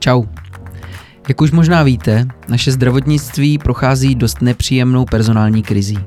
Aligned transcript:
Čau. 0.00 0.24
Jak 1.28 1.40
už 1.40 1.50
možná 1.50 1.82
víte, 1.82 2.26
naše 2.48 2.72
zdravotnictví 2.72 3.58
prochází 3.58 4.14
dost 4.14 4.42
nepříjemnou 4.42 5.04
personální 5.04 5.62
krizí. 5.62 5.98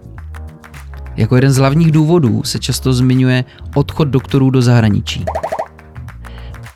Jako 1.16 1.36
jeden 1.36 1.52
z 1.52 1.58
hlavních 1.58 1.92
důvodů 1.92 2.44
se 2.44 2.60
často 2.60 2.94
zmiňuje 2.94 3.46
odchod 3.76 4.08
doktorů 4.08 4.50
do 4.50 4.62
zahraničí. 4.62 5.26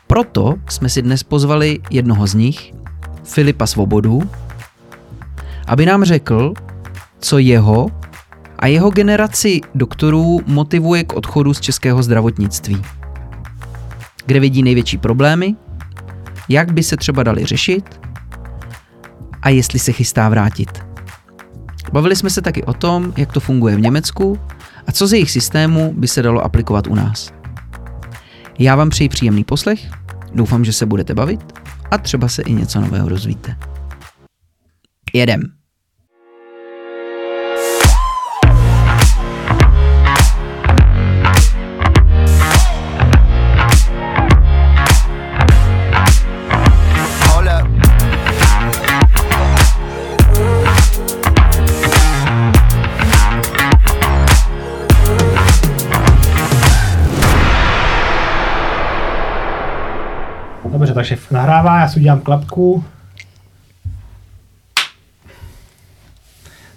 Proto 0.06 0.54
jsme 0.68 0.88
si 0.88 1.02
dnes 1.02 1.22
pozvali 1.22 1.78
jednoho 1.90 2.26
z 2.26 2.34
nich, 2.34 2.72
Filipa 3.24 3.66
Svobodu, 3.66 4.22
aby 5.66 5.86
nám 5.86 6.04
řekl, 6.04 6.52
co 7.20 7.38
jeho 7.38 7.86
a 8.58 8.66
jeho 8.66 8.90
generaci 8.90 9.60
doktorů 9.74 10.40
motivuje 10.46 11.04
k 11.04 11.12
odchodu 11.12 11.54
z 11.54 11.60
českého 11.60 12.02
zdravotnictví. 12.02 12.82
Kde 14.26 14.40
vidí 14.40 14.62
největší 14.62 14.98
problémy, 14.98 15.56
jak 16.48 16.72
by 16.72 16.82
se 16.82 16.96
třeba 16.96 17.22
dali 17.22 17.44
řešit 17.44 18.00
a 19.42 19.48
jestli 19.48 19.78
se 19.78 19.92
chystá 19.92 20.28
vrátit. 20.28 20.84
Bavili 21.92 22.16
jsme 22.16 22.30
se 22.30 22.42
taky 22.42 22.64
o 22.64 22.72
tom, 22.72 23.12
jak 23.16 23.32
to 23.32 23.40
funguje 23.40 23.76
v 23.76 23.80
Německu 23.80 24.38
a 24.86 24.92
co 24.92 25.06
z 25.06 25.12
jejich 25.12 25.30
systému 25.30 25.94
by 25.96 26.08
se 26.08 26.22
dalo 26.22 26.44
aplikovat 26.44 26.86
u 26.86 26.94
nás. 26.94 27.32
Já 28.58 28.76
vám 28.76 28.90
přeji 28.90 29.08
příjemný 29.08 29.44
poslech, 29.44 29.90
doufám, 30.34 30.64
že 30.64 30.72
se 30.72 30.86
budete 30.86 31.14
bavit 31.14 31.40
a 31.90 31.98
třeba 31.98 32.28
se 32.28 32.42
i 32.42 32.52
něco 32.52 32.80
nového 32.80 33.08
dozvíte. 33.08 33.56
Jedem. 35.12 35.57
Takže 60.98 61.16
nahrává, 61.30 61.80
já 61.80 61.88
si 61.88 62.00
udělám 62.00 62.20
klapku. 62.20 62.84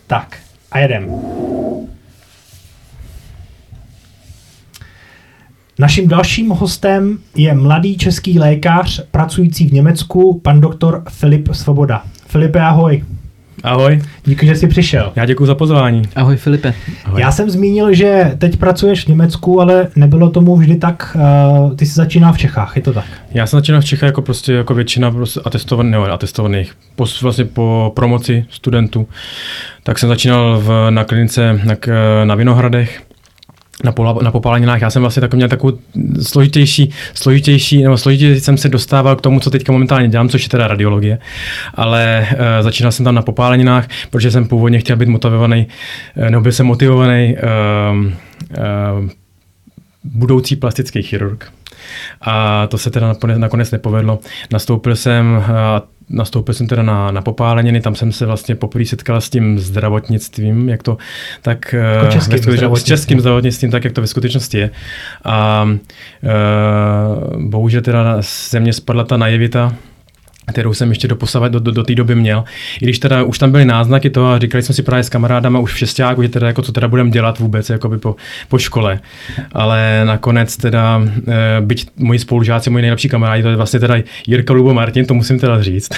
Tak, 0.08 0.38
a 0.72 0.80
jedem. 0.80 1.16
Naším 5.80 6.08
dalším 6.08 6.50
hostem 6.50 7.18
je 7.36 7.54
mladý 7.54 7.98
český 7.98 8.40
lékař 8.40 9.02
pracující 9.12 9.68
v 9.68 9.74
Německu, 9.74 10.40
pan 10.40 10.62
doktor 10.62 11.04
Filip 11.10 11.54
Svoboda. 11.54 12.04
Filipe, 12.28 12.62
ahoj. 12.62 13.04
Ahoj, 13.64 14.02
Díky, 14.26 14.46
že 14.46 14.56
jsi 14.56 14.68
přišel. 14.68 15.12
já 15.16 15.26
děkuji 15.26 15.46
za 15.46 15.56
pozvání. 15.56 16.02
Ahoj 16.16 16.36
Filipe. 16.38 16.74
Ahoj. 17.06 17.22
Já 17.22 17.32
jsem 17.32 17.50
zmínil, 17.50 17.94
že 17.94 18.36
teď 18.38 18.58
pracuješ 18.58 19.06
v 19.06 19.08
Německu, 19.08 19.62
ale 19.62 19.88
nebylo 19.96 20.30
tomu 20.30 20.56
vždy 20.56 20.76
tak. 20.76 21.18
Uh, 21.62 21.76
ty 21.76 21.86
jsi 21.86 21.94
začínal 21.94 22.34
v 22.34 22.38
Čechách, 22.38 22.76
je 22.76 22.82
to 22.82 22.94
tak? 22.94 23.06
Já 23.32 23.48
jsem 23.48 23.60
začínal 23.60 23.82
v 23.82 23.86
Čechách 23.86 24.08
jako 24.08 24.22
prostě 24.22 24.54
jako 24.54 24.74
většina 24.74 25.12
prostě 25.12 25.40
atestovaných, 25.46 25.92
ne, 25.92 25.98
atestovaných, 25.98 26.74
po, 26.96 27.06
vlastně 27.22 27.46
po 27.46 27.92
promoci 27.96 28.46
studentů, 28.50 29.08
tak 29.84 30.00
jsem 30.00 30.10
začínal 30.10 30.60
v, 30.60 30.88
na 30.90 31.04
klinice 31.04 31.60
na, 31.64 31.76
na 32.24 32.36
Vinohradech, 32.36 33.02
na, 33.84 33.92
pola, 33.92 34.18
na 34.22 34.32
popáleninách. 34.32 34.82
Já 34.82 34.90
jsem 34.90 35.02
vlastně 35.02 35.22
takový 35.22 35.38
měl 35.38 35.50
takovou 35.50 35.78
složitější, 36.22 36.92
složitější, 37.14 37.84
nebo 37.84 37.98
složitěji 37.98 38.42
jsem 38.42 38.58
se 38.58 38.70
dostával 38.70 39.16
k 39.16 39.22
tomu, 39.22 39.40
co 39.40 39.50
teďka 39.50 39.72
momentálně 39.72 40.08
dělám, 40.08 40.30
což 40.30 40.44
je 40.44 40.50
teda 40.50 40.68
radiologie. 40.68 41.20
Ale 41.76 42.28
uh, 42.32 42.38
začínal 42.62 42.92
jsem 42.92 43.06
tam 43.06 43.16
na 43.16 43.22
popáleninách, 43.22 43.88
protože 44.10 44.32
jsem 44.32 44.48
původně 44.48 44.80
chtěl 44.80 44.96
být 44.96 45.10
motivovaný, 45.10 45.68
uh, 46.18 46.30
nebo 46.30 46.42
byl 46.42 46.52
jsem 46.52 46.66
motivovaný 46.66 47.36
uh, 47.36 48.06
uh, 48.06 49.10
budoucí 50.04 50.56
plastický 50.56 51.02
chirurg. 51.02 51.52
A 52.22 52.68
to 52.68 52.78
se 52.78 52.92
teda 52.92 53.16
nakonec, 53.38 53.72
nepovedlo. 53.72 54.20
Nastoupil 54.52 54.96
jsem, 54.96 55.44
a 55.56 55.82
nastoupil 56.12 56.54
jsem 56.54 56.68
teda 56.68 56.84
na, 56.84 57.12
na 57.12 57.22
popáleniny, 57.22 57.82
tam 57.82 57.96
jsem 57.96 58.12
se 58.12 58.26
vlastně 58.26 58.56
poprvé 58.56 58.86
setkal 58.86 59.22
s 59.22 59.30
tím 59.30 59.60
zdravotnictvím, 59.60 60.70
jak 60.70 60.84
to 60.84 60.98
tak 61.42 61.74
Jako 61.74 62.06
eh, 62.08 62.12
českým 62.12 62.38
skutečnosti- 62.38 62.52
s 62.52 62.58
zdravotnictvím. 62.58 62.98
českým 62.98 63.20
zdravotnictvím, 63.20 63.72
tak 63.72 63.84
jak 63.84 63.94
to 63.94 64.02
ve 64.02 64.08
skutečnosti 64.08 64.58
je. 64.58 64.70
A 65.24 65.64
uh, 66.24 67.42
bohužel 67.44 67.82
teda 67.82 68.18
ze 68.50 68.60
mě 68.60 68.74
spadla 68.74 69.04
ta 69.04 69.18
naivita, 69.18 69.74
kterou 70.48 70.74
jsem 70.74 70.90
ještě 70.90 71.08
doposavat 71.08 71.52
do, 71.52 71.60
do, 71.60 71.72
do 71.72 71.84
té 71.84 71.96
doby 71.96 72.16
měl. 72.16 72.44
I 72.82 72.86
když 72.86 73.00
teda 73.00 73.24
už 73.24 73.40
tam 73.40 73.52
byly 73.52 73.66
náznaky 73.66 74.10
toho 74.10 74.28
a 74.28 74.40
říkali 74.40 74.64
jsme 74.64 74.76
si 74.76 74.84
právě 74.84 75.04
s 75.04 75.10
kamarádama 75.10 75.60
už 75.60 75.74
v 75.74 75.78
šestáku, 75.78 76.24
že 76.24 76.30
teda 76.30 76.48
jako 76.48 76.62
co 76.62 76.72
teda 76.72 76.88
budeme 76.88 77.10
dělat 77.10 77.40
vůbec 77.40 77.70
jakoby 77.70 77.98
po, 77.98 78.16
po 78.50 78.58
škole. 78.58 79.00
Ale 79.52 80.02
nakonec 80.06 80.58
teda, 80.58 81.02
e, 81.28 81.62
byť 81.62 81.88
moji 81.98 82.20
spolužáci, 82.20 82.70
moji 82.70 82.82
nejlepší 82.82 83.10
kamarádi, 83.10 83.44
to 83.44 83.50
je 83.50 83.56
vlastně 83.56 83.80
teda 83.80 83.96
Jirka 84.28 84.54
Lubo 84.54 84.74
Martin, 84.74 85.06
to 85.06 85.14
musím 85.14 85.40
teda 85.40 85.64
říct. 85.64 85.90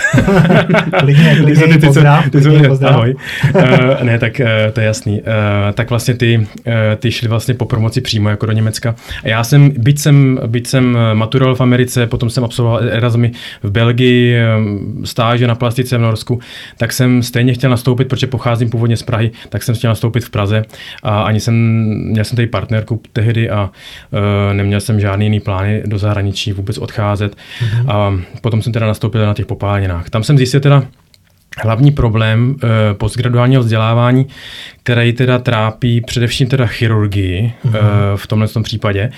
Klidně, 1.00 1.36
klidně 1.44 1.68
ty, 1.68 1.88
pozdrav, 1.88 2.30
ty 2.30 2.42
klidně 2.42 2.68
pozdrav. 2.68 2.94
Ahoj. 2.94 3.16
Uh, 3.56 4.04
ne, 4.04 4.20
tak 4.20 4.40
uh, 4.40 4.72
to 4.74 4.80
je 4.80 4.86
jasný. 4.86 5.22
Uh, 5.22 5.28
tak 5.74 5.90
vlastně 5.90 6.14
ty, 6.14 6.38
uh, 6.38 6.74
ty 7.00 7.12
šli 7.12 7.28
vlastně 7.28 7.54
po 7.54 7.66
promoci 7.66 8.02
přímo 8.02 8.30
jako 8.30 8.46
do 8.46 8.52
Německa. 8.52 8.96
A 9.24 9.28
já 9.28 9.44
jsem, 9.44 9.72
byť 9.78 10.00
jsem, 10.00 10.40
byť 10.48 10.68
jsem 10.68 10.98
eh, 10.98 11.16
maturoval 11.16 11.56
v 11.56 11.62
Americe, 11.62 12.08
potom 12.08 12.30
jsem 12.30 12.44
absolvoval 12.44 12.84
Erasmy 12.84 13.32
v 13.64 13.72
Belgii, 13.72 14.33
stáže 15.04 15.48
na 15.48 15.56
plastice 15.56 15.98
v 15.98 16.02
Norsku, 16.02 16.40
tak 16.78 16.94
jsem 16.94 17.24
stejně 17.24 17.54
chtěl 17.54 17.70
nastoupit, 17.70 18.08
protože 18.08 18.28
pocházím 18.28 18.70
původně 18.70 18.98
z 18.98 19.04
Prahy, 19.04 19.32
tak 19.50 19.64
jsem 19.64 19.76
chtěl 19.76 19.92
nastoupit 19.92 20.26
v 20.26 20.30
Praze 20.30 20.66
a 21.04 21.22
ani 21.22 21.40
jsem, 21.40 21.56
měl 22.12 22.24
jsem 22.24 22.36
tady 22.36 22.48
partnerku 22.48 23.02
tehdy 23.14 23.50
a 23.50 23.64
uh, 24.12 24.54
neměl 24.54 24.80
jsem 24.80 25.00
žádný 25.00 25.26
jiný 25.26 25.40
plány 25.40 25.84
do 25.86 25.98
zahraničí 25.98 26.54
vůbec 26.54 26.78
odcházet. 26.78 27.36
Mm-hmm. 27.36 27.92
A 27.92 28.20
potom 28.42 28.62
jsem 28.62 28.74
teda 28.74 28.88
nastoupil 28.88 29.26
na 29.26 29.34
těch 29.34 29.46
popáleninách. 29.46 30.10
Tam 30.10 30.24
jsem 30.24 30.38
zjistil 30.38 30.60
teda, 30.60 30.84
hlavní 31.58 31.92
problém 31.92 32.56
e, 32.64 32.94
postgraduálního 32.94 33.62
vzdělávání, 33.62 34.28
který 34.84 35.14
teda 35.14 35.40
trápí 35.40 36.02
především 36.02 36.48
teda 36.48 36.66
chirurgii 36.66 37.54
mm-hmm. 37.66 37.76
e, 37.76 38.18
v 38.18 38.28
tomhle 38.28 38.48
tom 38.48 38.64
případě, 38.64 39.12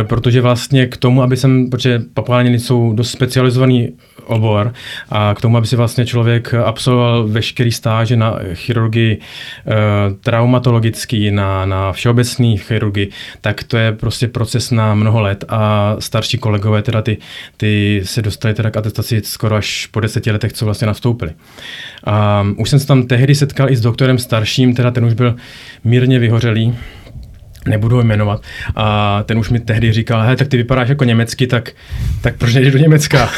e, 0.00 0.04
protože 0.04 0.40
vlastně 0.40 0.86
k 0.86 0.96
tomu, 0.96 1.22
aby 1.22 1.36
jsem, 1.36 1.70
protože 1.70 2.02
papálniny 2.14 2.58
jsou 2.58 2.92
dost 2.92 3.10
specializovaný 3.10 3.88
obor 4.24 4.72
a 5.10 5.34
k 5.34 5.40
tomu, 5.40 5.56
aby 5.56 5.66
si 5.66 5.76
vlastně 5.76 6.06
člověk 6.06 6.54
absolvoval 6.54 7.28
veškerý 7.28 7.72
stáže 7.72 8.16
na 8.16 8.38
chirurgii 8.54 9.18
e, 9.18 9.20
traumatologický, 10.20 11.30
na, 11.30 11.66
na 11.66 11.92
všeobecný 11.92 12.58
chirurgii, 12.58 13.10
tak 13.40 13.62
to 13.62 13.76
je 13.76 13.92
prostě 13.92 14.28
proces 14.28 14.70
na 14.70 14.94
mnoho 14.94 15.20
let 15.20 15.44
a 15.48 15.96
starší 15.98 16.38
kolegové 16.38 16.82
teda 16.82 17.02
ty, 17.02 17.18
ty 17.56 18.00
se 18.04 18.22
dostali 18.22 18.54
teda 18.54 18.70
k 18.70 18.76
atestaci 18.76 19.20
skoro 19.24 19.56
až 19.56 19.86
po 19.86 20.00
deseti 20.00 20.30
letech, 20.30 20.52
co 20.52 20.64
vlastně 20.64 20.86
nastoupili. 20.86 21.32
A 22.04 22.46
už 22.56 22.70
jsem 22.70 22.78
se 22.78 22.86
tam 22.86 23.06
tehdy 23.06 23.34
setkal 23.34 23.70
i 23.70 23.76
s 23.76 23.80
doktorem 23.80 24.18
starším, 24.18 24.74
teda 24.74 24.90
ten 24.90 25.04
už 25.04 25.14
byl 25.14 25.36
mírně 25.84 26.18
vyhořelý, 26.18 26.74
nebudu 27.68 27.96
ho 27.96 28.02
jmenovat. 28.02 28.42
A 28.76 29.22
ten 29.26 29.38
už 29.38 29.50
mi 29.50 29.60
tehdy 29.60 29.92
říkal, 29.92 30.22
hej, 30.22 30.36
tak 30.36 30.48
ty 30.48 30.56
vypadáš 30.56 30.88
jako 30.88 31.04
německy, 31.04 31.46
tak, 31.46 31.70
tak 32.20 32.36
proč 32.36 32.54
nejdeš 32.54 32.72
do 32.72 32.78
Německa? 32.78 33.30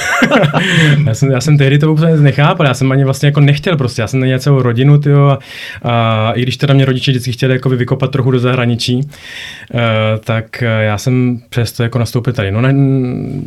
já, 1.06 1.14
jsem, 1.14 1.30
já 1.30 1.40
jsem 1.40 1.58
tehdy 1.58 1.78
to 1.78 1.92
úplně 1.92 2.16
nechápal, 2.16 2.66
já 2.66 2.74
jsem 2.74 2.92
ani 2.92 3.04
vlastně 3.04 3.26
jako 3.26 3.40
nechtěl 3.40 3.76
prostě, 3.76 4.02
já 4.02 4.06
jsem 4.06 4.20
neměl 4.20 4.38
celou 4.38 4.62
rodinu, 4.62 4.98
tyjo, 4.98 5.26
a, 5.26 5.38
a, 5.82 6.32
i 6.32 6.42
když 6.42 6.56
teda 6.56 6.74
mě 6.74 6.84
rodiče 6.84 7.10
vždycky 7.10 7.32
chtěli 7.32 7.52
jako 7.52 7.68
vykopat 7.68 8.10
trochu 8.10 8.30
do 8.30 8.38
zahraničí, 8.38 8.96
uh, 8.96 9.80
tak 10.24 10.62
eh, 10.62 10.66
já 10.66 10.98
jsem 10.98 11.40
přesto 11.48 11.82
jako 11.82 11.98
nastoupil 11.98 12.32
tady. 12.32 12.50
No, 12.50 12.60
ne, 12.60 12.74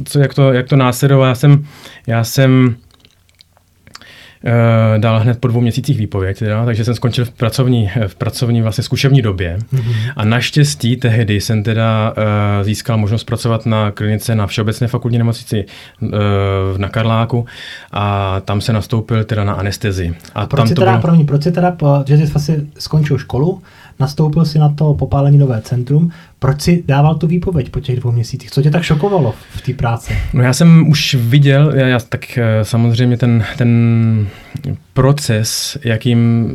co, 0.06 0.20
jak 0.20 0.34
to, 0.34 0.54
jak 0.54 0.68
to 0.68 0.76
následovalo, 0.76 1.28
já 1.28 1.36
jsem, 1.36 1.66
já 2.08 2.24
jsem 2.24 2.76
dal 4.98 5.20
hned 5.20 5.40
po 5.40 5.48
dvou 5.48 5.62
měsících 5.62 5.98
výpověď, 5.98 6.40
teda, 6.40 6.66
takže 6.66 6.86
jsem 6.86 6.96
skončil 6.96 7.26
v 7.26 7.30
pracovní, 7.30 7.90
v 8.08 8.16
pracovní 8.16 8.62
vlastně 8.62 8.84
zkušební 8.84 9.22
době. 9.22 9.58
Mm-hmm. 9.74 9.94
A 10.16 10.26
naštěstí 10.26 10.96
tehdy 10.96 11.42
jsem 11.42 11.64
teda 11.64 12.14
uh, 12.18 12.24
získal 12.66 12.98
možnost 12.98 13.24
pracovat 13.24 13.66
na 13.66 13.92
klinice 13.92 14.36
na 14.36 14.48
Všeobecné 14.48 14.88
fakultní 14.88 15.18
nemocnici 15.18 15.66
uh, 16.02 16.10
na 16.78 16.90
Karláku 16.90 17.46
a 17.92 18.40
tam 18.46 18.62
se 18.62 18.74
nastoupil 18.74 19.24
teda 19.24 19.44
na 19.44 19.54
anestezi. 19.54 20.16
A 20.36 20.46
Proč 20.46 20.60
tam 20.60 20.68
jsi 20.68 20.76
to 20.76 20.82
teda, 20.82 20.92
bylo, 20.92 21.02
promiň, 21.02 21.26
proč 21.26 21.44
jsi 21.44 21.52
teda, 21.52 21.72
po- 21.72 22.04
že 22.08 22.18
jsi 22.18 22.26
vlastně 22.26 22.56
skončil 22.80 23.18
školu, 23.18 23.62
nastoupil 24.00 24.46
si 24.46 24.60
na 24.60 24.70
to 24.70 24.94
popáleninové 24.94 25.62
centrum, 25.62 26.12
proč 26.44 26.62
jsi 26.62 26.84
dával 26.88 27.16
tu 27.16 27.28
výpověď 27.28 27.70
po 27.70 27.80
těch 27.80 28.00
dvou 28.00 28.12
měsících? 28.12 28.52
Co 28.52 28.62
tě 28.62 28.72
tak 28.72 28.84
šokovalo 28.84 29.34
v 29.50 29.62
té 29.62 29.74
práci? 29.74 30.18
No 30.34 30.44
já 30.44 30.54
jsem 30.54 30.88
už 30.88 31.16
viděl, 31.20 31.72
já, 31.76 31.88
já 31.88 32.00
tak 32.00 32.38
eh, 32.38 32.66
samozřejmě 32.66 33.18
ten, 33.18 33.46
ten 33.58 34.28
proces, 34.94 35.78
jakým 35.84 36.48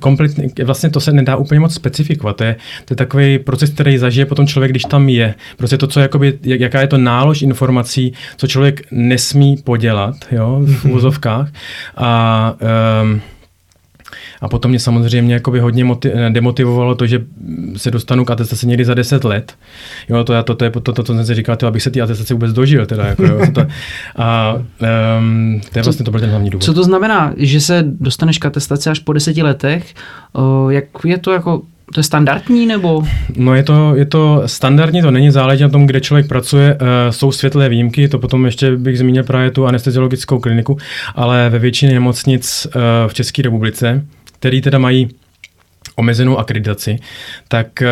kompletně, 0.00 0.64
vlastně 0.64 0.90
to 0.90 1.00
se 1.00 1.12
nedá 1.12 1.36
úplně 1.36 1.60
moc 1.60 1.74
specifikovat. 1.74 2.36
To 2.36 2.44
je, 2.44 2.56
to 2.84 2.92
je 2.92 2.96
takový 2.96 3.38
proces, 3.38 3.70
který 3.70 3.98
zažije 3.98 4.26
potom 4.26 4.46
člověk, 4.46 4.72
když 4.72 4.82
tam 4.82 5.08
je. 5.08 5.34
Prostě 5.56 5.78
to, 5.78 5.86
co 5.86 6.00
jakoby, 6.00 6.38
jaká 6.42 6.80
je 6.80 6.86
to 6.86 6.98
nálož 6.98 7.42
informací, 7.42 8.12
co 8.36 8.46
člověk 8.46 8.82
nesmí 8.90 9.56
podělat, 9.56 10.14
jo, 10.32 10.60
v 10.64 10.84
mhm. 10.84 10.90
úvozovkách. 10.90 11.52
A 11.96 12.54
um, 13.02 13.20
a 14.40 14.48
potom 14.48 14.68
mě 14.68 14.78
samozřejmě 14.78 15.34
jakoby 15.34 15.60
hodně 15.60 15.84
motiv- 15.84 16.12
demotivovalo 16.28 16.94
to, 16.94 17.06
že 17.06 17.24
se 17.76 17.90
dostanu 17.90 18.24
k 18.24 18.30
atestaci 18.30 18.66
někdy 18.66 18.84
za 18.84 18.94
10 18.94 19.24
let. 19.24 19.54
Jo, 20.08 20.24
to, 20.24 20.42
to, 20.42 20.54
to, 20.54 20.64
je 20.64 20.70
to, 20.70 20.80
to, 20.80 20.92
to, 20.92 21.02
to 21.02 21.14
jsem 21.14 21.26
si 21.26 21.34
říkal, 21.34 21.56
to, 21.56 21.66
abych 21.66 21.82
se 21.82 21.90
ty 21.90 22.00
atestace 22.00 22.34
vůbec 22.34 22.52
dožil. 22.52 22.86
Teda, 22.86 23.06
jako, 23.06 23.24
jo, 23.24 23.40
to, 23.54 23.66
a 24.16 24.54
um, 25.18 25.60
to 25.72 25.78
je 25.78 25.82
vlastně 25.82 26.04
to 26.04 26.10
byl 26.10 26.20
ten 26.20 26.30
hlavní 26.30 26.50
důvod. 26.50 26.64
Co 26.64 26.74
to 26.74 26.84
znamená, 26.84 27.32
že 27.36 27.60
se 27.60 27.84
dostaneš 27.86 28.38
k 28.38 28.46
atestaci 28.46 28.90
až 28.90 28.98
po 28.98 29.12
deseti 29.12 29.42
letech? 29.42 29.94
O, 30.32 30.70
jak 30.70 30.84
je 31.04 31.18
to 31.18 31.32
jako 31.32 31.62
to 31.94 32.00
je 32.00 32.04
standardní 32.04 32.66
nebo? 32.66 33.02
No 33.36 33.54
je 33.54 33.62
to, 33.62 33.94
je 33.94 34.04
to 34.04 34.42
standardní, 34.46 35.02
to 35.02 35.10
není 35.10 35.30
záleží 35.30 35.62
na 35.62 35.68
tom, 35.68 35.86
kde 35.86 36.00
člověk 36.00 36.28
pracuje. 36.28 36.74
Uh, 36.74 36.88
jsou 37.10 37.32
světlé 37.32 37.68
výjimky, 37.68 38.08
to 38.08 38.18
potom 38.18 38.44
ještě 38.44 38.76
bych 38.76 38.98
zmínil 38.98 39.24
právě 39.24 39.50
tu 39.50 39.66
anesteziologickou 39.66 40.38
kliniku, 40.38 40.76
ale 41.14 41.50
ve 41.50 41.58
většině 41.58 41.92
nemocnic 41.92 42.66
uh, 42.66 42.82
v 43.08 43.14
České 43.14 43.42
republice 43.42 44.04
který 44.38 44.60
teda 44.60 44.78
mají 44.78 45.08
omezenou 45.96 46.38
akreditaci, 46.38 46.98
tak 47.48 47.82
eh, 47.82 47.88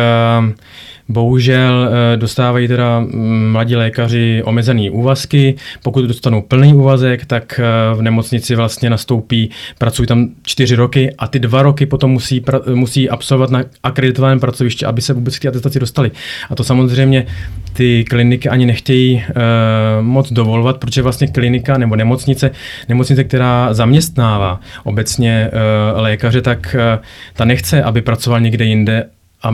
bohužel 1.09 1.89
eh, 1.89 2.17
dostávají 2.17 2.67
teda 2.67 2.99
mm, 2.99 3.51
mladí 3.51 3.75
lékaři 3.75 4.41
omezený 4.45 4.89
úvazky. 4.89 5.55
Pokud 5.83 6.05
dostanou 6.05 6.41
plný 6.41 6.73
úvazek, 6.73 7.25
tak 7.25 7.59
eh, 7.59 7.95
v 7.95 8.01
nemocnici 8.01 8.55
vlastně 8.55 8.89
nastoupí, 8.89 9.49
pracují 9.77 10.07
tam 10.07 10.29
čtyři 10.43 10.75
roky 10.75 11.15
a 11.17 11.27
ty 11.27 11.39
dva 11.39 11.61
roky 11.61 11.85
potom 11.85 12.11
musí, 12.11 12.43
musí 12.73 13.09
absolvovat 13.09 13.49
na 13.49 13.63
akreditovaném 13.83 14.39
pracovišti, 14.39 14.85
aby 14.85 15.01
se 15.01 15.13
vůbec 15.13 15.39
k 15.39 15.41
té 15.41 15.47
atestaci 15.47 15.79
dostali. 15.79 16.11
A 16.49 16.55
to 16.55 16.63
samozřejmě 16.63 17.25
ty 17.75 18.03
kliniky 18.03 18.49
ani 18.49 18.65
nechtějí 18.65 19.15
uh, 19.15 20.05
moc 20.05 20.31
dovolovat, 20.31 20.77
protože 20.77 21.01
vlastně 21.01 21.27
klinika 21.27 21.77
nebo 21.77 21.95
nemocnice, 21.95 22.51
nemocnice, 22.89 23.23
která 23.23 23.73
zaměstnává 23.73 24.59
obecně 24.83 25.51
uh, 25.93 26.01
lékaře, 26.01 26.41
tak 26.41 26.75
uh, 26.75 27.03
ta 27.33 27.45
nechce, 27.45 27.83
aby 27.83 28.01
pracoval 28.01 28.39
někde 28.39 28.65
jinde 28.65 29.05
a 29.43 29.51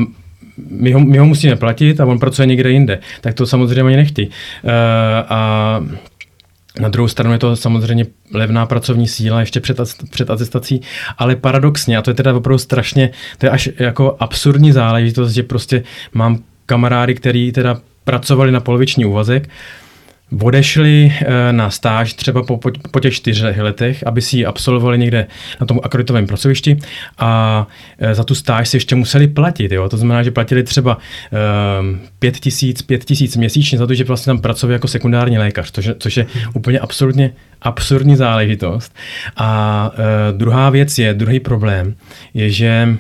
my 0.70 0.92
ho, 0.92 1.00
my 1.00 1.18
ho 1.18 1.26
musíme 1.26 1.56
platit 1.56 2.00
a 2.00 2.06
on 2.06 2.20
pracuje 2.20 2.46
někde 2.46 2.72
jinde. 2.72 3.00
Tak 3.22 3.34
to 3.34 3.46
samozřejmě 3.46 3.82
ani 3.82 3.96
nechtějí. 3.96 4.28
Uh, 4.28 4.72
a 5.30 5.80
na 6.80 6.90
druhou 6.90 7.08
stranu 7.08 7.34
je 7.34 7.40
to 7.40 7.56
samozřejmě 7.56 8.06
levná 8.34 8.66
pracovní 8.66 9.08
síla 9.08 9.40
ještě 9.40 9.60
před, 9.60 9.78
před 10.12 10.30
atestací, 10.30 10.82
ale 11.18 11.36
paradoxně, 11.36 11.98
a 11.98 12.02
to 12.02 12.10
je 12.10 12.16
teda 12.16 12.34
opravdu 12.34 12.58
strašně, 12.58 13.10
to 13.38 13.46
je 13.46 13.50
až 13.50 13.70
jako 13.80 14.16
absurdní 14.20 14.72
záležitost, 14.72 15.32
že 15.32 15.44
prostě 15.44 15.84
mám 16.14 16.40
kamarády, 16.66 17.16
který 17.16 17.52
teda 17.52 17.78
pracovali 18.04 18.52
na 18.52 18.60
poloviční 18.60 19.06
úvazek, 19.06 19.50
odešli 20.40 21.14
eh, 21.22 21.54
na 21.54 21.70
stáž 21.70 22.14
třeba 22.14 22.44
po, 22.44 22.58
po, 22.58 22.72
po 22.92 23.00
těch 23.00 23.14
čtyřech 23.14 23.58
letech, 23.58 24.08
aby 24.08 24.22
si 24.22 24.38
ji 24.38 24.46
absolvovali 24.46 24.98
někde 24.98 25.28
na 25.60 25.66
tom 25.66 25.80
akreditovém 25.84 26.28
pracovišti 26.28 26.80
a 27.18 27.68
eh, 28.00 28.16
za 28.16 28.24
tu 28.24 28.36
stáž 28.36 28.70
si 28.70 28.78
ještě 28.78 28.96
museli 28.96 29.28
platit. 29.28 29.72
Jo? 29.72 29.90
To 29.90 29.98
znamená, 29.98 30.24
že 30.24 30.32
platili 30.32 30.64
třeba 30.64 30.98
um, 30.98 32.00
pět 32.20 32.40
tisíc, 32.40 32.82
pět 32.82 33.06
tisíc 33.06 33.38
měsíčně 33.38 33.78
za 33.78 33.88
to, 33.88 33.94
že 33.94 34.04
vlastně 34.04 34.30
tam 34.30 34.42
pracovali 34.42 34.74
jako 34.74 34.88
sekundární 34.88 35.38
lékař, 35.38 35.72
což, 35.72 35.90
což 36.00 36.18
je 36.18 36.26
úplně 36.54 36.80
absolutně 36.80 37.34
absurdní 37.62 38.16
záležitost. 38.16 38.96
A 39.38 39.92
uh, 39.94 40.38
druhá 40.38 40.70
věc 40.70 40.98
je, 40.98 41.14
druhý 41.14 41.40
problém 41.40 41.96
je, 42.34 42.50
že, 42.50 42.98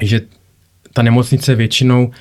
že 0.00 0.20
ta 0.92 1.02
nemocnice 1.02 1.54
většinou 1.54 2.06
uh, 2.06 2.12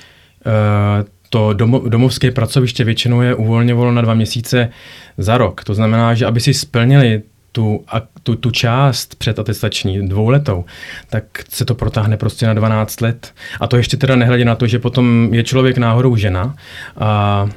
to 1.33 1.54
domovské 1.89 2.31
pracoviště 2.31 2.83
většinou 2.83 3.22
je 3.22 3.36
uvolňovalo 3.36 3.92
na 3.92 4.01
dva 4.01 4.13
měsíce 4.13 4.69
za 5.18 5.38
rok. 5.38 5.63
To 5.63 5.74
znamená, 5.74 6.13
že 6.13 6.25
aby 6.25 6.39
si 6.39 6.54
splnili 6.54 7.22
tu, 7.51 7.83
tu, 8.24 8.36
tu 8.36 8.51
část 8.51 9.16
předatestační 9.16 10.10
dvouletou, 10.10 10.66
tak 11.10 11.24
se 11.50 11.66
to 11.66 11.75
protáhne 11.75 12.18
prostě 12.18 12.48
na 12.48 12.54
12 12.54 13.01
let. 13.01 13.33
A 13.60 13.68
to 13.68 13.78
ještě 13.78 13.98
teda 13.98 14.16
nehledě 14.16 14.45
na 14.45 14.56
to, 14.56 14.68
že 14.68 14.80
potom 14.80 15.30
je 15.31 15.44
člověk 15.44 15.78
náhodou 15.78 16.16
žena 16.16 16.56
a 16.98 17.50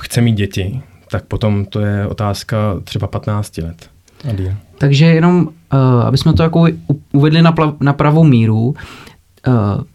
chce 0.00 0.20
mít 0.20 0.34
děti, 0.34 0.80
tak 1.10 1.24
potom 1.24 1.64
to 1.64 1.80
je 1.80 2.06
otázka 2.06 2.56
třeba 2.84 3.06
15 3.06 3.58
let. 3.58 3.90
Adil. 4.30 4.54
Takže 4.78 5.06
jenom, 5.06 5.48
uh, 5.72 5.78
aby 6.02 6.18
jsme 6.18 6.32
to 6.32 6.42
jako 6.42 6.66
uvedli 7.12 7.42
na, 7.42 7.52
plav, 7.52 7.74
na 7.80 7.92
pravou 7.92 8.24
míru, 8.24 8.64
uh, 8.66 8.74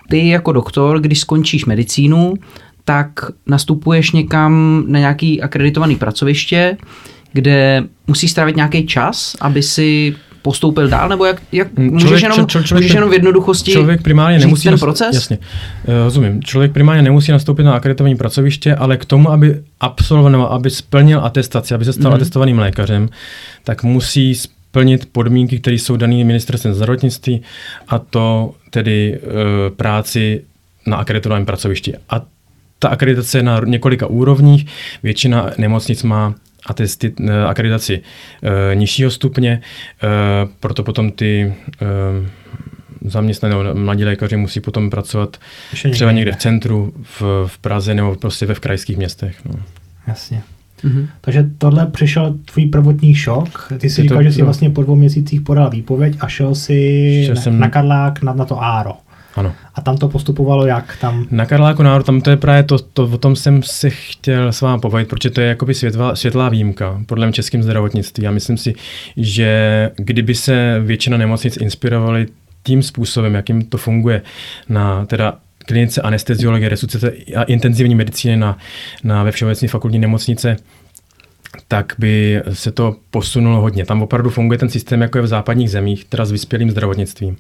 ty 0.10 0.28
jako 0.28 0.52
doktor, 0.52 1.00
když 1.00 1.20
skončíš 1.20 1.66
medicínu, 1.66 2.34
tak 2.86 3.12
nastupuješ 3.48 4.12
někam 4.12 4.84
na 4.88 5.00
nějaký 5.00 5.42
akreditovaný 5.42 5.96
pracoviště, 5.96 6.78
kde 7.34 7.84
musíš 8.08 8.32
strávit 8.32 8.56
nějaký 8.56 8.86
čas, 8.86 9.36
aby 9.42 9.64
si 9.64 10.16
postoupil 10.42 10.88
dál, 10.88 11.10
nebo 11.10 11.26
jak, 11.26 11.42
jak 11.52 11.68
mm, 11.68 11.76
člověk, 11.76 12.04
můžeš, 12.04 12.22
jenom, 12.22 12.48
čo, 12.48 12.64
člověk, 12.64 12.84
můžeš 12.84 12.94
jenom 12.94 13.10
v 13.10 13.14
jednoduchosti 13.14 13.72
člověk 13.72 14.02
primárně 14.02 14.40
nemusí 14.40 14.64
ten 14.64 14.80
proces? 14.80 15.16
Jasně, 15.16 15.38
uh, 15.38 15.94
rozumím. 16.04 16.44
Člověk 16.44 16.72
primárně 16.72 17.02
nemusí 17.02 17.32
nastoupit 17.32 17.64
na 17.64 17.74
akreditované 17.74 18.16
pracoviště, 18.16 18.76
ale 18.76 18.98
k 18.98 19.06
tomu, 19.06 19.32
aby 19.32 19.62
absolvoval, 19.80 20.46
aby 20.46 20.70
splnil 20.70 21.26
atestaci, 21.26 21.74
aby 21.74 21.86
se 21.86 21.94
stal 21.94 22.12
mm. 22.12 22.16
atestovaným 22.16 22.60
lékařem, 22.60 23.10
tak 23.64 23.84
musí 23.84 24.36
splnit 24.36 25.10
podmínky, 25.12 25.60
které 25.60 25.76
jsou 25.76 25.96
dané 25.96 26.24
ministerstvem 26.24 26.74
zdravotnictví 26.74 27.42
a 27.88 28.00
to 28.00 28.54
tedy 28.70 29.20
uh, 29.20 29.30
práci 29.76 30.42
na 30.88 30.98
akreditovaném 30.98 31.46
pracovišti. 31.46 31.94
A 32.10 32.22
ta 32.82 32.90
akreditace 32.90 33.38
je 33.38 33.44
na 33.44 33.62
několika 33.66 34.08
úrovních. 34.08 34.66
Většina 35.04 35.50
nemocnic 35.58 36.04
má 36.04 36.36
atesty, 36.66 37.14
eh, 37.30 37.44
akreditaci 37.46 38.02
e, 38.72 38.76
nižšího 38.76 39.12
stupně, 39.12 39.52
e, 39.52 39.62
proto 40.60 40.84
potom 40.84 41.12
ty 41.12 41.54
e, 41.82 41.86
zaměstnané 43.10 43.56
mladí 43.74 44.06
lékaři 44.06 44.38
musí 44.38 44.60
potom 44.60 44.90
pracovat 44.90 45.38
Ještě 45.72 45.90
třeba 45.90 46.12
někde 46.12 46.32
v 46.32 46.36
centru, 46.36 46.94
v, 47.04 47.22
v 47.48 47.58
Praze 47.58 47.94
nebo 47.94 48.16
prostě 48.16 48.46
ve 48.46 48.54
v 48.54 48.60
krajských 48.60 48.98
městech. 48.98 49.36
No. 49.46 49.54
Jasně. 50.08 50.42
Mm-hmm. 50.84 51.08
Takže 51.22 51.50
tohle 51.58 51.86
přišel 51.86 52.36
tvůj 52.46 52.66
prvotní 52.66 53.16
šok. 53.16 53.74
Ty 53.78 53.90
si 53.90 54.02
říkal, 54.02 54.18
to, 54.18 54.24
že 54.24 54.32
jsi 54.32 54.42
vlastně 54.42 54.70
po 54.70 54.84
dvou 54.84 54.96
měsících 54.96 55.42
podal 55.42 55.70
výpověď 55.70 56.18
a 56.20 56.28
šel 56.28 56.56
si 56.56 57.28
na, 57.30 57.36
jsem... 57.36 57.60
na 57.60 57.70
Karlák 57.70 58.22
na, 58.22 58.34
na 58.34 58.46
to 58.46 58.64
Áro. 58.64 58.94
Ano. 59.36 59.54
A 59.76 59.82
tam 59.82 59.98
to 59.98 60.10
postupovalo 60.10 60.66
jak? 60.66 60.98
Tam... 61.02 61.28
Na 61.32 61.46
Karláku 61.46 61.84
národu, 61.84 62.04
tam 62.04 62.22
to 62.22 62.30
je 62.30 62.38
právě 62.38 62.64
to, 62.64 62.80
to, 62.80 63.04
o 63.04 63.18
tom 63.18 63.36
jsem 63.36 63.64
se 63.64 63.90
chtěl 63.90 64.48
s 64.48 64.62
vámi 64.62 64.82
povědět, 64.82 65.10
protože 65.10 65.30
to 65.30 65.42
je 65.42 65.48
jakoby 65.48 65.74
světlá, 65.74 66.16
světlá 66.16 66.50
výjimka 66.50 67.02
podle 67.06 67.26
mě 67.26 67.34
českým 67.34 67.64
zdravotnictví. 67.64 68.24
Já 68.24 68.32
myslím 68.32 68.58
si, 68.58 68.74
že 69.18 69.92
kdyby 69.96 70.36
se 70.36 70.80
většina 70.80 71.18
nemocnic 71.18 71.58
inspirovaly 71.58 72.28
tím 72.64 72.84
způsobem, 72.84 73.34
jakým 73.36 73.66
to 73.66 73.78
funguje 73.78 74.22
na 74.70 75.06
teda 75.06 75.34
klinice 75.66 76.02
anesteziologie, 76.02 76.70
resuscitace 76.70 77.14
a 77.36 77.44
intenzivní 77.44 77.96
medicíny 77.96 78.38
na, 78.38 78.58
na 79.04 79.24
ve 79.24 79.32
Všeobecné 79.32 79.68
fakultní 79.68 80.00
nemocnice, 80.00 80.58
tak 81.72 81.94
by 81.98 82.42
se 82.54 82.72
to 82.72 82.96
posunulo 83.12 83.62
hodně. 83.62 83.86
Tam 83.86 84.02
opravdu 84.02 84.30
funguje 84.30 84.58
ten 84.58 84.70
systém, 84.70 85.02
jako 85.02 85.18
je 85.18 85.22
v 85.22 85.28
západních 85.28 85.72
zemích, 85.72 86.06
teda 86.06 86.26
s 86.26 86.32
vyspělým 86.32 86.72
zdravotnictvím. 86.72 87.38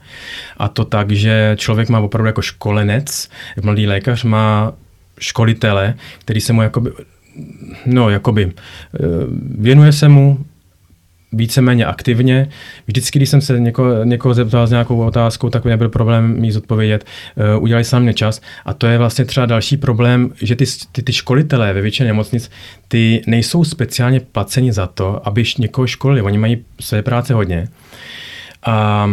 A 0.57 0.67
to 0.67 0.85
tak, 0.85 1.11
že 1.11 1.55
člověk 1.59 1.89
má 1.89 1.99
opravdu 1.99 2.27
jako 2.27 2.41
školenec, 2.41 3.29
mladý 3.61 3.87
lékař 3.87 4.23
má 4.23 4.73
školitele, 5.19 5.93
který 6.19 6.41
se 6.41 6.53
mu 6.53 6.61
jakoby, 6.61 6.91
no 7.85 8.09
jakoby, 8.09 8.51
eh, 8.51 8.99
věnuje 9.57 9.91
se 9.91 10.09
mu, 10.09 10.45
víceméně 11.31 11.85
aktivně. 11.85 12.49
Vždycky, 12.87 13.19
když 13.19 13.29
jsem 13.29 13.41
se 13.41 13.59
něko, 13.59 13.85
někoho 14.03 14.33
zeptal 14.33 14.67
s 14.67 14.69
nějakou 14.69 15.05
otázkou, 15.05 15.49
tak 15.49 15.65
nebyl 15.65 15.89
problém 15.89 16.39
mít 16.39 16.51
zodpovědět. 16.51 17.05
Uh, 17.55 17.63
udělali 17.63 17.83
sami 17.83 18.13
čas. 18.13 18.41
A 18.65 18.73
to 18.73 18.87
je 18.87 18.97
vlastně 18.97 19.25
třeba 19.25 19.45
další 19.45 19.77
problém, 19.77 20.33
že 20.41 20.55
ty, 20.55 20.65
ty, 20.91 21.03
ty 21.03 21.13
školitelé 21.13 21.73
ve 21.73 21.81
většině 21.81 22.07
nemocnic, 22.07 22.51
ty 22.87 23.21
nejsou 23.27 23.63
speciálně 23.63 24.19
placeni 24.19 24.73
za 24.73 24.87
to, 24.87 25.27
aby 25.27 25.43
někoho 25.57 25.87
školili. 25.87 26.21
Oni 26.21 26.37
mají 26.37 26.65
své 26.79 27.01
práce 27.01 27.33
hodně. 27.33 27.67
A, 28.65 29.09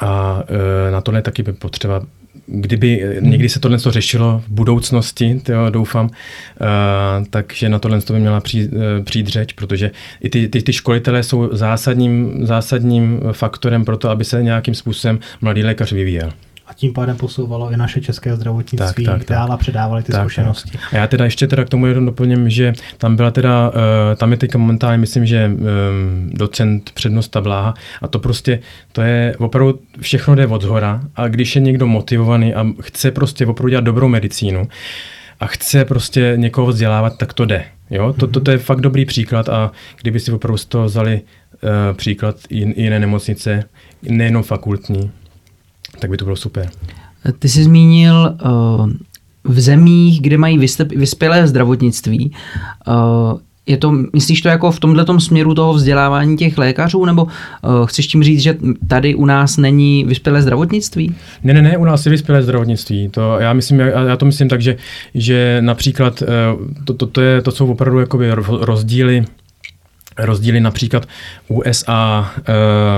a 0.00 0.34
uh, 0.34 0.92
na 0.92 1.00
tohle 1.00 1.22
taky 1.22 1.42
by 1.42 1.52
potřeba 1.52 2.02
kdyby 2.46 3.16
někdy 3.20 3.48
se 3.48 3.60
tohle 3.60 3.78
řešilo 3.78 4.42
v 4.46 4.50
budoucnosti, 4.50 5.40
tyjo, 5.42 5.70
doufám, 5.70 6.06
uh, 6.06 7.26
takže 7.30 7.68
na 7.68 7.78
tohle 7.78 7.98
by 8.12 8.20
měla 8.20 8.40
přijít, 8.40 8.72
uh, 8.72 9.04
přijít 9.04 9.28
řeč, 9.28 9.52
protože 9.52 9.90
i 10.20 10.28
ty, 10.28 10.48
ty, 10.48 10.62
ty 10.62 10.72
školitelé 10.72 11.22
jsou 11.22 11.48
zásadním, 11.52 12.46
zásadním 12.46 13.20
faktorem 13.32 13.84
pro 13.84 13.96
to, 13.96 14.10
aby 14.10 14.24
se 14.24 14.42
nějakým 14.42 14.74
způsobem 14.74 15.18
mladý 15.40 15.64
lékař 15.64 15.92
vyvíjel. 15.92 16.32
A 16.68 16.74
tím 16.74 16.92
pádem 16.92 17.16
posouvalo 17.16 17.70
i 17.72 17.76
naše 17.76 18.00
české 18.00 18.36
zdravotnictví 18.36 19.04
Tak, 19.04 19.14
tak, 19.14 19.24
tak. 19.24 19.36
dál 19.36 19.52
a 19.52 19.56
předávali 19.56 20.02
ty 20.02 20.12
Tak, 20.12 20.20
zkušenosti. 20.20 20.70
tak. 20.70 20.94
A 20.94 20.96
já 20.96 21.06
teda 21.06 21.24
ještě 21.24 21.46
teda 21.46 21.64
k 21.64 21.68
tomu 21.68 21.86
jenom 21.86 22.06
doplním, 22.06 22.50
že 22.50 22.72
tam 22.98 23.16
byla 23.16 23.30
teda, 23.30 23.68
uh, 23.68 23.74
tam 24.16 24.30
je 24.32 24.36
teďka 24.38 24.58
momentálně, 24.58 24.98
myslím, 24.98 25.26
že 25.26 25.50
um, 25.50 26.30
docent 26.32 26.90
přednosta 26.94 27.40
Bláha 27.40 27.74
a 28.02 28.08
to 28.08 28.18
prostě, 28.18 28.60
to 28.92 29.02
je 29.02 29.34
opravdu, 29.38 29.78
všechno 30.00 30.34
jde 30.34 30.46
od 30.46 30.62
zhora 30.62 31.00
a 31.16 31.28
když 31.28 31.56
je 31.56 31.62
někdo 31.62 31.86
motivovaný 31.86 32.54
a 32.54 32.66
chce 32.82 33.10
prostě 33.10 33.46
opravdu 33.46 33.68
dělat 33.70 33.84
dobrou 33.84 34.08
medicínu 34.08 34.68
a 35.40 35.46
chce 35.46 35.84
prostě 35.84 36.32
někoho 36.36 36.66
vzdělávat, 36.66 37.18
tak 37.18 37.32
to 37.32 37.44
jde. 37.44 37.64
Jo? 37.90 38.12
To, 38.12 38.26
to, 38.26 38.40
to 38.40 38.50
je 38.50 38.58
fakt 38.58 38.80
dobrý 38.80 39.04
příklad 39.04 39.48
a 39.48 39.72
kdyby 40.02 40.20
si 40.20 40.32
opravdu 40.32 40.58
z 40.58 40.64
toho 40.64 40.84
vzali 40.84 41.20
uh, 41.20 41.96
příklad 41.96 42.36
i 42.50 42.82
jiné 42.82 43.00
nemocnice, 43.00 43.64
nejenom 44.02 44.42
fakultní, 44.42 45.10
tak 45.98 46.10
by 46.10 46.16
to 46.16 46.24
bylo 46.24 46.36
super. 46.36 46.68
Ty 47.38 47.48
jsi 47.48 47.64
zmínil 47.64 48.36
uh, 48.44 48.90
v 49.44 49.60
zemích, 49.60 50.20
kde 50.20 50.38
mají 50.38 50.58
vyspělé 50.96 51.48
zdravotnictví, 51.48 52.32
uh, 52.88 53.38
je 53.66 53.76
to, 53.76 53.92
myslíš 54.12 54.40
to 54.40 54.48
jako 54.48 54.70
v 54.70 54.80
tomto 54.80 55.20
směru 55.20 55.54
toho 55.54 55.74
vzdělávání 55.74 56.36
těch 56.36 56.58
lékařů, 56.58 57.04
nebo 57.04 57.24
uh, 57.24 57.30
chceš 57.86 58.06
tím 58.06 58.22
říct, 58.22 58.40
že 58.40 58.56
tady 58.88 59.14
u 59.14 59.24
nás 59.24 59.56
není 59.56 60.04
vyspělé 60.04 60.42
zdravotnictví? 60.42 61.14
Ne, 61.44 61.54
ne, 61.54 61.62
ne, 61.62 61.76
u 61.76 61.84
nás 61.84 62.06
je 62.06 62.10
vyspělé 62.10 62.42
zdravotnictví. 62.42 63.08
To, 63.08 63.38
já, 63.40 63.52
myslím, 63.52 63.80
já, 63.80 64.02
já 64.02 64.16
to 64.16 64.26
myslím 64.26 64.48
tak, 64.48 64.62
že, 64.62 64.76
že 65.14 65.58
například 65.60 66.22
eh, 66.22 66.26
to, 66.84 66.94
to, 66.94 67.06
to, 67.06 67.20
je, 67.20 67.42
to 67.42 67.50
jsou 67.50 67.70
opravdu 67.70 68.00
jakoby 68.00 68.30
rozdíly, 68.60 69.24
rozdíly 70.18 70.60
například 70.60 71.06
USA, 71.48 72.30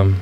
uh, 0.03 0.13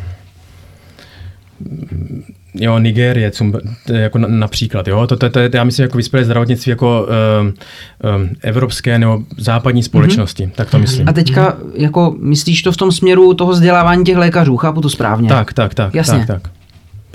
jo, 2.59 2.79
Nigérie, 2.79 3.31
cum, 3.31 3.53
jako 3.93 4.17
na, 4.17 4.27
například, 4.27 4.87
jo, 4.87 5.07
to, 5.07 5.17
to, 5.17 5.29
to, 5.29 5.49
to, 5.49 5.57
já 5.57 5.63
myslím 5.63 5.83
jako 5.83 5.97
vyspělé 5.97 6.25
zdravotnictví 6.25 6.69
jako 6.69 7.07
um, 7.41 7.47
um, 7.47 8.29
evropské 8.41 8.99
nebo 8.99 9.19
západní 9.37 9.83
společnosti, 9.83 10.45
mm-hmm. 10.45 10.55
tak 10.55 10.69
to 10.69 10.79
myslím. 10.79 11.09
A 11.09 11.13
teďka, 11.13 11.57
jako 11.73 12.15
myslíš 12.19 12.61
to 12.61 12.71
v 12.71 12.77
tom 12.77 12.91
směru 12.91 13.33
toho 13.33 13.51
vzdělávání 13.51 14.05
těch 14.05 14.17
lékařů, 14.17 14.57
chápu 14.57 14.81
to 14.81 14.89
správně? 14.89 15.29
Tak, 15.29 15.53
tak, 15.53 15.73
tak, 15.73 15.95
Jasně. 15.95 16.25
tak, 16.27 16.41
tak. 16.41 16.56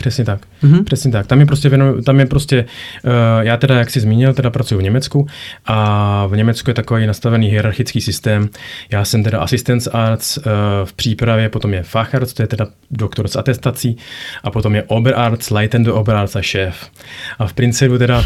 Přesně 0.02 0.25
tak. 0.25 0.40
Mm-hmm. 0.62 0.85
Přesně 0.85 1.12
tak. 1.12 1.26
Tam 1.26 1.40
je 1.40 1.47
prostě, 1.47 1.71
tam 2.06 2.21
je 2.21 2.26
prostě 2.26 2.64
uh, 3.04 3.12
já 3.40 3.56
teda, 3.56 3.78
jak 3.78 3.90
jsi 3.90 4.00
zmínil, 4.00 4.35
teda 4.35 4.50
pracuji 4.50 4.76
v 4.76 4.82
Německu 4.82 5.26
a 5.66 6.26
v 6.26 6.37
Německu 6.37 6.71
je 6.71 6.75
takový 6.75 7.06
nastavený 7.06 7.49
hierarchický 7.49 8.00
systém. 8.00 8.49
Já 8.90 9.04
jsem 9.04 9.23
teda 9.23 9.38
assistenzarzt 9.38 10.38
uh, 10.38 10.42
v 10.85 10.92
přípravě, 10.92 11.49
potom 11.49 11.75
je 11.75 11.82
Facharzt, 11.82 12.37
to 12.37 12.42
je 12.42 12.47
teda 12.47 12.66
doktor 12.90 13.28
s 13.28 13.37
atestací 13.37 13.97
a 14.44 14.50
potom 14.50 14.75
je 14.75 14.82
Oberarzt, 14.82 15.50
Leitende 15.50 15.92
Oberarzt 15.92 16.37
a 16.37 16.42
šéf. 16.42 16.90
A 17.38 17.47
v 17.47 17.52
principu 17.52 17.99
teda 17.99 18.18
uh, 18.18 18.25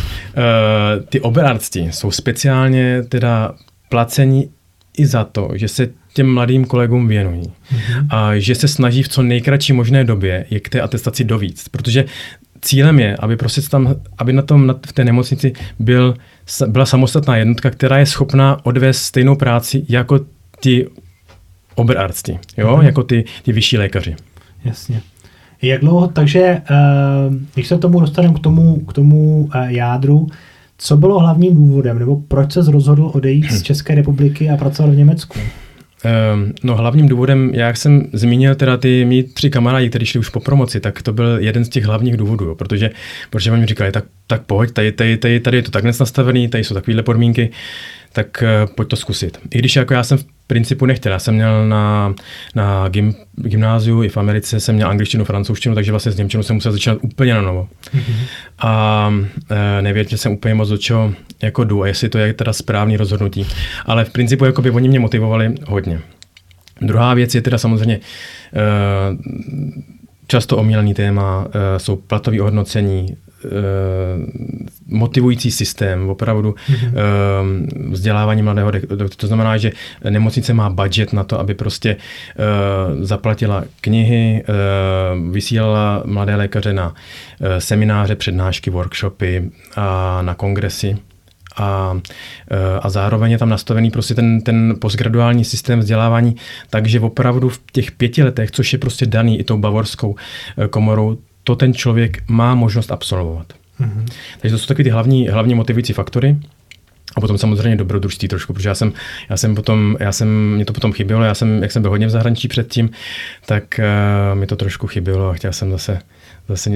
ty 1.09 1.21
Oberarzti 1.21 1.88
jsou 1.92 2.11
speciálně 2.11 3.02
teda 3.02 3.52
placení 3.88 4.50
i 4.96 5.06
za 5.06 5.24
to, 5.24 5.50
že 5.54 5.68
se 5.68 5.88
těm 6.14 6.34
mladým 6.34 6.64
kolegům 6.64 7.08
věnují. 7.08 7.42
Mm-hmm. 7.42 8.06
A 8.10 8.38
že 8.38 8.54
se 8.54 8.68
snaží 8.68 9.02
v 9.02 9.08
co 9.08 9.22
nejkratší 9.22 9.72
možné 9.72 10.04
době 10.04 10.46
je 10.50 10.60
k 10.60 10.68
té 10.68 10.80
atestaci 10.80 11.24
dovíct. 11.24 11.68
Protože 11.68 12.04
cílem 12.60 12.98
je, 12.98 13.16
aby 13.16 13.36
prostě 13.36 13.60
tam, 13.62 13.94
aby 14.18 14.32
na 14.32 14.42
tom, 14.42 14.74
v 14.86 14.92
té 14.92 15.04
nemocnici 15.04 15.52
byl, 15.78 16.14
byla 16.66 16.86
samostatná 16.86 17.36
jednotka, 17.36 17.70
která 17.70 17.98
je 17.98 18.06
schopná 18.06 18.66
odvést 18.66 19.02
stejnou 19.02 19.36
práci 19.36 19.84
jako 19.88 20.20
ti 20.60 20.86
oberarsti, 21.74 22.38
jo? 22.56 22.76
Mm-hmm. 22.76 22.84
jako 22.84 23.02
ty, 23.02 23.24
ty 23.42 23.52
vyšší 23.52 23.78
lékaři. 23.78 24.16
Jasně. 24.64 25.00
Jak 25.62 25.80
dlouho, 25.80 26.08
takže 26.08 26.40
eh, 26.40 26.62
když 27.54 27.66
se 27.66 27.78
tomu 27.78 28.00
dostaneme 28.00 28.34
k 28.34 28.38
tomu, 28.38 28.80
k 28.80 28.92
tomu 28.92 29.48
eh, 29.54 29.66
jádru, 29.68 30.26
co 30.78 30.97
bylo 30.97 31.18
hlavním 31.18 31.54
důvodem, 31.54 31.99
nebo 31.99 32.16
proč 32.28 32.52
se 32.52 32.61
rozhodl 32.71 33.11
odejít 33.14 33.52
z 33.52 33.62
České 33.62 33.95
republiky 33.95 34.50
a 34.50 34.56
pracovat 34.56 34.90
v 34.90 34.97
Německu? 34.97 35.38
Um, 36.35 36.52
no 36.64 36.76
hlavním 36.76 37.09
důvodem, 37.09 37.50
jak 37.54 37.76
jsem 37.76 38.06
zmínil 38.12 38.54
teda 38.54 38.76
ty 38.76 39.04
mý 39.04 39.23
tři 39.23 39.50
kamarádi, 39.50 39.88
kteří 39.88 40.06
šli 40.06 40.21
už 40.21 40.28
po 40.28 40.40
promoci, 40.40 40.80
tak 40.80 41.02
to 41.02 41.12
byl 41.12 41.38
jeden 41.40 41.64
z 41.64 41.68
těch 41.68 41.85
hlavních 41.85 42.16
důvodů, 42.16 42.45
jo, 42.45 42.54
protože, 42.54 42.90
protože 43.30 43.52
oni 43.52 43.61
mi 43.61 43.66
říkali, 43.66 43.92
tak, 43.92 44.04
tak 44.26 44.42
pojď, 44.42 44.71
tady, 44.71 44.92
tady, 44.92 45.16
tady, 45.16 45.40
tady 45.40 45.56
je 45.56 45.62
to 45.62 45.71
takhle 45.71 45.92
nastavený, 46.00 46.49
tady 46.49 46.64
jsou 46.64 46.75
takovéhle 46.75 47.02
podmínky, 47.02 47.50
tak 48.16 48.42
uh, 48.42 48.75
pojď 48.75 48.88
to 48.88 48.96
zkusit. 48.96 49.38
I 49.50 49.58
když 49.58 49.76
jako 49.76 49.94
já 49.94 50.02
jsem 50.02 50.18
v 50.18 50.25
principu 50.46 50.87
nechtěl, 50.87 51.12
já 51.12 51.18
jsem 51.18 51.35
měl 51.35 51.68
na, 51.68 52.14
na 52.54 52.88
gym, 52.88 53.14
gymnáziu 53.35 54.02
i 54.02 54.08
v 54.08 54.16
Americe 54.16 54.61
jsem 54.61 54.75
měl 54.75 54.88
angličtinu, 54.88 55.25
francouzštinu, 55.25 55.75
takže 55.75 55.90
vlastně 55.90 56.12
s 56.12 56.16
němčinou 56.16 56.42
jsem 56.42 56.56
musel 56.56 56.73
začínat 56.73 56.99
úplně 57.02 57.35
na 57.35 57.42
novo. 57.42 57.68
Mm-hmm. 57.94 58.14
A 58.58 59.12
e, 59.50 59.82
nevěděl 59.82 60.18
jsem 60.18 60.32
úplně 60.32 60.54
moc 60.54 60.68
do 60.68 60.78
čeho 60.78 61.12
jako 61.42 61.64
jdu 61.64 61.82
a 61.82 61.87
jestli 61.87 62.08
to 62.08 62.18
je 62.18 62.32
teda 62.32 62.52
správný 62.52 62.96
rozhodnutí. 62.96 63.46
Ale 63.87 64.04
v 64.04 64.11
principu 64.11 64.44
jako 64.44 64.62
by 64.62 64.70
oni 64.70 64.88
mě 64.88 65.00
motivovali 65.00 65.54
hodně. 65.66 66.00
Druhá 66.80 67.14
věc 67.14 67.35
je 67.35 67.42
teda 67.42 67.58
samozřejmě 67.58 67.94
e, 67.94 68.00
často 70.26 70.56
omílený 70.56 70.94
téma, 70.94 71.46
e, 71.49 71.78
jsou 71.78 71.96
platové 71.96 72.40
ohodnocení, 72.40 73.16
Eh, 73.25 73.25
motivující 74.88 75.50
systém, 75.50 76.10
opravdu 76.10 76.54
mm-hmm. 76.70 77.90
vzdělávání 77.90 78.42
mladého 78.42 78.70
doktora. 78.70 79.08
To 79.16 79.26
znamená, 79.26 79.56
že 79.56 79.72
nemocnice 80.10 80.54
má 80.54 80.70
budget 80.70 81.12
na 81.12 81.24
to, 81.24 81.40
aby 81.40 81.54
prostě 81.54 81.96
uh, 81.96 83.04
zaplatila 83.04 83.64
knihy, 83.80 84.44
uh, 84.48 85.32
vysílala 85.32 86.02
mladé 86.04 86.36
lékaře 86.36 86.72
na 86.72 86.88
uh, 86.88 86.94
semináře, 87.58 88.16
přednášky, 88.16 88.70
workshopy 88.70 89.50
a 89.76 90.22
na 90.22 90.34
kongresy. 90.34 90.96
A, 91.58 92.00
a 92.82 92.90
zároveň 92.90 93.32
je 93.32 93.38
tam 93.38 93.48
nastavený 93.48 93.90
prostě 93.90 94.14
ten, 94.14 94.40
ten 94.40 94.74
postgraduální 94.80 95.44
systém 95.44 95.78
vzdělávání, 95.78 96.36
takže 96.70 97.00
opravdu 97.00 97.48
v 97.48 97.60
těch 97.72 97.92
pěti 97.92 98.22
letech, 98.22 98.50
což 98.50 98.72
je 98.72 98.78
prostě 98.78 99.06
daný 99.06 99.40
i 99.40 99.44
tou 99.44 99.58
bavorskou 99.58 100.14
komorou, 100.70 101.18
to 101.46 101.56
ten 101.56 101.74
člověk 101.74 102.22
má 102.28 102.54
možnost 102.54 102.92
absolvovat. 102.92 103.46
Mm-hmm. 103.80 104.04
Takže 104.40 104.54
to 104.54 104.58
jsou 104.58 104.66
taky 104.66 104.84
ty 104.84 104.90
hlavní, 104.90 105.28
hlavní 105.28 105.54
motivující 105.54 105.92
faktory. 105.92 106.36
A 107.16 107.20
potom 107.20 107.38
samozřejmě 107.38 107.76
dobrodružství 107.76 108.28
trošku, 108.28 108.52
protože 108.52 108.68
já 108.68 108.74
jsem, 108.74 108.92
já 109.30 109.36
jsem 109.36 109.54
potom, 109.54 109.96
já 110.00 110.12
jsem, 110.12 110.54
mě 110.54 110.64
to 110.64 110.72
potom 110.72 110.92
chybělo, 110.92 111.24
já 111.24 111.34
jsem, 111.34 111.62
jak 111.62 111.72
jsem 111.72 111.82
byl 111.82 111.90
hodně 111.90 112.06
v 112.06 112.10
zahraničí 112.10 112.48
předtím, 112.48 112.90
tak 113.46 113.64
uh, 113.78 114.38
mi 114.38 114.46
to 114.46 114.56
trošku 114.56 114.86
chybělo 114.86 115.28
a 115.28 115.32
chtěl 115.32 115.52
jsem 115.52 115.70
zase, 115.70 115.98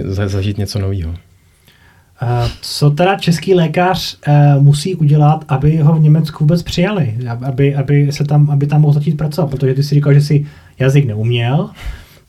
zase 0.04 0.28
zažít 0.28 0.58
něco 0.58 0.78
nového. 0.78 1.14
Co 2.60 2.90
teda 2.90 3.18
český 3.18 3.54
lékař 3.54 4.18
uh, 4.28 4.62
musí 4.62 4.94
udělat, 4.94 5.44
aby 5.48 5.76
ho 5.76 5.94
v 5.94 6.00
Německu 6.00 6.44
vůbec 6.44 6.62
přijali, 6.62 7.18
aby, 7.46 7.74
aby, 7.74 8.12
se 8.12 8.24
tam, 8.24 8.50
aby 8.50 8.66
tam 8.66 8.80
mohl 8.80 8.94
začít 8.94 9.16
pracovat? 9.16 9.50
Protože 9.50 9.74
ty 9.74 9.82
si 9.82 9.94
říkal, 9.94 10.14
že 10.14 10.20
si 10.20 10.46
jazyk 10.78 11.06
neuměl, 11.06 11.70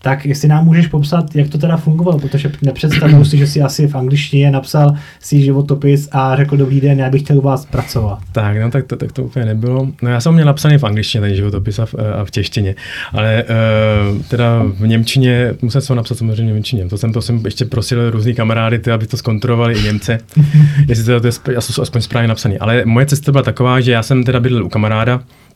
tak 0.02 0.26
jestli 0.26 0.48
nám 0.48 0.66
můžeš 0.66 0.88
popsat, 0.88 1.36
jak 1.36 1.50
to 1.50 1.58
teda 1.58 1.78
fungovalo, 1.78 2.20
protože 2.20 2.52
nepředstavuju 2.62 3.26
si, 3.26 3.38
že 3.38 3.48
si 3.48 3.62
asi 3.62 3.88
v 3.88 3.96
angličtině 3.96 4.52
napsal 4.52 4.96
si 5.20 5.42
životopis 5.42 6.10
a 6.12 6.36
řekl 6.36 6.58
dobrý 6.58 6.82
den, 6.82 7.00
já 7.00 7.10
bych 7.10 7.22
chtěl 7.22 7.38
u 7.38 7.42
vás 7.42 7.66
pracovat. 7.66 8.20
Tak, 8.32 8.58
no 8.58 8.72
tak 8.72 8.88
to, 8.88 8.96
tak 8.96 9.12
to 9.12 9.24
úplně 9.24 9.46
nebylo. 9.46 9.88
No 10.02 10.10
já 10.10 10.22
jsem 10.22 10.34
měl 10.34 10.46
napsaný 10.46 10.78
v 10.78 10.84
angličtině 10.84 11.22
ten 11.22 11.36
životopis 11.36 11.80
a 11.80 11.86
v, 11.86 11.96
a 12.20 12.26
v 12.26 12.32
češtině, 12.32 12.76
ale 13.14 13.44
uh, 13.44 14.22
teda 14.22 14.64
v 14.80 14.88
Němčině, 14.88 15.54
musel 15.62 15.82
jsem 15.82 15.94
ho 15.94 15.96
napsat 15.96 16.18
samozřejmě 16.18 16.52
v 16.52 16.56
Němčině. 16.56 16.86
To 16.86 16.98
jsem, 16.98 17.14
to 17.14 17.22
jsem 17.22 17.46
ještě 17.46 17.66
prosil 17.66 18.12
různý 18.12 18.36
kamarády, 18.36 18.80
ty, 18.80 18.92
aby 18.92 19.08
to 19.08 19.18
zkontrolovali 19.18 19.80
i 19.80 19.84
Němce, 19.84 20.20
jestli 20.88 21.06
to, 21.06 21.20
to 21.20 21.52
je 21.52 21.58
aspoň 21.58 22.02
správně 22.02 22.28
napsaný. 22.28 22.60
Ale 22.60 22.82
moje 22.86 23.06
cesta 23.06 23.32
byla 23.32 23.44
taková, 23.44 23.82
že 23.82 23.92
já 23.92 24.04
jsem 24.04 24.24
teda 24.24 24.40
bydlel 24.40 24.66
u 24.66 24.70
kamaráda, 24.70 25.22
Eh, 25.22 25.51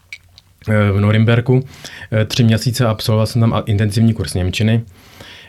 v 0.67 0.99
Norimberku. 0.99 1.63
Eh, 2.11 2.25
tři 2.25 2.43
měsíce 2.43 2.85
absolvoval 2.85 3.25
jsem 3.25 3.41
tam 3.41 3.63
intenzivní 3.65 4.13
kurz 4.13 4.33
Němčiny, 4.33 4.81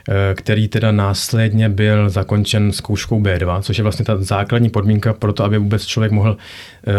eh, 0.08 0.35
který 0.35 0.68
teda 0.68 0.92
následně 0.92 1.68
byl 1.68 2.11
zakončen 2.11 2.73
zkouškou 2.73 3.20
B2, 3.20 3.62
což 3.62 3.78
je 3.78 3.82
vlastně 3.82 4.04
ta 4.04 4.16
základní 4.16 4.70
podmínka 4.70 5.12
pro 5.12 5.32
to, 5.32 5.44
aby 5.44 5.58
vůbec 5.58 5.87
člověk 5.87 6.12
mohl 6.12 6.37
eh, 6.37 6.92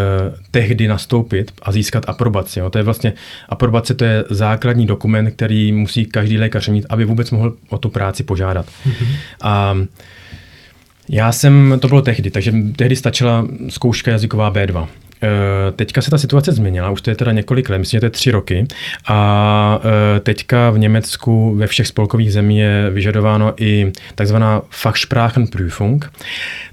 tehdy 0.50 0.88
nastoupit 0.88 1.52
a 1.62 1.72
získat 1.72 2.04
aprobaci. 2.08 2.58
Jo. 2.58 2.70
To 2.70 2.78
je 2.78 2.84
vlastně, 2.84 3.12
aprobace 3.48 3.94
to 3.94 4.04
je 4.04 4.24
základní 4.30 4.86
dokument, 4.86 5.30
který 5.30 5.72
musí 5.72 6.06
každý 6.06 6.38
lékař 6.38 6.68
mít, 6.68 6.86
aby 6.88 7.04
vůbec 7.04 7.30
mohl 7.30 7.56
o 7.68 7.78
tu 7.78 7.88
práci 7.88 8.24
požádat. 8.24 8.66
Mm-hmm. 8.66 9.06
A 9.42 9.76
já 11.10 11.32
jsem, 11.32 11.78
to 11.80 11.88
bylo 11.88 12.02
tehdy, 12.02 12.30
takže 12.30 12.52
tehdy 12.76 12.96
stačila 12.96 13.46
zkouška 13.68 14.10
jazyková 14.10 14.52
B2. 14.52 14.88
Teďka 15.76 16.02
se 16.02 16.10
ta 16.10 16.18
situace 16.18 16.52
změnila, 16.52 16.90
už 16.90 17.02
to 17.02 17.10
je 17.10 17.16
teda 17.16 17.32
několik 17.32 17.70
let, 17.70 17.78
myslím, 17.78 17.96
že 17.96 18.00
to 18.00 18.06
je 18.06 18.10
tři 18.10 18.30
roky. 18.30 18.66
A 19.08 19.80
teďka 20.22 20.70
v 20.70 20.78
Německu 20.78 21.54
ve 21.54 21.66
všech 21.66 21.86
spolkových 21.86 22.32
zemí 22.32 22.58
je 22.58 22.90
vyžadováno 22.90 23.54
i 23.56 23.92
takzvaná 24.14 24.62
Fachsprachenprüfung. 24.70 26.12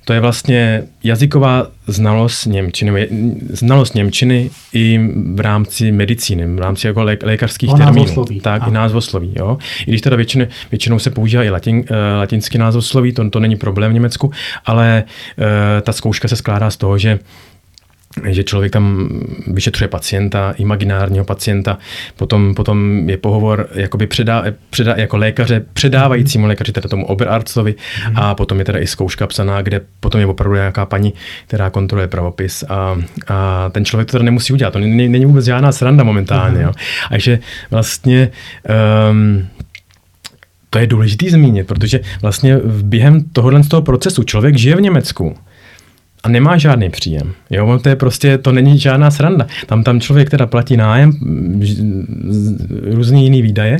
To 0.06 0.14
je 0.14 0.20
vlastně 0.20 0.84
jazyková 1.04 1.68
znalost 1.88 2.46
Němčiny, 2.46 3.08
znalost 3.50 3.96
Němčiny 3.96 4.50
i 4.74 5.00
v 5.34 5.40
rámci 5.40 5.92
medicíny, 5.92 6.46
v 6.46 6.60
rámci 6.60 6.88
jako 6.88 7.04
lé, 7.04 7.18
lékařských 7.24 7.70
o 7.70 7.78
termínů. 7.78 8.06
Názvosloví. 8.06 8.42
Tak, 8.42 8.64
A. 8.64 8.68
i 8.68 8.72
názvosloví. 8.72 9.34
Jo? 9.36 9.58
I 9.80 9.92
když 9.92 10.02
teda 10.02 10.16
většinou, 10.16 10.46
většinou 10.72 11.00
se 11.00 11.10
používá 11.10 11.44
i 11.44 11.50
latin, 11.50 11.78
uh, 11.78 11.86
latinský 12.18 12.58
názvosloví, 12.58 13.14
to, 13.14 13.30
to 13.30 13.40
není 13.40 13.56
problém 13.56 13.92
v 13.92 13.94
Německu, 13.94 14.32
ale 14.66 15.04
uh, 15.38 15.46
ta 15.82 15.92
zkouška 15.92 16.28
se 16.28 16.36
skládá 16.36 16.72
z 16.72 16.78
toho, 16.78 16.98
že 16.98 17.20
že 18.24 18.44
člověk 18.44 18.72
tam 18.72 19.10
vyšetřuje 19.48 19.88
pacienta, 19.88 20.54
imaginárního 20.58 21.26
pacienta, 21.26 21.78
potom, 22.16 22.56
potom 22.56 23.10
je 23.10 23.18
pohovor 23.18 23.68
jakoby 23.74 24.08
předá, 24.08 24.44
předá, 24.70 24.94
jako 24.98 25.18
lékaře, 25.18 25.66
předávajícímu 25.74 26.48
lékaři, 26.48 26.72
teda 26.72 26.90
tomu 26.90 27.06
oberarztovi, 27.06 27.76
mm. 28.10 28.18
a 28.18 28.36
potom 28.36 28.60
je 28.60 28.66
teda 28.66 28.80
i 28.80 28.88
zkouška 28.88 29.28
psaná, 29.28 29.62
kde 29.62 29.82
potom 30.00 30.22
je 30.22 30.28
opravdu 30.28 30.56
nějaká 30.56 30.86
paní, 30.86 31.14
která 31.48 31.70
kontroluje 31.70 32.08
pravopis 32.08 32.64
a, 32.70 32.98
a 33.28 33.70
ten 33.70 33.86
člověk 33.86 34.08
to 34.08 34.12
teda 34.12 34.24
nemusí 34.24 34.54
udělat, 34.54 34.72
to 34.72 34.80
není, 34.80 35.10
není 35.10 35.26
vůbec 35.26 35.46
žádná 35.46 35.72
sranda 35.72 36.04
momentálně. 36.04 36.62
Jo. 36.62 36.72
A 37.12 37.18
že 37.18 37.40
vlastně 37.72 38.30
um, 39.10 39.48
to 40.70 40.80
je 40.80 40.88
důležitý 40.88 41.30
zmínit, 41.30 41.68
protože 41.68 42.00
vlastně 42.22 42.58
během 42.84 43.24
tohohle 43.24 43.64
z 43.64 43.68
toho 43.68 43.82
procesu 43.82 44.24
člověk 44.24 44.58
žije 44.58 44.76
v 44.76 44.82
Německu, 44.82 45.36
a 46.26 46.30
nemá 46.30 46.58
žádný 46.58 46.90
příjem. 46.90 47.34
Jo, 47.50 47.80
to 47.84 47.90
je 47.90 47.96
prostě, 47.96 48.38
to 48.38 48.52
není 48.52 48.80
žádná 48.80 49.12
sranda. 49.12 49.48
Tam 49.66 49.84
tam 49.84 50.00
člověk 50.00 50.30
teda 50.30 50.46
platí 50.46 50.78
nájem, 50.78 51.12
různý 52.92 53.24
jiný 53.24 53.42
výdaje 53.42 53.78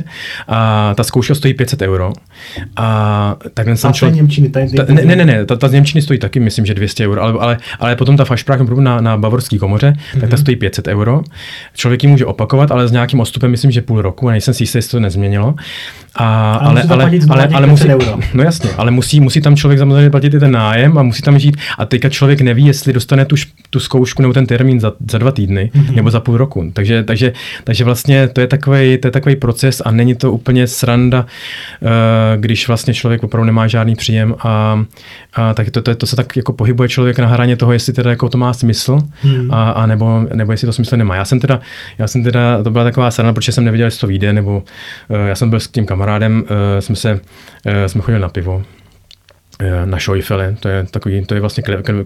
a 0.48 0.94
ta 0.94 1.04
zkouška 1.04 1.34
stojí 1.34 1.54
500 1.54 1.82
euro. 1.82 2.12
A 2.76 3.36
tak 3.54 3.66
ten 3.66 3.92
člověk... 3.92 4.16
Němčiny, 4.16 4.48
tady, 4.48 4.68
ta, 4.70 4.84
ne, 4.88 5.04
ne, 5.04 5.16
ne, 5.16 5.24
ne, 5.24 5.44
ta, 5.44 5.56
ta 5.56 5.68
z 5.68 5.72
Němčiny 5.72 6.02
stojí 6.02 6.18
taky, 6.18 6.40
myslím, 6.40 6.66
že 6.66 6.74
200 6.74 7.06
euro, 7.06 7.22
ale, 7.22 7.32
ale, 7.40 7.58
ale 7.78 7.96
potom 7.96 8.16
ta 8.16 8.24
Fašprach 8.24 8.60
na, 8.60 9.00
na 9.00 9.16
bavorský 9.16 9.58
komoře, 9.58 9.92
mm-hmm. 9.96 10.20
tak 10.20 10.30
ta 10.30 10.36
mhm. 10.36 10.42
stojí 10.42 10.56
500 10.56 10.88
euro. 10.88 11.22
Člověk 11.74 12.02
ji 12.02 12.08
může 12.08 12.26
opakovat, 12.26 12.70
ale 12.70 12.88
s 12.88 12.92
nějakým 12.92 13.20
odstupem, 13.20 13.50
myslím, 13.50 13.70
že 13.70 13.82
půl 13.82 14.02
roku, 14.02 14.28
a 14.28 14.30
nejsem 14.30 14.54
si 14.54 14.62
jistý, 14.62 14.78
jestli 14.78 14.90
to 14.90 15.00
nezměnilo. 15.00 15.54
A, 16.16 16.54
ale, 16.54 16.82
ale, 16.82 17.04
ale, 17.04 17.20
ale, 17.28 17.48
ale 17.52 17.66
musí, 17.66 17.88
euro. 17.88 18.18
no 18.34 18.42
jasně, 18.42 18.70
ale 18.76 18.90
musí, 18.90 19.20
musí 19.20 19.40
tam 19.40 19.56
člověk 19.56 19.78
samozřejmě 19.78 20.10
platit 20.10 20.34
i 20.34 20.40
ten 20.40 20.52
nájem 20.52 20.98
a 20.98 21.02
musí 21.02 21.22
tam 21.22 21.38
žít. 21.38 21.56
A 21.78 21.84
teďka 21.84 22.08
člověk 22.08 22.40
neví, 22.40 22.66
jestli 22.66 22.92
dostane 22.92 23.24
tu, 23.24 23.36
tu 23.70 23.80
zkoušku 23.80 24.22
nebo 24.22 24.34
ten 24.34 24.46
termín 24.46 24.80
za, 24.80 24.92
za 25.10 25.18
dva 25.18 25.32
týdny 25.32 25.70
mm-hmm. 25.74 25.94
nebo 25.94 26.10
za 26.10 26.20
půl 26.20 26.36
roku. 26.36 26.70
Takže, 26.72 27.02
takže, 27.02 27.32
takže 27.64 27.84
vlastně 27.84 28.28
to 28.28 28.40
je 28.40 28.46
takový 28.46 28.98
to 28.98 29.06
je 29.08 29.12
takový 29.12 29.36
proces 29.36 29.82
a 29.84 29.90
není 29.90 30.14
to 30.14 30.32
úplně 30.32 30.66
sranda, 30.66 31.20
uh, 31.20 31.88
když 32.36 32.68
vlastně 32.68 32.94
člověk 32.94 33.22
opravdu 33.22 33.46
nemá 33.46 33.66
žádný 33.66 33.94
příjem 33.94 34.34
a, 34.38 34.84
a 35.34 35.54
tak 35.54 35.70
to, 35.70 35.82
to, 35.82 35.94
to, 35.94 36.06
se 36.06 36.16
tak 36.16 36.36
jako 36.36 36.52
pohybuje 36.52 36.88
člověk 36.88 37.18
na 37.18 37.26
hraně 37.26 37.56
toho, 37.56 37.72
jestli 37.72 37.92
teda 37.92 38.10
jako 38.10 38.28
to 38.28 38.38
má 38.38 38.52
smysl 38.52 38.98
mm. 39.24 39.50
a, 39.50 39.70
a 39.70 39.86
nebo, 39.86 40.26
nebo 40.34 40.52
jestli 40.52 40.66
to 40.66 40.72
smysl 40.72 40.96
nemá. 40.96 41.16
Já 41.16 41.24
jsem 41.24 41.40
teda, 41.40 41.60
já 41.98 42.06
jsem 42.06 42.24
teda, 42.24 42.62
to 42.62 42.70
byla 42.70 42.84
taková 42.84 43.10
sranda, 43.10 43.32
protože 43.32 43.52
jsem 43.52 43.64
nevěděl, 43.64 43.86
jestli 43.86 44.00
to 44.00 44.06
vyjde, 44.06 44.32
nebo 44.32 44.62
uh, 45.08 45.26
já 45.26 45.34
jsem 45.34 45.50
byl 45.50 45.60
s 45.60 45.68
tím 45.68 45.86
kamarádem, 45.86 46.05
uh, 46.06 46.46
jsme 46.80 46.96
se, 46.96 47.12
uh, 47.12 47.20
jsme 47.86 48.02
chodili 48.02 48.20
na 48.20 48.28
pivo 48.28 48.64
Eh, 49.60 49.86
na 49.86 49.98
Šojfele, 49.98 50.56
to 50.60 50.68
je 50.68 50.86
takový, 50.90 51.24
to 51.26 51.34
je 51.34 51.40
vlastně 51.40 51.62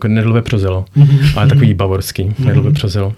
nedlové 0.07 0.43
přozelo, 0.43 0.85
mm-hmm. 0.97 1.33
ale 1.37 1.49
takový 1.49 1.75
bavorský 1.75 2.25
mm-hmm. 2.25 2.45
nedlové 2.45 2.73
přozelo. 2.73 3.15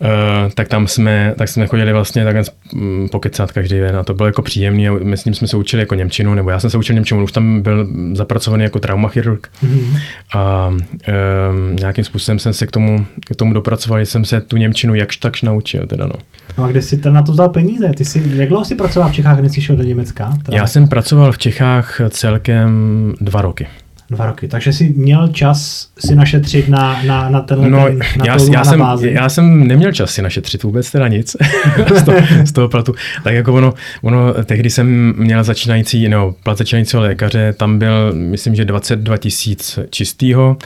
Uh, 0.00 0.52
tak 0.54 0.68
tam 0.68 0.86
jsme, 0.86 1.34
tak 1.38 1.48
jsme 1.48 1.66
chodili 1.66 1.92
vlastně 1.92 2.24
takhle 2.24 2.42
mm, 2.72 3.08
pokecat 3.08 3.52
každý 3.52 3.78
den 3.78 3.96
a 3.96 4.04
to 4.04 4.14
bylo 4.14 4.26
jako 4.26 4.42
příjemný 4.42 4.88
a 4.88 4.92
my 4.92 5.16
s 5.16 5.24
ním 5.24 5.34
jsme 5.34 5.48
se 5.48 5.56
učili 5.56 5.82
jako 5.82 5.94
Němčinu, 5.94 6.34
nebo 6.34 6.50
já 6.50 6.60
jsem 6.60 6.70
se 6.70 6.78
učil 6.78 6.94
Němčinu, 6.94 7.24
už 7.24 7.32
tam 7.32 7.62
byl 7.62 7.88
zapracovaný 8.12 8.62
jako 8.62 8.78
traumachirurg 8.78 9.50
mm-hmm. 9.64 10.00
a 10.34 10.68
um, 10.68 11.76
nějakým 11.76 12.04
způsobem 12.04 12.38
jsem 12.38 12.52
se 12.52 12.66
k 12.66 12.70
tomu, 12.70 13.06
k 13.26 13.36
tomu 13.36 13.52
dopracoval, 13.52 14.00
jsem 14.00 14.24
se 14.24 14.40
tu 14.40 14.56
Němčinu 14.56 14.94
jakž 14.94 15.16
takž 15.16 15.42
naučil 15.42 15.86
teda 15.86 16.06
no. 16.06 16.14
No 16.58 16.64
a 16.64 16.68
kde 16.68 16.82
jsi 16.82 17.00
na 17.10 17.22
to 17.22 17.32
vzal 17.32 17.48
peníze? 17.48 17.92
Ty 17.96 18.04
jsi, 18.04 18.22
jak 18.34 18.48
dlouho 18.48 18.64
jsi 18.64 18.74
pracoval 18.74 19.08
v 19.08 19.12
Čechách, 19.12 19.40
než 19.40 19.52
jsi 19.52 19.60
šel 19.60 19.76
do 19.76 19.82
Německa? 19.82 20.36
Teda? 20.44 20.56
Já 20.58 20.66
jsem 20.66 20.88
pracoval 20.88 21.32
v 21.32 21.38
Čechách 21.38 22.00
celkem 22.10 23.12
dva 23.20 23.42
roky. 23.42 23.66
Dva 24.10 24.26
roky. 24.26 24.48
Takže 24.48 24.72
jsi 24.72 24.94
měl 24.96 25.28
čas 25.28 25.88
si 25.98 26.14
našetřit 26.14 26.68
na, 26.68 27.02
na, 27.02 27.28
na 27.28 27.40
tenhle 27.40 27.70
no, 27.70 27.84
ten, 27.84 27.98
na 27.98 28.24
já, 28.26 28.36
já, 28.52 28.64
jsem, 28.64 28.80
já 29.00 29.28
jsem 29.28 29.68
neměl 29.68 29.92
čas 29.92 30.10
si 30.10 30.22
našetřit 30.22 30.62
vůbec 30.62 30.90
teda 30.90 31.08
nic 31.08 31.36
z, 31.96 32.02
toho, 32.02 32.18
z 32.44 32.52
toho 32.52 32.68
platu. 32.68 32.94
Tak 33.24 33.34
jako 33.34 33.54
ono, 33.54 33.74
ono, 34.02 34.34
tehdy 34.44 34.70
jsem 34.70 35.14
měl 35.16 35.44
začínající, 35.44 36.08
no, 36.08 36.34
plat 36.42 36.58
začínajícího 36.58 37.02
lékaře, 37.02 37.52
tam 37.52 37.78
byl, 37.78 38.12
myslím, 38.12 38.54
že 38.54 38.64
22 38.64 39.16
tisíc 39.16 39.78
čistýho. 39.90 40.56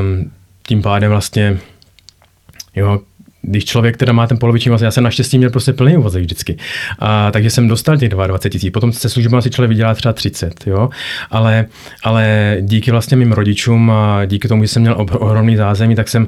Um, 0.00 0.30
tím 0.66 0.82
pádem 0.82 1.10
vlastně 1.10 1.58
jo, 2.76 3.00
když 3.46 3.64
člověk 3.64 3.96
teda 3.96 4.12
má 4.12 4.26
ten 4.26 4.38
poloviční 4.38 4.70
úvazek, 4.70 4.84
já 4.84 4.90
jsem 4.90 5.04
naštěstí 5.04 5.38
měl 5.38 5.50
prostě 5.50 5.72
plný 5.72 5.96
úvazek 5.96 6.22
vždycky. 6.22 6.56
A, 6.98 7.30
takže 7.30 7.50
jsem 7.50 7.68
dostal 7.68 7.96
těch 7.96 8.08
22 8.08 8.50
tisíc. 8.50 8.72
Potom 8.72 8.92
se 8.92 9.08
službama 9.08 9.40
si 9.40 9.50
člověk 9.50 9.68
vydělá 9.68 9.94
třeba 9.94 10.12
30, 10.12 10.66
jo. 10.66 10.90
Ale, 11.30 11.66
ale 12.02 12.56
díky 12.60 12.90
vlastně 12.90 13.16
mým 13.16 13.32
rodičům 13.32 13.90
a 13.90 14.24
díky 14.24 14.48
tomu, 14.48 14.64
že 14.64 14.68
jsem 14.68 14.82
měl 14.82 15.06
ohromný 15.18 15.56
zázemí, 15.56 15.94
tak 15.94 16.08
jsem 16.08 16.26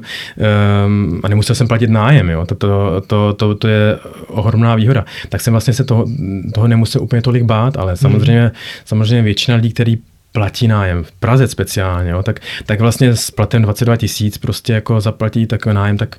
um, 0.85 1.21
a 1.23 1.27
nemusel 1.27 1.55
jsem 1.55 1.67
platit 1.67 1.89
nájem, 1.89 2.29
jo. 2.29 2.45
To, 2.45 2.55
to, 2.55 3.01
to, 3.07 3.33
to, 3.33 3.55
to 3.55 3.67
je 3.67 3.97
ohromná 4.27 4.75
výhoda. 4.75 5.05
Tak 5.29 5.41
jsem 5.41 5.53
vlastně 5.53 5.73
se 5.73 5.83
toho, 5.83 6.05
toho 6.53 6.67
nemusel 6.67 7.01
úplně 7.01 7.21
tolik 7.21 7.43
bát, 7.43 7.77
ale 7.77 7.97
samozřejmě, 7.97 8.41
hmm. 8.41 8.51
samozřejmě 8.85 9.21
většina 9.21 9.57
lidí, 9.57 9.73
kteří 9.73 10.01
platí 10.37 10.67
nájem, 10.67 11.03
v 11.03 11.11
Praze 11.11 11.47
speciálně, 11.47 12.11
jo, 12.11 12.23
tak, 12.23 12.39
tak 12.65 12.81
vlastně 12.81 13.15
s 13.15 13.31
platem 13.31 13.61
22 13.61 13.95
tisíc 13.95 14.37
prostě 14.37 14.73
jako 14.73 15.01
zaplatí 15.01 15.45
takový 15.45 15.75
nájem, 15.75 15.97
tak 15.97 16.15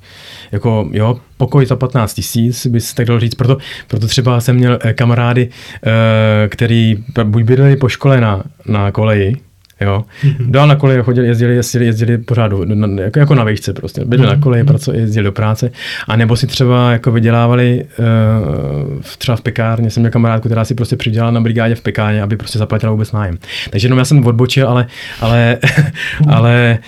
jako 0.53 0.89
jo, 0.93 1.21
pokoj 1.37 1.67
za 1.67 1.77
15 1.77 2.15
tisíc, 2.15 2.67
bys 2.67 2.95
tak 2.95 3.07
dal 3.07 3.21
říct, 3.21 3.35
proto, 3.35 3.59
proto 3.89 4.07
třeba 4.07 4.41
jsem 4.41 4.57
měl 4.57 4.79
eh, 4.81 4.93
kamarády, 4.93 5.49
eh, 5.87 6.49
který 6.49 7.05
buď 7.25 7.43
bydleli 7.43 7.77
po 7.77 7.89
škole 7.89 8.21
na, 8.21 8.43
na 8.67 8.91
koleji, 8.91 9.37
Jo. 9.81 10.05
Dál 10.41 10.67
na 10.67 10.77
koleji 10.77 11.03
chodili, 11.03 11.27
jezdili, 11.27 11.55
jezdili, 11.55 11.87
jezdili 11.87 12.19
pořád 12.19 12.53
na, 12.65 13.03
jako, 13.03 13.19
jako 13.19 13.35
na 13.35 13.45
vejšce 13.45 13.73
prostě. 13.73 14.05
Byli 14.05 14.27
na 14.27 14.37
koleji, 14.37 14.63
mhm. 14.63 14.69
praco, 14.69 14.93
jezdili 14.93 15.25
do 15.25 15.33
práce. 15.33 15.71
A 16.09 16.17
nebo 16.17 16.37
si 16.37 16.47
třeba 16.47 16.93
jako 16.93 17.13
vydělávali 17.13 17.85
uh, 17.99 19.01
třeba 19.19 19.37
v 19.37 19.41
pekárně. 19.41 19.91
Jsem 19.91 20.01
měl 20.01 20.11
kamarádku, 20.11 20.49
která 20.49 20.65
si 20.65 20.75
prostě 20.75 20.97
přidělala 20.97 21.31
na 21.31 21.41
brigádě 21.41 21.75
v 21.75 21.81
pekárně, 21.81 22.23
aby 22.23 22.37
prostě 22.37 22.59
zaplatila 22.59 22.93
vůbec 22.93 23.13
nájem. 23.13 23.39
Takže 23.71 23.87
jenom 23.87 23.99
já 23.99 24.05
jsem 24.05 24.27
odbočil, 24.27 24.69
ale, 24.69 24.87
ale, 25.21 25.59
ale 26.29 26.79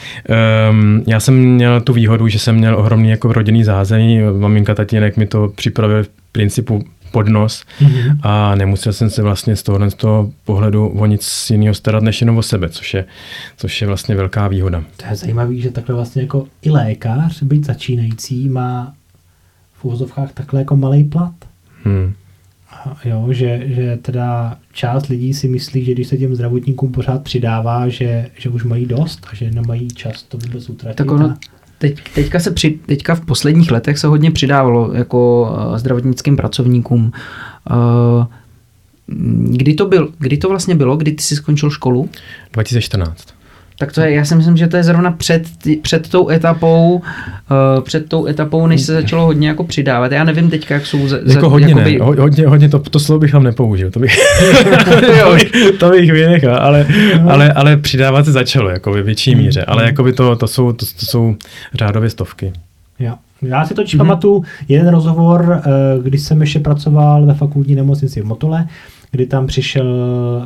um, 0.70 1.04
já 1.06 1.20
jsem 1.20 1.34
měl 1.34 1.80
tu 1.80 1.92
výhodu, 1.92 2.28
že 2.28 2.38
jsem 2.38 2.54
měl 2.54 2.78
ohromný 2.78 3.10
jako 3.10 3.32
rodinný 3.32 3.64
zázemí. 3.64 4.20
Maminka, 4.38 4.74
tatínek 4.74 5.16
mi 5.16 5.26
to 5.26 5.48
připravil 5.48 6.04
v 6.04 6.08
principu 6.32 6.84
pod 7.12 7.28
nos 7.28 7.64
mm-hmm. 7.80 8.18
a 8.22 8.54
nemusel 8.54 8.92
jsem 8.92 9.10
se 9.10 9.22
vlastně 9.22 9.56
z 9.56 9.62
toho, 9.62 9.90
z 9.90 9.94
toho 9.94 10.32
pohledu 10.44 10.88
o 10.88 11.06
nic 11.06 11.50
jiného 11.50 11.74
starat, 11.74 12.02
než 12.02 12.20
jenom 12.20 12.36
o 12.36 12.42
sebe, 12.42 12.68
což 12.68 12.94
je, 12.94 13.04
což 13.56 13.80
je 13.80 13.86
vlastně 13.86 14.14
velká 14.14 14.48
výhoda. 14.48 14.84
To 14.96 15.06
je 15.10 15.16
zajímavé, 15.16 15.56
že 15.56 15.70
takhle 15.70 15.94
vlastně 15.94 16.22
jako 16.22 16.46
i 16.62 16.70
lékař, 16.70 17.42
být 17.42 17.66
začínající, 17.66 18.48
má 18.48 18.94
v 19.74 19.84
úvozovkách 19.84 20.32
takhle 20.32 20.60
jako 20.60 20.76
malý 20.76 21.04
plat. 21.04 21.34
Hmm. 21.84 22.12
Jo, 23.04 23.26
že, 23.30 23.62
že 23.64 23.98
teda 24.02 24.56
část 24.72 25.06
lidí 25.06 25.34
si 25.34 25.48
myslí, 25.48 25.84
že 25.84 25.92
když 25.92 26.06
se 26.06 26.16
těm 26.16 26.34
zdravotníkům 26.34 26.92
pořád 26.92 27.22
přidává, 27.22 27.88
že, 27.88 28.30
že 28.38 28.48
už 28.48 28.64
mají 28.64 28.86
dost 28.86 29.26
a 29.32 29.34
že 29.34 29.50
nemají 29.50 29.88
čas 29.88 30.22
to 30.22 30.38
vůbec 30.38 30.68
utratit. 30.68 30.96
Tak 30.96 31.10
ono, 31.10 31.36
Teď, 31.80 32.00
teďka, 32.14 32.40
se 32.40 32.50
při, 32.50 32.78
teďka 32.86 33.14
v 33.14 33.20
posledních 33.20 33.70
letech 33.70 33.98
se 33.98 34.06
hodně 34.06 34.30
přidávalo 34.30 34.92
jako 34.94 35.42
uh, 35.42 35.76
zdravotnickým 35.78 36.36
pracovníkům. 36.36 37.12
Uh, 37.70 38.26
kdy 39.56 39.74
to, 39.74 39.86
byl, 39.86 40.12
kdy 40.18 40.36
to 40.36 40.48
vlastně 40.48 40.74
bylo, 40.74 40.96
kdy 40.96 41.12
ty 41.12 41.22
jsi 41.22 41.36
skončil 41.36 41.70
školu? 41.70 42.08
2014. 42.52 43.39
Tak 43.80 43.92
to 43.92 44.00
je, 44.00 44.12
já 44.12 44.24
si 44.24 44.34
myslím, 44.34 44.56
že 44.56 44.66
to 44.66 44.76
je 44.76 44.84
zrovna 44.84 45.10
před, 45.10 45.42
před 45.82 46.08
tou 46.08 46.30
etapou, 46.30 46.94
uh, 46.94 47.82
před 47.82 48.08
tou 48.08 48.26
etapou, 48.26 48.66
než 48.66 48.82
se 48.82 48.92
začalo 48.92 49.24
hodně 49.24 49.48
jako 49.48 49.64
přidávat. 49.64 50.12
Já 50.12 50.24
nevím 50.24 50.50
teďka, 50.50 50.74
jak 50.74 50.86
jsou... 50.86 51.08
Za, 51.08 51.18
jako 51.26 51.50
hodně 51.50 51.68
jakoby... 51.68 51.98
ne, 51.98 52.04
hodně, 52.04 52.46
hodně 52.46 52.68
to, 52.68 52.78
to 52.78 53.00
slovo 53.00 53.18
bych 53.18 53.32
tam 53.32 53.42
nepoužil, 53.42 53.90
to 53.90 54.00
bych, 54.00 54.16
to 55.24 55.32
bych, 55.34 55.52
to 55.78 55.90
bych 55.90 56.12
vynechal, 56.12 56.56
ale, 56.56 56.86
ale, 57.28 57.52
ale 57.52 57.76
přidávat 57.76 58.24
se 58.24 58.32
začalo, 58.32 58.70
jako 58.70 58.92
ve 58.92 59.02
větší 59.02 59.34
míře, 59.34 59.64
ale 59.64 59.84
jako 59.84 60.02
by 60.02 60.12
to, 60.12 60.36
to, 60.36 60.48
jsou, 60.48 60.72
to, 60.72 60.86
to 60.86 61.06
jsou 61.06 61.36
řádově 61.74 62.10
stovky. 62.10 62.52
Jo. 62.98 63.14
Já 63.42 63.66
si 63.66 63.74
totiž 63.74 63.94
mm-hmm. 63.94 63.98
pamatuju 63.98 64.44
jeden 64.68 64.88
rozhovor, 64.88 65.62
eh, 65.64 65.70
když 66.02 66.22
jsem 66.22 66.40
ještě 66.40 66.60
pracoval 66.60 67.26
ve 67.26 67.34
fakultní 67.34 67.74
nemocnici 67.74 68.20
v 68.20 68.24
Motole, 68.24 68.66
kdy 69.10 69.26
tam 69.26 69.46
přišel, 69.46 69.86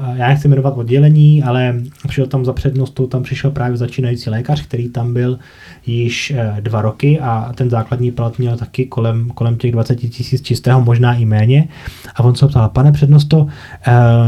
eh, 0.02 0.18
já 0.18 0.28
nechci 0.28 0.48
jmenovat 0.48 0.74
oddělení, 0.76 1.42
ale 1.42 1.74
přišel 2.06 2.26
tam 2.26 2.44
za 2.44 2.52
přednostou, 2.52 3.06
tam 3.06 3.22
přišel 3.22 3.50
právě 3.50 3.76
začínající 3.76 4.30
lékař, 4.30 4.62
který 4.62 4.88
tam 4.88 5.14
byl 5.14 5.38
již 5.86 6.30
eh, 6.30 6.56
dva 6.60 6.82
roky 6.82 7.20
a 7.20 7.52
ten 7.54 7.70
základní 7.70 8.10
plat 8.10 8.38
měl 8.38 8.56
taky 8.56 8.86
kolem, 8.86 9.30
kolem 9.30 9.56
těch 9.56 9.72
20 9.72 9.96
tisíc 9.96 10.42
čistého, 10.42 10.80
možná 10.80 11.14
i 11.14 11.24
méně. 11.24 11.68
A 12.14 12.22
on 12.22 12.34
se 12.34 12.48
ptal, 12.48 12.68
pane 12.68 12.92
přednosto, 12.92 13.46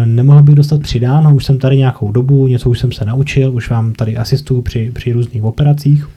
nemohl 0.04 0.42
bych 0.42 0.54
dostat 0.54 0.80
přidáno, 0.80 1.34
už 1.34 1.44
jsem 1.44 1.58
tady 1.58 1.76
nějakou 1.76 2.12
dobu, 2.12 2.46
něco 2.46 2.70
už 2.70 2.78
jsem 2.78 2.92
se 2.92 3.04
naučil, 3.04 3.54
už 3.54 3.70
vám 3.70 3.92
tady 3.92 4.16
asistuju 4.16 4.62
při, 4.62 4.90
při 4.94 5.12
různých 5.12 5.44
operacích. 5.44 6.08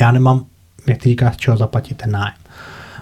Já 0.00 0.12
nemám 0.12 0.44
jak 0.86 0.98
ty 0.98 1.08
říkáš, 1.08 1.36
čeho 1.36 1.56
zaplatit 1.56 1.96
ten 1.96 2.10
nájem. 2.10 2.36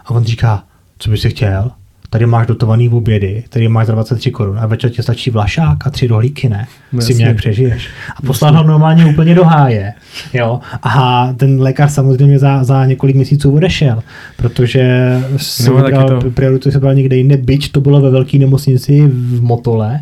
A 0.04 0.11
on 0.11 0.24
říká, 0.24 0.64
co 0.98 1.11
bys 1.11 1.20
si 1.20 1.30
chtěl? 1.30 1.70
Tady 2.12 2.27
máš 2.27 2.46
dotovaný 2.46 2.88
v 2.88 2.94
obědy, 2.94 3.44
tady 3.48 3.68
máš 3.68 3.87
za 3.87 3.92
23 3.92 4.31
korun 4.31 4.59
a 4.59 4.66
večer 4.66 4.90
ti 4.90 5.03
stačí 5.03 5.31
vlašák 5.31 5.87
a 5.87 5.90
tři 5.90 6.07
rohlíky, 6.07 6.48
ne? 6.48 6.66
No, 6.92 7.03
si 7.03 7.14
nějak 7.14 7.37
přežiješ. 7.37 7.88
A 8.16 8.22
poslal 8.27 8.57
ho 8.57 8.62
normálně 8.62 9.07
úplně 9.07 9.35
do 9.35 9.44
háje. 9.44 9.92
Jo? 10.33 10.61
A 10.83 11.29
ten 11.37 11.61
lékař 11.61 11.92
samozřejmě 11.92 12.38
za, 12.38 12.64
za 12.64 12.87
několik 12.87 13.16
měsíců 13.16 13.55
odešel, 13.55 14.03
protože 14.37 15.16
si 15.37 15.70
no, 15.70 15.77
vybral 15.77 16.20
to... 16.20 16.31
prioritu, 16.31 16.70
se 16.70 16.81
bral 16.81 16.94
někde 16.94 17.16
jinde, 17.16 17.37
byť 17.37 17.72
to 17.72 17.81
bylo 17.81 18.01
ve 18.01 18.11
velké 18.11 18.38
nemocnici 18.38 19.03
v 19.07 19.42
Motole, 19.42 20.01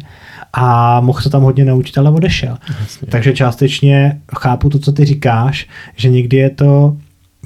a 0.53 1.01
mohl 1.01 1.21
se 1.21 1.31
tam 1.31 1.43
hodně 1.43 1.65
naučit, 1.65 1.99
ale 1.99 2.11
odešel. 2.11 2.57
Jasně. 2.81 3.09
Takže 3.11 3.33
částečně 3.33 4.21
chápu 4.39 4.69
to, 4.69 4.79
co 4.79 4.93
ty 4.93 5.05
říkáš, 5.05 5.67
že 5.97 6.09
někdy 6.09 6.37
je 6.37 6.51
to 6.51 6.97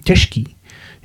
těžký. 0.05 0.54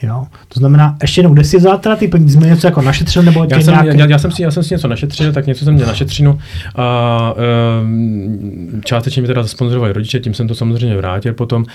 Jo? 0.03 0.27
To 0.47 0.59
znamená, 0.59 0.97
ještě 1.01 1.19
jednou, 1.19 1.33
kde 1.33 1.43
si 1.43 1.57
vzal 1.57 1.77
teda 1.77 1.95
ty 1.95 2.07
peníze, 2.07 2.39
něco 2.39 2.67
jako 2.67 2.81
našetřil 2.81 3.23
nebo 3.23 3.47
já 3.51 3.61
jsem, 3.61 3.73
nějaký... 3.73 3.99
já, 3.99 4.05
já, 4.05 4.19
jsem 4.19 4.31
si, 4.31 4.43
já 4.43 4.51
jsem 4.51 4.63
si 4.63 4.73
něco 4.73 4.87
našetřil, 4.87 5.33
tak 5.33 5.47
něco 5.47 5.65
jsem 5.65 5.73
měl 5.73 5.87
našetřino 5.87 6.39
a 6.75 7.33
um, 7.81 8.81
částečně 8.85 9.21
mi 9.21 9.27
teda 9.27 9.43
zasponzorovali 9.43 9.93
rodiče, 9.93 10.19
tím 10.19 10.33
jsem 10.33 10.47
to 10.47 10.55
samozřejmě 10.55 10.97
vrátil 10.97 11.33
potom, 11.33 11.65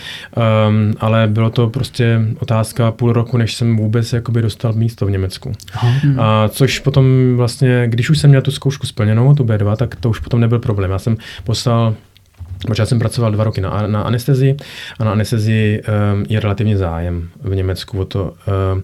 um, 0.68 0.92
ale 1.00 1.26
bylo 1.26 1.50
to 1.50 1.70
prostě 1.70 2.20
otázka 2.38 2.90
půl 2.90 3.12
roku, 3.12 3.36
než 3.36 3.54
jsem 3.54 3.76
vůbec 3.76 4.12
jakoby 4.12 4.42
dostal 4.42 4.72
místo 4.72 5.06
v 5.06 5.10
Německu. 5.10 5.52
Aha. 5.74 5.92
A 6.18 6.48
což 6.48 6.78
potom 6.78 7.06
vlastně, 7.36 7.84
když 7.86 8.10
už 8.10 8.18
jsem 8.18 8.30
měl 8.30 8.42
tu 8.42 8.50
zkoušku 8.50 8.86
splněnou, 8.86 9.34
tu 9.34 9.44
B2, 9.44 9.76
tak 9.76 9.94
to 9.94 10.10
už 10.10 10.18
potom 10.18 10.40
nebyl 10.40 10.58
problém. 10.58 10.90
Já 10.90 10.98
jsem 10.98 11.16
poslal 11.44 11.94
Protože 12.66 12.82
já 12.82 12.86
jsem 12.86 12.98
pracoval 12.98 13.32
dva 13.32 13.44
roky 13.44 13.60
na, 13.60 13.86
na 13.86 14.02
anestezii 14.02 14.56
a 14.98 15.04
na 15.04 15.12
anestezii 15.12 15.82
um, 15.82 16.24
je 16.28 16.40
relativně 16.40 16.76
zájem 16.76 17.28
v 17.42 17.54
Německu 17.54 18.00
o 18.00 18.04
to, 18.04 18.22
um, 18.72 18.82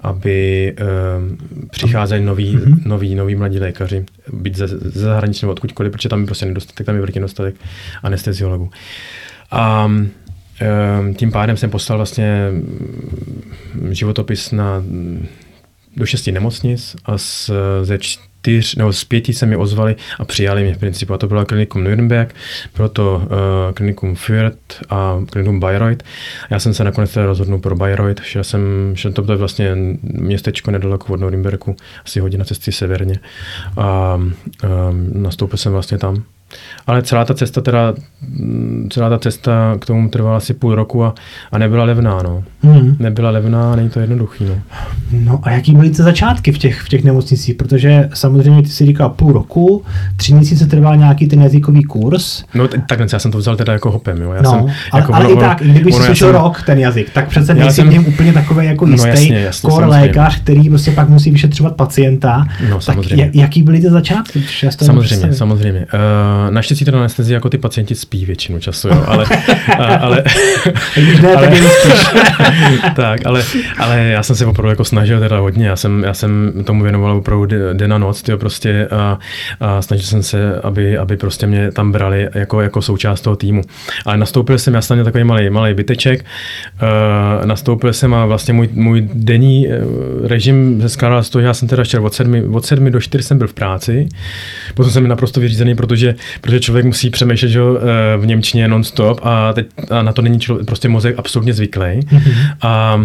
aby 0.00 0.74
um, 1.18 1.38
přicházeli 1.70 2.24
noví, 2.24 2.56
mm-hmm. 2.56 2.80
noví, 2.84 3.14
noví 3.14 3.34
mladí 3.34 3.58
lékaři, 3.58 4.04
být 4.32 4.56
ze, 4.56 4.68
ze 4.68 5.00
zahraničí 5.00 5.46
nebo 5.46 5.52
odkudkoliv, 5.52 5.92
protože 5.92 6.08
tam 6.08 6.20
je 6.20 6.26
prostě 6.26 6.46
nedostatek, 6.46 6.86
tam 6.86 6.94
je 6.94 7.00
velký 7.00 7.18
nedostatek 7.18 7.54
anesteziologů. 8.02 8.70
A 9.50 9.86
um, 9.86 11.14
tím 11.14 11.32
pádem 11.32 11.56
jsem 11.56 11.70
poslal 11.70 11.98
vlastně 11.98 12.50
životopis 13.90 14.52
na 14.52 14.82
do 15.96 16.06
šesti 16.06 16.32
nemocnic 16.32 16.96
a 17.04 17.18
z, 17.18 17.50
ze 17.82 17.98
čtyř 17.98 18.31
nebo 18.76 18.92
z 18.92 19.04
pěti 19.04 19.32
se 19.32 19.46
mi 19.46 19.56
ozvali 19.56 19.96
a 20.18 20.24
přijali 20.24 20.62
mě 20.62 20.74
v 20.74 20.78
principu. 20.78 21.14
A 21.14 21.18
to 21.18 21.26
bylo 21.26 21.46
klinikum 21.46 21.84
Nürnberg, 21.84 22.34
bylo 22.76 22.88
to 22.88 23.22
uh, 23.24 23.28
klinikum 23.74 24.14
Fürth 24.14 24.56
a 24.90 25.20
klinikum 25.30 25.60
Bayreuth. 25.60 26.04
Já 26.50 26.58
jsem 26.58 26.74
se 26.74 26.84
nakonec 26.84 27.16
rozhodnul 27.16 27.58
pro 27.58 27.76
Bayreuth, 27.76 28.24
šel 28.24 28.44
jsem, 28.44 28.92
šel 28.94 29.12
to 29.12 29.22
bylo 29.22 29.38
vlastně 29.38 29.76
městečko 30.02 30.70
nedaleko 30.70 31.12
od 31.12 31.20
Nürnbergu, 31.20 31.76
asi 32.04 32.20
hodina 32.20 32.44
cesty 32.44 32.72
severně. 32.72 33.18
A 33.76 34.14
um, 34.14 34.34
nastoupil 35.12 35.58
jsem 35.58 35.72
vlastně 35.72 35.98
tam. 35.98 36.24
Ale 36.86 37.02
celá 37.02 37.24
ta 37.24 37.34
cesta 37.34 37.60
teda, 37.60 37.94
celá 38.90 39.08
ta 39.10 39.18
cesta 39.18 39.76
k 39.80 39.86
tomu 39.86 40.08
trvala 40.08 40.36
asi 40.36 40.54
půl 40.54 40.74
roku 40.74 41.04
a, 41.04 41.14
a 41.52 41.58
nebyla 41.58 41.84
levná, 41.84 42.22
no. 42.22 42.44
Hmm. 42.62 42.96
Nebyla 42.98 43.30
levná 43.30 43.72
a 43.72 43.76
není 43.76 43.90
to 43.90 44.00
jednoduchý, 44.00 44.44
no. 44.44 44.54
No 45.12 45.40
a 45.42 45.50
jaký 45.50 45.74
byly 45.74 45.90
ty 45.90 46.02
začátky 46.02 46.52
v 46.52 46.58
těch, 46.58 46.80
v 46.80 46.88
těch 46.88 47.04
nemocnicích? 47.04 47.54
Protože 47.54 48.08
samozřejmě 48.14 48.62
ty 48.62 48.68
si 48.68 48.86
říkal 48.86 49.08
půl 49.08 49.32
roku, 49.32 49.84
tři 50.16 50.34
měsíce 50.34 50.66
trval 50.66 50.96
nějaký 50.96 51.26
ten 51.28 51.42
jazykový 51.42 51.82
kurz. 51.82 52.44
No 52.54 52.68
takhle, 52.68 53.06
já 53.12 53.18
jsem 53.18 53.32
to 53.32 53.38
vzal 53.38 53.56
teda 53.56 53.72
jako 53.72 53.90
hopem, 53.90 54.22
jo. 54.22 54.32
Já 54.32 54.42
no, 54.42 54.50
jsem, 54.50 54.60
ale, 54.60 55.00
jako 55.00 55.14
ale 55.14 55.26
ono, 55.26 55.36
i 55.36 55.40
tak, 55.40 55.62
kdyby 55.62 55.92
si 55.92 56.02
slyšel 56.02 56.28
jsem... 56.28 56.42
rok 56.42 56.62
ten 56.62 56.78
jazyk, 56.78 57.10
tak 57.10 57.28
přece 57.28 57.54
nejsi 57.54 57.76
jsem... 57.76 57.88
v 57.88 57.92
něm 57.92 58.06
úplně 58.06 58.32
takový 58.32 58.66
jako 58.66 58.86
jistý 58.86 59.06
no, 59.06 59.10
jasně, 59.10 59.40
jasně, 59.40 59.70
kor 59.70 59.84
lékař, 59.86 60.40
který 60.40 60.68
prostě 60.68 60.90
pak 60.90 61.08
musí 61.08 61.30
vyšetřovat 61.30 61.76
pacienta. 61.76 62.46
No, 62.68 62.74
tak 62.74 62.82
samozřejmě. 62.82 63.30
jaký 63.34 63.62
byly 63.62 63.80
ty 63.80 63.90
začátky? 63.90 64.44
Samozřejmě, 64.80 65.34
samozřejmě. 65.34 65.86
Uh, 65.94 66.41
naštěstí 66.50 66.84
teda 66.84 66.98
anestezii 66.98 67.34
jako 67.34 67.48
ty 67.48 67.58
pacienti 67.58 67.94
spí 67.94 68.24
většinu 68.24 68.58
času, 68.58 68.88
jo, 68.88 69.04
ale, 69.06 69.24
a, 69.78 69.84
ale, 69.94 70.24
ne, 71.22 71.34
ale 71.36 71.50
tak, 72.96 73.26
ale, 73.26 73.44
ale 73.78 74.04
já 74.04 74.22
jsem 74.22 74.36
se 74.36 74.46
opravdu 74.46 74.70
jako 74.70 74.84
snažil 74.84 75.20
teda 75.20 75.38
hodně, 75.38 75.66
já 75.66 75.76
jsem, 75.76 76.02
já 76.04 76.14
jsem 76.14 76.52
tomu 76.64 76.82
věnoval 76.82 77.16
opravdu 77.16 77.46
den 77.72 77.92
a 77.92 77.98
noc, 77.98 78.22
tyjo, 78.22 78.38
prostě 78.38 78.88
a, 78.90 79.18
a 79.60 79.82
snažil 79.82 80.06
jsem 80.06 80.22
se, 80.22 80.60
aby, 80.62 80.98
aby 80.98 81.16
prostě 81.16 81.46
mě 81.46 81.72
tam 81.72 81.92
brali 81.92 82.28
jako, 82.34 82.60
jako 82.60 82.82
součást 82.82 83.20
toho 83.20 83.36
týmu. 83.36 83.62
Ale 84.06 84.16
nastoupil 84.16 84.58
jsem, 84.58 84.74
já 84.74 84.82
jsem 84.82 84.96
měl 84.96 85.04
takový 85.04 85.24
malý, 85.24 85.50
malý 85.50 85.74
byteček, 85.74 86.24
uh, 86.82 87.46
nastoupil 87.46 87.92
jsem 87.92 88.14
a 88.14 88.26
vlastně 88.26 88.54
můj, 88.54 88.68
můj 88.72 89.08
denní 89.14 89.68
e, 89.68 89.80
režim 90.28 90.80
se 90.80 90.88
skládal 90.88 91.22
z 91.22 91.30
toho, 91.30 91.42
já 91.42 91.54
jsem 91.54 91.68
teda 91.68 91.84
šel 91.84 92.06
od 92.06 92.14
sedmi, 92.14 92.42
od 92.42 92.66
sedmi 92.66 92.90
do 92.90 93.00
čtyř 93.00 93.24
jsem 93.24 93.38
byl 93.38 93.48
v 93.48 93.54
práci, 93.54 94.08
potom 94.74 94.92
jsem 94.92 95.08
naprosto 95.08 95.40
vyřízený, 95.40 95.74
protože, 95.74 96.14
protože 96.40 96.60
člověk 96.60 96.86
musí 96.86 97.10
přemýšlet 97.10 97.48
že, 97.48 97.60
eh, 97.60 98.16
v 98.16 98.26
Němčině 98.26 98.68
non-stop 98.68 99.20
a, 99.22 99.52
teď, 99.52 99.66
a 99.90 100.02
na 100.02 100.12
to 100.12 100.22
není 100.22 100.40
člověk, 100.40 100.66
prostě 100.66 100.88
mozek 100.88 101.14
absolutně 101.18 101.54
zvyklý. 101.54 101.86
Mm-hmm. 101.86 102.56
A 102.62 103.00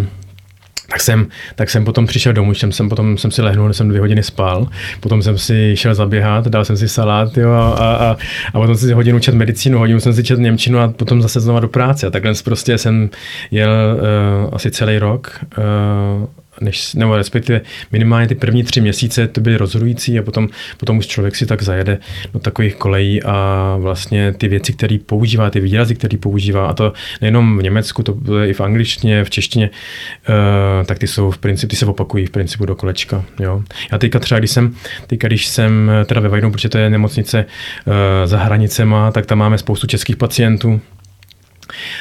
tak 0.89 1.01
jsem, 1.01 1.27
tak 1.55 1.69
jsem 1.69 1.85
potom 1.85 2.07
přišel 2.07 2.33
domů, 2.33 2.53
jsem, 2.53 2.71
jsem 2.71 2.89
potom 2.89 3.17
jsem 3.17 3.31
si 3.31 3.41
lehnul, 3.41 3.73
jsem 3.73 3.89
dvě 3.89 4.01
hodiny 4.01 4.23
spal, 4.23 4.67
potom 4.99 5.21
jsem 5.21 5.37
si 5.37 5.71
šel 5.75 5.95
zaběhat, 5.95 6.47
dal 6.47 6.65
jsem 6.65 6.77
si 6.77 6.87
salát 6.87 7.37
jo, 7.37 7.51
a, 7.51 7.73
a, 7.73 7.95
a, 7.95 8.17
a 8.53 8.59
potom 8.59 8.75
jsem 8.75 8.87
si 8.87 8.93
hodinu 8.93 9.19
čet 9.19 9.35
medicínu, 9.35 9.79
hodinu 9.79 9.99
jsem 9.99 10.13
si 10.13 10.23
čet 10.23 10.39
Němčinu 10.39 10.79
a 10.79 10.87
potom 10.87 11.21
zase 11.21 11.39
znova 11.39 11.59
do 11.59 11.67
práce. 11.67 12.07
A 12.07 12.09
takhle 12.09 12.33
prostě 12.43 12.77
jsem 12.77 13.09
jel 13.51 13.71
uh, 13.71 14.55
asi 14.55 14.71
celý 14.71 14.99
rok 14.99 15.39
uh, 15.57 16.27
než, 16.61 16.93
nebo 16.93 17.15
respektive 17.17 17.61
minimálně 17.91 18.27
ty 18.27 18.35
první 18.35 18.63
tři 18.63 18.81
měsíce 18.81 19.27
to 19.27 19.41
byly 19.41 19.57
rozhodující 19.57 20.19
a 20.19 20.23
potom, 20.23 20.49
potom 20.77 20.97
už 20.97 21.07
člověk 21.07 21.35
si 21.35 21.45
tak 21.45 21.61
zajede 21.61 21.97
do 22.33 22.39
takových 22.39 22.75
kolejí 22.75 23.23
a 23.23 23.77
vlastně 23.79 24.33
ty 24.33 24.47
věci, 24.47 24.73
které 24.73 24.97
používá, 25.05 25.49
ty 25.49 25.59
výrazy, 25.59 25.95
které 25.95 26.17
používá, 26.17 26.67
a 26.67 26.73
to 26.73 26.93
nejenom 27.21 27.57
v 27.57 27.63
Německu, 27.63 28.03
to 28.03 28.39
je 28.39 28.49
i 28.49 28.53
v 28.53 28.61
angličtině, 28.61 29.23
v 29.23 29.29
češtině, 29.29 29.69
uh, 29.69 30.85
tak 30.85 30.99
ty 30.99 31.07
jsou 31.07 31.31
v 31.31 31.37
principu, 31.37 31.69
ty 31.69 31.75
se 31.75 31.85
opakují 31.85 32.25
v 32.25 32.29
principu 32.29 32.65
do 32.65 32.75
kolečka. 32.75 33.23
Jo. 33.39 33.63
Já 33.91 33.97
teďka 33.97 34.19
třeba, 34.19 34.39
když 34.39 34.51
jsem, 34.51 34.75
teďka, 35.07 35.27
když 35.27 35.47
jsem 35.47 35.91
teda 36.05 36.21
ve 36.21 36.29
Vajnu, 36.29 36.51
protože 36.51 36.69
to 36.69 36.77
je 36.77 36.89
nemocnice 36.89 37.45
uh, 37.85 37.93
za 38.25 38.37
hranicema, 38.37 39.11
tak 39.11 39.25
tam 39.25 39.37
máme 39.37 39.57
spoustu 39.57 39.87
českých 39.87 40.15
pacientů, 40.15 40.81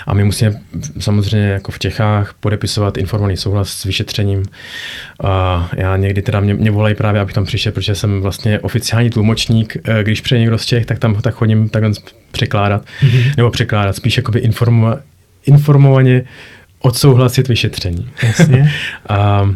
a 0.06 0.14
my 0.14 0.24
musíme 0.24 0.60
samozřejmě 0.98 1.48
jako 1.48 1.72
v 1.72 1.78
Čechách 1.78 2.34
podepisovat 2.40 2.96
informovaný 2.96 3.36
souhlas 3.36 3.68
s 3.68 3.84
vyšetřením. 3.84 4.42
A 5.24 5.68
já 5.76 5.96
někdy 5.96 6.22
teda 6.22 6.40
mě, 6.40 6.54
mě 6.54 6.70
volají 6.70 6.94
právě, 6.94 7.20
abych 7.20 7.34
tam 7.34 7.44
přišel, 7.44 7.72
protože 7.72 7.94
jsem 7.94 8.20
vlastně 8.20 8.60
oficiální 8.60 9.10
tlumočník. 9.10 9.76
Eh, 9.84 10.02
když 10.02 10.20
přijde 10.20 10.40
někdo 10.40 10.58
z 10.58 10.66
Čech, 10.66 10.86
tak 10.86 10.98
tam 10.98 11.14
tak 11.14 11.34
chodím 11.34 11.68
takhle 11.68 11.90
překládat. 12.30 12.84
Mm-hmm. 12.84 13.32
Nebo 13.36 13.50
překládat, 13.50 13.96
spíš 13.96 14.16
jakoby 14.16 14.38
informova, 14.38 14.98
informovaně 15.46 16.24
odsouhlasit 16.80 17.48
vyšetření. 17.48 18.10
Jasně. 18.22 18.72
a 19.08 19.50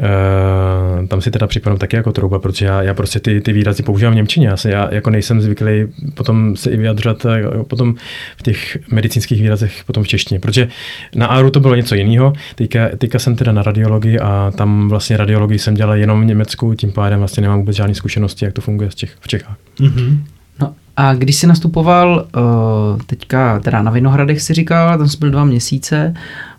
Uh, 0.00 1.06
tam 1.06 1.20
si 1.20 1.30
teda 1.30 1.46
připadám 1.46 1.78
taky 1.78 1.96
jako 1.96 2.12
trouba, 2.12 2.38
protože 2.38 2.66
já, 2.66 2.82
já 2.82 2.94
prostě 2.94 3.20
ty, 3.20 3.40
ty 3.40 3.52
výrazy 3.52 3.82
používám 3.82 4.12
v 4.12 4.16
Němčině. 4.16 4.48
Já, 4.48 4.56
se, 4.56 4.70
já 4.70 4.94
jako 4.94 5.10
nejsem 5.10 5.40
zvyklý 5.40 5.86
potom 6.14 6.56
se 6.56 6.70
i 6.70 6.76
vyjadřovat 6.76 7.26
eh, 7.26 7.64
potom 7.64 7.94
v 8.36 8.42
těch 8.42 8.78
medicínských 8.92 9.42
výrazech 9.42 9.84
potom 9.86 10.04
v 10.04 10.08
češtině, 10.08 10.40
protože 10.40 10.68
na 11.14 11.26
ARU 11.26 11.50
to 11.50 11.60
bylo 11.60 11.74
něco 11.74 11.94
jiného. 11.94 12.32
Teďka, 12.54 12.88
teďka 12.98 13.18
jsem 13.18 13.36
teda 13.36 13.52
na 13.52 13.62
radiologii 13.62 14.18
a 14.18 14.52
tam 14.56 14.88
vlastně 14.88 15.16
radiologii 15.16 15.58
jsem 15.58 15.74
dělal 15.74 15.96
jenom 15.96 16.22
v 16.22 16.24
Německu, 16.24 16.74
tím 16.74 16.92
pádem 16.92 17.18
vlastně 17.18 17.40
nemám 17.40 17.58
vůbec 17.58 17.76
žádné 17.76 17.94
zkušenosti, 17.94 18.44
jak 18.44 18.54
to 18.54 18.60
funguje 18.60 18.88
v, 18.88 18.94
Čech, 18.94 19.12
v 19.20 19.28
Čechách. 19.28 19.56
Mm-hmm. 19.80 20.18
No 20.60 20.74
a 20.96 21.14
když 21.14 21.36
jsi 21.36 21.46
nastupoval 21.46 22.26
uh, 22.36 23.00
teďka 23.06 23.58
teda 23.58 23.82
na 23.82 23.90
Vinohradech 23.90 24.42
si 24.42 24.54
říkal, 24.54 24.98
tam 24.98 25.08
jsi 25.08 25.18
byl 25.18 25.30
dva 25.30 25.44
měsíce, 25.44 26.14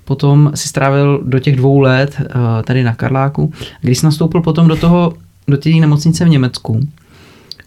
potom 0.06 0.52
si 0.56 0.68
strávil 0.68 1.22
do 1.24 1.40
těch 1.40 1.56
dvou 1.56 1.80
let 1.80 2.16
uh, 2.20 2.26
tady 2.64 2.84
na 2.84 2.96
Karláku. 2.96 3.54
Když 3.82 3.98
jsi 3.98 4.06
nastoupil 4.06 4.42
potom 4.42 4.68
do 4.68 4.76
toho, 4.76 5.14
do 5.48 5.58
té 5.58 5.70
nemocnice 5.70 6.26
v 6.26 6.30
Německu, 6.30 6.88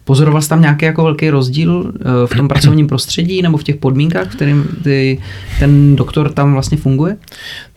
Pozoroval 0.09 0.41
jsi 0.41 0.49
tam 0.49 0.61
nějaký 0.61 0.85
jako 0.85 1.03
velký 1.03 1.29
rozdíl 1.29 1.71
uh, 1.71 1.91
v 2.25 2.37
tom 2.37 2.47
pracovním 2.47 2.87
prostředí 2.87 3.41
nebo 3.41 3.57
v 3.57 3.63
těch 3.63 3.75
podmínkách, 3.75 4.27
v 4.27 4.35
kterým 4.35 4.67
ty, 4.83 5.21
ten 5.59 5.95
doktor 5.95 6.31
tam 6.31 6.53
vlastně 6.53 6.77
funguje? 6.77 7.17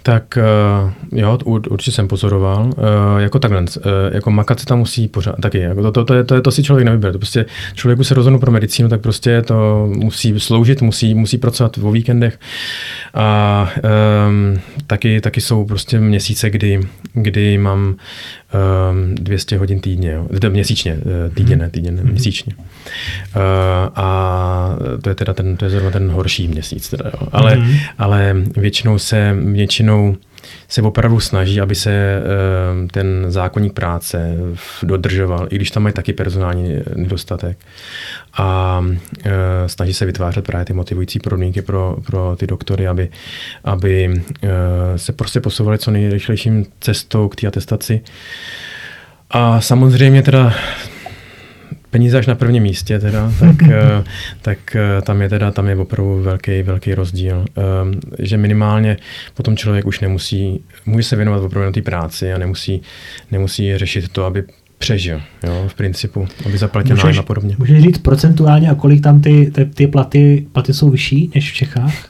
Tak 0.03 0.39
uh, 0.83 1.19
jo, 1.19 1.39
určitě 1.47 1.93
jsem 1.93 2.09
pozoroval. 2.09 2.67
Uh, 2.67 2.73
jako 3.19 3.39
takhle, 3.39 3.61
uh, 3.61 3.67
jako 4.13 4.31
makat 4.31 4.61
se 4.61 4.67
tam 4.67 4.79
musí 4.79 5.09
pořád, 5.09 5.37
taky, 5.41 5.59
jako 5.59 5.83
to, 5.83 5.93
to, 5.93 6.05
to, 6.05 6.15
je, 6.15 6.25
to, 6.25 6.35
je, 6.35 6.41
to 6.41 6.51
si 6.51 6.63
člověk 6.63 6.85
nevybere. 6.85 7.13
To 7.13 7.19
prostě 7.19 7.47
člověku 7.75 8.05
se 8.05 8.15
rozhodne 8.15 8.39
pro 8.39 8.51
medicínu, 8.51 8.89
tak 8.89 9.01
prostě 9.01 9.43
to 9.43 9.87
musí 9.97 10.41
sloužit, 10.41 10.83
musí, 10.83 11.15
musí 11.15 11.39
pracovat 11.39 11.79
o 11.83 11.91
víkendech. 11.91 12.39
A 13.15 13.71
um, 14.29 14.61
taky, 14.87 15.21
taky 15.21 15.41
jsou 15.41 15.65
prostě 15.65 16.01
měsíce, 16.01 16.51
kdy, 16.51 16.81
kdy 17.13 17.59
mám 17.59 17.89
um, 17.89 19.15
200 19.15 19.59
hodin 19.59 19.81
týdně, 19.81 20.11
jo. 20.11 20.27
měsíčně, 20.51 20.99
týdně, 21.35 21.57
ne, 21.57 21.71
týdně, 21.71 21.93
ne, 21.93 22.03
měsíčně. 22.03 22.55
Uh, 22.57 22.63
a 23.95 24.77
to 25.03 25.09
je 25.09 25.15
teda 25.15 25.35
ten, 25.35 25.57
to 25.57 25.65
je 25.65 25.71
zrovna 25.71 25.91
ten 25.91 26.11
horší 26.11 26.49
měsíc, 26.49 26.89
teda, 26.89 27.05
jo. 27.05 27.29
Ale, 27.33 27.57
mm-hmm. 27.57 27.79
ale 27.99 28.37
většinou 28.57 28.99
se, 28.99 29.37
většinou 29.45 29.92
se 30.69 30.83
opravdu 30.83 31.21
snaží, 31.21 31.61
aby 31.61 31.75
se 31.75 31.91
eh, 31.91 32.23
ten 32.91 33.25
zákonník 33.29 33.73
práce 33.73 34.37
dodržoval, 34.83 35.47
i 35.51 35.57
když 35.57 35.71
tam 35.71 35.83
mají 35.83 35.93
taky 35.93 36.13
personální 36.13 36.79
nedostatek. 36.95 37.59
A 38.37 38.81
eh, 39.25 39.31
snaží 39.67 39.95
se 39.95 40.07
vytvářet 40.07 40.47
právě 40.47 40.65
ty 40.65 40.73
motivující 40.73 41.19
podmínky 41.19 41.63
pro, 41.63 41.97
pro 42.07 42.37
ty 42.37 42.47
doktory, 42.47 42.89
aby, 42.89 43.09
aby 43.65 44.23
eh, 44.43 44.49
se 44.99 45.13
prostě 45.13 45.41
posouvali 45.41 45.79
co 45.79 45.91
nejrychlejším 45.91 46.67
cestou 46.81 47.29
k 47.29 47.37
té 47.37 47.47
atestaci. 47.47 48.01
A 49.31 49.61
samozřejmě 49.61 50.23
teda 50.23 50.55
peníze 51.93 52.19
až 52.19 52.27
na 52.27 52.35
prvním 52.35 52.63
místě, 52.63 52.99
teda, 52.99 53.33
tak, 53.41 53.63
eh, 53.71 54.05
tak 54.43 54.77
eh, 54.77 55.03
tam 55.03 55.23
je 55.23 55.29
teda 55.29 55.51
tam 55.51 55.69
je 55.69 55.77
opravdu 55.77 56.23
velký, 56.23 56.63
velký 56.63 56.95
rozdíl. 56.95 57.45
Ehm, 57.57 58.01
že 58.19 58.37
minimálně 58.37 58.97
potom 59.35 59.57
člověk 59.57 59.87
už 59.87 60.01
nemusí, 60.01 60.65
může 60.87 61.05
se 61.05 61.17
věnovat 61.17 61.43
opravdu 61.43 61.67
na 61.67 61.73
té 61.73 61.83
práci 61.83 62.33
a 62.33 62.39
nemusí, 62.39 62.83
nemusí 63.31 63.79
řešit 63.79 64.09
to, 64.09 64.25
aby 64.25 64.45
přežil, 64.79 65.21
jo, 65.47 65.65
v 65.69 65.75
principu, 65.75 66.29
aby 66.47 66.59
zaplatil 66.59 66.97
nájem 66.97 67.19
a 67.19 67.23
podobně. 67.23 67.57
Můžeš 67.59 67.83
říct 67.83 67.99
procentuálně, 67.99 68.71
a 68.71 68.75
kolik 68.75 69.03
tam 69.03 69.21
ty, 69.21 69.51
ty, 69.51 69.65
ty 69.65 69.87
platy, 69.87 70.47
platy 70.53 70.75
jsou 70.75 70.91
vyšší 70.91 71.31
než 71.35 71.53
v 71.53 71.55
Čechách? 71.55 72.09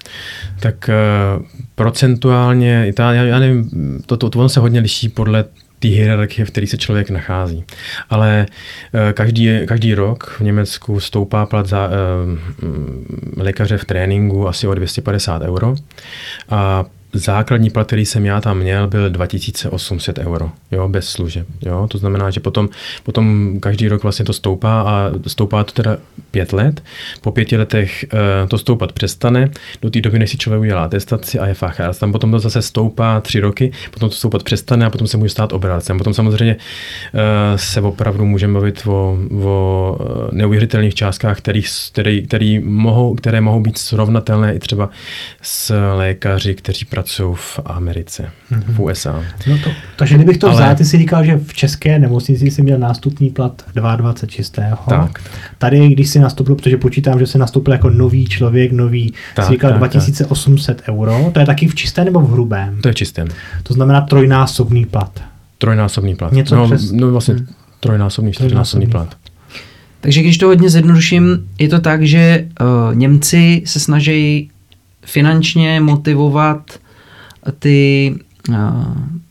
Tak 0.60 0.90
uh, 1.38 1.46
procentuálně, 1.74 2.92
já, 2.98 3.12
já 3.12 3.38
nevím, 3.38 3.70
to, 4.06 4.16
to, 4.16 4.30
to 4.30 4.38
on 4.38 4.48
se 4.48 4.60
hodně 4.60 4.80
liší 4.80 5.08
podle 5.08 5.44
té 5.82 5.88
hierarchie, 5.88 6.46
v 6.46 6.50
které 6.50 6.66
se 6.66 6.76
člověk 6.76 7.10
nachází. 7.10 7.64
Ale 8.10 8.46
eh, 8.94 9.12
každý, 9.12 9.66
každý 9.66 9.94
rok 9.94 10.36
v 10.38 10.40
Německu 10.40 11.00
stoupá 11.00 11.46
plat 11.46 11.66
za 11.66 11.88
uh, 11.88 12.38
lékaře 13.36 13.78
v 13.78 13.84
tréninku 13.84 14.48
asi 14.48 14.66
o 14.66 14.74
250 14.74 15.42
euro 15.42 15.74
a 16.48 16.84
základní 17.12 17.70
plat, 17.70 17.87
který 17.87 18.07
jsem 18.07 18.27
já 18.27 18.40
tam 18.40 18.59
měl, 18.59 18.88
byl 18.88 19.11
2800 19.11 20.18
euro, 20.18 20.51
jo, 20.70 20.88
bez 20.88 21.09
služeb. 21.09 21.46
Jo. 21.66 21.87
To 21.90 21.98
znamená, 21.98 22.31
že 22.31 22.40
potom, 22.40 22.68
potom 23.03 23.57
každý 23.61 23.88
rok 23.88 24.03
vlastně 24.03 24.25
to 24.25 24.33
stoupá 24.33 24.83
a 24.83 25.11
stoupá 25.27 25.64
to 25.64 25.72
teda 25.72 25.96
pět 26.31 26.53
let. 26.53 26.83
Po 27.20 27.33
pěti 27.33 27.57
letech 27.57 28.05
uh, 28.12 28.48
to 28.48 28.59
stoupat 28.59 28.92
přestane, 28.92 29.51
do 29.83 29.90
té 29.90 30.01
doby, 30.01 30.18
než 30.18 30.31
si 30.31 30.37
člověk 30.37 30.61
udělá 30.61 30.85
atestaci 30.85 31.38
a 31.38 31.46
je 31.46 31.55
fachář. 31.55 31.98
Tam 31.98 32.12
potom 32.12 32.31
to 32.31 32.38
zase 32.38 32.62
stoupá 32.62 33.20
tři 33.20 33.40
roky, 33.40 33.72
potom 33.90 34.09
to 34.09 34.14
stoupat 34.14 34.42
přestane 34.42 34.87
a 34.87 34.90
potom 34.90 35.07
se 35.07 35.16
může 35.16 35.31
stát 35.31 35.53
obrácem. 35.53 35.98
Potom 35.98 36.14
samozřejmě 36.14 36.57
uh, 36.57 37.20
se 37.57 37.81
opravdu 37.81 38.25
můžeme 38.27 38.55
bavit 38.55 38.83
o, 38.87 39.18
o 39.44 39.98
eh, 40.01 40.29
neuvěřitelných 40.33 40.94
částkách, 40.94 41.38
který, 41.38 41.62
který, 41.92 42.22
který 42.22 42.59
mohou, 42.59 43.14
které 43.14 43.40
mohou 43.40 43.61
být 43.61 43.79
srovnatelné 43.79 44.55
i 44.55 44.59
třeba 44.59 44.90
s 45.42 45.75
lékaři, 45.94 46.55
kteří 46.55 46.85
pracují 46.85 47.01
pracují 47.02 47.34
v 47.34 47.60
Americe, 47.64 48.30
mm-hmm. 48.52 48.62
v 48.68 48.80
USA. 48.80 49.24
No 49.46 49.58
to, 49.58 49.70
takže 49.96 50.14
kdybych 50.14 50.38
to 50.38 50.46
Ale... 50.46 50.56
vzal, 50.56 50.74
ty 50.74 50.84
jsi 50.84 50.98
říkal, 50.98 51.24
že 51.24 51.36
v 51.36 51.54
české 51.54 51.98
nemocnici 51.98 52.50
jsi 52.50 52.62
měl 52.62 52.78
nástupní 52.78 53.30
plat 53.30 53.62
22 53.74 54.14
čistého. 54.26 54.78
Tak. 54.88 55.22
Tady, 55.58 55.88
když 55.88 56.08
jsi 56.08 56.18
nastoupil, 56.18 56.54
protože 56.54 56.76
počítám, 56.76 57.18
že 57.18 57.26
jsi 57.26 57.38
nastoupil 57.38 57.72
jako 57.72 57.90
nový 57.90 58.26
člověk, 58.26 58.72
nový, 58.72 59.12
tak, 59.34 59.46
jsi 59.46 59.52
říkal 59.52 59.70
tak, 59.70 59.78
2800 59.78 60.76
tak. 60.76 60.88
euro, 60.88 61.30
to 61.34 61.40
je 61.40 61.46
taky 61.46 61.68
v 61.68 61.74
čistém 61.74 62.04
nebo 62.04 62.20
v 62.20 62.32
hrubém? 62.32 62.80
To 62.80 62.88
je 62.88 62.94
čistém. 62.94 63.28
To 63.62 63.74
znamená 63.74 64.00
trojnásobný 64.00 64.86
plat. 64.86 65.20
Trojnásobný 65.58 66.14
plat. 66.14 66.32
Něco 66.32 66.56
no, 66.56 66.66
přes... 66.66 66.92
no 66.92 67.10
vlastně 67.10 67.34
hmm. 67.34 67.46
trojnásobný, 67.80 68.32
čtyřnásobný 68.32 68.86
plat. 68.86 69.16
Takže 70.00 70.22
když 70.22 70.38
to 70.38 70.46
hodně 70.46 70.70
zjednoduším, 70.70 71.48
je 71.58 71.68
to 71.68 71.80
tak, 71.80 72.02
že 72.02 72.48
uh, 72.60 72.94
Němci 72.94 73.62
se 73.66 73.80
snaží 73.80 74.50
finančně 75.04 75.80
motivovat 75.80 76.78
ty, 77.50 78.14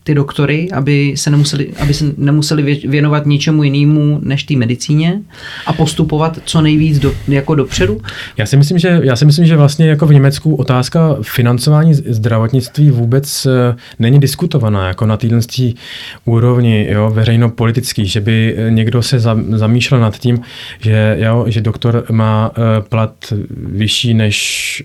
ty 0.04 0.14
doktory, 0.14 0.68
aby 0.72 1.12
se 1.16 1.30
nemuseli, 1.30 1.68
aby 1.80 1.94
se 1.94 2.04
nemuseli 2.16 2.80
věnovat 2.88 3.26
ničemu 3.26 3.62
jinému 3.62 4.20
než 4.22 4.44
té 4.44 4.56
medicíně 4.56 5.20
a 5.66 5.72
postupovat 5.72 6.38
co 6.44 6.60
nejvíc 6.60 6.98
do, 6.98 7.14
jako 7.28 7.54
dopředu? 7.54 8.00
Já 8.36 8.46
si, 8.46 8.56
myslím, 8.56 8.78
že, 8.78 9.00
já 9.02 9.16
si 9.16 9.24
myslím, 9.24 9.46
že 9.46 9.56
vlastně 9.56 9.86
jako 9.86 10.06
v 10.06 10.12
Německu 10.12 10.54
otázka 10.54 11.16
financování 11.22 11.94
zdravotnictví 11.94 12.90
vůbec 12.90 13.46
e, 13.46 13.76
není 13.98 14.20
diskutovaná 14.20 14.88
jako 14.88 15.06
na 15.06 15.16
této 15.16 15.36
úrovni 16.24 16.86
jo, 16.90 17.10
veřejnopolitický, 17.14 18.06
že 18.06 18.20
by 18.20 18.56
někdo 18.68 19.02
se 19.02 19.20
zamýšlel 19.50 20.00
nad 20.00 20.18
tím, 20.18 20.40
že, 20.80 21.16
jo, 21.20 21.44
že 21.48 21.60
doktor 21.60 22.04
má 22.10 22.50
e, 22.50 22.80
plat 22.80 23.14
vyšší 23.50 24.14
než, 24.14 24.84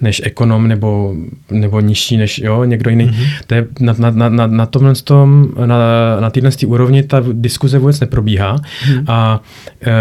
než 0.00 0.22
ekonom 0.24 0.68
nebo, 0.68 1.14
nebo 1.50 1.80
nižší 1.80 2.16
než 2.16 2.38
jo, 2.38 2.64
někdo 2.64 2.90
jiný. 2.90 3.06
Mm-hmm. 3.06 3.26
To 3.46 3.54
je 3.54 3.66
na, 3.80 3.95
na, 3.98 4.10
na, 4.10 4.28
na, 4.28 4.46
na 4.46 4.66
tomhle 4.66 4.94
tom, 4.94 5.48
na, 5.66 5.78
na 6.20 6.30
téhle 6.30 6.50
úrovni 6.66 7.02
ta 7.02 7.22
diskuze 7.32 7.78
vůbec 7.78 8.00
neprobíhá. 8.00 8.56
Hmm. 8.82 9.04
A 9.08 9.40
e, 9.86 9.92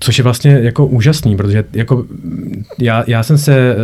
což 0.00 0.18
je 0.18 0.24
vlastně 0.24 0.50
jako 0.62 0.86
úžasný, 0.86 1.36
protože 1.36 1.64
jako 1.72 2.04
já, 2.78 3.04
já, 3.06 3.22
jsem 3.22 3.38
se, 3.38 3.76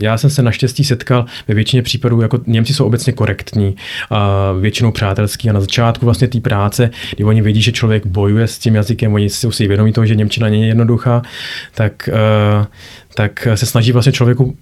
já 0.00 0.18
jsem 0.18 0.30
se 0.30 0.42
naštěstí 0.42 0.84
setkal 0.84 1.24
ve 1.48 1.54
většině 1.54 1.82
případů, 1.82 2.20
jako 2.20 2.40
Němci 2.46 2.74
jsou 2.74 2.84
obecně 2.86 3.12
korektní 3.12 3.76
a 4.10 4.52
většinou 4.52 4.92
přátelský 4.92 5.50
a 5.50 5.52
na 5.52 5.60
začátku 5.60 6.04
vlastně 6.04 6.28
té 6.28 6.40
práce, 6.40 6.90
kdy 7.14 7.24
oni 7.24 7.42
vidí, 7.42 7.62
že 7.62 7.72
člověk 7.72 8.06
bojuje 8.06 8.46
s 8.46 8.58
tím 8.58 8.74
jazykem, 8.74 9.14
oni 9.14 9.30
si 9.30 9.52
si 9.52 9.68
vědomí 9.68 9.92
toho, 9.92 10.06
že 10.06 10.14
Němčina 10.14 10.48
není 10.48 10.68
jednoduchá, 10.68 11.22
tak, 11.74 12.08
e, 12.08 12.12
tak 13.14 13.48
se 13.54 13.66
snaží 13.66 13.92
vlastně 13.92 14.12
člověku 14.12 14.56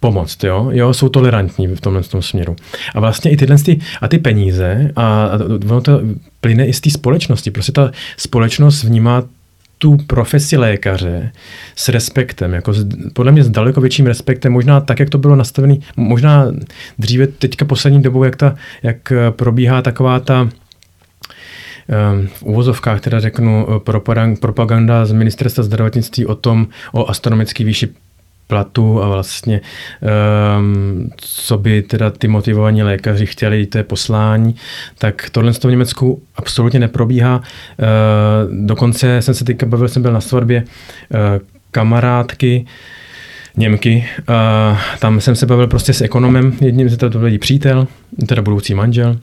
pomoct, 0.00 0.44
jo? 0.44 0.68
jo, 0.72 0.94
jsou 0.94 1.08
tolerantní 1.08 1.66
v 1.66 1.80
tomhle 1.80 2.02
tom 2.02 2.22
směru. 2.22 2.56
A 2.94 3.00
vlastně 3.00 3.30
i 3.30 3.36
tyhle 3.36 3.58
ty, 3.58 3.80
a 4.00 4.08
ty 4.08 4.18
peníze, 4.18 4.90
a, 4.96 5.24
a 5.24 5.38
ono 5.70 5.80
to 5.80 6.00
plyne 6.40 6.66
i 6.66 6.72
z 6.72 6.80
té 6.80 6.90
společnosti. 6.90 7.50
Prostě 7.50 7.72
ta 7.72 7.90
společnost 8.16 8.84
vnímá 8.84 9.22
tu 9.78 9.96
profesi 10.06 10.56
lékaře 10.56 11.32
s 11.76 11.88
respektem, 11.88 12.52
jako 12.52 12.72
s, 12.72 12.86
podle 13.12 13.32
mě 13.32 13.44
s 13.44 13.50
daleko 13.50 13.80
větším 13.80 14.06
respektem, 14.06 14.52
možná 14.52 14.80
tak, 14.80 15.00
jak 15.00 15.10
to 15.10 15.18
bylo 15.18 15.36
nastavené, 15.36 15.76
možná 15.96 16.46
dříve 16.98 17.26
teďka 17.26 17.64
poslední 17.64 18.02
dobou, 18.02 18.24
jak, 18.24 18.36
ta, 18.36 18.54
jak 18.82 19.12
probíhá 19.30 19.82
taková 19.82 20.20
ta 20.20 20.48
ehm, 21.88 22.26
v 22.26 22.42
úvozovkách 22.42 23.00
teda 23.00 23.20
řeknu 23.20 23.66
propaganda 24.40 25.06
z 25.06 25.12
ministerstva 25.12 25.64
zdravotnictví 25.64 26.26
o 26.26 26.34
tom, 26.34 26.66
o 26.92 27.10
astronomický 27.10 27.64
výši 27.64 27.88
platu 28.48 29.02
a 29.02 29.08
vlastně 29.08 29.60
um, 30.58 31.10
co 31.16 31.58
by 31.58 31.82
teda 31.82 32.10
ty 32.10 32.28
motivovaní 32.28 32.82
lékaři 32.82 33.26
chtěli, 33.26 33.66
to 33.66 33.78
je 33.78 33.84
poslání, 33.84 34.54
tak 34.98 35.30
tohle 35.30 35.52
v 35.52 35.64
Německu 35.64 36.22
absolutně 36.36 36.80
neprobíhá. 36.80 37.36
Uh, 37.36 38.66
dokonce 38.66 39.22
jsem 39.22 39.34
se 39.34 39.44
teďka 39.44 39.66
bavil, 39.66 39.88
jsem 39.88 40.02
byl 40.02 40.12
na 40.12 40.20
svatbě 40.20 40.64
uh, 40.64 41.18
kamarádky, 41.70 42.66
Němky. 43.56 44.08
Uh, 44.28 44.78
tam 44.98 45.20
jsem 45.20 45.36
se 45.36 45.46
bavil 45.46 45.66
prostě 45.66 45.92
s 45.92 46.00
ekonomem, 46.00 46.52
jedním 46.60 46.96
to 46.96 47.08
byl 47.08 47.38
přítel, 47.38 47.86
teda 48.26 48.42
budoucí 48.42 48.74
manžel. 48.74 49.16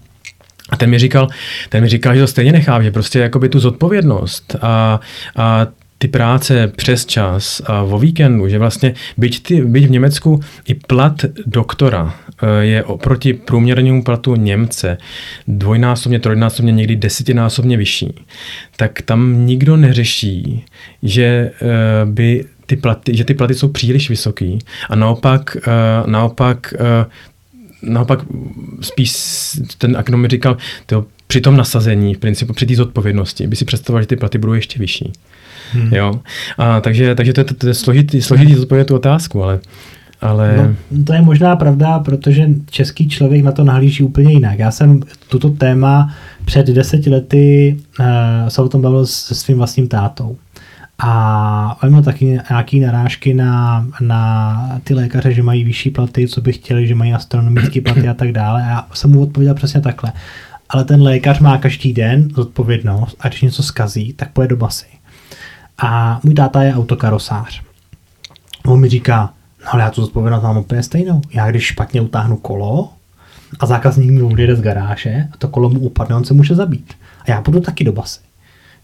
A 0.69 0.77
ten 0.77 0.89
mi 0.89 0.99
říkal, 0.99 1.27
ten 1.69 1.83
mi 1.83 1.89
říkal, 1.89 2.15
že 2.15 2.21
to 2.21 2.27
stejně 2.27 2.51
nechá, 2.51 2.81
že 2.81 2.91
prostě 2.91 3.19
jakoby 3.19 3.49
tu 3.49 3.59
zodpovědnost 3.59 4.55
a, 4.61 4.99
a 5.35 5.67
ty 5.97 6.07
práce 6.07 6.71
přes 6.75 7.05
čas 7.05 7.61
a 7.65 7.81
o 7.81 7.99
víkendu, 7.99 8.47
že 8.47 8.59
vlastně 8.59 8.93
byť, 9.17 9.43
ty, 9.43 9.61
byť 9.61 9.85
v 9.85 9.91
Německu 9.91 10.39
i 10.67 10.73
plat 10.73 11.25
doktora 11.45 12.15
eh, 12.43 12.65
je 12.65 12.83
oproti 12.83 13.33
průměrnému 13.33 14.03
platu 14.03 14.35
Němce 14.35 14.97
dvojnásobně, 15.47 16.19
trojnásobně, 16.19 16.71
někdy 16.71 16.95
desetinásobně 16.95 17.77
vyšší, 17.77 18.13
tak 18.75 19.01
tam 19.01 19.45
nikdo 19.45 19.77
neřeší, 19.77 20.65
že 21.03 21.25
eh, 21.25 21.51
by 22.05 22.45
ty 22.65 22.75
platy, 22.75 23.17
že 23.17 23.23
ty 23.23 23.33
platy 23.33 23.53
jsou 23.53 23.67
příliš 23.69 24.09
vysoký 24.09 24.59
a 24.89 24.95
naopak, 24.95 25.57
eh, 25.67 25.71
naopak 26.05 26.73
naopak 27.81 28.19
spíš 28.81 29.13
ten 29.77 29.97
ekonom 29.97 30.27
říkal, 30.27 30.57
to 30.85 31.05
při 31.27 31.41
tom 31.41 31.57
nasazení, 31.57 32.13
v 32.13 32.17
principu 32.17 32.53
při 32.53 32.65
té 32.65 32.75
zodpovědnosti, 32.75 33.47
by 33.47 33.55
si 33.55 33.65
představoval, 33.65 34.01
že 34.01 34.07
ty 34.07 34.15
platy 34.15 34.37
budou 34.37 34.53
ještě 34.53 34.79
vyšší. 34.79 35.11
Hmm. 35.73 35.93
Jo? 35.93 36.13
A 36.57 36.81
takže, 36.81 37.15
takže 37.15 37.33
to, 37.33 37.43
to, 37.43 37.53
to 37.53 37.67
je 37.67 37.73
složitý, 37.73 38.21
složitý 38.21 38.55
zodpovědět 38.55 38.85
tu 38.85 38.95
otázku, 38.95 39.43
ale 39.43 39.59
ale... 40.21 40.75
No, 40.91 41.03
to 41.03 41.13
je 41.13 41.21
možná 41.21 41.55
pravda, 41.55 41.99
protože 41.99 42.47
český 42.69 43.09
člověk 43.09 43.43
na 43.43 43.51
to 43.51 43.63
nahlíží 43.63 44.03
úplně 44.03 44.33
jinak. 44.33 44.59
Já 44.59 44.71
jsem 44.71 44.99
tuto 45.29 45.49
téma 45.49 46.13
před 46.45 46.67
deseti 46.67 47.09
lety 47.09 47.77
uh, 47.99 48.05
se 48.47 48.61
o 48.61 48.69
tom 48.69 48.81
bavil 48.81 49.05
se 49.05 49.35
svým 49.35 49.57
vlastním 49.57 49.87
tátou. 49.87 50.37
A 50.99 51.77
on 51.83 51.89
měl 51.89 52.01
taky 52.01 52.25
nějaké 52.25 52.77
narážky 52.77 53.33
na, 53.33 53.87
na 54.01 54.79
ty 54.83 54.93
lékaře, 54.93 55.33
že 55.33 55.43
mají 55.43 55.63
vyšší 55.63 55.89
platy, 55.89 56.27
co 56.27 56.41
by 56.41 56.53
chtěli, 56.53 56.87
že 56.87 56.95
mají 56.95 57.13
astronomické 57.13 57.81
platy 57.81 58.07
a 58.07 58.13
tak 58.13 58.31
dále. 58.31 58.63
A 58.63 58.69
já 58.69 58.87
jsem 58.93 59.11
mu 59.11 59.21
odpověděl 59.21 59.55
přesně 59.55 59.81
takhle. 59.81 60.11
Ale 60.69 60.83
ten 60.83 61.01
lékař 61.01 61.39
má 61.39 61.57
každý 61.57 61.93
den 61.93 62.27
zodpovědnost 62.35 63.17
a 63.19 63.27
když 63.27 63.41
něco 63.41 63.63
skazí, 63.63 64.13
tak 64.13 64.31
pojede 64.31 64.49
do 64.49 64.57
basy. 64.57 64.85
A 65.77 66.19
můj 66.23 66.33
táta 66.33 66.63
je 66.63 66.75
autokarosář. 66.75 67.61
On 68.65 68.79
mi 68.79 68.89
říká, 68.89 69.33
no 69.65 69.73
ale 69.73 69.83
já 69.83 69.89
tu 69.89 70.01
zodpovědnost 70.01 70.43
mám 70.43 70.57
úplně 70.57 70.83
stejnou. 70.83 71.21
Já 71.33 71.51
když 71.51 71.63
špatně 71.63 72.01
utáhnu 72.01 72.37
kolo 72.37 72.89
a 73.59 73.65
zákazník 73.65 74.11
mi 74.11 74.21
odjede 74.21 74.55
z 74.55 74.61
garáže 74.61 75.27
a 75.33 75.37
to 75.37 75.47
kolo 75.47 75.69
mu 75.69 75.79
upadne, 75.79 76.15
on 76.15 76.25
se 76.25 76.33
může 76.33 76.55
zabít. 76.55 76.93
A 77.21 77.31
já 77.31 77.41
půjdu 77.41 77.59
taky 77.59 77.83
do 77.83 77.91
basy. 77.91 78.19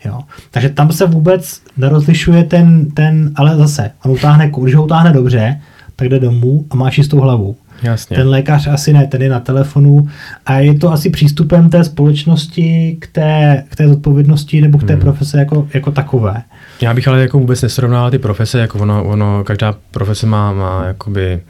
Jo. 0.05 0.19
Takže 0.51 0.69
tam 0.69 0.91
se 0.91 1.05
vůbec 1.05 1.61
nerozlišuje 1.77 2.43
ten, 2.43 2.91
ten, 2.91 3.31
ale 3.35 3.57
zase, 3.57 3.91
on 4.05 4.11
utáhne, 4.11 4.51
když 4.61 4.75
ho 4.75 4.83
utáhne 4.83 5.13
dobře, 5.13 5.61
tak 5.95 6.09
jde 6.09 6.19
domů 6.19 6.65
a 6.69 6.75
má 6.75 6.91
čistou 6.91 7.19
hlavu. 7.19 7.55
Jasně. 7.83 8.17
Ten 8.17 8.27
lékař 8.27 8.67
asi 8.67 8.93
ne, 8.93 9.07
ten 9.07 9.21
je 9.21 9.29
na 9.29 9.39
telefonu 9.39 10.07
a 10.45 10.59
je 10.59 10.73
to 10.73 10.91
asi 10.91 11.09
přístupem 11.09 11.69
té 11.69 11.83
společnosti 11.83 12.97
k 12.99 13.07
té, 13.07 13.63
k 13.69 13.75
té 13.75 13.87
zodpovědnosti 13.87 14.61
nebo 14.61 14.77
k 14.77 14.83
té 14.83 14.93
hmm. 14.93 15.01
profese 15.01 15.39
jako, 15.39 15.67
jako 15.73 15.91
takové. 15.91 16.43
Já 16.81 16.93
bych 16.93 17.07
ale 17.07 17.21
jako 17.21 17.39
vůbec 17.39 17.61
nesrovnával 17.61 18.11
ty 18.11 18.19
profese, 18.19 18.59
jako 18.59 18.79
ono, 18.79 19.03
ono 19.03 19.43
každá 19.43 19.77
profese 19.91 20.25
má, 20.25 20.53
má 20.53 20.85
jakoby 20.85 21.41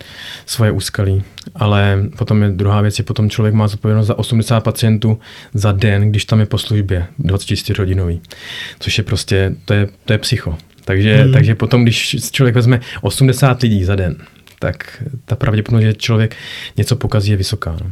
svoje 0.46 0.72
úskalí, 0.72 1.24
ale 1.56 2.04
potom 2.18 2.44
je 2.44 2.50
druhá 2.50 2.82
věc, 2.82 3.00
je 3.00 3.06
potom 3.06 3.30
člověk 3.30 3.54
má 3.54 3.68
zodpovědnost 3.68 4.08
za 4.08 4.18
80 4.18 4.60
pacientů 4.60 5.20
za 5.54 5.72
den, 5.72 6.10
když 6.10 6.26
tam 6.26 6.40
je 6.40 6.46
po 6.46 6.58
službě 6.58 7.08
24 7.20 7.82
hodinový, 7.82 8.22
což 8.80 8.98
je 8.98 9.04
prostě, 9.04 9.56
to 9.66 9.74
je, 9.74 9.88
to 10.06 10.14
je 10.14 10.20
psycho. 10.20 10.58
Takže, 10.86 11.16
hmm. 11.16 11.34
takže 11.34 11.56
potom, 11.56 11.84
když 11.84 12.16
člověk 12.32 12.56
vezme 12.56 12.80
80 13.02 13.62
lidí 13.62 13.84
za 13.84 13.96
den, 13.96 14.16
tak 14.60 15.04
ta 15.26 15.36
pravděpodobnost, 15.36 15.84
že 15.84 15.94
člověk 15.94 16.36
něco 16.78 16.96
pokazí, 16.96 17.32
je 17.32 17.38
vysoká. 17.38 17.78
No. 17.84 17.92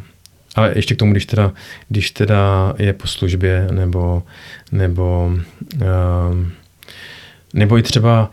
Ale 0.56 0.71
ještě 0.75 0.95
k 0.95 0.97
tomu, 0.97 1.12
když 1.12 1.25
teda, 1.25 1.54
když 1.89 2.12
teda 2.12 2.73
je 2.78 2.93
po 2.93 3.08
službě, 3.08 3.67
nebo, 3.71 4.23
nebo, 4.71 5.32
uh, 5.75 5.82
nebo 7.53 7.77
i 7.77 7.83
třeba 7.83 8.31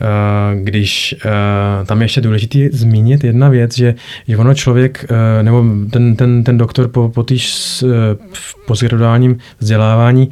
Uh, 0.00 0.60
když 0.60 1.14
uh, 1.24 1.86
tam 1.86 2.00
je 2.00 2.04
ještě 2.04 2.20
důležité 2.20 2.58
zmínit 2.72 3.24
jedna 3.24 3.48
věc, 3.48 3.76
že, 3.76 3.94
že 4.28 4.36
ono 4.36 4.54
člověk, 4.54 5.06
uh, 5.10 5.42
nebo 5.42 5.64
ten, 5.90 6.16
ten, 6.16 6.44
ten 6.44 6.58
doktor 6.58 6.88
po, 6.88 7.08
po 7.08 7.22
týž 7.22 7.54
postgraduálním 8.66 9.38
vzdělávání 9.58 10.30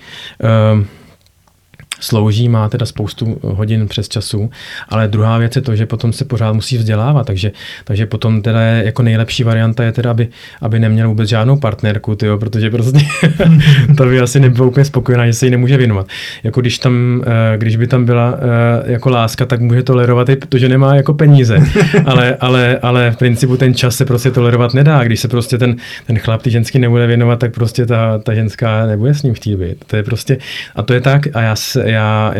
slouží, 2.05 2.49
má 2.49 2.69
teda 2.69 2.87
spoustu 2.87 3.38
hodin 3.43 3.88
přes 3.88 4.09
času, 4.09 4.51
ale 4.88 5.09
druhá 5.09 5.38
věc 5.38 5.57
je 5.57 5.62
to, 5.62 5.77
že 5.77 5.87
potom 5.87 6.12
se 6.12 6.25
pořád 6.25 6.53
musí 6.53 6.79
vzdělávat, 6.79 7.27
takže, 7.27 7.53
takže 7.85 8.07
potom 8.07 8.43
teda 8.43 8.61
je, 8.61 8.85
jako 8.85 9.03
nejlepší 9.03 9.45
varianta 9.45 9.85
je 9.85 9.93
teda, 9.93 10.11
aby, 10.11 10.29
aby 10.61 10.81
neměl 10.81 11.09
vůbec 11.09 11.29
žádnou 11.29 11.57
partnerku, 11.57 12.14
tyjo, 12.14 12.38
protože 12.38 12.71
prostě 12.71 12.99
to 13.97 14.05
by 14.05 14.21
asi 14.21 14.40
nebylo 14.40 14.69
úplně 14.69 14.85
spokojená, 14.85 15.27
že 15.27 15.33
se 15.33 15.47
jí 15.47 15.51
nemůže 15.51 15.77
věnovat. 15.77 16.07
Jako 16.45 16.61
když 16.61 16.79
tam, 16.79 17.23
eh, 17.27 17.59
když 17.59 17.77
by 17.77 17.87
tam 17.87 18.05
byla 18.05 18.35
eh, 18.38 18.93
jako 18.93 19.11
láska, 19.11 19.47
tak 19.47 19.61
může 19.61 19.83
tolerovat 19.83 20.29
i 20.29 20.37
to, 20.37 20.59
že 20.59 20.69
nemá 20.69 20.95
jako 20.95 21.14
peníze, 21.14 21.59
ale, 22.05 22.37
ale, 22.40 22.79
ale 22.83 23.11
v 23.11 23.17
principu 23.17 23.57
ten 23.57 23.75
čas 23.75 23.97
se 23.97 24.05
prostě 24.05 24.31
tolerovat 24.31 24.75
nedá, 24.75 25.05
když 25.05 25.21
se 25.21 25.29
prostě 25.29 25.59
ten, 25.59 25.77
ten 26.07 26.19
chlap 26.19 26.43
ty 26.43 26.51
ženský 26.51 26.79
nebude 26.79 27.07
věnovat, 27.07 27.38
tak 27.38 27.55
prostě 27.55 27.87
ta, 27.87 28.19
ta 28.19 28.35
ženská 28.35 28.87
nebude 28.87 29.14
s 29.14 29.23
ním 29.23 29.35
chtít 29.35 29.57
být. 29.57 29.85
To 29.87 29.97
je 29.97 30.03
prostě, 30.03 30.38
a 30.75 30.83
to 30.83 30.95
je 30.95 31.01
tak 31.01 31.37
a 31.37 31.40
já 31.40 31.57
se, 31.57 31.90
já, 31.95 32.35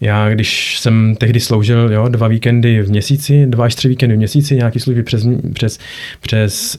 já 0.00 0.30
když 0.30 0.78
jsem 0.78 1.16
tehdy 1.18 1.40
sloužil 1.40 1.92
jo, 1.92 2.08
dva 2.08 2.28
víkendy 2.28 2.82
v 2.82 2.90
měsíci, 2.90 3.46
dva 3.46 3.64
až 3.64 3.74
tři 3.74 3.88
víkendy 3.88 4.14
v 4.14 4.18
měsíci, 4.18 4.56
nějaký 4.56 4.80
služby 4.80 5.02
přes, 5.02 5.26
přes, 5.52 5.78
přes, 6.20 6.78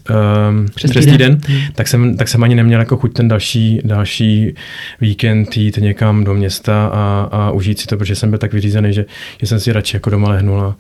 um, 0.50 0.66
přes, 0.76 0.92
přes 0.92 1.06
týden, 1.06 1.38
týden 1.38 1.58
hmm. 1.58 1.68
tak, 1.76 1.88
jsem, 1.88 2.18
tak 2.18 2.28
jsem 2.28 2.44
ani 2.44 2.56
neměl 2.56 2.80
jako 2.80 2.98
chuť 2.98 3.14
ten 3.14 3.28
další, 3.28 3.82
další 3.84 4.54
víkend 5.02 5.58
jít 5.58 5.78
někam 5.78 6.24
do 6.24 6.34
města 6.34 6.88
a, 6.94 7.30
a 7.32 7.52
užít 7.52 7.80
si 7.80 7.88
to, 7.88 7.98
protože 7.98 8.16
jsem 8.16 8.30
byl 8.30 8.40
tak 8.40 8.54
vyřízený, 8.54 8.94
že, 8.94 9.06
že 9.42 9.48
jsem 9.48 9.60
si 9.60 9.74
radši 9.74 9.96
jako 9.96 10.10
doma 10.10 10.30
lehnul 10.30 10.62
a, 10.62 10.76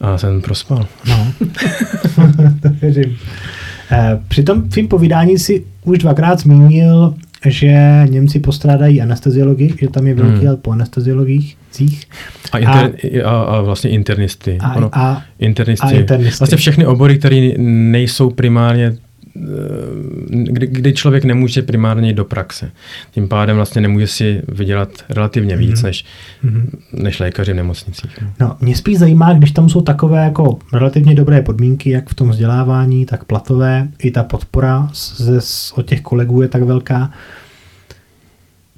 a 0.00 0.18
jsem 0.18 0.42
prospal. 0.42 0.86
No, 1.08 1.32
to 2.62 2.68
věřím. 2.68 3.18
Eh, 3.90 4.20
při 4.28 4.42
tom 4.42 4.68
tvým 4.68 4.88
povídání 4.88 5.38
si 5.38 5.64
už 5.84 5.98
dvakrát 5.98 6.40
zmínil 6.40 7.14
že 7.46 8.02
Němci 8.08 8.38
postrádají 8.38 9.02
anesteziologii, 9.02 9.74
že 9.80 9.88
tam 9.88 10.06
je 10.06 10.14
velký 10.14 10.46
hmm. 10.46 10.56
po 10.56 10.70
anesteziologích. 10.70 11.56
A, 12.52 12.58
inter, 12.58 12.92
a, 13.24 13.30
a, 13.30 13.42
a 13.42 13.60
vlastně 13.60 13.90
internisty. 13.90 14.58
A, 14.60 14.74
ono, 14.74 14.90
a, 14.92 15.22
internisty. 15.38 15.86
A 15.86 15.90
internisty. 15.90 16.38
Vlastně 16.38 16.58
všechny 16.58 16.86
obory, 16.86 17.18
které 17.18 17.50
nejsou 17.58 18.30
primárně 18.30 18.96
kdy, 20.26 20.66
kdy 20.66 20.92
člověk 20.92 21.24
nemůže 21.24 21.62
primárně 21.62 22.08
jít 22.08 22.14
do 22.14 22.24
praxe. 22.24 22.70
Tím 23.10 23.28
pádem 23.28 23.56
vlastně 23.56 23.80
nemůže 23.80 24.06
si 24.06 24.42
vydělat 24.48 24.88
relativně 25.08 25.56
víc, 25.56 25.80
mm-hmm. 25.80 25.84
než, 25.84 26.04
mm-hmm. 26.44 26.66
než 26.92 27.20
lékaři 27.20 27.52
v 27.52 27.56
nemocnicích. 27.56 28.18
No. 28.22 28.28
no, 28.40 28.56
mě 28.60 28.76
spíš 28.76 28.98
zajímá, 28.98 29.32
když 29.32 29.50
tam 29.50 29.68
jsou 29.68 29.80
takové 29.80 30.24
jako 30.24 30.58
relativně 30.72 31.14
dobré 31.14 31.42
podmínky, 31.42 31.90
jak 31.90 32.08
v 32.08 32.14
tom 32.14 32.30
vzdělávání, 32.30 33.06
tak 33.06 33.24
platové, 33.24 33.88
i 33.98 34.10
ta 34.10 34.22
podpora 34.22 34.90
ze, 35.16 35.38
od 35.74 35.86
těch 35.86 36.00
kolegů 36.00 36.42
je 36.42 36.48
tak 36.48 36.62
velká. 36.62 37.10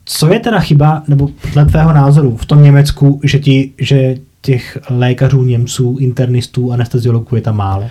Co 0.05 0.33
je 0.33 0.41
teda 0.41 0.61
chyba, 0.61 1.03
nebo 1.09 1.31
dle 1.53 1.65
tvého 1.65 1.93
názoru, 1.93 2.37
v 2.37 2.47
tom 2.47 2.63
Německu, 2.63 3.21
že, 3.25 3.39
ti, 3.39 3.73
že 3.79 4.15
těch 4.41 4.79
lékařů, 4.91 5.45
Němců, 5.45 5.97
internistů, 6.01 6.73
anesteziologů 6.73 7.37
je 7.37 7.43
tam 7.43 7.57
málo? 7.57 7.91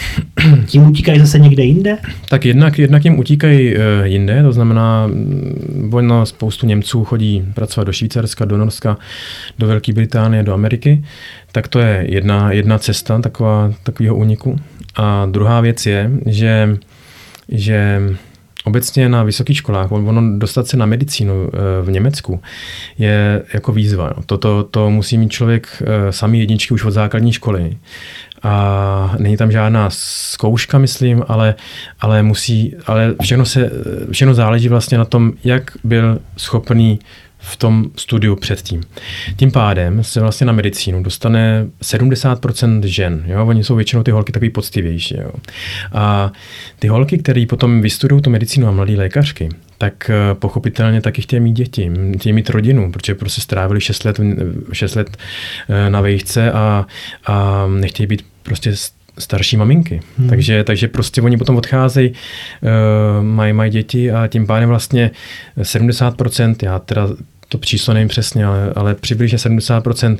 tím 0.66 0.82
utíkají 0.82 1.18
zase 1.18 1.38
někde 1.38 1.62
jinde? 1.62 1.98
Tak 2.28 2.44
jednak, 2.44 2.78
jednak 2.78 3.04
jim 3.04 3.18
utíkají 3.18 3.74
uh, 3.74 3.82
jinde, 4.04 4.42
to 4.42 4.52
znamená, 4.52 5.06
mm, 5.06 5.90
ono 5.92 6.26
spoustu 6.26 6.66
Němců 6.66 7.04
chodí 7.04 7.44
pracovat 7.54 7.84
do 7.84 7.92
Švýcarska, 7.92 8.44
do 8.44 8.56
Norska, 8.56 8.96
do 9.58 9.66
Velké 9.66 9.92
Británie, 9.92 10.42
do 10.42 10.54
Ameriky, 10.54 11.04
tak 11.52 11.68
to 11.68 11.78
je 11.78 12.06
jedna, 12.08 12.52
jedna 12.52 12.78
cesta 12.78 13.20
taková, 13.20 13.72
takového 13.82 14.16
úniku. 14.16 14.56
A 14.96 15.26
druhá 15.30 15.60
věc 15.60 15.86
je, 15.86 16.10
že, 16.26 16.76
že 17.48 18.00
obecně 18.64 19.08
na 19.08 19.22
vysokých 19.22 19.56
školách, 19.56 19.92
ono 19.92 20.38
dostat 20.38 20.66
se 20.66 20.76
na 20.76 20.86
medicínu 20.86 21.50
eh, 21.52 21.82
v 21.82 21.90
Německu 21.90 22.40
je 22.98 23.42
jako 23.54 23.72
výzva. 23.72 24.14
Toto 24.26 24.64
to 24.64 24.90
musí 24.90 25.18
mít 25.18 25.32
člověk 25.32 25.82
eh, 25.82 26.12
samý 26.12 26.40
jedničky 26.40 26.74
už 26.74 26.84
od 26.84 26.90
základní 26.90 27.32
školy 27.32 27.76
a 28.42 29.14
není 29.18 29.36
tam 29.36 29.52
žádná 29.52 29.88
zkouška, 29.90 30.78
myslím, 30.78 31.24
ale, 31.28 31.54
ale 32.00 32.22
musí, 32.22 32.74
ale 32.86 33.14
všechno, 33.22 33.44
se, 33.44 33.70
všechno 34.10 34.34
záleží 34.34 34.68
vlastně 34.68 34.98
na 34.98 35.04
tom, 35.04 35.32
jak 35.44 35.70
byl 35.84 36.18
schopný 36.36 36.98
v 37.42 37.56
tom 37.56 37.90
studiu 37.96 38.36
předtím. 38.36 38.80
Tím 39.36 39.52
pádem 39.52 40.04
se 40.04 40.20
vlastně 40.20 40.46
na 40.46 40.52
medicínu 40.52 41.02
dostane 41.02 41.66
70% 41.82 42.82
žen. 42.82 43.24
Jo? 43.26 43.46
Oni 43.46 43.64
jsou 43.64 43.76
většinou 43.76 44.02
ty 44.02 44.10
holky 44.10 44.32
takový 44.32 44.50
poctivější. 44.50 45.16
Jo? 45.16 45.30
A 45.92 46.32
ty 46.78 46.88
holky, 46.88 47.18
které 47.18 47.44
potom 47.48 47.80
vystudují 47.80 48.22
tu 48.22 48.30
medicínu 48.30 48.68
a 48.68 48.70
mladé 48.70 48.92
lékařky, 48.92 49.48
tak 49.78 50.10
eh, 50.10 50.34
pochopitelně 50.34 51.00
taky 51.00 51.22
chtějí 51.22 51.40
mít 51.40 51.52
děti, 51.52 51.90
chtějí 52.18 52.32
mít 52.32 52.50
rodinu, 52.50 52.92
protože 52.92 53.14
prostě 53.14 53.40
strávili 53.40 53.80
6 53.80 54.04
let, 54.04 54.20
6 54.72 54.94
let 54.94 55.16
eh, 55.68 55.90
na 55.90 56.00
vejšce 56.00 56.52
a, 56.52 56.86
a 57.26 57.66
nechtějí 57.66 58.06
být 58.06 58.31
prostě 58.42 58.72
starší 59.18 59.56
maminky. 59.56 60.00
Hmm. 60.18 60.28
Takže, 60.28 60.64
takže 60.64 60.88
prostě 60.88 61.22
oni 61.22 61.36
potom 61.36 61.56
odcházejí, 61.56 62.10
uh, 62.10 63.24
mají, 63.24 63.52
mají 63.52 63.70
děti 63.70 64.12
a 64.12 64.26
tím 64.26 64.46
pádem 64.46 64.68
vlastně 64.68 65.10
70%, 65.58 66.54
já 66.62 66.78
teda 66.78 67.08
to 67.48 67.58
číslo 67.58 67.94
nevím 67.94 68.08
přesně, 68.08 68.46
ale, 68.46 68.72
ale 68.76 68.94
přibližně 68.94 69.38
70% 69.38 70.18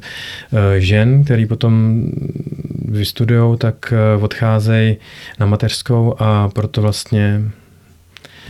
žen, 0.78 1.24
který 1.24 1.46
potom 1.46 2.04
vystudují, 2.88 3.58
tak 3.58 3.92
odcházejí 4.20 4.96
na 5.38 5.46
mateřskou 5.46 6.14
a 6.18 6.48
proto 6.48 6.82
vlastně 6.82 7.42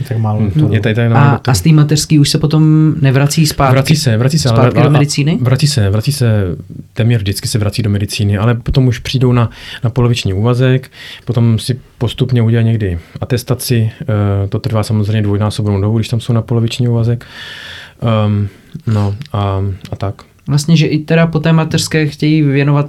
tak 0.07 0.17
málo 0.17 0.41
Je 0.69 0.79
tady, 0.79 0.95
tady 0.95 1.13
a, 1.13 1.41
a 1.47 1.53
z 1.53 1.61
té 1.61 1.69
mateřský 1.69 2.19
už 2.19 2.29
se 2.29 2.37
potom 2.37 2.93
nevrací 3.01 3.47
zpátky? 3.47 3.73
Vrací 3.73 3.95
se, 3.95 4.17
vrací 4.17 4.39
se. 4.39 4.49
Zpátky 4.49 4.77
ale, 4.77 4.83
do 4.83 4.89
medicíny? 4.89 5.37
Vrací 5.41 5.67
se, 5.67 5.89
vrací 5.89 6.11
se, 6.11 6.55
téměř 6.93 7.21
vždycky 7.21 7.47
se 7.47 7.59
vrací 7.59 7.83
do 7.83 7.89
medicíny, 7.89 8.37
ale 8.37 8.55
potom 8.55 8.87
už 8.87 8.99
přijdou 8.99 9.31
na, 9.31 9.49
na 9.83 9.89
poloviční 9.89 10.33
úvazek, 10.33 10.91
potom 11.25 11.59
si 11.59 11.79
postupně 11.97 12.41
udělají 12.41 12.67
někdy 12.67 12.99
atestaci, 13.21 13.91
uh, 14.01 14.49
to 14.49 14.59
trvá 14.59 14.83
samozřejmě 14.83 15.21
dvojnásobnou 15.21 15.81
dobu, 15.81 15.97
když 15.97 16.07
tam 16.09 16.19
jsou 16.19 16.33
na 16.33 16.41
poloviční 16.41 16.87
úvazek. 16.87 17.25
Um, 18.27 18.47
no 18.87 19.15
a, 19.33 19.61
a 19.91 19.95
tak. 19.95 20.21
Vlastně, 20.47 20.77
že 20.77 20.87
i 20.87 20.99
teda 20.99 21.27
po 21.27 21.39
té 21.39 21.53
mateřské 21.53 22.07
chtějí 22.07 22.41
věnovat 22.41 22.87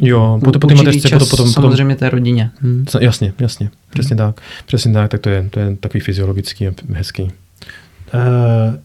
Jo, 0.00 0.38
potom 0.44 0.60
po 0.60 0.66
té 0.66 0.74
určitý 0.74 0.86
mateřce, 0.86 1.08
čas 1.08 1.18
potom, 1.18 1.28
potom, 1.30 1.46
potom, 1.46 1.62
samozřejmě 1.62 1.96
té 1.96 2.10
rodině. 2.10 2.50
Hm. 2.62 2.84
Co- 2.88 2.98
Jasně, 3.02 3.32
jasně, 3.40 3.70
přesně 3.90 4.16
tak. 4.16 4.40
Přesně 4.66 4.92
tak, 4.92 5.10
tak 5.10 5.20
to 5.20 5.30
je, 5.30 5.46
to 5.50 5.60
je 5.60 5.76
takový 5.80 6.00
fyziologický 6.00 6.68
a 6.68 6.72
hezký. 6.92 7.30
Eh, 8.14 8.78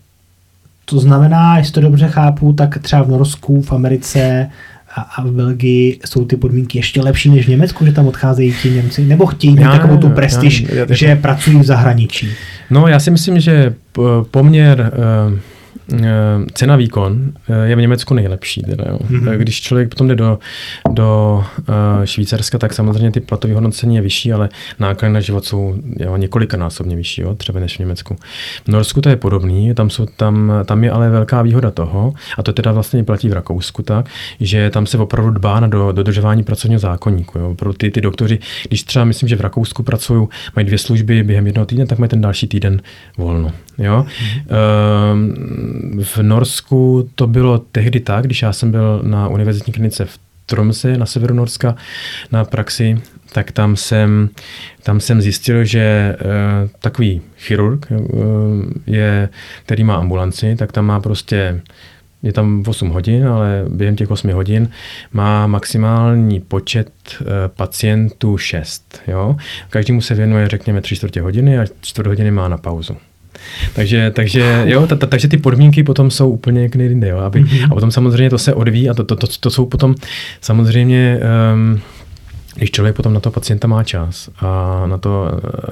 to 0.85 0.99
znamená, 0.99 1.57
jestli 1.57 1.73
to 1.73 1.81
dobře 1.81 2.07
chápu, 2.07 2.53
tak 2.53 2.77
třeba 2.79 3.01
v 3.03 3.09
Norsku, 3.09 3.61
v 3.61 3.71
Americe 3.71 4.49
a, 4.95 5.01
a 5.01 5.23
v 5.23 5.31
Belgii 5.31 5.99
jsou 6.05 6.25
ty 6.25 6.35
podmínky 6.37 6.77
ještě 6.77 7.01
lepší 7.01 7.29
než 7.29 7.45
v 7.45 7.49
Německu, 7.49 7.85
že 7.85 7.91
tam 7.91 8.07
odcházejí 8.07 8.53
ti 8.61 8.69
Němci, 8.71 9.05
nebo 9.05 9.25
chtějí 9.25 9.53
mít 9.55 9.61
Já 9.61 9.71
takovou 9.71 9.97
tu 9.97 10.09
prestiž, 10.09 10.59
já 10.61 10.67
nevím, 10.67 10.79
já- 10.89 10.95
že 10.95 11.15
pracují 11.15 11.57
v 11.59 11.63
zahraničí. 11.63 12.29
No, 12.69 12.87
já 12.87 12.99
si 12.99 13.11
myslím, 13.11 13.39
že 13.39 13.73
p- 13.91 14.01
poměr 14.31 14.91
eh, 14.93 14.97
eh, 15.35 15.39
cena 16.53 16.75
výkon 16.75 17.31
eh, 17.49 17.67
je 17.67 17.75
v 17.75 17.79
Německu 17.79 18.13
nejlepší. 18.13 18.61
Teda, 18.61 18.83
jo. 18.87 18.99
Mhm. 19.09 19.19
Mm-hmm. 19.19 19.37
Když 19.37 19.61
člověk 19.61 19.89
potom 19.89 20.07
jde 20.07 20.15
do, 20.15 20.39
do 20.91 21.43
eh, 21.59 22.07
Švýcarska, 22.07 22.57
tak 22.57 22.73
samozřejmě 22.73 23.11
ty 23.11 23.19
platové 23.19 23.53
hodnocení 23.53 23.95
je 23.95 24.01
vyšší, 24.01 24.33
ale 24.33 24.49
náklady 24.79 25.13
na 25.13 25.19
život 25.19 25.45
jsou 25.45 25.75
jo, 25.99 26.17
několikanásobně 26.17 26.95
vyšší, 26.95 27.21
jo, 27.21 27.35
třeba 27.35 27.59
než 27.59 27.75
v 27.75 27.79
Německu. 27.79 28.15
V 28.65 28.67
Norsku 28.67 29.01
to 29.01 29.09
je 29.09 29.15
podobný, 29.15 29.73
tam, 29.73 29.89
jsou, 29.89 30.05
tam, 30.05 30.51
tam 30.65 30.83
je 30.83 30.91
ale 30.91 31.09
velká 31.09 31.41
výhoda 31.41 31.71
toho, 31.71 32.13
a 32.37 32.43
to 32.43 32.53
teda 32.53 32.71
vlastně 32.71 33.03
platí 33.03 33.29
v 33.29 33.33
Rakousku 33.33 33.83
tak, 33.83 34.05
že 34.39 34.69
tam 34.69 34.85
se 34.85 34.97
opravdu 34.97 35.31
dbá 35.31 35.59
na 35.59 35.67
do, 35.67 35.91
dodržování 35.91 36.43
pracovního 36.43 36.79
zákonníku. 36.79 37.39
Jo. 37.39 37.55
Pro 37.55 37.73
ty, 37.73 37.91
ty 37.91 38.01
doktoři, 38.01 38.39
když 38.67 38.83
třeba 38.83 39.05
myslím, 39.05 39.29
že 39.29 39.35
v 39.35 39.41
Rakousku 39.41 39.83
pracují, 39.83 40.27
mají 40.55 40.65
dvě 40.65 40.77
služby 40.77 41.23
během 41.23 41.45
jednoho 41.45 41.65
týdne, 41.65 41.85
tak 41.85 41.99
mají 41.99 42.09
ten 42.09 42.21
další 42.21 42.47
týden 42.47 42.81
volno. 43.17 43.51
Jo? 43.77 44.05
Ehm, 44.39 45.35
v 46.03 46.17
Norsku 46.17 47.09
to 47.15 47.27
bylo 47.27 47.57
tehdy 47.57 47.99
tak, 47.99 48.25
když 48.25 48.41
já 48.41 48.53
jsem 48.53 48.71
byl 48.71 49.01
na 49.03 49.27
univerzitní 49.27 49.73
klinice 49.73 50.05
v 50.05 50.19
Tromse 50.45 50.97
na 50.97 51.05
severu 51.05 51.33
Norska 51.33 51.75
na 52.31 52.45
praxi, 52.45 53.01
tak 53.33 53.51
tam 53.51 53.75
jsem, 53.75 54.29
tam 54.83 54.99
jsem 54.99 55.21
zjistil, 55.21 55.63
že 55.63 56.15
uh, 56.21 56.69
takový 56.79 57.21
chirurg, 57.37 57.87
uh, 57.91 57.97
je, 58.85 59.29
který 59.65 59.83
má 59.83 59.95
ambulanci, 59.95 60.55
tak 60.55 60.71
tam 60.71 60.85
má 60.85 60.99
prostě 60.99 61.61
je 62.23 62.33
tam 62.33 62.63
8 62.67 62.89
hodin, 62.89 63.27
ale 63.27 63.65
během 63.69 63.95
těch 63.95 64.11
8 64.11 64.31
hodin 64.31 64.69
má 65.11 65.47
maximální 65.47 66.39
počet 66.39 66.91
e, 67.21 67.25
pacientů 67.47 68.37
6. 68.37 69.01
Jo? 69.07 69.35
Každému 69.69 70.01
se 70.01 70.15
věnuje, 70.15 70.47
řekněme, 70.47 70.81
3 70.81 70.95
čtvrtě 70.95 71.21
hodiny 71.21 71.59
a 71.59 71.65
4 71.81 72.09
hodiny 72.09 72.31
má 72.31 72.47
na 72.47 72.57
pauzu. 72.57 72.97
Takže, 73.73 74.11
takže, 74.11 74.63
jo, 74.65 74.87
ta, 74.87 74.95
ta, 74.95 75.07
takže 75.07 75.27
ty 75.27 75.37
podmínky 75.37 75.83
potom 75.83 76.11
jsou 76.11 76.29
úplně 76.29 76.61
jak 76.61 76.75
nejde, 76.75 77.09
jo, 77.09 77.17
aby, 77.17 77.45
a 77.71 77.73
potom 77.73 77.91
samozřejmě 77.91 78.29
to 78.29 78.37
se 78.37 78.53
odvíjí 78.53 78.89
a 78.89 78.93
to, 78.93 79.03
to, 79.03 79.15
to, 79.15 79.27
to 79.39 79.49
jsou 79.49 79.65
potom 79.65 79.95
samozřejmě 80.41 81.19
um, 81.53 81.81
když 82.57 82.71
člověk 82.71 82.95
potom 82.95 83.13
na 83.13 83.19
toho 83.19 83.33
pacienta 83.33 83.67
má 83.67 83.83
čas 83.83 84.29
a 84.39 84.83
na 84.87 84.97
to, 84.97 85.31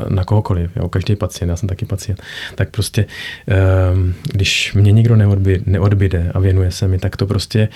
na 0.10 0.24
kohokoliv, 0.24 0.72
jo, 0.76 0.90
každý 0.90 1.16
pacient, 1.16 1.50
já 1.50 1.56
jsem 1.56 1.70
taky 1.70 1.86
pacient, 1.86 2.22
tak 2.56 2.70
prostě, 2.70 3.06
um, 3.94 4.14
když 4.34 4.74
mě 4.74 4.92
nikdo 4.92 5.16
neodby, 5.16 5.62
neodbyde 5.66 6.32
a 6.34 6.40
věnuje 6.40 6.72
se 6.72 6.88
mi, 6.88 6.98
tak 6.98 7.18
to 7.18 7.28
prostě, 7.28 7.70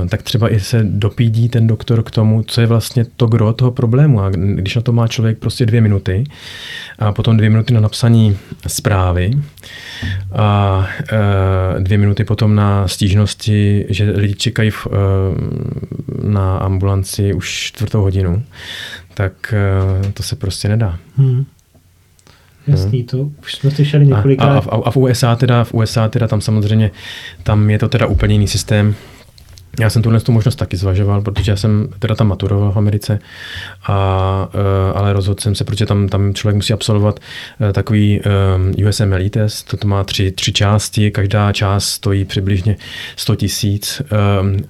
uh, 0.00 0.08
tak 0.08 0.22
třeba 0.22 0.54
i 0.54 0.60
se 0.60 0.80
dopídí 0.84 1.48
ten 1.48 1.66
doktor 1.66 2.02
k 2.02 2.10
tomu, 2.10 2.42
co 2.42 2.60
je 2.60 2.66
vlastně 2.66 3.06
to 3.16 3.26
gro 3.26 3.52
toho 3.52 3.70
problému. 3.70 4.20
A 4.20 4.30
když 4.30 4.76
na 4.76 4.82
to 4.82 4.92
má 4.92 5.08
člověk 5.08 5.38
prostě 5.38 5.66
dvě 5.66 5.80
minuty 5.80 6.24
a 6.98 7.12
potom 7.12 7.36
dvě 7.36 7.50
minuty 7.50 7.74
na 7.74 7.80
napsaní 7.80 8.36
zprávy 8.66 9.30
a 10.32 10.88
uh, 11.12 11.82
dvě 11.82 11.98
minuty 11.98 12.24
potom 12.24 12.54
na 12.54 12.88
stížnosti, 12.88 13.86
že 13.88 14.10
lidi 14.10 14.34
čekají 14.34 14.70
na 16.22 16.58
ambulanci 16.58 17.34
už 17.34 17.48
čtvrtou 17.50 17.97
hodinu, 18.02 18.42
tak 19.14 19.54
uh, 20.02 20.10
to 20.12 20.22
se 20.22 20.36
prostě 20.36 20.68
nedá. 20.68 20.98
Hmm. 21.16 21.46
Jasný, 22.66 23.04
to 23.04 23.18
už 23.18 23.54
jsme 23.54 23.70
slyšeli 23.70 24.06
několikrát. 24.06 24.66
a, 24.66 24.70
a, 24.70 24.82
a 24.84 24.90
v 24.90 24.96
USA 24.96 25.36
teda, 25.36 25.64
v 25.64 25.74
USA 25.74 26.08
teda 26.08 26.28
tam 26.28 26.40
samozřejmě, 26.40 26.90
tam 27.42 27.70
je 27.70 27.78
to 27.78 27.88
teda 27.88 28.06
úplně 28.06 28.34
jiný 28.34 28.48
systém. 28.48 28.94
Já 29.80 29.90
jsem 29.90 30.02
tuhle 30.02 30.20
tu 30.20 30.32
možnost 30.32 30.56
taky 30.56 30.76
zvažoval, 30.76 31.22
protože 31.22 31.52
já 31.52 31.56
jsem 31.56 31.88
teda 31.98 32.14
tam 32.14 32.28
maturoval 32.28 32.72
v 32.72 32.76
Americe, 32.76 33.18
a, 33.86 34.48
uh, 34.54 34.98
ale 34.98 35.12
rozhodl 35.12 35.40
jsem 35.40 35.54
se, 35.54 35.64
protože 35.64 35.86
tam, 35.86 36.08
tam 36.08 36.34
člověk 36.34 36.56
musí 36.56 36.72
absolvovat 36.72 37.20
uh, 37.60 37.72
takový 37.72 38.20
um, 38.20 38.88
USMLE 38.88 39.30
test, 39.30 39.68
to, 39.70 39.76
to 39.76 39.88
má 39.88 40.04
tři, 40.04 40.30
tři 40.30 40.52
části, 40.52 41.10
každá 41.10 41.52
část 41.52 41.88
stojí 41.88 42.24
přibližně 42.24 42.76
100 43.16 43.36
tisíc 43.36 44.02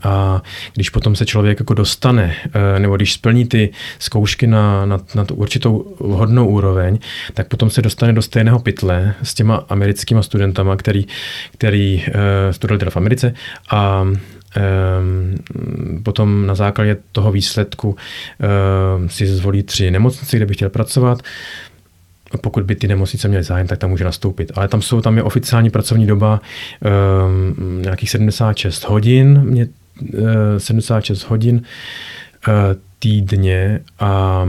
a 0.03 0.42
když 0.74 0.90
potom 0.90 1.16
se 1.16 1.26
člověk 1.26 1.59
jako 1.61 1.74
dostane, 1.74 2.34
nebo 2.78 2.96
když 2.96 3.12
splní 3.12 3.44
ty 3.44 3.70
zkoušky 3.99 4.46
na, 4.46 4.86
na, 4.86 5.01
na 5.14 5.24
tu 5.24 5.34
určitou 5.34 5.96
vhodnou 6.01 6.49
úroveň, 6.49 6.99
tak 7.34 7.49
potom 7.49 7.70
se 7.70 7.82
dostane 7.82 8.12
do 8.12 8.22
stejného 8.22 8.59
pytle 8.59 9.14
s 9.22 9.34
těma 9.34 9.64
americkýma 9.68 10.22
studentama, 10.22 10.76
který, 10.76 11.07
který 11.53 12.05
studovali 12.51 12.78
teda 12.78 12.90
v 12.90 12.96
Americe 12.96 13.34
a 13.70 14.05
potom 16.03 16.46
na 16.46 16.55
základě 16.55 16.96
toho 17.12 17.32
výsledku 17.32 17.96
um, 18.99 19.09
si 19.09 19.26
zvolí 19.26 19.62
tři 19.62 19.90
nemocnice, 19.90 20.36
kde 20.36 20.46
by 20.46 20.55
chtěl 20.55 20.68
pracovat. 20.68 21.22
Pokud 22.40 22.64
by 22.64 22.74
ty 22.74 22.88
nemocnice 22.88 23.28
měly 23.28 23.44
zájem, 23.44 23.66
tak 23.66 23.78
tam 23.78 23.90
může 23.90 24.05
nastoupit. 24.05 24.53
Ale 24.55 24.68
tam 24.68 24.82
jsou, 24.82 25.01
tam 25.01 25.16
je 25.16 25.22
oficiální 25.22 25.70
pracovní 25.70 26.07
doba 26.07 26.40
um, 27.26 27.82
nějakých 27.82 28.11
76 28.11 28.84
hodin, 28.84 29.42
mě, 29.44 29.66
uh, 30.14 30.20
76 30.59 31.22
hodin 31.22 31.55
uh, 32.49 32.55
týdně 32.99 33.80
a 34.01 34.44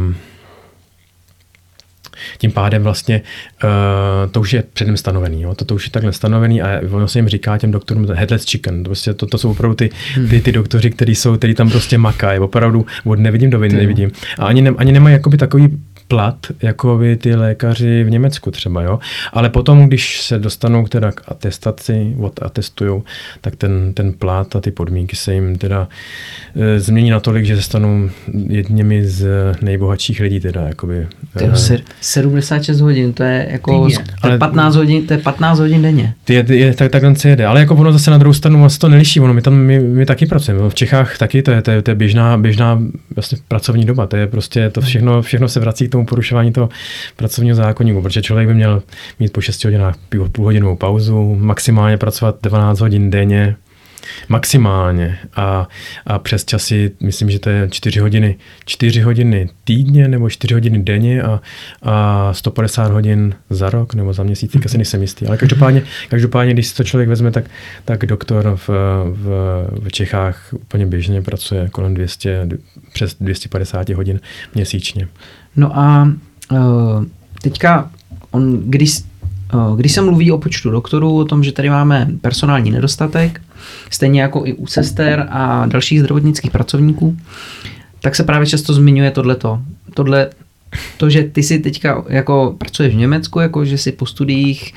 tím 2.37 2.51
pádem 2.51 2.83
vlastně 2.83 3.21
uh, 3.63 4.31
to 4.31 4.41
už 4.41 4.53
je 4.53 4.63
předem 4.73 4.97
stanovený. 4.97 5.41
Jo? 5.41 5.55
To, 5.55 5.65
to 5.65 5.75
už 5.75 5.85
je 5.85 5.91
takhle 5.91 6.13
stanovený 6.13 6.61
a 6.61 6.81
ono 6.91 7.07
se 7.07 7.19
jim 7.19 7.27
říká 7.27 7.57
těm 7.57 7.71
doktorům 7.71 8.07
headless 8.13 8.45
chicken. 8.45 8.83
To, 8.83 8.89
prostě, 8.89 9.13
to, 9.13 9.25
to 9.25 9.37
jsou 9.37 9.51
opravdu 9.51 9.75
ty, 9.75 9.89
ty, 10.29 10.41
ty 10.41 10.51
doktoři, 10.51 10.89
kteří 10.89 11.15
jsou, 11.15 11.37
který 11.37 11.55
tam 11.55 11.69
prostě 11.69 11.97
makají. 11.97 12.39
Opravdu 12.39 12.85
od 13.05 13.19
nevidím 13.19 13.49
do 13.49 13.59
nevidím. 13.59 14.11
A 14.39 14.45
ani, 14.45 14.61
ne, 14.61 14.69
ani 14.77 14.91
nemají 14.91 15.13
jakoby 15.13 15.37
takový 15.37 15.79
plat, 16.09 16.35
jako 16.61 16.97
by 16.97 17.15
ty 17.15 17.35
lékaři 17.35 18.03
v 18.03 18.09
Německu 18.09 18.51
třeba, 18.51 18.81
jo. 18.81 18.99
Ale 19.33 19.49
potom, 19.49 19.87
když 19.87 20.21
se 20.21 20.39
dostanou 20.39 20.87
teda 20.87 21.11
k 21.11 21.21
atestaci, 21.27 22.15
atestují, 22.41 23.01
tak 23.41 23.55
ten, 23.55 23.93
ten 23.93 24.13
plat 24.13 24.55
a 24.55 24.61
ty 24.61 24.71
podmínky 24.71 25.15
se 25.15 25.33
jim 25.33 25.57
teda 25.57 25.87
e, 26.55 26.79
změní 26.79 27.09
natolik, 27.09 27.45
že 27.45 27.55
se 27.55 27.61
stanou 27.61 28.09
jedněmi 28.47 29.05
z 29.05 29.27
nejbohatších 29.61 30.19
lidí 30.19 30.39
teda, 30.39 30.61
jakoby. 30.61 31.07
Tyjo, 31.37 31.51
76 32.01 32.81
hodin, 32.81 33.13
to 33.13 33.23
je 33.23 33.47
jako 33.51 33.87
Týdně. 33.87 33.95
to 33.95 34.01
je 34.01 34.15
ale 34.21 34.37
15 34.37 34.75
hodin, 34.75 35.07
to 35.07 35.13
je 35.13 35.19
15 35.19 35.59
hodin 35.59 35.81
denně. 35.81 36.13
Ty 36.25 36.33
je, 36.33 36.45
je, 36.47 36.73
tak, 36.73 36.91
takhle 36.91 37.15
se 37.15 37.29
jede, 37.29 37.45
ale 37.45 37.59
jako 37.59 37.75
ono 37.75 37.91
zase 37.91 38.11
na 38.11 38.17
druhou 38.17 38.33
stranu 38.33 38.59
vlastně 38.59 38.79
to 38.79 38.89
neliší, 38.89 39.19
ono 39.19 39.33
my 39.33 39.41
tam, 39.41 39.53
my, 39.53 39.79
my 39.79 40.05
taky 40.05 40.25
pracujeme, 40.25 40.69
v 40.69 40.75
Čechách 40.75 41.17
taky, 41.17 41.41
to 41.41 41.51
je, 41.51 41.61
to 41.61 41.71
je, 41.71 41.81
to 41.81 41.91
je 41.91 41.95
běžná, 41.95 42.37
běžná 42.37 42.81
vlastně 43.15 43.37
pracovní 43.47 43.85
doba, 43.85 44.07
to 44.07 44.17
je 44.17 44.27
prostě, 44.27 44.69
to 44.69 44.81
všechno, 44.81 45.21
všechno 45.21 45.47
se 45.47 45.59
vrací 45.59 45.87
k 45.87 45.91
tomu 45.91 45.98
porušování 46.05 46.51
toho 46.51 46.69
pracovního 47.15 47.55
zákonníku, 47.55 48.01
protože 48.01 48.21
člověk 48.21 48.47
by 48.47 48.53
měl 48.53 48.83
mít 49.19 49.33
po 49.33 49.41
6 49.41 49.65
hodinách 49.65 49.95
půl, 50.09 50.29
půl 50.29 50.45
hodinovou 50.45 50.75
pauzu, 50.75 51.35
maximálně 51.35 51.97
pracovat 51.97 52.35
12 52.41 52.79
hodin 52.79 53.09
denně, 53.09 53.55
maximálně 54.29 55.17
a, 55.35 55.67
a 56.05 56.19
přes 56.19 56.45
časy, 56.45 56.91
myslím, 56.99 57.29
že 57.29 57.39
to 57.39 57.49
je 57.49 57.67
4 57.71 57.99
hodiny, 57.99 58.35
4 58.65 59.01
hodiny 59.01 59.49
týdně 59.63 60.07
nebo 60.07 60.29
4 60.29 60.53
hodiny 60.53 60.79
denně 60.79 61.21
a, 61.21 61.41
a 61.81 62.33
150 62.33 62.91
hodin 62.91 63.35
za 63.49 63.69
rok 63.69 63.93
nebo 63.93 64.13
za 64.13 64.23
měsíc, 64.23 64.51
teďka 64.51 64.69
si 64.69 64.77
nejsem 64.77 65.01
jistý. 65.01 65.27
Ale 65.27 65.37
každopádně, 65.37 65.83
každopádně 66.09 66.53
když 66.53 66.67
si 66.67 66.75
to 66.75 66.83
člověk 66.83 67.09
vezme, 67.09 67.31
tak, 67.31 67.45
tak 67.85 68.05
doktor 68.05 68.55
v, 68.55 68.69
v, 69.09 69.27
v 69.83 69.91
Čechách 69.91 70.53
úplně 70.53 70.85
běžně 70.85 71.21
pracuje 71.21 71.69
kolem 71.69 71.93
200, 71.93 72.47
přes 72.93 73.15
250 73.19 73.89
hodin 73.89 74.19
měsíčně. 74.55 75.07
No 75.55 75.79
a 75.79 76.11
uh, 76.51 77.05
teďka, 77.41 77.91
on, 78.31 78.57
když, 78.63 78.99
uh, 79.53 79.77
když 79.77 79.91
se 79.91 80.01
mluví 80.01 80.31
o 80.31 80.37
počtu 80.37 80.71
doktorů, 80.71 81.17
o 81.17 81.25
tom, 81.25 81.43
že 81.43 81.51
tady 81.51 81.69
máme 81.69 82.07
personální 82.21 82.71
nedostatek, 82.71 83.41
stejně 83.89 84.21
jako 84.21 84.45
i 84.45 84.53
u 84.53 84.67
sester 84.67 85.27
a 85.29 85.65
dalších 85.65 85.99
zdravotnických 85.99 86.51
pracovníků, 86.51 87.17
tak 88.01 88.15
se 88.15 88.23
právě 88.23 88.47
často 88.47 88.73
zmiňuje 88.73 89.11
tohleto. 89.11 89.61
Tohle, 89.93 90.29
to, 90.97 91.09
že 91.09 91.23
ty 91.23 91.43
si 91.43 91.59
teďka 91.59 92.03
jako 92.07 92.55
pracuješ 92.57 92.93
v 92.93 92.97
Německu, 92.97 93.39
jako 93.39 93.65
že 93.65 93.77
si 93.77 93.91
po 93.91 94.05
studiích 94.05 94.73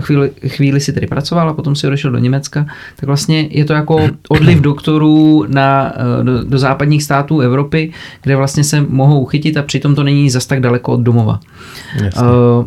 chvíli, 0.00 0.30
chvíli 0.46 0.80
si 0.80 0.92
tady 0.92 1.06
pracoval 1.06 1.48
a 1.48 1.54
potom 1.54 1.76
si 1.76 1.86
odešel 1.86 2.10
do 2.10 2.18
Německa, 2.18 2.66
tak 2.96 3.06
vlastně 3.06 3.48
je 3.50 3.64
to 3.64 3.72
jako 3.72 4.08
odliv 4.28 4.60
doktorů 4.60 5.44
na, 5.48 5.92
do, 6.22 6.44
do 6.44 6.58
západních 6.58 7.02
států 7.02 7.40
Evropy, 7.40 7.92
kde 8.22 8.36
vlastně 8.36 8.64
se 8.64 8.80
mohou 8.80 9.24
chytit 9.24 9.56
a 9.56 9.62
přitom 9.62 9.94
to 9.94 10.02
není 10.02 10.30
zas 10.30 10.46
tak 10.46 10.60
daleko 10.60 10.92
od 10.92 11.00
domova. 11.00 11.40
Jasně. 12.04 12.22
Uh, 12.22 12.66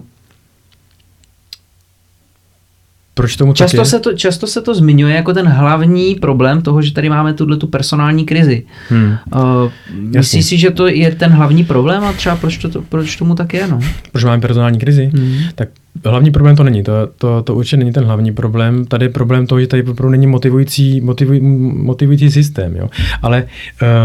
proč 3.19 3.35
tomu 3.35 3.53
často 3.53 3.77
tak 3.77 3.85
je? 3.85 3.89
se, 3.89 3.99
to, 3.99 4.13
často 4.13 4.47
se 4.47 4.61
to 4.61 4.75
zmiňuje 4.75 5.15
jako 5.15 5.33
ten 5.33 5.47
hlavní 5.47 6.15
problém 6.15 6.61
toho, 6.61 6.81
že 6.81 6.93
tady 6.93 7.09
máme 7.09 7.33
tuhle 7.33 7.57
tu 7.57 7.67
personální 7.67 8.25
krizi. 8.25 8.63
Hmm. 8.89 9.17
Uh, 9.35 9.71
myslíš 9.91 10.45
si, 10.45 10.57
že 10.57 10.71
to 10.71 10.87
je 10.87 11.11
ten 11.15 11.31
hlavní 11.31 11.63
problém 11.63 12.03
a 12.03 12.13
třeba 12.13 12.35
proč, 12.35 12.57
to, 12.57 12.81
proč 12.81 13.15
tomu 13.15 13.35
tak 13.35 13.53
je? 13.53 13.67
No? 13.67 13.79
Proč 14.11 14.23
máme 14.23 14.41
personální 14.41 14.79
krizi? 14.79 15.11
Hmm. 15.15 15.33
Tak 15.55 15.69
hlavní 16.05 16.31
problém 16.31 16.55
to 16.55 16.63
není, 16.63 16.83
to, 16.83 16.91
to, 17.17 17.43
to 17.43 17.55
určitě 17.55 17.77
není 17.77 17.91
ten 17.91 18.03
hlavní 18.03 18.31
problém. 18.31 18.85
Tady 18.85 19.05
je 19.05 19.09
problém 19.09 19.47
toho, 19.47 19.61
že 19.61 19.67
tady 19.67 19.83
opravdu 19.83 20.09
není 20.09 20.27
motivující, 20.27 21.01
motivuj, 21.01 21.39
motivující 21.73 22.31
systém. 22.31 22.75
Jo? 22.75 22.89
Ale 23.21 23.45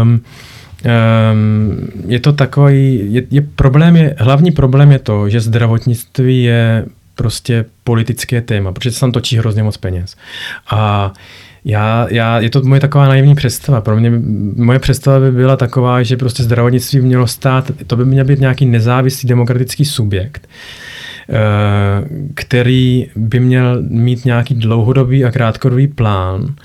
um, 0.03 0.11
um, 0.11 1.87
je 2.07 2.19
to 2.19 2.33
takový, 2.33 3.13
je, 3.13 3.23
je 3.31 3.41
problém 3.41 3.95
je, 3.95 4.15
hlavní 4.17 4.51
problém 4.51 4.91
je 4.91 4.99
to, 4.99 5.29
že 5.29 5.39
zdravotnictví 5.39 6.43
je 6.43 6.85
prostě 7.15 7.65
politické 7.83 8.41
téma, 8.41 8.71
protože 8.71 8.91
se 8.91 8.99
tam 8.99 9.11
točí 9.11 9.37
hrozně 9.37 9.63
moc 9.63 9.77
peněz. 9.77 10.15
A 10.69 11.13
já, 11.65 12.07
já, 12.09 12.39
je 12.39 12.49
to 12.49 12.61
moje 12.61 12.81
taková 12.81 13.07
naivní 13.07 13.35
představa. 13.35 13.81
Pro 13.81 13.95
mě, 13.95 14.11
moje 14.55 14.79
představa 14.79 15.19
by 15.19 15.31
byla 15.31 15.57
taková, 15.57 16.03
že 16.03 16.17
prostě 16.17 16.43
zdravotnictví 16.43 17.01
mělo 17.01 17.27
stát, 17.27 17.71
to 17.87 17.95
by 17.95 18.05
měl 18.05 18.25
být 18.25 18.39
nějaký 18.39 18.65
nezávislý 18.65 19.29
demokratický 19.29 19.85
subjekt, 19.85 20.47
Eh, 21.29 22.07
který 22.33 23.07
by 23.15 23.39
měl 23.39 23.81
mít 23.81 24.25
nějaký 24.25 24.55
dlouhodobý 24.55 25.25
a 25.25 25.31
krátkodobý 25.31 25.87
plán, 25.87 26.55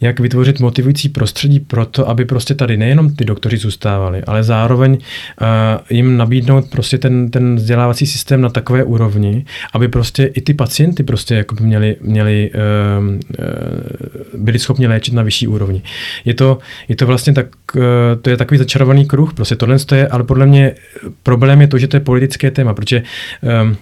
jak 0.00 0.20
vytvořit 0.20 0.60
motivující 0.60 1.08
prostředí 1.08 1.60
pro 1.60 1.86
to, 1.86 2.08
aby 2.08 2.24
prostě 2.24 2.54
tady 2.54 2.76
nejenom 2.76 3.14
ty 3.14 3.24
doktoři 3.24 3.56
zůstávali, 3.56 4.22
ale 4.26 4.42
zároveň 4.42 4.92
uh, 4.92 4.98
jim 5.90 6.16
nabídnout 6.16 6.70
prostě 6.70 6.98
ten, 6.98 7.30
ten 7.30 7.56
vzdělávací 7.56 8.06
systém 8.06 8.40
na 8.40 8.48
takové 8.48 8.84
úrovni, 8.84 9.44
aby 9.72 9.88
prostě 9.88 10.24
i 10.24 10.40
ty 10.40 10.54
pacienty 10.54 11.02
prostě 11.02 11.34
jako 11.34 11.54
by 11.54 11.64
měli, 11.64 11.96
měli 12.00 12.50
uh, 12.54 13.06
uh, 13.08 13.14
byli 14.34 14.58
schopni 14.58 14.86
léčit 14.86 15.14
na 15.14 15.22
vyšší 15.22 15.48
úrovni. 15.48 15.82
Je 16.24 16.34
to, 16.34 16.58
je 16.88 16.96
to 16.96 17.06
vlastně 17.06 17.32
tak, 17.32 17.46
uh, 17.76 17.82
to 18.22 18.30
je 18.30 18.36
takový 18.36 18.58
začarovaný 18.58 19.06
kruh, 19.06 19.34
prostě 19.34 19.56
tohle 19.56 19.76
je, 19.92 20.08
ale 20.08 20.24
podle 20.24 20.46
mě 20.46 20.72
problém 21.22 21.60
je 21.60 21.66
to, 21.66 21.78
že 21.78 21.88
to 21.88 21.96
je 21.96 22.00
politické 22.00 22.50
téma, 22.50 22.74
protože 22.74 23.02
um, 23.62 23.76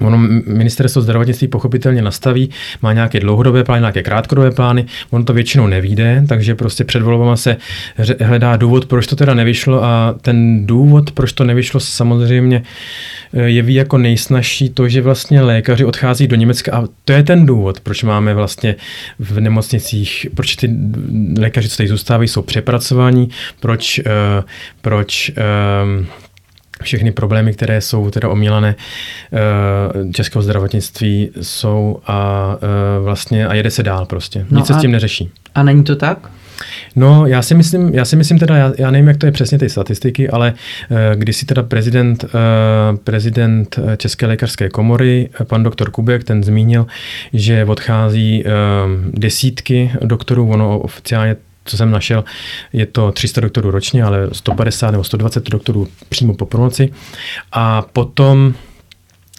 Ono 0.00 0.18
ministerstvo 0.46 1.02
zdravotnictví 1.02 1.48
pochopitelně 1.48 2.02
nastaví, 2.02 2.50
má 2.82 2.92
nějaké 2.92 3.20
dlouhodobé 3.20 3.64
plány, 3.64 3.80
nějaké 3.80 4.02
krátkodobé 4.02 4.50
plány, 4.50 4.86
ono 5.10 5.24
to 5.24 5.32
většinou 5.32 5.66
nevíde, 5.66 6.24
takže 6.28 6.54
prostě 6.54 6.84
před 6.84 7.02
volbama 7.02 7.36
se 7.36 7.56
hledá 8.20 8.56
důvod, 8.56 8.86
proč 8.86 9.06
to 9.06 9.16
teda 9.16 9.34
nevyšlo 9.34 9.84
a 9.84 10.14
ten 10.22 10.66
důvod, 10.66 11.10
proč 11.10 11.32
to 11.32 11.44
nevyšlo, 11.44 11.80
samozřejmě 11.80 12.62
eh, 13.34 13.42
jeví 13.42 13.74
jako 13.74 13.98
nejsnažší 13.98 14.68
to, 14.70 14.88
že 14.88 15.02
vlastně 15.02 15.42
lékaři 15.42 15.84
odchází 15.84 16.26
do 16.26 16.36
Německa 16.36 16.72
a 16.72 16.84
to 17.04 17.12
je 17.12 17.22
ten 17.22 17.46
důvod, 17.46 17.80
proč 17.80 18.02
máme 18.02 18.34
vlastně 18.34 18.76
v 19.18 19.40
nemocnicích, 19.40 20.26
proč 20.34 20.56
ty 20.56 20.70
lékaři, 21.38 21.68
co 21.68 21.76
tady 21.76 21.88
zůstávají, 21.88 22.28
jsou 22.28 22.42
přepracovaní, 22.42 23.28
proč, 23.60 23.98
uh, 23.98 24.04
proč 24.80 25.32
uh, 26.00 26.06
všechny 26.82 27.12
problémy, 27.12 27.52
které 27.52 27.80
jsou 27.80 28.10
teda 28.10 28.28
omílané 28.28 28.74
uh, 28.74 30.10
českého 30.12 30.42
zdravotnictví, 30.42 31.30
jsou 31.40 31.98
a 32.06 32.48
uh, 32.98 33.04
vlastně 33.04 33.46
a 33.46 33.54
jede 33.54 33.70
se 33.70 33.82
dál 33.82 34.06
prostě. 34.06 34.46
No 34.50 34.58
Nic 34.58 34.66
se 34.66 34.74
s 34.74 34.80
tím 34.80 34.90
neřeší. 34.90 35.30
A 35.54 35.62
není 35.62 35.84
to 35.84 35.96
tak? 35.96 36.30
No, 36.96 37.26
já 37.26 37.42
si 37.42 37.54
myslím, 37.54 37.94
já 37.94 38.04
si 38.04 38.16
myslím 38.16 38.38
teda, 38.38 38.56
já, 38.56 38.72
já 38.78 38.90
nevím, 38.90 39.08
jak 39.08 39.16
to 39.16 39.26
je 39.26 39.32
přesně 39.32 39.58
ty 39.58 39.68
statistiky, 39.68 40.28
ale 40.28 40.52
uh, 40.90 40.96
když 41.14 41.36
si 41.36 41.46
teda 41.46 41.62
prezident, 41.62 42.24
uh, 42.24 42.30
prezident 43.04 43.78
České 43.96 44.26
lékařské 44.26 44.68
komory, 44.68 45.28
pan 45.44 45.62
doktor 45.62 45.90
Kubek, 45.90 46.24
ten 46.24 46.44
zmínil, 46.44 46.86
že 47.32 47.64
odchází 47.64 48.44
uh, 48.44 48.50
desítky 49.14 49.90
doktorů, 50.02 50.50
ono 50.50 50.78
oficiálně 50.78 51.36
co 51.64 51.76
jsem 51.76 51.90
našel, 51.90 52.24
je 52.72 52.86
to 52.86 53.12
300 53.12 53.40
doktorů 53.40 53.70
ročně, 53.70 54.04
ale 54.04 54.28
150 54.32 54.90
nebo 54.90 55.04
120 55.04 55.50
doktorů 55.50 55.88
přímo 56.08 56.34
po 56.34 56.46
promoci. 56.46 56.92
A 57.52 57.82
potom 57.82 58.54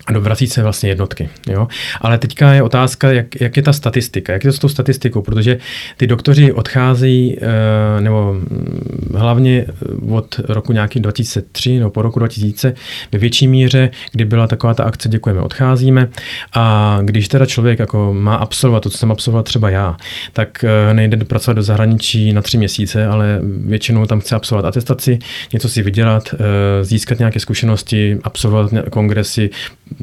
a 0.05 0.19
vrací 0.19 0.47
se 0.47 0.63
vlastně 0.63 0.89
jednotky. 0.89 1.29
Jo? 1.49 1.67
Ale 2.01 2.17
teďka 2.17 2.53
je 2.53 2.63
otázka, 2.63 3.11
jak, 3.11 3.41
jak 3.41 3.57
je 3.57 3.63
ta 3.63 3.73
statistika, 3.73 4.33
jak 4.33 4.43
je 4.43 4.51
to 4.51 4.57
s 4.57 4.59
tou 4.59 4.69
statistikou, 4.69 5.21
protože 5.21 5.57
ty 5.97 6.07
doktoři 6.07 6.53
odcházejí, 6.53 7.37
eh, 7.41 8.01
nebo 8.01 8.33
hm, 8.33 9.15
hlavně 9.15 9.65
od 10.09 10.39
roku 10.39 10.73
nějaký 10.73 10.99
2003 10.99 11.79
nebo 11.79 11.89
po 11.89 12.01
roku 12.01 12.19
2000 12.19 12.73
ve 13.11 13.19
větší 13.19 13.47
míře, 13.47 13.89
kdy 14.11 14.25
byla 14.25 14.47
taková 14.47 14.73
ta 14.73 14.83
akce 14.83 15.09
Děkujeme, 15.09 15.41
odcházíme 15.41 16.07
a 16.53 16.97
když 17.01 17.27
teda 17.27 17.45
člověk 17.45 17.79
jako 17.79 18.13
má 18.13 18.35
absolvovat 18.35 18.83
to, 18.83 18.89
co 18.89 18.97
jsem 18.97 19.11
absolvoval 19.11 19.43
třeba 19.43 19.69
já, 19.69 19.97
tak 20.33 20.63
eh, 20.63 20.93
nejde 20.93 21.17
pracovat 21.25 21.53
do 21.53 21.63
zahraničí 21.63 22.33
na 22.33 22.41
tři 22.41 22.57
měsíce, 22.57 23.07
ale 23.07 23.39
většinou 23.65 24.05
tam 24.05 24.19
chce 24.19 24.35
absolvovat 24.35 24.69
atestaci, 24.69 25.19
něco 25.53 25.69
si 25.69 25.83
vydělat, 25.83 26.23
eh, 26.33 26.83
získat 26.83 27.19
nějaké 27.19 27.39
zkušenosti, 27.39 28.17
absolvovat 28.23 28.71
kongresy, 28.89 29.49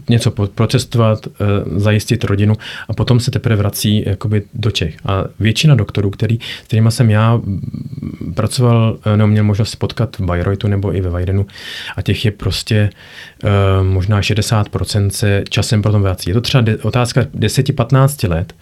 něco 0.09 0.31
procestovat, 0.31 1.27
eh, 1.27 1.45
zajistit 1.81 2.25
rodinu 2.25 2.55
a 2.89 2.93
potom 2.93 3.21
se 3.21 3.31
teprve 3.31 3.57
vrací 3.57 4.05
jakoby 4.07 4.43
do 4.55 4.71
Čech. 4.71 4.97
A 5.07 5.25
většina 5.41 5.75
doktorů, 5.75 6.11
který, 6.11 6.39
s 6.63 6.67
kterými 6.67 6.91
jsem 6.91 7.11
já 7.11 7.41
pracoval, 8.35 8.99
eh, 9.07 9.17
nebo 9.17 9.27
měl 9.27 9.45
možnost 9.45 9.77
potkat 9.77 10.19
v 10.19 10.21
Bayreuthu 10.21 10.69
nebo 10.69 10.95
i 10.95 11.01
ve 11.01 11.11
Weidenu 11.11 11.47
a 11.97 12.03
těch 12.03 12.25
je 12.25 12.31
prostě 12.31 12.91
uh, 13.45 13.51
možná 13.87 14.21
60% 14.21 15.09
se 15.11 15.45
časem 15.49 15.83
potom 15.83 16.03
vrací. 16.03 16.31
Je 16.31 16.35
to 16.35 16.41
třeba 16.41 16.65
otázka 16.83 17.23
10-15 17.35 18.29
let, 18.29 18.55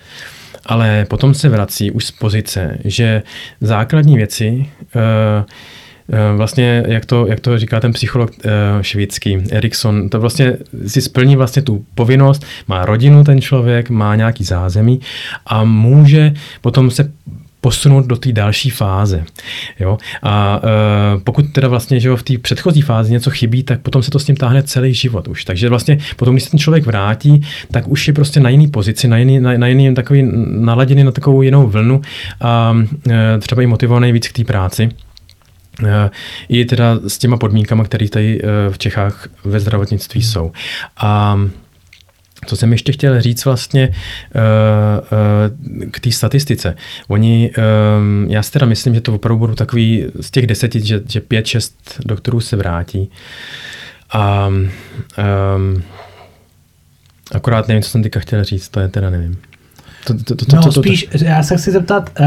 ale 0.67 1.07
potom 1.09 1.35
se 1.35 1.49
vrací 1.49 1.91
už 1.91 2.05
z 2.05 2.11
pozice, 2.11 2.79
že 2.85 3.23
základní 3.61 4.17
věci 4.17 4.67
uh, 4.97 5.03
Eh, 5.07 5.45
vlastně, 6.37 6.85
jak 6.87 7.05
to, 7.05 7.27
jak 7.27 7.41
to 7.41 7.59
říká 7.59 7.81
ten 7.81 7.93
psycholog 7.93 8.31
uh, 8.31 8.51
švédský, 8.81 9.39
Erikson, 9.51 10.09
to 10.09 10.21
vlastně 10.21 10.57
si 10.87 11.03
splní 11.03 11.37
vlastně 11.37 11.63
tu 11.63 11.85
povinnost, 11.95 12.45
má 12.69 12.85
rodinu 12.85 13.25
ten 13.25 13.41
člověk, 13.41 13.91
má 13.91 14.17
nějaký 14.17 14.45
zázemí 14.45 15.01
a 15.47 15.65
může 15.65 16.33
potom 16.61 16.91
se 16.91 17.13
posunout 17.67 18.07
do 18.07 18.17
té 18.17 18.33
další 18.33 18.71
fáze. 18.71 19.25
Jo? 19.81 19.99
A 20.23 20.61
e, 20.65 21.21
pokud 21.21 21.53
teda 21.53 21.69
vlastně 21.69 22.01
že 22.01 22.09
jo, 22.09 22.17
v 22.17 22.23
té 22.23 22.39
předchozí 22.39 22.81
fázi 22.81 23.13
něco 23.13 23.31
chybí, 23.31 23.63
tak 23.63 23.81
potom 23.81 24.03
se 24.03 24.11
to 24.11 24.19
s 24.19 24.25
tím 24.25 24.37
táhne 24.37 24.63
celý 24.63 24.95
život 24.95 25.29
už. 25.29 25.45
Takže 25.45 25.69
vlastně 25.69 25.99
potom, 26.17 26.35
když 26.35 26.45
se 26.45 26.51
ten 26.51 26.59
člověk 26.59 26.87
vrátí, 26.87 27.43
tak 27.71 27.89
už 27.89 28.09
je 28.09 28.15
prostě 28.15 28.41
na 28.41 28.49
jiný 28.49 28.69
pozici, 28.69 29.09
na 29.09 29.19
jiný, 29.19 29.41
na, 29.41 29.59
na 29.59 29.67
jiný 29.67 29.95
takový 29.95 30.31
naladěný 30.47 31.05
na 31.05 31.11
takovou 31.11 31.43
jinou 31.43 31.67
vlnu 31.67 32.03
a 32.41 32.77
e, 33.11 33.39
třeba 33.39 33.63
i 33.63 33.67
motivovaný 33.67 34.13
víc 34.13 34.29
k 34.29 34.33
té 34.33 34.45
práci. 34.45 34.89
Eh, 35.85 36.11
i 36.49 36.65
teda 36.65 36.99
s 37.07 37.19
těma 37.19 37.37
podmínkama, 37.37 37.85
které 37.85 38.09
tady 38.09 38.43
eh, 38.43 38.47
v 38.71 38.79
Čechách 38.79 39.29
ve 39.45 39.61
zdravotnictví 39.61 40.23
jsou. 40.23 40.53
A 40.97 41.41
co 42.47 42.57
jsem 42.57 42.73
ještě 42.73 42.93
chtěl 42.93 43.21
říct 43.21 43.45
vlastně 43.45 43.83
eh, 43.93 45.91
k 45.91 46.01
té 46.01 46.13
statistice. 46.13 46.77
Oni, 47.09 47.51
já 48.29 48.43
si 48.43 48.53
teda 48.53 48.67
myslím, 48.67 48.95
že 48.95 49.01
to 49.01 49.15
opravdu 49.15 49.39
budou 49.39 49.55
takový 49.55 50.07
z 50.21 50.31
těch 50.31 50.47
deseti, 50.47 50.87
že, 50.87 51.01
že 51.09 51.21
pět, 51.21 51.47
šest 51.47 52.01
doktorů 52.05 52.41
se 52.41 52.57
vrátí. 52.57 53.11
A 54.11 54.47
um, 54.49 55.83
akorát 57.33 57.69
nevím, 57.69 57.83
co 57.83 57.91
jsem 57.91 58.03
teďka 58.03 58.21
chtěl 58.21 58.45
říct, 58.45 58.69
to 58.69 58.81
je 58.81 58.89
teda 58.89 59.11
nevím. 59.11 59.39
To, 60.05 60.15
to, 60.15 60.35
to, 60.35 60.47
to, 60.47 60.57
no 60.57 60.63
to, 60.63 60.73
to, 60.73 60.83
spíš, 60.83 61.09
já 61.25 61.43
se 61.43 61.57
chci 61.57 61.71
zeptat, 61.71 62.11
uh, 62.21 62.27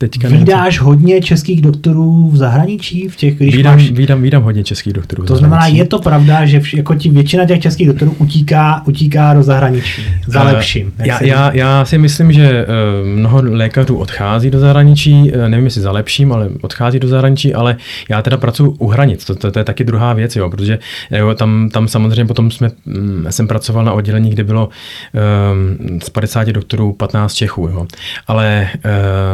Teďka 0.00 0.28
Vídáš 0.28 0.64
nechci... 0.64 0.84
hodně 0.84 1.20
českých 1.20 1.62
doktorů 1.62 2.30
v 2.30 2.36
zahraničí? 2.36 3.08
V 3.08 3.16
těch, 3.16 3.36
když 3.36 3.56
vídám, 3.56 3.74
máš... 3.74 3.90
vídám, 3.90 4.22
vídám 4.22 4.42
hodně 4.42 4.64
českých 4.64 4.92
doktorů. 4.92 5.24
To 5.24 5.36
znamená, 5.36 5.66
je 5.66 5.84
to 5.84 5.98
pravda, 5.98 6.46
že 6.46 6.60
vš, 6.60 6.74
jako 6.74 6.94
ti 6.94 7.10
většina 7.10 7.44
těch 7.44 7.60
českých 7.60 7.86
doktorů 7.86 8.14
utíká, 8.18 8.82
utíká 8.86 9.34
do 9.34 9.42
zahraničí 9.42 10.02
za 10.26 10.42
uh, 10.42 10.46
lepším. 10.46 10.92
Já, 10.98 11.24
já, 11.24 11.52
já 11.52 11.84
si 11.84 11.98
myslím, 11.98 12.32
že 12.32 12.66
uh, 13.02 13.08
mnoho 13.08 13.42
lékařů 13.42 13.96
odchází 13.96 14.50
do 14.50 14.58
zahraničí, 14.58 15.32
uh, 15.32 15.48
nevím 15.48 15.64
jestli 15.64 15.80
za 15.80 15.92
lepším, 15.92 16.32
ale 16.32 16.48
odchází 16.60 16.98
do 16.98 17.08
zahraničí, 17.08 17.54
ale 17.54 17.76
já 18.08 18.22
teda 18.22 18.36
pracuji 18.36 18.70
u 18.78 18.88
hranic, 18.88 19.24
to, 19.24 19.34
to, 19.34 19.50
to 19.50 19.58
je 19.58 19.64
taky 19.64 19.84
druhá 19.84 20.12
věc, 20.12 20.36
jo, 20.36 20.50
protože 20.50 20.78
jo, 21.10 21.34
tam, 21.34 21.68
tam 21.72 21.88
samozřejmě 21.88 22.24
potom 22.24 22.50
jsme, 22.50 22.70
um, 22.86 23.26
jsem 23.30 23.48
pracoval 23.48 23.84
na 23.84 23.92
oddělení, 23.92 24.30
kde 24.30 24.44
bylo 24.44 24.68
um, 24.68 26.00
z 26.00 26.10
50 26.10 26.48
doktorů 26.48 26.92
15 26.92 27.34
Čechů, 27.34 27.68
jo. 27.68 27.86
ale 28.26 28.68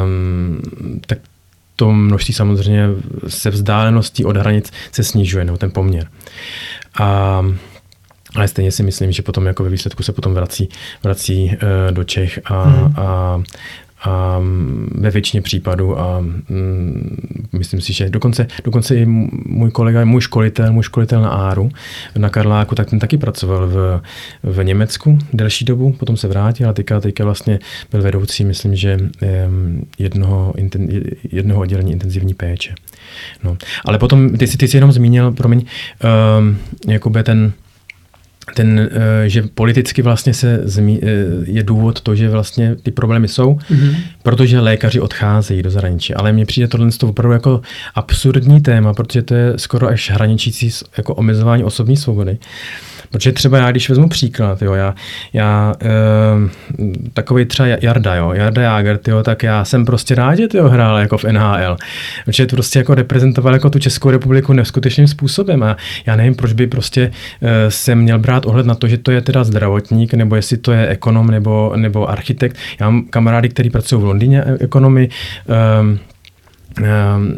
um, 0.05 0.56
tak 1.07 1.19
to 1.77 1.93
množství 1.93 2.35
samozřejmě 2.35 2.89
se 3.29 3.51
vzdáleností 3.51 4.25
od 4.25 4.37
hranic 4.37 4.73
se 4.93 5.05
snižuje, 5.05 5.45
no, 5.45 5.57
ten 5.57 5.71
poměr. 5.71 6.09
A 6.99 7.43
ale 8.35 8.49
stejně 8.49 8.73
si 8.73 8.83
myslím, 8.83 9.13
že 9.13 9.23
potom 9.23 9.47
jako 9.47 9.65
ve 9.65 9.71
výsledku 9.71 10.03
se 10.03 10.13
potom 10.13 10.35
vrací, 10.35 10.69
vrací 11.03 11.45
uh, 11.45 11.95
do 11.95 12.05
Čech 12.05 12.41
a, 12.45 12.63
hmm. 12.63 12.95
a 12.97 13.43
a 14.05 14.41
ve 14.91 15.11
většině 15.11 15.43
případů 15.43 16.01
a 16.01 16.21
mm, 16.21 17.17
myslím 17.53 17.81
si, 17.81 17.93
že 17.93 18.11
dokonce, 18.11 18.47
dokonce 18.65 18.97
i 18.97 19.07
můj 19.07 19.71
kolega, 19.71 20.05
můj 20.05 20.21
školitel, 20.21 20.73
můj 20.73 20.83
školitel 20.83 21.23
na 21.23 21.29
Áru, 21.29 21.71
na 22.19 22.29
Karláku, 22.29 22.75
tak 22.75 22.91
ten 22.91 22.99
taky 22.99 23.19
pracoval 23.19 23.67
v, 23.67 24.01
v 24.43 24.65
Německu 24.65 25.19
delší 25.33 25.65
dobu, 25.65 25.93
potom 25.93 26.17
se 26.17 26.29
vrátil 26.29 26.69
a 26.69 26.73
teďka, 26.73 27.01
teďka 27.01 27.25
vlastně 27.25 27.59
byl 27.91 28.03
vedoucí, 28.03 28.45
myslím, 28.45 28.77
že 28.77 28.99
jednoho, 29.99 30.55
jednoho 31.33 31.61
oddělení 31.61 31.93
intenzivní 31.93 32.35
péče. 32.35 32.75
No. 33.45 33.57
Ale 33.85 33.99
potom, 33.99 34.37
ty 34.37 34.47
jsi, 34.47 34.59
ty 34.59 34.69
jsi 34.69 34.77
jenom 34.77 34.93
zmínil, 34.93 35.33
promiň, 35.33 35.65
um, 36.39 36.59
jakoby 36.89 37.23
ten, 37.23 37.53
ten, 38.55 38.91
eh, 38.93 39.29
že 39.29 39.43
politicky 39.55 40.03
vlastně 40.03 40.35
se 40.35 40.61
zmí, 40.65 41.01
eh, 41.03 41.07
je 41.45 41.63
důvod 41.63 42.01
to, 42.01 42.15
že 42.15 42.29
vlastně 42.29 42.77
ty 42.83 42.91
problémy 42.91 43.29
jsou, 43.29 43.55
mm-hmm. 43.55 43.97
protože 44.23 44.61
lékaři 44.61 45.01
odcházejí 45.01 45.63
do 45.63 45.71
zahraničí. 45.71 46.15
Ale 46.15 46.33
mně 46.33 46.47
přijde 46.47 46.69
tohle 46.69 46.91
to 46.91 47.09
opravdu 47.09 47.33
jako 47.33 47.61
absurdní 47.95 48.61
téma, 48.61 48.95
protože 48.95 49.23
to 49.23 49.35
je 49.35 49.53
skoro 49.57 49.89
až 49.89 50.11
hraničící 50.11 50.71
jako 50.97 51.15
omezování 51.15 51.65
osobní 51.65 51.97
svobody. 51.97 52.39
Protože 53.11 53.33
třeba 53.33 53.59
já, 53.59 53.71
když 53.71 53.89
vezmu 53.89 54.09
příklad, 54.09 54.63
jo, 54.63 54.73
já, 54.73 54.95
já 55.33 55.75
e, 55.83 55.89
takový 57.13 57.45
třeba 57.45 57.69
Jarda, 57.69 58.15
jo, 58.15 58.33
Jarda 58.33 58.63
Jager, 58.63 59.01
jo, 59.09 59.23
tak 59.23 59.43
já 59.43 59.65
jsem 59.65 59.85
prostě 59.85 60.15
rád, 60.15 60.35
že 60.35 60.49
tyjo, 60.49 60.69
hrál 60.69 60.99
jako 60.99 61.19
v 61.19 61.25
NHL. 61.25 61.77
Protože 62.25 62.47
to 62.47 62.57
prostě 62.57 62.79
jako 62.79 62.95
reprezentoval 62.95 63.53
jako 63.53 63.71
tu 63.71 63.79
Českou 63.79 64.11
republiku 64.11 64.53
neskutečným 64.53 65.09
způsobem 65.09 65.63
a 65.63 65.77
já 66.07 66.17
nevím, 66.17 66.35
proč 66.35 66.53
by 66.53 66.67
prostě 66.67 67.11
e, 67.43 67.71
se 67.71 67.95
měl 67.95 68.19
brát 68.19 68.47
ohled 68.47 68.67
na 68.67 68.75
to, 68.75 68.89
že 68.89 68.99
to 68.99 69.11
je 69.11 69.21
teda 69.21 69.45
zdravotník, 69.45 70.15
nebo 70.15 70.37
jestli 70.37 70.57
to 70.57 70.73
je 70.73 70.89
ekonom 70.89 71.31
nebo, 71.31 71.73
nebo 71.77 72.11
architekt. 72.11 72.57
Já 72.81 72.91
mám 72.91 73.05
kamarády, 73.05 73.49
kteří 73.49 73.71
pracují 73.71 74.03
v 74.03 74.05
Londýně 74.05 74.43
e, 74.43 74.57
ekonomy, 74.61 75.09
e, 75.49 76.07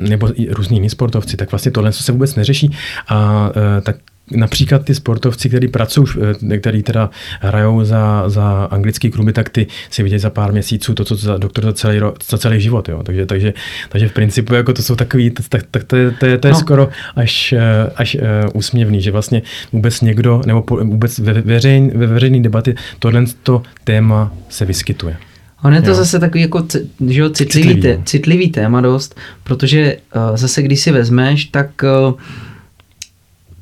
nebo 0.08 0.40
i 0.40 0.48
různí 0.50 0.76
jiní 0.76 0.90
sportovci, 0.90 1.36
tak 1.36 1.50
vlastně 1.50 1.70
tohle 1.70 1.92
se 1.92 2.12
vůbec 2.12 2.34
neřeší. 2.34 2.76
A 3.08 3.50
tak 3.82 3.96
například 4.30 4.84
ty 4.84 4.94
sportovci, 4.94 5.48
kteří 5.48 5.68
pracují, 5.68 6.06
eh, 6.52 6.58
který 6.58 6.82
teda 6.82 7.10
hrajou 7.40 7.84
za, 7.84 8.28
za 8.28 8.68
anglický 8.70 9.10
kluby, 9.10 9.32
tak 9.32 9.48
ty 9.48 9.66
si 9.90 10.02
vidějí 10.02 10.18
za 10.18 10.30
pár 10.30 10.52
měsíců 10.52 10.94
to, 10.94 11.04
co 11.04 11.16
za 11.16 11.36
doktor 11.36 11.64
za 11.64 11.72
celý, 11.72 12.00
za 12.30 12.38
celý 12.38 12.60
život. 12.60 12.88
Jo. 12.88 13.02
Takže, 13.02 13.26
takže, 13.26 13.52
takže 13.88 14.08
v 14.08 14.12
principu 14.12 14.54
jako 14.54 14.72
to 14.72 14.82
jsou 14.82 14.94
takový, 14.96 15.30
tak, 15.30 15.62
tak 15.70 15.84
to, 15.84 15.96
je, 15.96 16.10
to 16.10 16.26
je, 16.26 16.38
to 16.38 16.46
je 16.46 16.52
no. 16.52 16.58
skoro 16.58 16.88
až, 17.16 17.52
eh, 17.52 17.90
až 17.96 18.14
uh, 18.14 18.20
úsměvný, 18.54 19.02
že 19.02 19.10
vlastně 19.10 19.42
vůbec 19.72 20.00
někdo, 20.00 20.42
nebo 20.46 20.62
po, 20.62 20.76
vůbec 20.76 21.18
ve, 21.18 21.32
veřejn, 21.32 21.90
ve 21.94 22.06
veřejné 22.06 22.40
debaty 22.40 22.74
tohle 22.98 23.24
to 23.42 23.62
téma 23.84 24.32
se 24.48 24.64
vyskytuje. 24.64 25.16
On 25.64 25.74
je 25.74 25.82
to 25.82 25.88
jo. 25.88 25.94
zase 25.94 26.18
takový 26.18 26.42
jako 26.42 26.66
že 27.06 27.20
jo, 27.20 27.30
citlivý, 27.30 27.68
citlivý, 27.68 27.82
té, 27.82 28.02
citlivý 28.04 28.50
téma 28.50 28.80
dost, 28.80 29.20
protože 29.44 29.96
uh, 30.16 30.36
zase 30.36 30.62
když 30.62 30.80
si 30.80 30.92
vezmeš, 30.92 31.44
tak 31.44 31.70
uh, 32.08 32.14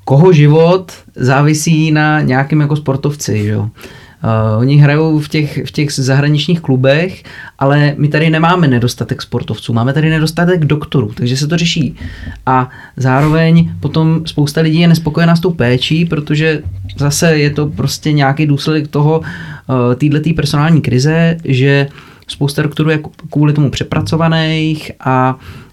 koho 0.07 0.33
život 0.33 0.93
závisí 1.17 1.91
na 1.91 2.21
nějakém 2.21 2.61
jako 2.61 2.77
sportovci, 2.77 3.45
že 3.45 3.51
jo. 3.51 3.61
Uh, 3.61 4.61
oni 4.61 4.77
hrajou 4.77 5.19
v 5.19 5.29
těch, 5.29 5.67
v 5.67 5.71
těch 5.71 5.93
zahraničních 5.93 6.61
klubech, 6.61 7.23
ale 7.59 7.95
my 7.97 8.09
tady 8.09 8.31
nemáme 8.31 8.69
nedostatek 8.69 9.23
sportovců, 9.23 9.73
máme 9.73 9.93
tady 9.93 10.11
nedostatek 10.11 10.65
doktorů, 10.65 11.11
takže 11.15 11.37
se 11.37 11.47
to 11.47 11.57
řeší. 11.57 11.97
A 12.47 12.71
zároveň 12.97 13.71
potom 13.81 14.23
spousta 14.27 14.61
lidí 14.61 14.81
je 14.81 14.89
nespokojená 14.89 15.37
s 15.37 15.41
tou 15.41 15.51
péčí, 15.51 16.05
protože 16.05 16.63
zase 16.97 17.39
je 17.39 17.51
to 17.51 17.67
prostě 17.67 18.13
nějaký 18.13 18.47
důsledek 18.47 18.89
toho, 18.89 19.21
uh, 19.21 19.95
této 19.95 20.35
personální 20.37 20.81
krize, 20.81 21.37
že 21.45 21.89
spousta 22.29 22.63
doktorů 22.63 22.91
je 22.91 23.01
kvůli 23.31 23.53
tomu 23.53 23.71
přepracovaných 23.71 24.93
a 25.01 25.35
uh, 25.35 25.66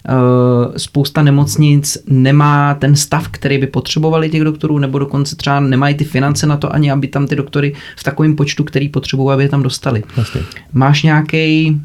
spousta 0.76 1.22
nemocnic 1.22 1.98
nemá 2.08 2.74
ten 2.74 2.96
stav, 2.96 3.28
který 3.28 3.58
by 3.58 3.66
potřebovali 3.66 4.30
těch 4.30 4.44
doktorů, 4.44 4.78
nebo 4.78 4.98
dokonce 4.98 5.36
třeba 5.36 5.60
nemají 5.60 5.94
ty 5.94 6.04
finance 6.04 6.46
na 6.46 6.56
to 6.56 6.74
ani, 6.74 6.90
aby 6.90 7.08
tam 7.08 7.26
ty 7.26 7.36
doktory 7.36 7.72
v 7.96 8.04
takovém 8.04 8.36
počtu, 8.36 8.64
který 8.64 8.88
potřebují, 8.88 9.34
aby 9.34 9.42
je 9.42 9.48
tam 9.48 9.62
dostali. 9.62 10.02
Vlastně. 10.16 10.40
Máš 10.72 11.02
nějaký 11.02 11.80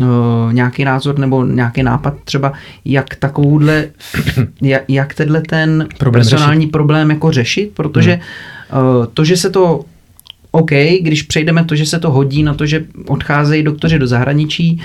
Uh, 0.00 0.52
nějaký 0.52 0.84
názor 0.84 1.18
nebo 1.18 1.44
nějaký 1.44 1.82
nápad 1.82 2.14
třeba, 2.24 2.52
jak 2.84 3.14
takovouhle, 3.14 3.88
jak, 4.62 4.82
jak 4.88 5.14
tenhle 5.14 5.42
ten 5.42 5.88
problém 5.98 6.20
personální 6.20 6.60
řešit. 6.60 6.72
problém 6.72 7.10
jako 7.10 7.32
řešit, 7.32 7.70
protože 7.74 8.20
hmm. 8.70 8.82
uh, 8.82 9.06
to, 9.06 9.24
že 9.24 9.36
se 9.36 9.50
to 9.50 9.84
OK, 10.50 10.70
když 11.00 11.22
přejdeme 11.22 11.64
to, 11.64 11.76
že 11.76 11.86
se 11.86 11.98
to 11.98 12.10
hodí 12.10 12.42
na 12.42 12.54
to, 12.54 12.66
že 12.66 12.84
odcházejí 13.06 13.62
doktoři 13.62 13.98
do 13.98 14.06
zahraničí, 14.06 14.80
uh, 14.80 14.84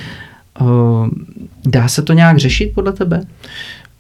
dá 1.66 1.88
se 1.88 2.02
to 2.02 2.14
nějak 2.14 2.38
řešit 2.38 2.72
podle 2.76 2.92
tebe? 2.92 3.22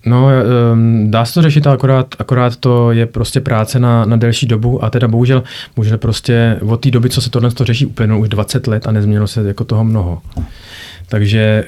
No, 0.06 0.28
um, 0.74 1.12
dá 1.12 1.26
se 1.26 1.34
to 1.34 1.42
řešit, 1.42 1.68
akorát, 1.68 2.16
akorát 2.20 2.56
to 2.56 2.92
je 2.92 3.06
prostě 3.06 3.40
práce 3.40 3.80
na, 3.80 4.06
na 4.06 4.16
delší 4.16 4.48
dobu 4.48 4.84
a 4.84 4.90
teda 4.90 5.08
bohužel, 5.08 5.44
bohužel 5.76 5.98
prostě 5.98 6.60
od 6.62 6.82
té 6.82 6.92
doby, 6.92 7.10
co 7.10 7.22
se 7.22 7.30
tohle 7.30 7.52
to 7.52 7.66
řeší, 7.66 7.86
úplně 7.86 8.16
už 8.16 8.30
20 8.30 8.68
let 8.68 8.88
a 8.88 8.92
nezměnilo 8.92 9.28
se 9.28 9.48
jako 9.48 9.64
toho 9.64 9.84
mnoho. 9.84 10.22
Takže 11.08 11.66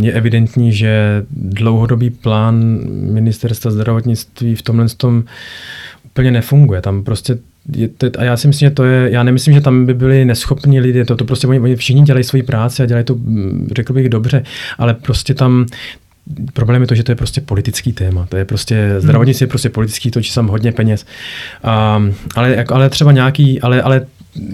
je 0.00 0.12
evidentní, 0.12 0.72
že 0.72 1.22
dlouhodobý 1.30 2.10
plán 2.10 2.78
ministerstva 2.90 3.70
zdravotnictví 3.70 4.54
v 4.54 4.62
tomhle 4.62 4.86
tom 4.88 5.24
úplně 6.04 6.30
nefunguje. 6.30 6.80
Tam 6.80 7.04
prostě 7.04 7.38
je, 7.72 7.88
to, 7.88 8.06
a 8.18 8.24
já 8.24 8.36
si 8.36 8.48
myslím, 8.48 8.68
že 8.68 8.74
to 8.74 8.84
je, 8.84 9.10
já 9.10 9.22
nemyslím, 9.22 9.54
že 9.54 9.60
tam 9.60 9.86
by 9.86 9.94
byli 9.94 10.24
neschopní 10.24 10.80
lidé, 10.80 11.04
to, 11.04 11.16
to 11.16 11.24
prostě 11.24 11.46
oni, 11.46 11.60
oni 11.60 11.76
všichni 11.76 12.02
dělají 12.02 12.24
svoji 12.24 12.42
práci 12.42 12.82
a 12.82 12.86
dělají 12.86 13.04
to, 13.04 13.14
mm, 13.14 13.68
řekl 13.76 13.92
bych, 13.92 14.08
dobře, 14.08 14.42
ale 14.78 14.94
prostě 14.94 15.34
tam 15.34 15.66
Problém 16.52 16.82
je 16.82 16.86
to, 16.88 16.94
že 16.94 17.02
to 17.02 17.12
je 17.12 17.16
prostě 17.16 17.40
politický 17.40 17.92
téma. 17.92 18.26
To 18.28 18.36
je 18.36 18.44
prostě, 18.44 18.88
hmm. 18.90 19.00
zdravotnictví 19.00 19.44
je 19.44 19.48
prostě 19.48 19.68
politický, 19.68 20.10
točí 20.10 20.34
tam 20.34 20.48
hodně 20.48 20.72
peněz. 20.72 21.06
Um, 21.96 22.14
ale, 22.36 22.64
ale 22.64 22.90
třeba 22.90 23.12
nějaký, 23.12 23.60
ale, 23.60 23.82
ale 23.82 24.06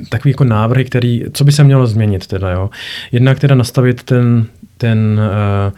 takový 0.09 0.31
jako 0.31 0.45
návrhy, 0.45 0.85
který, 0.85 1.25
co 1.33 1.45
by 1.45 1.53
se 1.53 1.65
mělo 1.65 1.87
změnit 1.87 2.27
teda, 2.27 2.51
jo. 2.51 2.71
Jednak 3.13 3.39
teda 3.39 3.55
nastavit 3.55 4.03
ten, 4.03 4.47
ten 4.79 5.21
uh, 5.67 5.73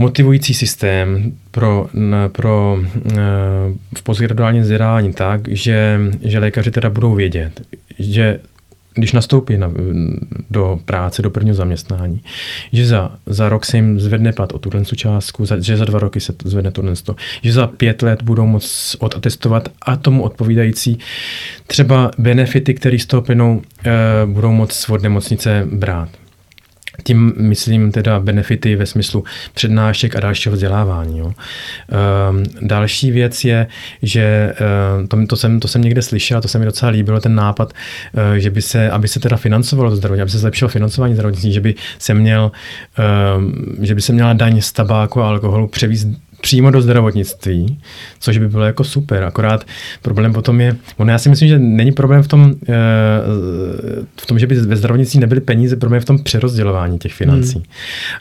motivující 0.00 0.54
systém 0.54 1.32
pro, 1.50 1.86
pro 2.32 2.78
v 3.96 4.02
postgraduálním 4.02 4.62
vzdělávání 4.62 5.12
tak, 5.12 5.48
že, 5.48 6.00
že 6.22 6.38
lékaři 6.38 6.70
teda 6.70 6.90
budou 6.90 7.14
vědět, 7.14 7.60
že 7.98 8.40
když 8.94 9.12
nastoupí 9.12 9.56
na, 9.56 9.72
do 10.50 10.80
práce, 10.84 11.22
do 11.22 11.30
prvního 11.30 11.54
zaměstnání, 11.54 12.20
že 12.72 12.86
za, 12.86 13.12
za 13.26 13.48
rok 13.48 13.64
se 13.64 13.76
jim 13.76 14.00
zvedne 14.00 14.32
plat 14.32 14.52
o 14.52 14.58
tuhle 14.58 14.84
částku, 14.84 15.46
za, 15.46 15.60
že 15.60 15.76
za 15.76 15.84
dva 15.84 15.98
roky 15.98 16.20
se 16.20 16.34
zvedne 16.44 16.70
tohle, 16.70 16.92
že 17.42 17.52
za 17.52 17.66
pět 17.66 18.02
let 18.02 18.22
budou 18.22 18.46
moct 18.46 18.96
odatestovat 18.98 19.68
a 19.82 19.96
tomu 19.96 20.22
odpovídající 20.22 20.98
třeba 21.66 22.10
benefity, 22.18 22.74
které 22.74 22.98
z 22.98 23.06
toho 23.06 23.22
plynou, 23.22 23.62
e, 23.84 24.26
budou 24.26 24.52
moct 24.52 24.90
od 24.90 25.02
nemocnice 25.02 25.66
brát. 25.72 26.08
Tím 27.02 27.32
myslím 27.36 27.92
teda 27.92 28.20
benefity 28.20 28.76
ve 28.76 28.86
smyslu 28.86 29.24
přednášek 29.54 30.16
a 30.16 30.20
dalšího 30.20 30.54
vzdělávání. 30.54 31.18
Jo. 31.18 31.26
Um, 31.26 32.44
další 32.60 33.10
věc 33.10 33.44
je, 33.44 33.66
že 34.02 34.54
um, 35.00 35.08
to, 35.08 35.26
to, 35.26 35.36
jsem, 35.36 35.60
to 35.60 35.68
jsem 35.68 35.82
někde 35.82 36.02
slyšel, 36.02 36.40
to 36.40 36.48
se 36.48 36.58
mi 36.58 36.64
docela 36.64 36.90
líbilo, 36.90 37.20
ten 37.20 37.34
nápad, 37.34 37.72
uh, 38.12 38.34
že 38.34 38.50
by 38.50 38.62
se, 38.62 38.90
aby 38.90 39.08
se 39.08 39.20
teda 39.20 39.36
financovalo 39.36 39.96
zdravotní, 39.96 40.22
aby 40.22 40.30
se 40.30 40.38
zlepšilo 40.38 40.68
financování 40.68 41.14
zdravotnictví, 41.14 41.52
že 41.52 41.60
by 41.60 41.74
se 41.98 42.14
měl, 42.14 42.52
um, 43.36 43.76
že 43.80 43.94
by 43.94 44.00
se 44.00 44.12
měla 44.12 44.32
daň 44.32 44.60
z 44.60 44.72
tabáku 44.72 45.22
a 45.22 45.28
alkoholu 45.28 45.68
převízt 45.68 46.08
přímo 46.40 46.70
do 46.70 46.82
zdravotnictví, 46.82 47.78
což 48.20 48.38
by 48.38 48.48
bylo 48.48 48.64
jako 48.64 48.84
super. 48.84 49.24
Akorát 49.24 49.66
problém 50.02 50.32
potom 50.32 50.60
je, 50.60 50.76
on 50.96 51.08
já 51.10 51.18
si 51.18 51.28
myslím, 51.28 51.48
že 51.48 51.58
není 51.58 51.92
problém 51.92 52.22
v 52.22 52.28
tom, 52.28 52.54
eh, 52.68 52.74
v 54.20 54.26
tom, 54.26 54.38
že 54.38 54.46
by 54.46 54.54
ve 54.54 54.76
zdravotnictví 54.76 55.20
nebyly 55.20 55.40
peníze, 55.40 55.76
problém 55.76 55.96
je 55.96 56.00
v 56.00 56.04
tom 56.04 56.18
přerozdělování 56.18 56.98
těch 56.98 57.12
financí. 57.12 57.54
Hmm. 57.54 57.64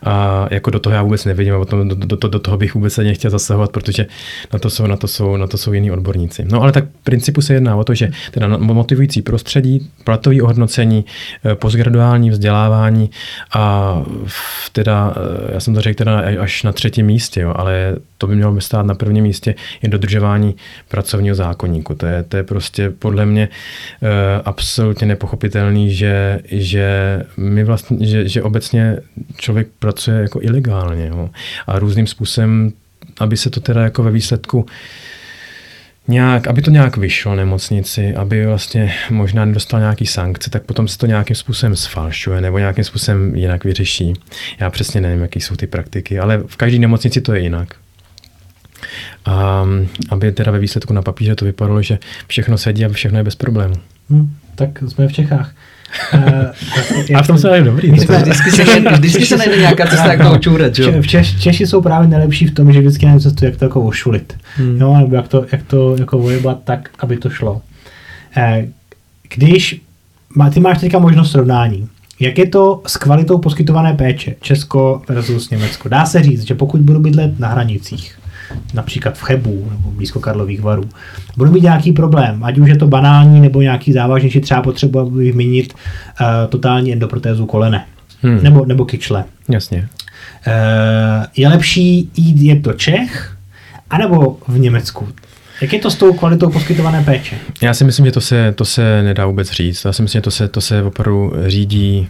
A 0.04 0.48
jako 0.52 0.70
do 0.70 0.80
toho 0.80 0.96
já 0.96 1.04
vůbec 1.04 1.26
nevidím, 1.26 1.54
a 1.54 1.58
do, 1.58 1.84
do, 1.84 2.16
do, 2.16 2.28
do 2.28 2.40
toho 2.40 2.58
bych 2.58 2.76
vůbec 2.76 2.94
se 2.94 3.04
nechtěl 3.04 3.32
zasahovat, 3.32 3.72
protože 3.72 4.06
na 4.54 4.60
to 4.60 4.70
jsou, 4.70 4.88
na 4.88 4.96
to 4.96 5.08
jsou, 5.08 5.38
na 5.38 5.48
to 5.48 5.58
jsou 5.58 5.74
jiní 5.74 5.92
odborníci. 5.92 6.46
No 6.52 6.62
ale 6.62 6.72
tak 6.72 6.86
v 6.86 7.04
principu 7.04 7.42
se 7.42 7.54
jedná 7.54 7.76
o 7.76 7.84
to, 7.84 7.94
že 7.94 8.12
teda 8.32 8.58
motivující 8.58 9.22
prostředí, 9.22 9.90
platový 10.04 10.42
ohodnocení, 10.42 11.06
eh, 11.46 11.56
postgraduální 11.56 12.30
vzdělávání 12.30 13.10
a 13.54 13.96
teda, 14.72 15.14
eh, 15.16 15.54
já 15.54 15.60
jsem 15.60 15.74
to 15.74 15.82
řekl 15.82 15.98
teda 15.98 16.24
až 16.40 16.64
na 16.64 16.72
třetím 16.72 17.06
místě, 17.06 17.42
jo, 17.42 17.54
ale 17.56 17.96
to 18.20 18.28
by 18.28 18.36
mělo 18.36 18.52
by 18.52 18.62
stát 18.62 18.86
na 18.86 18.96
prvním 18.96 19.24
místě, 19.24 19.56
je 19.82 19.90
dodržování 19.90 20.56
pracovního 20.88 21.36
zákonníku. 21.36 21.96
To 21.96 22.06
je, 22.06 22.24
to 22.24 22.38
je 22.38 22.44
prostě 22.44 22.90
podle 22.90 23.26
mě 23.26 23.50
uh, 24.02 24.10
absolutně 24.46 25.08
nepochopitelný, 25.08 25.94
že, 25.94 26.40
že, 26.46 27.22
my 27.38 27.64
vlastně, 27.64 28.08
že, 28.08 28.28
že 28.28 28.44
obecně 28.44 28.98
člověk 29.38 29.68
pracuje 29.80 30.22
jako 30.22 30.40
ilegálně 30.42 31.08
jo? 31.08 31.30
a 31.68 31.80
různým 31.80 32.08
způsobem, 32.08 32.72
aby 33.20 33.38
se 33.38 33.50
to 33.50 33.60
teda 33.60 33.84
jako 33.84 34.04
ve 34.04 34.12
výsledku 34.12 34.66
nějak, 36.08 36.48
aby 36.48 36.62
to 36.62 36.72
nějak 36.72 36.98
vyšlo 36.98 37.36
nemocnici, 37.36 38.16
aby 38.16 38.46
vlastně 38.46 38.94
možná 39.10 39.46
nedostal 39.46 39.80
nějaký 39.80 40.06
sankce, 40.06 40.50
tak 40.50 40.64
potom 40.64 40.88
se 40.88 40.98
to 40.98 41.06
nějakým 41.06 41.36
způsobem 41.36 41.76
sfalšuje 41.76 42.42
nebo 42.42 42.58
nějakým 42.58 42.84
způsobem 42.84 43.36
jinak 43.36 43.64
vyřeší. 43.64 44.14
Já 44.60 44.70
přesně 44.70 45.02
nevím, 45.02 45.22
jaké 45.22 45.40
jsou 45.40 45.56
ty 45.56 45.68
praktiky, 45.68 46.20
ale 46.20 46.38
v 46.48 46.56
každé 46.56 46.80
nemocnici 46.80 47.22
to 47.22 47.34
je 47.34 47.42
jinak. 47.42 47.76
A 49.26 49.66
aby 50.10 50.32
teda 50.32 50.52
ve 50.52 50.60
výsledku 50.60 50.94
na 50.94 51.02
papíře 51.02 51.36
to 51.36 51.46
vypadalo, 51.46 51.82
že 51.82 52.00
všechno 52.28 52.58
sedí 52.58 52.86
a 52.86 52.90
všechno 52.90 53.18
je 53.18 53.24
bez 53.24 53.36
problému. 53.36 53.76
Hmm, 54.10 54.36
tak 54.56 54.70
jsme 54.88 55.08
v 55.08 55.14
Čechách. 55.14 55.52
Uh, 56.14 56.22
a 57.16 57.24
v 57.24 57.28
tom 57.28 57.38
se 57.38 57.56
je 57.56 57.64
dobrý. 57.64 57.92
Vždycky, 57.92 58.16
vždycky, 58.16 58.52
se, 58.52 58.64
vždycky 58.92 59.26
se 59.26 59.38
najde 59.38 59.58
nějaká 59.58 59.88
cesta, 59.88 60.14
jak 60.14 60.22
to 60.22 60.32
očůret. 60.32 60.78
V 60.78 61.08
Češ, 61.08 61.40
Češi 61.40 61.68
jsou 61.68 61.82
právě 61.82 62.08
nejlepší 62.08 62.48
v 62.48 62.54
tom, 62.54 62.74
že 62.74 62.80
vždycky 62.80 63.06
najde 63.06 63.22
cestu, 63.22 63.46
jak 63.46 63.56
to 63.56 63.66
jako 63.66 63.82
ošulit. 63.82 64.38
Hmm. 64.56 64.82
Jo, 64.82 64.98
nebo 64.98 65.16
jak 65.16 65.28
to, 65.28 65.46
jak 65.52 65.64
to 65.64 65.96
jako 66.00 66.18
vojebat 66.18 66.58
tak, 66.64 66.90
aby 67.00 67.18
to 67.18 67.30
šlo. 67.30 67.62
Eh, 68.38 68.68
když 69.36 69.82
má, 70.36 70.50
ty 70.50 70.60
máš 70.60 70.78
teďka 70.78 71.00
možnost 71.00 71.32
srovnání, 71.32 71.88
jak 72.20 72.38
je 72.38 72.48
to 72.48 72.82
s 72.88 72.98
kvalitou 72.98 73.38
poskytované 73.38 73.94
péče 73.94 74.36
Česko 74.42 75.02
versus 75.10 75.50
Německo? 75.50 75.90
Dá 75.90 76.06
se 76.06 76.24
říct, 76.24 76.42
že 76.42 76.56
pokud 76.56 76.82
budu 76.82 77.00
bydlet 77.00 77.40
na 77.40 77.48
hranicích, 77.48 78.19
například 78.74 79.18
v 79.18 79.22
Chebu 79.22 79.68
nebo 79.72 79.92
blízko 79.92 80.20
Karlových 80.20 80.62
varů, 80.62 80.90
budu 81.38 81.52
mít 81.52 81.64
nějaký 81.64 81.92
problém, 81.92 82.44
ať 82.44 82.58
už 82.58 82.70
je 82.70 82.78
to 82.78 82.88
banální 82.88 83.42
nebo 83.42 83.62
nějaký 83.62 83.94
závažnější, 83.94 84.42
třeba 84.42 84.62
potřeba 84.62 85.04
vyměnit 85.04 85.74
uh, 85.74 86.28
totální 86.50 86.94
endoprotézu 86.94 87.46
kolene 87.46 87.86
hmm. 88.22 88.44
nebo, 88.44 88.66
nebo 88.66 88.86
kyčle. 88.86 89.24
Jasně. 89.50 89.88
Uh, 90.48 91.26
je 91.38 91.48
lepší 91.48 92.10
jít 92.16 92.42
je 92.42 92.60
to 92.60 92.74
Čech, 92.74 93.38
anebo 93.90 94.38
v 94.48 94.60
Německu? 94.60 95.08
Jak 95.62 95.74
je 95.74 95.80
to 95.80 95.92
s 95.92 95.96
tou 95.96 96.14
kvalitou 96.14 96.50
poskytované 96.50 97.04
péče? 97.04 97.38
Já 97.62 97.74
si 97.74 97.84
myslím, 97.84 98.06
že 98.06 98.12
to 98.12 98.22
se, 98.22 98.52
to 98.52 98.66
se 98.66 99.04
nedá 99.04 99.26
vůbec 99.26 99.52
říct. 99.52 99.86
Já 99.86 99.94
si 99.94 100.02
myslím, 100.02 100.20
že 100.20 100.24
to 100.24 100.32
se, 100.32 100.48
to 100.48 100.62
se 100.62 100.84
opravdu 100.84 101.34
řídí 101.48 102.08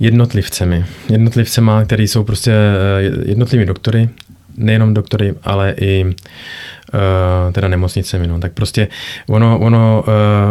jednotlivcemi. 0.00 0.84
Jednotlivcema, 1.10 1.84
který 1.84 2.08
jsou 2.08 2.24
prostě 2.24 2.52
eh, 2.52 3.28
jednotlivými 3.28 3.66
doktory, 3.66 4.08
nejenom 4.58 4.94
doktory, 4.94 5.34
ale 5.42 5.74
i 5.78 6.04
uh, 6.94 7.52
teda 7.52 7.68
nemocnicemi. 7.68 8.26
No. 8.26 8.40
Tak 8.40 8.52
prostě 8.52 8.88
ono, 9.28 9.58
ono 9.58 10.04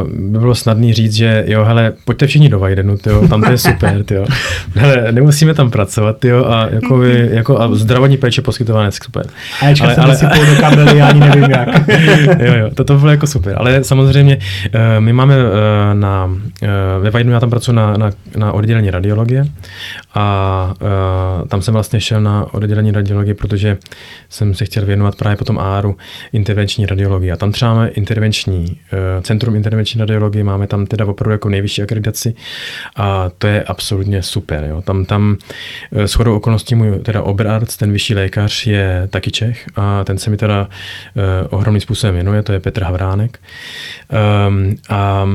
uh, 0.03 0.09
by 0.31 0.39
bylo 0.39 0.55
snadné 0.55 0.93
říct, 0.93 1.13
že 1.13 1.43
jo, 1.47 1.63
hele, 1.63 1.93
pojďte 2.05 2.27
všichni 2.27 2.49
do 2.49 2.59
Vajdenu, 2.59 2.97
tyjo, 2.97 3.27
tam 3.27 3.41
to 3.41 3.51
je 3.51 3.57
super, 3.57 4.03
tyjo. 4.03 4.25
Hele, 4.75 5.11
nemusíme 5.11 5.53
tam 5.53 5.71
pracovat, 5.71 6.17
tyjo, 6.19 6.45
a 6.45 6.67
jako, 6.71 6.97
by, 6.97 7.29
jako 7.31 7.61
a 7.61 7.75
zdravotní 7.75 8.17
péče 8.17 8.41
poskytované 8.41 8.91
super. 8.91 9.25
A 9.61 9.65
já 9.65 9.75
ale, 9.81 9.95
ale, 9.95 10.15
si 10.15 10.25
do 10.25 10.61
kabely, 10.61 10.97
já 10.97 11.07
ani 11.07 11.19
nevím 11.19 11.43
jak. 11.43 11.67
jo, 12.39 12.53
jo, 12.53 12.69
to, 12.75 12.83
to 12.83 12.97
bylo 12.97 13.11
jako 13.11 13.27
super, 13.27 13.55
ale 13.57 13.83
samozřejmě 13.83 14.37
uh, 14.37 14.81
my 14.99 15.13
máme 15.13 15.35
uh, 15.37 15.51
na, 15.93 16.25
uh, 16.25 16.69
ve 17.01 17.09
Vajdenu, 17.09 17.33
já 17.33 17.39
tam 17.39 17.49
pracuji 17.49 17.71
na, 17.71 17.97
na, 17.97 18.11
na 18.37 18.51
oddělení 18.51 18.91
radiologie 18.91 19.45
a 20.13 20.73
uh, 21.41 21.47
tam 21.47 21.61
jsem 21.61 21.73
vlastně 21.73 21.99
šel 21.99 22.21
na 22.21 22.53
oddělení 22.53 22.91
radiologie, 22.91 23.33
protože 23.33 23.77
jsem 24.29 24.53
se 24.53 24.65
chtěl 24.65 24.85
věnovat 24.85 25.15
právě 25.15 25.37
potom 25.37 25.59
ARu 25.59 25.97
intervenční 26.33 26.85
radiologie. 26.85 27.33
A 27.33 27.37
tam 27.37 27.51
třeba 27.51 27.73
máme 27.73 27.87
intervenční, 27.87 28.65
uh, 28.65 29.23
Centrum 29.23 29.55
intervenční 29.55 29.99
radiologie, 29.99 30.43
máme 30.43 30.67
tam 30.67 30.85
teda 30.85 31.05
opravdu 31.05 31.31
jako 31.31 31.49
nejvyšší 31.49 31.81
akreditaci 31.81 32.33
a 32.95 33.29
to 33.37 33.47
je 33.47 33.63
absolutně 33.63 34.23
super. 34.23 34.65
Jo. 34.69 34.81
Tam, 34.81 35.05
tam 35.05 35.37
uh, 35.91 36.03
shodou 36.03 36.35
okolností 36.35 36.75
můj 36.75 36.99
teda 36.99 37.21
obrarc, 37.21 37.77
ten 37.77 37.91
vyšší 37.91 38.15
lékař 38.15 38.67
je 38.67 39.07
taky 39.11 39.31
Čech 39.31 39.65
a 39.75 40.03
ten 40.03 40.17
se 40.17 40.29
mi 40.29 40.37
teda 40.37 40.67
uh, 41.15 41.23
ohromným 41.49 41.81
způsobem 41.81 42.15
věnuje, 42.15 42.43
to 42.43 42.53
je 42.53 42.59
Petr 42.59 42.83
Havránek. 42.83 43.39
Um, 44.47 44.75
a 44.89 45.27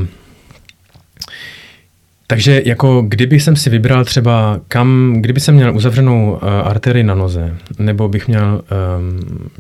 takže 2.33 2.63
jako 2.65 3.03
kdyby 3.03 3.41
jsem 3.41 3.57
si 3.57 3.71
vybral 3.71 4.05
třeba 4.05 4.61
kam, 4.69 5.17
kdyby 5.21 5.41
jsem 5.41 5.55
měl 5.55 5.77
uzavřenou 5.77 6.33
uh, 6.33 6.39
arterii 6.65 7.05
na 7.05 7.15
noze, 7.15 7.57
nebo 7.79 8.09
bych 8.09 8.29
měl 8.29 8.63
um, 8.99 9.51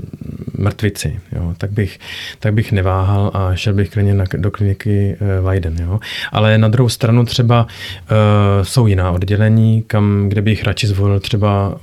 mrtvici, 0.58 1.20
jo, 1.32 1.54
tak, 1.58 1.70
bych, 1.70 1.98
tak 2.38 2.54
bych 2.54 2.72
neváhal 2.72 3.30
a 3.34 3.54
šel 3.54 3.74
bych 3.74 3.90
klidně 3.90 4.14
na, 4.14 4.24
do 4.36 4.50
kliniky 4.50 5.16
uh, 5.20 5.44
Weiden. 5.44 5.76
Jo. 5.82 6.00
Ale 6.32 6.58
na 6.58 6.68
druhou 6.68 6.88
stranu 6.88 7.24
třeba 7.24 7.62
uh, 7.62 7.66
jsou 8.62 8.86
jiná 8.86 9.10
oddělení, 9.10 9.82
kam, 9.86 10.28
kde 10.28 10.42
bych 10.42 10.64
radši 10.64 10.86
zvolil 10.86 11.20
třeba 11.20 11.76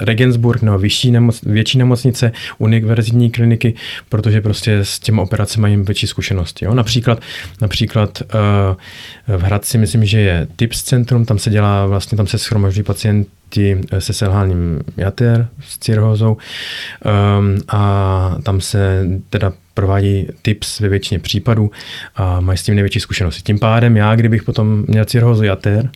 Regensburg 0.00 0.62
nebo 0.62 0.78
vyšší 0.78 1.10
nemoc, 1.10 1.42
větší 1.42 1.78
nemocnice, 1.78 2.32
univerzitní 2.58 3.30
kliniky, 3.30 3.74
protože 4.08 4.40
prostě 4.40 4.78
s 4.78 4.98
těmi 4.98 5.20
operacemi 5.20 5.62
mají 5.62 5.76
větší 5.76 6.06
zkušenosti. 6.06 6.64
Jo? 6.64 6.74
Například, 6.74 7.20
například 7.60 8.22
uh, 9.28 9.36
v 9.36 9.42
Hradci 9.42 9.78
myslím, 9.78 10.04
že 10.04 10.20
je 10.20 10.46
TIPS 10.56 10.82
centrum, 10.82 11.24
tam 11.24 11.38
se 11.38 11.50
dělá 11.50 11.86
vlastně, 11.86 12.16
tam 12.16 12.26
se 12.26 12.38
schromažďují 12.38 12.84
pacienti 12.84 13.39
eh, 13.58 14.00
se 14.00 14.12
selháním 14.12 14.80
jater 14.96 15.48
s 15.60 15.78
cirhózou 15.78 16.36
um, 16.36 17.58
a 17.68 18.36
tam 18.42 18.60
se 18.60 19.06
teda 19.30 19.52
provádí 19.74 20.26
tips 20.42 20.80
ve 20.80 20.88
většině 20.88 21.18
případů 21.18 21.70
a 22.16 22.40
mají 22.40 22.58
s 22.58 22.62
tím 22.62 22.74
největší 22.74 23.00
zkušenosti. 23.00 23.42
Tím 23.42 23.58
pádem 23.58 23.96
já, 23.96 24.14
kdybych 24.14 24.42
potom 24.42 24.84
měl 24.88 25.04
cirhózu 25.04 25.44
jater, 25.44 25.90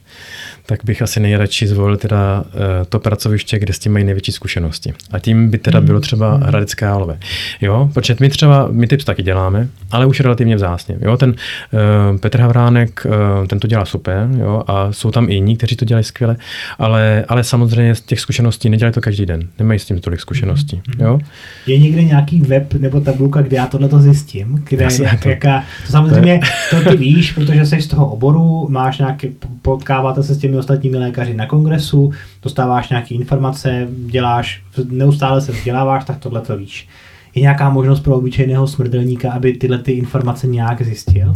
tak 0.66 0.84
bych 0.84 1.02
asi 1.02 1.20
nejradši 1.20 1.66
zvolil 1.66 1.96
teda 1.96 2.44
uh, 2.46 2.60
to 2.88 2.98
pracoviště, 2.98 3.58
kde 3.58 3.72
s 3.72 3.78
tím 3.78 3.92
mají 3.92 4.04
největší 4.04 4.32
zkušenosti. 4.32 4.94
A 5.10 5.18
tím 5.18 5.50
by 5.50 5.58
teda 5.58 5.80
bylo 5.80 6.00
třeba 6.00 6.36
mm. 6.36 6.42
Hradec 6.42 6.74
Králové. 6.74 7.18
Jo, 7.60 7.90
protože 7.94 8.16
my 8.20 8.28
třeba, 8.28 8.68
my 8.70 8.86
tips 8.86 9.04
taky 9.04 9.22
děláme, 9.22 9.68
ale 9.90 10.06
už 10.06 10.20
relativně 10.20 10.56
vzácně. 10.56 10.96
Jo, 11.00 11.16
ten 11.16 11.30
uh, 11.30 12.18
Petr 12.18 12.40
Havránek, 12.40 13.06
uh, 13.06 13.46
ten 13.46 13.60
to 13.60 13.66
dělá 13.66 13.84
super, 13.84 14.28
jo, 14.38 14.62
a 14.66 14.92
jsou 14.92 15.10
tam 15.10 15.28
i 15.28 15.34
jiní, 15.34 15.56
kteří 15.56 15.76
to 15.76 15.84
dělají 15.84 16.04
skvěle, 16.04 16.36
ale, 16.78 17.24
ale 17.28 17.43
samozřejmě 17.44 17.94
z 17.94 18.00
těch 18.00 18.20
zkušeností 18.20 18.70
nedělají 18.70 18.94
to 18.94 19.00
každý 19.00 19.26
den. 19.26 19.48
Nemají 19.58 19.78
s 19.78 19.84
tím 19.84 20.00
tolik 20.00 20.20
zkušeností. 20.20 20.76
Mm. 20.76 21.04
Jo. 21.04 21.18
Je 21.66 21.78
někde 21.78 22.04
nějaký 22.04 22.40
web 22.40 22.74
nebo 22.74 23.00
tabulka, 23.00 23.42
kde 23.42 23.56
já 23.56 23.66
tohle 23.66 23.88
to 23.88 23.98
zjistím? 23.98 24.64
Kde, 24.68 24.88
jak, 25.02 25.22
to, 25.22 25.28
jaká, 25.28 25.64
to 25.86 25.92
samozřejmě 25.92 26.40
to 26.70 26.90
ty 26.90 26.96
víš, 27.04 27.32
protože 27.32 27.66
jsi 27.66 27.82
z 27.82 27.86
toho 27.86 28.06
oboru, 28.06 28.66
máš 28.70 28.98
nějaké, 28.98 29.28
potkáváte 29.62 30.22
se 30.22 30.34
s 30.34 30.38
těmi 30.38 30.56
ostatními 30.56 30.96
lékaři 30.96 31.34
na 31.34 31.46
kongresu, 31.46 32.12
dostáváš 32.42 32.88
nějaké 32.88 33.14
informace, 33.14 33.88
děláš, 34.06 34.62
neustále 34.90 35.40
se 35.40 35.52
vzděláváš, 35.52 36.04
tak 36.04 36.18
tohle 36.18 36.40
to 36.40 36.56
víš. 36.56 36.88
Je 37.34 37.42
nějaká 37.42 37.70
možnost 37.70 38.00
pro 38.00 38.16
obyčejného 38.16 38.66
smrdelníka, 38.66 39.32
aby 39.32 39.52
tyhle 39.52 39.78
ty 39.78 39.92
informace 39.92 40.46
nějak 40.46 40.82
zjistil? 40.82 41.32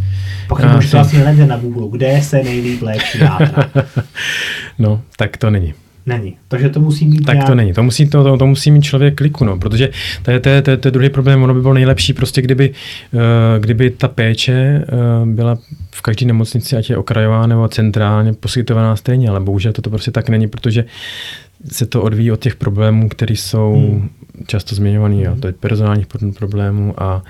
Pochybuji, 0.48 0.82
že 0.82 0.90
to 0.90 0.96
vlastně 0.96 1.24
nejde 1.24 1.46
na 1.46 1.56
Google. 1.56 1.88
Kde 1.98 2.22
se 2.22 2.42
nejlíp 2.42 2.82
léčí 2.82 3.18
No, 4.78 5.02
tak 5.16 5.36
to 5.36 5.50
není. 5.50 5.74
Není. 6.09 6.36
Takže 6.48 6.68
to 6.68 6.80
musí 6.80 7.06
mít 7.06 7.24
Tak 7.24 7.34
nějak... 7.34 7.48
to 7.48 7.54
není. 7.54 7.72
To 7.72 7.82
musí, 7.82 8.09
to, 8.09 8.24
to, 8.24 8.36
to 8.36 8.46
musí 8.46 8.70
mít 8.70 8.82
člověk 8.82 9.14
kliku, 9.14 9.44
no, 9.44 9.59
protože 9.59 9.90
to 10.22 10.30
je, 10.30 10.40
to, 10.40 10.48
je, 10.48 10.62
to, 10.62 10.70
je, 10.70 10.76
to 10.76 10.88
je 10.88 10.92
druhý 10.92 11.11
problém. 11.11 11.42
Ono 11.42 11.54
by 11.54 11.61
bylo 11.61 11.74
nejlepší 11.74 12.12
prostě, 12.12 12.42
kdyby, 12.42 12.70
uh, 13.12 13.20
kdyby 13.61 13.90
ta 13.90 14.09
péče 14.09 14.84
uh, 14.92 15.28
byla 15.28 15.59
v 15.94 16.02
každé 16.02 16.26
nemocnici, 16.26 16.76
ať 16.76 16.90
je 16.90 16.96
okrajová 16.96 17.46
nebo 17.46 17.68
centrálně 17.68 18.32
poskytovaná 18.32 18.96
stejně, 18.96 19.28
ale 19.28 19.40
bohužel 19.40 19.72
to, 19.72 19.82
to 19.82 19.90
prostě 19.90 20.11
tak 20.11 20.28
není, 20.28 20.48
protože 20.48 20.84
se 21.72 21.86
to 21.86 22.02
odvíjí 22.02 22.32
od 22.32 22.40
těch 22.40 22.56
problémů, 22.56 23.09
které 23.09 23.36
jsou 23.36 23.74
hmm. 23.76 24.09
Často 24.47 24.74
zmiňované. 24.74 25.16
Hmm. 25.16 25.41
To 25.41 25.47
je 25.47 25.53
personálních 25.53 26.07
problémů 26.39 27.03
a, 27.03 27.05
a 27.05 27.22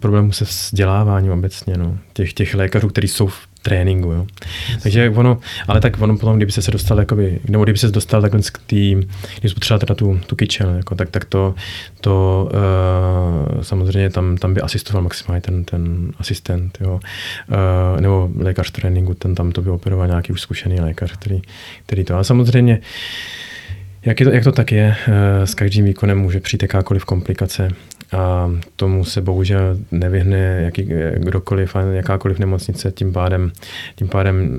problémů 0.00 0.32
se 0.32 0.44
vzděláváním 0.44 1.32
obecně. 1.32 1.76
No. 1.76 1.98
Těch, 2.12 2.32
těch 2.32 2.54
lékařů, 2.54 2.88
kteří 2.88 3.08
jsou 3.08 3.26
v 3.26 3.48
tréninku. 3.62 4.12
Jo. 4.12 4.26
Takže 4.82 5.10
ono, 5.10 5.38
ale 5.68 5.80
tak 5.80 6.00
ono 6.00 6.16
potom, 6.18 6.36
kdyby 6.36 6.52
se, 6.52 6.62
se 6.62 6.70
dostal, 6.70 6.98
jakoby, 6.98 7.40
nebo 7.48 7.64
kdyby 7.64 7.78
se 7.78 7.90
dostal 7.90 8.22
takhle 8.22 8.40
k 8.52 8.58
tý, 8.66 8.94
když 9.40 9.52
jsi 9.52 9.54
potřeboval 9.54 9.78
teda 9.78 9.94
tu, 9.94 10.20
tu 10.26 10.36
kitchen, 10.36 10.76
jako, 10.76 10.94
tak, 10.94 11.10
tak 11.10 11.24
to, 11.24 11.54
to 12.00 12.48
uh, 13.56 13.62
samozřejmě 13.62 14.10
tam, 14.10 14.36
tam 14.36 14.54
by 14.54 14.60
asistoval 14.60 15.02
maximálně 15.02 15.40
ten, 15.40 15.64
ten 15.64 16.12
asistent, 16.18 16.78
jo. 16.80 17.00
Uh, 17.48 18.00
nebo 18.00 18.30
lékař 18.36 18.70
tréninku, 18.70 19.14
ten 19.14 19.34
tam 19.34 19.52
to 19.52 19.62
by 19.62 19.70
operoval 19.70 20.06
nějaký 20.06 20.32
už 20.32 20.40
zkušený 20.40 20.80
lékař, 20.80 21.12
který, 21.12 21.42
který 21.86 22.04
to, 22.04 22.14
ale 22.14 22.24
samozřejmě 22.24 22.80
jak, 24.04 24.20
je 24.20 24.26
to, 24.26 24.32
jak 24.32 24.44
to 24.44 24.52
tak 24.52 24.72
je, 24.72 24.96
eh, 25.06 25.46
s 25.46 25.54
každým 25.54 25.84
výkonem 25.84 26.18
může 26.18 26.40
přijít 26.40 26.62
jakákoliv 26.62 27.04
komplikace 27.04 27.68
a 28.12 28.50
tomu 28.76 29.04
se 29.04 29.20
bohužel 29.20 29.78
nevyhne 29.92 30.62
jaký, 30.64 30.88
kdokoliv 31.16 31.76
a 31.76 31.80
jakákoliv 31.80 32.38
nemocnice, 32.38 32.92
tím 32.92 33.12
pádem, 33.12 33.52
tím 33.96 34.08
pádem 34.08 34.58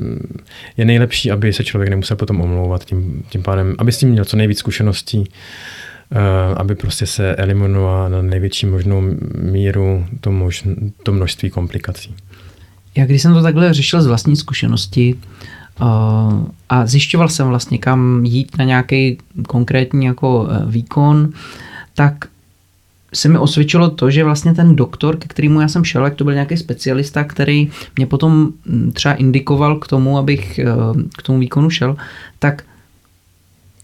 je 0.77 0.85
nejlepší, 0.85 1.31
aby 1.31 1.53
se 1.53 1.63
člověk 1.63 1.89
nemusel 1.89 2.17
potom 2.17 2.41
omlouvat, 2.41 2.85
tím, 2.85 3.23
tím 3.29 3.43
pádem, 3.43 3.75
aby 3.77 3.91
s 3.91 3.97
tím 3.97 4.09
měl 4.09 4.25
co 4.25 4.37
nejvíc 4.37 4.59
zkušeností, 4.59 5.23
eh, 6.11 6.17
aby 6.55 6.75
prostě 6.75 7.05
se 7.05 7.35
eliminovala 7.35 8.09
na 8.09 8.21
největší 8.21 8.65
možnou 8.65 9.03
míru 9.37 10.05
to, 10.21 10.31
mož, 10.31 10.63
to 11.03 11.13
množství 11.13 11.49
komplikací. 11.49 12.15
Já 12.97 13.05
když 13.05 13.21
jsem 13.21 13.33
to 13.33 13.41
takhle 13.41 13.73
řešil 13.73 14.01
z 14.01 14.07
vlastní 14.07 14.35
zkušenosti, 14.35 15.15
a 16.69 16.85
zjišťoval 16.85 17.29
jsem 17.29 17.47
vlastně, 17.47 17.77
kam 17.77 18.25
jít 18.25 18.57
na 18.57 18.65
nějaký 18.65 19.17
konkrétní 19.47 20.05
jako 20.05 20.43
uh, 20.43 20.71
výkon, 20.71 21.29
tak 21.93 22.25
se 23.15 23.29
mi 23.29 23.37
osvědčilo 23.37 23.89
to, 23.89 24.11
že 24.11 24.23
vlastně 24.23 24.53
ten 24.53 24.75
doktor, 24.75 25.17
ke 25.17 25.27
kterému 25.27 25.61
já 25.61 25.67
jsem 25.67 25.83
šel, 25.83 26.05
jak 26.05 26.15
to 26.15 26.23
byl 26.23 26.33
nějaký 26.33 26.57
specialista, 26.57 27.23
který 27.23 27.71
mě 27.95 28.05
potom 28.05 28.49
mm, 28.65 28.91
třeba 28.91 29.13
indikoval 29.13 29.75
k 29.75 29.87
tomu, 29.87 30.17
abych 30.17 30.59
eh, 30.59 30.65
k 31.17 31.21
tomu 31.21 31.39
výkonu 31.39 31.69
šel, 31.69 31.97
tak 32.39 32.63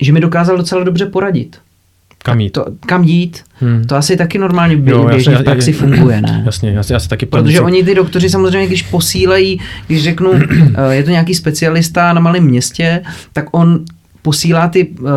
že 0.02 0.12
mi 0.12 0.20
dokázal 0.20 0.58
docela 0.58 0.84
dobře 0.84 1.06
poradit. 1.06 1.60
Kam 2.24 2.40
jít? 2.40 2.50
To, 2.50 2.66
kam 2.86 3.04
jít, 3.04 3.44
Hmm. 3.60 3.84
to 3.84 3.96
asi 3.96 4.18
taky 4.18 4.38
normálně 4.38 4.78
bě- 4.78 4.90
Jo, 4.90 5.04
běžně 5.06 5.34
jasně, 5.34 5.44
v 5.44 5.46
praxi 5.46 5.74
funguje, 5.74 6.22
ne? 6.22 6.42
Jasně, 6.46 6.70
já 6.72 6.84
si, 6.84 6.94
já 6.94 7.00
si 7.00 7.10
taky 7.10 7.26
Protože 7.26 7.62
oni 7.62 7.84
ty 7.84 7.96
doktoři 7.96 8.30
samozřejmě, 8.30 8.68
když 8.68 8.82
posílají, 8.82 9.60
když 9.88 10.04
řeknu, 10.04 10.32
eh, 10.90 10.96
je 10.96 11.04
to 11.04 11.10
nějaký 11.10 11.36
specialista 11.36 12.14
na 12.14 12.22
malém 12.22 12.44
městě, 12.44 13.02
tak 13.34 13.46
on 13.52 13.80
posílá 14.22 14.68
ty, 14.68 14.88
uh, 14.88 15.10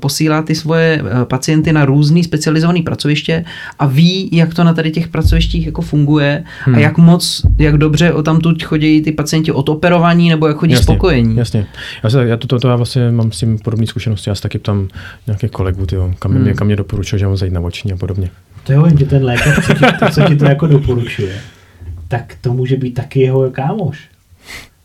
posílá 0.00 0.42
ty 0.42 0.54
svoje 0.54 1.02
uh, 1.02 1.24
pacienty 1.24 1.72
na 1.72 1.84
různý 1.84 2.24
specializované 2.24 2.82
pracoviště 2.82 3.44
a 3.78 3.86
ví, 3.86 4.28
jak 4.32 4.54
to 4.54 4.64
na 4.64 4.74
tady 4.74 4.90
těch 4.90 5.08
pracovištích 5.08 5.66
jako 5.66 5.82
funguje 5.82 6.44
hmm. 6.64 6.74
a 6.74 6.78
jak 6.78 6.98
moc, 6.98 7.42
jak 7.58 7.78
dobře 7.78 8.12
o 8.12 8.22
tamtud 8.22 8.62
chodí 8.62 9.02
ty 9.02 9.12
pacienti 9.12 9.52
odoperovaní 9.52 10.28
nebo 10.28 10.46
jak 10.46 10.56
chodí 10.56 10.72
Jasně, 10.72 10.84
spokojení. 10.84 11.36
Jasně. 11.36 11.66
Já, 12.02 12.10
se, 12.10 12.24
já 12.26 12.36
to, 12.36 12.46
to, 12.46 12.58
to, 12.58 12.68
já 12.68 12.76
vlastně 12.76 13.10
mám 13.10 13.32
s 13.32 13.38
tím 13.38 13.58
podobné 13.58 13.86
zkušenosti. 13.86 14.30
Já 14.30 14.34
si 14.34 14.42
taky 14.42 14.58
tam 14.58 14.88
nějakých 15.26 15.50
kolegů, 15.50 15.86
tyjo, 15.86 16.14
kam, 16.18 16.32
Hmm. 16.32 16.42
mě, 16.42 16.54
kam 16.54 16.66
mě 16.66 16.76
doporučil, 16.76 17.18
že 17.18 17.26
mám 17.26 17.36
zajít 17.36 17.54
na 17.54 17.60
oční 17.60 17.92
a 17.92 17.96
podobně. 17.96 18.30
To 18.64 18.72
jo, 18.72 18.86
že 18.98 19.06
ten 19.06 19.24
lékař, 19.24 19.66
co 19.66 19.74
ti, 19.74 19.84
to, 19.98 20.10
co 20.10 20.22
ti 20.22 20.36
to 20.36 20.44
jako 20.44 20.66
doporučuje, 20.66 21.34
tak 22.08 22.34
to 22.40 22.52
může 22.52 22.76
být 22.76 22.94
taky 22.94 23.20
jeho 23.20 23.50
kámoš. 23.50 24.08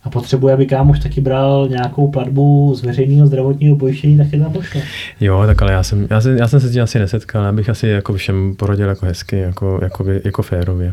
A 0.04 0.10
potřebuje, 0.10 0.54
aby 0.54 0.66
kámoš 0.66 0.98
taky 0.98 1.20
bral 1.20 1.68
nějakou 1.70 2.10
platbu 2.10 2.74
z 2.74 2.82
veřejného 2.82 3.26
zdravotního 3.26 3.76
pojištění, 3.76 4.16
tak 4.18 4.32
je 4.32 4.40
tam 4.40 4.52
pošle. 4.52 4.80
Jo, 5.20 5.42
tak 5.46 5.62
ale 5.62 5.72
já 5.72 5.82
jsem, 5.82 6.06
já 6.10 6.20
jsem, 6.20 6.36
já 6.36 6.48
jsem 6.48 6.60
se 6.60 6.68
s 6.68 6.72
tím 6.72 6.82
asi 6.82 6.98
nesetkal, 6.98 7.44
já 7.44 7.52
bych 7.52 7.68
asi 7.68 7.88
jako 7.88 8.14
všem 8.14 8.54
poradil 8.56 8.88
jako 8.88 9.06
hezky, 9.06 9.38
jako, 9.38 9.78
jako, 9.82 10.04
jako 10.24 10.42
férově. 10.42 10.92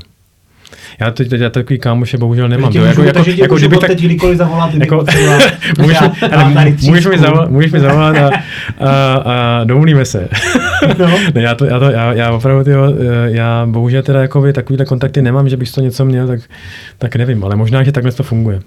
Já 0.99 1.11
teď, 1.11 1.29
teď 1.29 1.41
já 1.41 1.49
takový 1.49 1.79
kámoše 1.79 2.17
bohužel 2.17 2.49
nemám. 2.49 2.73
To, 2.73 2.79
tě 2.79 2.85
jako, 2.85 3.03
jako, 3.03 3.29
jako, 3.37 3.55
kdyby 3.55 3.77
tak, 3.77 3.89
teď 3.89 4.01
kdykoliv 4.01 4.37
zavolat, 4.37 4.69
kdyby 4.69 4.85
jako- 4.85 5.05
můžeš, 5.81 5.97
ale, 6.31 6.75
můžeš, 6.81 7.05
mi 7.05 7.17
zavolat, 7.17 7.49
můžeš 7.51 7.71
mi 7.71 7.79
zavolat 7.79 8.15
a, 8.15 8.29
a, 8.79 9.15
a 9.15 9.63
domluvíme 9.63 10.05
se. 10.05 10.27
No. 10.99 11.07
ne, 11.35 11.41
já, 11.41 11.55
to, 11.55 11.65
já, 11.65 11.79
to, 11.79 11.85
já, 11.85 12.13
já 12.13 12.31
opravdu, 12.31 12.63
tyjo, 12.63 12.93
já 13.23 13.65
bohužel 13.65 14.03
teda 14.03 14.21
jakoby 14.21 14.53
takovýhle 14.53 14.85
kontakty 14.85 15.21
nemám, 15.21 15.49
že 15.49 15.57
bych 15.57 15.71
to 15.71 15.81
něco 15.81 16.05
měl, 16.05 16.27
tak, 16.27 16.39
tak 16.97 17.15
nevím, 17.15 17.43
ale 17.43 17.55
možná, 17.55 17.83
že 17.83 17.91
takhle 17.91 18.11
to 18.11 18.23
funguje. 18.23 18.59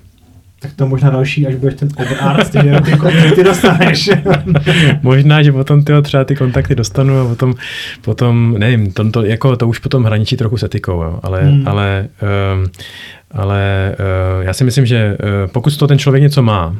Tak 0.65 0.73
to 0.77 0.87
možná 0.87 1.11
další, 1.11 1.47
až 1.47 1.55
budeš 1.55 1.75
ten 1.75 1.89
overarzt, 1.97 2.55
že 2.55 2.81
ty 2.85 2.97
kontakty 2.97 3.45
dostaneš. 3.45 4.11
Možná, 5.03 5.43
že 5.43 5.53
potom 5.53 5.85
tyjo, 5.85 6.03
třeba 6.03 6.25
ty 6.25 6.37
kontakty 6.37 6.75
dostanu 6.75 7.21
a 7.21 7.29
potom, 7.29 7.55
potom 8.01 8.55
nevím, 8.59 8.93
to, 8.93 9.11
to, 9.11 9.25
jako, 9.25 9.57
to 9.57 9.69
už 9.69 9.79
potom 9.79 10.05
hraničí 10.05 10.37
trochu 10.37 10.57
s 10.57 10.63
etikou, 10.63 11.03
jo, 11.03 11.21
ale, 11.23 11.43
hmm. 11.43 11.69
ale, 11.69 12.09
um, 12.55 12.67
ale 13.31 13.93
uh, 14.39 14.45
já 14.45 14.53
si 14.53 14.65
myslím, 14.65 14.87
že 14.87 15.17
uh, 15.21 15.51
pokud 15.53 15.77
to 15.77 15.87
ten 15.87 15.99
člověk 15.99 16.23
něco 16.23 16.43
má 16.43 16.77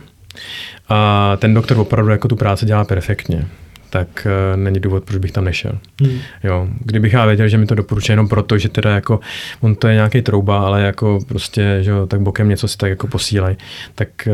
a 0.89 1.33
ten 1.37 1.55
doktor 1.55 1.79
opravdu 1.79 2.11
jako 2.11 2.29
tu 2.29 2.37
práci 2.37 2.67
dělá 2.67 2.85
perfektně, 2.85 3.47
tak 3.95 4.27
uh, 4.27 4.61
není 4.61 4.81
důvod, 4.81 5.05
proč 5.05 5.19
bych 5.19 5.33
tam 5.33 5.45
nešel. 5.45 5.79
Hmm. 6.03 6.19
Jo, 6.45 6.69
kdybych 6.81 7.13
já 7.13 7.27
věděl, 7.27 7.49
že 7.49 7.59
mi 7.59 7.67
to 7.67 7.75
doporučuje 7.75 8.13
jenom 8.13 8.29
proto, 8.29 8.59
že 8.59 8.69
teda 8.69 8.95
jako, 8.95 9.21
on 9.61 9.75
to 9.75 9.89
je 9.89 9.95
nějaký 9.95 10.23
trouba, 10.23 10.59
ale 10.59 10.83
jako 10.83 11.19
prostě, 11.29 11.79
že 11.81 11.91
jo, 11.91 12.07
tak 12.07 12.21
bokem 12.21 12.49
něco 12.49 12.69
si 12.69 12.77
tak 12.77 12.91
jako 12.91 13.07
posílají, 13.07 13.57
tak, 13.95 14.09
eh, 14.29 14.33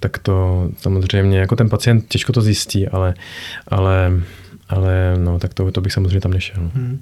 tak 0.00 0.18
to 0.18 0.68
samozřejmě, 0.76 1.38
jako 1.38 1.56
ten 1.56 1.68
pacient 1.68 2.04
těžko 2.08 2.32
to 2.32 2.42
zjistí, 2.42 2.88
ale, 2.88 3.14
ale, 3.68 4.12
ale 4.68 5.14
no, 5.18 5.38
tak 5.38 5.54
to, 5.54 5.70
to 5.70 5.80
bych 5.80 5.92
samozřejmě 5.92 6.20
tam 6.20 6.32
nešel. 6.32 6.70
Hmm. 6.74 7.00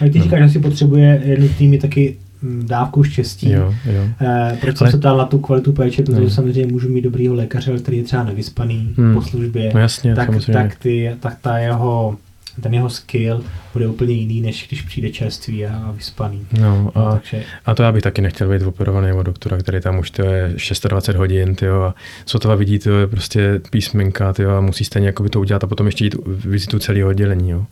A 0.00 0.04
ty 0.12 0.22
říkáš, 0.22 0.40
že 0.42 0.48
si 0.48 0.58
potřebuje 0.58 1.22
jednotný 1.24 1.68
mít 1.68 1.82
taky 1.82 2.16
dávku 2.64 3.04
štěstí. 3.04 3.50
Jo, 3.50 3.74
jo. 3.92 4.02
Eh, 4.20 4.58
proč 4.60 4.76
jsem 4.76 4.84
Ale- 4.84 4.90
se 4.92 4.98
ptal 4.98 5.16
na 5.16 5.24
tu 5.24 5.38
kvalitu 5.38 5.72
péče, 5.72 6.02
protože 6.02 6.20
Hmm. 6.20 6.30
samozřejmě 6.30 6.72
můžu 6.72 6.88
mít 6.88 7.02
dobrýho 7.02 7.34
lékaře, 7.34 7.78
který 7.78 7.96
je 7.96 8.02
třeba 8.04 8.24
nevyspaný 8.24 8.94
Hmm. 8.96 9.14
po 9.14 9.22
službě. 9.22 9.70
No 9.74 9.80
jasně, 9.80 10.14
tak, 10.14 10.26
samozřejmě. 10.26 10.52
tak, 10.52 10.76
ty, 10.78 11.16
tak 11.20 11.36
ta 11.42 11.58
jeho, 11.58 12.16
ten 12.60 12.74
jeho 12.74 12.90
skill 12.90 13.44
bude 13.72 13.86
úplně 13.86 14.14
jiný, 14.14 14.40
než 14.40 14.66
když 14.68 14.82
přijde 14.82 15.10
čerství 15.10 15.66
a 15.66 15.90
vyspaný. 15.90 16.46
No, 16.60 16.74
No, 16.74 16.90
a, 16.94 17.12
takže 17.12 17.44
a 17.66 17.74
to 17.74 17.82
já 17.82 17.92
bych 17.92 18.02
taky 18.02 18.22
nechtěl 18.22 18.48
být 18.48 18.62
operovaný 18.62 19.12
od 19.12 19.22
doktora, 19.22 19.58
který 19.58 19.80
tam 19.80 19.98
už 19.98 20.10
to 20.10 20.22
je 20.22 20.54
26 20.88 21.16
hodin, 21.16 21.54
tyjo, 21.54 21.82
a 21.82 21.94
sotva 22.26 22.54
vidí, 22.54 22.78
to 22.78 22.90
je 22.90 23.06
prostě 23.06 23.60
písmenka, 23.70 24.32
tyjo, 24.32 24.50
a 24.50 24.60
musí 24.60 24.84
stejně 24.84 25.08
jako 25.08 25.22
by 25.22 25.30
to 25.30 25.40
udělat 25.40 25.64
a 25.64 25.66
potom 25.66 25.86
ještě 25.86 26.04
jít 26.04 26.16
vizitu 26.26 26.78
celého 26.78 27.08
oddělení, 27.08 27.50
jo. 27.50 27.66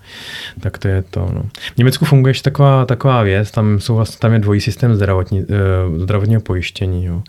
Tak 0.60 0.78
to 0.78 0.88
je 0.88 1.02
to, 1.10 1.30
no. 1.34 1.42
V 1.74 1.78
Německu 1.78 2.04
funguje 2.04 2.30
ještě 2.30 2.42
taková, 2.50 2.84
taková 2.84 3.22
věc, 3.22 3.50
tam, 3.50 3.80
jsou 3.80 3.94
vlastně, 3.94 4.18
tam 4.18 4.32
je 4.32 4.38
dvojí 4.38 4.60
systém 4.60 4.94
zdravotní, 4.94 5.40
eh, 5.40 5.44
zdravotního 5.98 6.40
pojištění, 6.40 7.04
jo. 7.04 7.22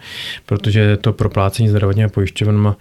Protože 0.45 0.97
to 0.97 1.13
proplácení 1.13 1.69
zdravotního 1.69 2.09
pojišťovny 2.09 2.73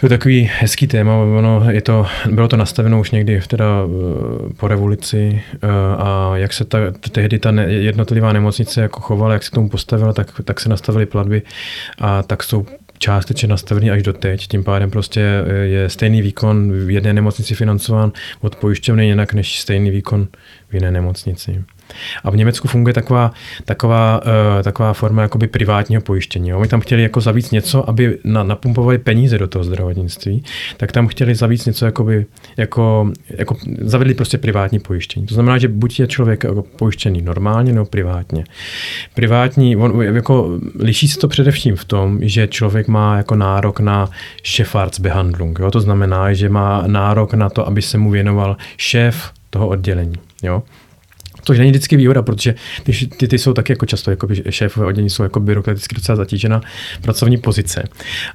to 0.00 0.06
je 0.06 0.10
takový 0.10 0.50
hezký 0.58 0.86
téma, 0.86 1.16
ono 1.16 1.70
je 1.70 1.80
to, 1.80 2.06
bylo 2.30 2.48
to 2.48 2.56
nastaveno 2.56 3.00
už 3.00 3.10
někdy 3.10 3.40
teda 3.46 3.66
eh, 3.66 4.52
po 4.56 4.68
revoluci 4.68 5.42
eh, 5.54 5.68
a 5.98 6.32
jak 6.34 6.52
se 6.52 6.64
ta, 6.64 6.78
tehdy 7.12 7.38
ta 7.38 7.50
jednotlivá 7.66 8.32
nemocnice 8.32 8.80
jako 8.80 9.00
chovala, 9.00 9.32
jak 9.32 9.42
se 9.42 9.50
k 9.50 9.54
tomu 9.54 9.68
postavila, 9.68 10.12
tak, 10.12 10.40
tak 10.44 10.60
se 10.60 10.68
nastavily 10.68 11.06
platby 11.06 11.42
a 11.98 12.22
tak 12.22 12.42
jsou 12.42 12.66
částečně 12.98 13.48
nastavený 13.48 13.90
až 13.90 14.02
do 14.02 14.12
teď. 14.12 14.46
Tím 14.46 14.64
pádem 14.64 14.90
prostě 14.90 15.22
eh, 15.46 15.52
je 15.52 15.88
stejný 15.88 16.22
výkon 16.22 16.72
v 16.72 16.90
jedné 16.90 17.12
nemocnici 17.12 17.54
financován 17.54 18.12
od 18.40 18.56
pojišťovny 18.56 19.06
jinak 19.06 19.32
než 19.32 19.60
stejný 19.60 19.90
výkon 19.90 20.28
v 20.70 20.74
jiné 20.74 20.90
nemocnici. 20.90 21.64
A 22.24 22.30
v 22.30 22.36
Německu 22.36 22.68
funguje 22.68 22.94
taková, 22.94 23.30
taková, 23.64 24.20
uh, 24.24 24.62
taková 24.62 24.92
forma 24.92 25.22
jakoby 25.22 25.46
privátního 25.46 26.02
pojištění. 26.02 26.54
Oni 26.54 26.68
tam 26.68 26.80
chtěli 26.80 27.02
jako 27.02 27.20
zavíc 27.20 27.50
něco, 27.50 27.88
aby 27.88 28.18
na, 28.24 28.42
napumpovali 28.42 28.98
peníze 28.98 29.38
do 29.38 29.48
toho 29.48 29.64
zdravotnictví, 29.64 30.44
tak 30.76 30.92
tam 30.92 31.08
chtěli 31.08 31.34
zavíc 31.34 31.66
něco, 31.66 31.84
jakoby, 31.84 32.26
jako, 32.56 33.12
jako 33.30 33.56
zavedli 33.80 34.14
prostě 34.14 34.38
privátní 34.38 34.78
pojištění. 34.78 35.26
To 35.26 35.34
znamená, 35.34 35.58
že 35.58 35.68
buď 35.68 36.00
je 36.00 36.06
člověk 36.06 36.44
jako 36.44 36.62
pojištěný 36.62 37.22
normálně 37.22 37.72
nebo 37.72 37.86
privátně. 37.86 38.44
Privátní, 39.14 39.76
on, 39.76 40.02
jako, 40.02 40.58
liší 40.78 41.08
se 41.08 41.18
to 41.18 41.28
především 41.28 41.76
v 41.76 41.84
tom, 41.84 42.18
že 42.22 42.46
člověk 42.46 42.88
má 42.88 43.16
jako 43.16 43.34
nárok 43.36 43.80
na 43.80 44.10
Chefarztbehandlung. 44.46 45.58
Jo. 45.58 45.70
To 45.70 45.80
znamená, 45.80 46.32
že 46.32 46.48
má 46.48 46.82
nárok 46.86 47.34
na 47.34 47.50
to, 47.50 47.66
aby 47.66 47.82
se 47.82 47.98
mu 47.98 48.10
věnoval 48.10 48.56
šéf 48.76 49.32
toho 49.50 49.68
oddělení. 49.68 50.14
Jo. 50.42 50.62
Což 51.48 51.58
není 51.58 51.70
vždycky 51.70 51.96
výhoda, 51.96 52.22
protože 52.22 52.54
ty, 52.82 52.92
ty, 52.92 53.28
ty 53.28 53.38
jsou 53.38 53.52
taky 53.52 53.72
jako 53.72 53.86
často 53.86 54.10
jako 54.10 54.28
šéfové 54.50 54.86
oddělení 54.86 55.10
jsou 55.10 55.22
jako 55.22 55.40
byrokraticky 55.40 55.94
docela 55.94 56.16
zatížena 56.16 56.60
pracovní 57.02 57.36
pozice. 57.36 57.84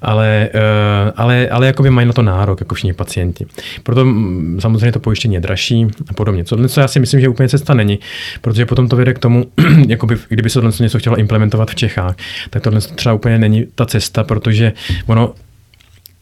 Ale, 0.02 0.50
uh, 0.56 1.12
ale, 1.16 1.50
ale 1.50 1.66
jakoby 1.66 1.90
mají 1.90 2.08
na 2.08 2.14
to 2.14 2.22
nárok, 2.22 2.60
jako 2.60 2.76
všichni 2.76 2.94
pacienti. 2.94 3.46
Proto 3.84 4.06
mm, 4.06 4.58
samozřejmě 4.62 4.92
to 4.92 5.00
pojištění 5.00 5.34
je 5.34 5.40
dražší 5.40 5.88
a 6.10 6.14
podobně. 6.14 6.44
Co, 6.44 6.68
co 6.68 6.80
já 6.80 6.88
si 6.88 7.00
myslím, 7.00 7.22
že 7.22 7.30
úplně 7.30 7.50
cesta 7.50 7.74
není, 7.74 8.00
protože 8.42 8.66
potom 8.66 8.88
to 8.88 8.96
vede 8.96 9.14
k 9.14 9.20
tomu, 9.20 9.46
jakoby, 9.88 10.18
kdyby 10.30 10.50
se 10.50 10.62
tohle 10.62 10.72
něco 10.80 11.00
chtělo 11.00 11.16
implementovat 11.16 11.72
v 11.72 11.76
Čechách, 11.76 12.16
tak 12.50 12.64
tohle 12.64 12.82
třeba 12.82 13.16
úplně 13.16 13.38
není 13.40 13.66
ta 13.76 13.86
cesta, 13.86 14.24
protože 14.24 14.74
ono 15.06 15.34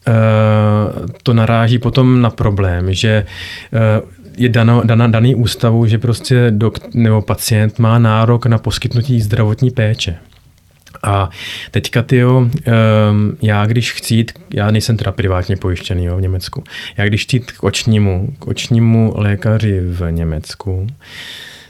Uh, 0.08 1.06
to 1.24 1.34
naráží 1.34 1.80
potom 1.80 2.22
na 2.22 2.30
problém, 2.30 2.94
že 2.94 3.26
uh, 4.02 4.10
je 4.38 4.50
dano, 4.50 4.82
dana, 4.86 5.08
daný 5.08 5.36
ústavu, 5.36 5.86
že 5.86 5.98
prostě 5.98 6.52
dokt, 6.52 6.94
nebo 6.94 7.22
pacient 7.22 7.80
má 7.80 8.00
nárok 8.00 8.46
na 8.46 8.58
poskytnutí 8.58 9.22
zdravotní 9.22 9.72
péče. 9.72 10.18
A 11.04 11.30
teďka, 11.72 12.02
tyjo, 12.02 12.38
um, 12.38 12.50
já 13.42 13.66
když 13.66 13.94
chci 13.94 14.16
jít, 14.16 14.32
já 14.54 14.72
nejsem 14.72 14.98
teda 14.98 15.12
privátně 15.12 15.58
pojištěný 15.58 16.06
jo, 16.06 16.18
v 16.18 16.22
Německu, 16.22 16.64
já 16.98 17.06
když 17.06 17.24
chci 17.24 17.36
jít 17.36 17.52
k 17.52 17.64
očnímu, 17.64 18.34
k 18.40 18.48
očnímu 18.48 19.14
lékaři 19.16 19.80
v 19.80 20.12
Německu, 20.12 20.88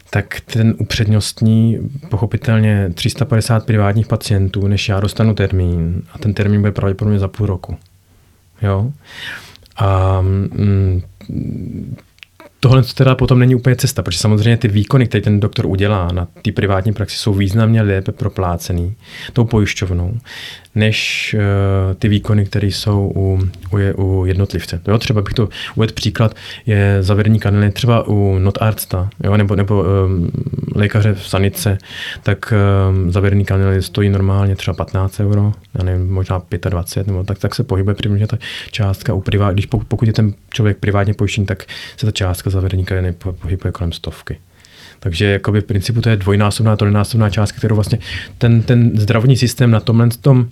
tak 0.09 0.39
ten 0.39 0.75
upřednostní 0.79 1.79
pochopitelně 2.09 2.89
350 2.93 3.65
privátních 3.65 4.07
pacientů, 4.07 4.67
než 4.67 4.89
já 4.89 4.99
dostanu 4.99 5.33
termín. 5.33 6.01
A 6.13 6.17
ten 6.17 6.33
termín 6.33 6.59
bude 6.59 6.71
pravděpodobně 6.71 7.19
za 7.19 7.27
půl 7.27 7.47
roku. 7.47 7.77
Jo? 8.61 8.91
A 9.75 10.21
mm, 10.21 11.01
tohle 12.63 12.83
teda 12.83 13.15
potom 13.15 13.39
není 13.39 13.55
úplně 13.55 13.75
cesta, 13.75 14.03
protože 14.03 14.17
samozřejmě 14.17 14.57
ty 14.57 14.67
výkony, 14.67 15.07
které 15.07 15.21
ten 15.21 15.39
doktor 15.39 15.65
udělá 15.65 16.07
na 16.13 16.27
ty 16.41 16.51
privátní 16.51 16.93
praxi, 16.93 17.17
jsou 17.17 17.33
významně 17.33 17.81
lépe 17.81 18.11
proplácený 18.11 18.95
tou 19.33 19.45
pojišťovnou, 19.45 20.17
než 20.75 21.35
uh, 21.37 21.93
ty 21.95 22.07
výkony, 22.07 22.45
které 22.45 22.67
jsou 22.67 23.11
u, 23.15 23.39
u, 23.71 24.03
u 24.03 24.25
jednotlivce. 24.25 24.81
Jo, 24.87 24.97
třeba 24.97 25.21
bych 25.21 25.33
to 25.33 25.49
uvedl 25.75 25.93
příklad, 25.93 26.35
je 26.65 26.97
zavedení 27.03 27.39
kanely 27.39 27.71
třeba 27.71 28.07
u 28.07 28.39
notarsta, 28.39 29.09
jo, 29.23 29.37
nebo, 29.37 29.55
nebo 29.55 29.83
um, 29.83 30.31
lékaře 30.75 31.13
v 31.13 31.27
sanice, 31.27 31.77
tak 32.23 32.53
um, 32.93 33.11
zavedený 33.11 33.45
kanely 33.45 33.81
stojí 33.81 34.09
normálně 34.09 34.55
třeba 34.55 34.75
15 34.75 35.19
euro, 35.19 35.51
já 35.77 35.83
nevím, 35.83 36.13
možná 36.13 36.41
25, 36.69 37.07
nebo 37.07 37.23
tak, 37.23 37.39
tak 37.39 37.55
se 37.55 37.63
pohybuje 37.63 37.95
přibližně 37.95 38.27
ta 38.27 38.37
částka 38.71 39.13
u 39.13 39.21
privát, 39.21 39.51
když 39.53 39.65
pokud 39.65 40.07
je 40.07 40.13
ten 40.13 40.33
člověk 40.53 40.77
privátně 40.77 41.13
pojištěný, 41.13 41.47
tak 41.47 41.63
se 41.97 42.05
ta 42.05 42.11
částka 42.11 42.49
zavedení 42.49 42.85
kariéry 42.85 43.15
pohybuje 43.41 43.71
kolem 43.71 43.91
stovky. 43.91 44.37
Takže 44.99 45.25
jakoby 45.25 45.61
v 45.61 45.65
principu 45.65 46.01
to 46.01 46.09
je 46.09 46.17
dvojnásobná, 46.17 46.75
trojnásobná 46.75 47.29
částka, 47.29 47.57
kterou 47.57 47.75
vlastně 47.75 47.99
ten, 48.37 48.61
ten 48.61 48.91
zdravotní 48.99 49.37
systém 49.37 49.71
na 49.71 49.79
tomhle 49.79 50.09
tom 50.09 50.49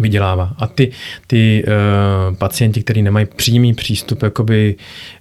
vydělává. 0.00 0.52
A 0.58 0.66
ty, 0.66 0.90
ty 1.26 1.64
uh, 1.66 2.36
pacienti, 2.36 2.82
kteří 2.82 3.02
nemají 3.02 3.26
přímý 3.36 3.74
přístup 3.74 4.22
jakoby, 4.22 4.74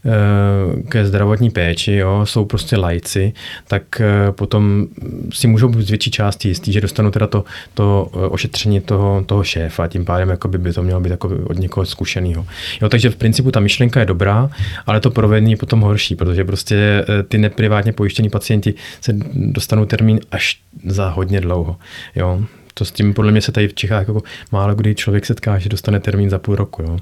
uh, 0.05 0.82
ke 0.82 1.05
zdravotní 1.05 1.49
péči, 1.49 1.93
jo, 1.93 2.22
jsou 2.24 2.45
prostě 2.45 2.78
lajci, 2.78 3.34
tak 3.67 3.84
uh, 3.99 4.32
potom 4.32 4.88
si 5.34 5.47
můžou 5.47 5.69
být 5.69 5.88
z 5.88 5.89
větší 5.89 6.11
části 6.11 6.47
jistý, 6.47 6.72
že 6.72 6.82
dostanou 6.82 7.11
teda 7.11 7.28
to, 7.28 7.43
to 7.74 8.05
ošetření 8.13 8.82
toho, 8.82 9.24
toho 9.26 9.43
šéfa, 9.43 9.88
tím 9.88 10.05
pádem 10.05 10.30
jakoby 10.30 10.57
by 10.57 10.74
to 10.74 10.84
mělo 10.84 10.99
být 10.99 11.09
jakoby 11.09 11.36
od 11.36 11.59
někoho 11.59 11.86
zkušeného. 11.86 12.45
Jo, 12.82 12.89
takže 12.89 13.09
v 13.09 13.15
principu 13.15 13.51
ta 13.51 13.59
myšlenka 13.59 13.99
je 13.99 14.05
dobrá, 14.05 14.49
ale 14.86 14.99
to 14.99 15.11
provedení 15.11 15.51
je 15.51 15.57
potom 15.57 15.82
horší, 15.82 16.15
protože 16.15 16.45
prostě 16.45 17.05
ty 17.28 17.38
neprivátně 17.38 17.93
pojištění 17.93 18.30
pacienti 18.30 18.74
se 19.01 19.13
dostanou 19.34 19.86
termín 19.86 20.19
až 20.32 20.59
za 20.86 21.09
hodně 21.09 21.41
dlouho. 21.41 21.76
Jo 22.15 22.41
to 22.74 22.86
s 22.86 22.91
tím 22.91 23.13
podle 23.13 23.32
mě 23.32 23.41
se 23.41 23.51
tady 23.51 23.67
v 23.67 23.74
Čechách 23.74 24.07
jako 24.07 24.22
málo 24.51 24.76
kdy 24.76 24.95
člověk 24.95 25.26
setká, 25.26 25.59
že 25.59 25.69
dostane 25.69 25.99
termín 25.99 26.30
za 26.30 26.39
půl 26.39 26.55
roku. 26.55 26.82
Jo. 26.82 26.97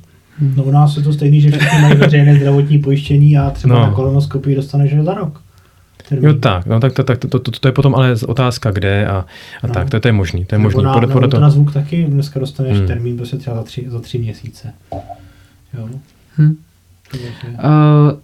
No 0.55 0.63
u 0.63 0.72
nás 0.72 0.97
je 0.97 1.03
to 1.03 1.13
stejný, 1.13 1.41
že 1.41 1.51
všichni 1.51 1.82
mají 1.82 1.95
veřejné 1.97 2.36
zdravotní 2.36 2.80
pojištění 2.80 3.38
a 3.38 3.49
třeba 3.49 3.76
no. 3.76 3.82
na 3.82 3.91
kolonoskopii 3.91 4.55
dostaneš 4.55 4.95
za 5.01 5.13
rok. 5.13 5.41
Termín. 6.09 6.30
Jo 6.30 6.34
tak, 6.34 6.65
no 6.65 6.80
tak 6.80 6.93
to, 6.93 7.03
tak 7.03 7.17
to, 7.17 7.28
to, 7.28 7.39
to, 7.39 7.51
to, 7.51 7.67
je 7.67 7.72
potom 7.72 7.95
ale 7.95 8.15
otázka 8.28 8.72
kde 8.72 9.07
a, 9.07 9.26
a 9.61 9.67
no. 9.67 9.74
tak, 9.74 9.89
to, 9.89 9.99
to 9.99 10.07
je 10.07 10.11
možný, 10.11 10.45
to 10.45 10.55
je 10.55 10.59
možný. 10.59 10.84
Na, 10.84 10.93
podle, 10.93 11.07
podle 11.07 11.28
to... 11.28 11.39
na 11.39 11.49
zvuk 11.49 11.74
taky 11.74 12.03
dneska 12.03 12.39
dostaneš 12.39 12.78
hmm. 12.78 12.88
termín 12.88 13.17
prostě 13.17 13.38
třeba 13.38 13.55
za 13.55 13.63
tři, 13.63 13.86
za 13.88 13.99
tři 13.99 14.17
měsíce. 14.17 14.74
Jo. 15.78 15.89
Hmm. 16.36 16.57
Uh, 17.53 18.20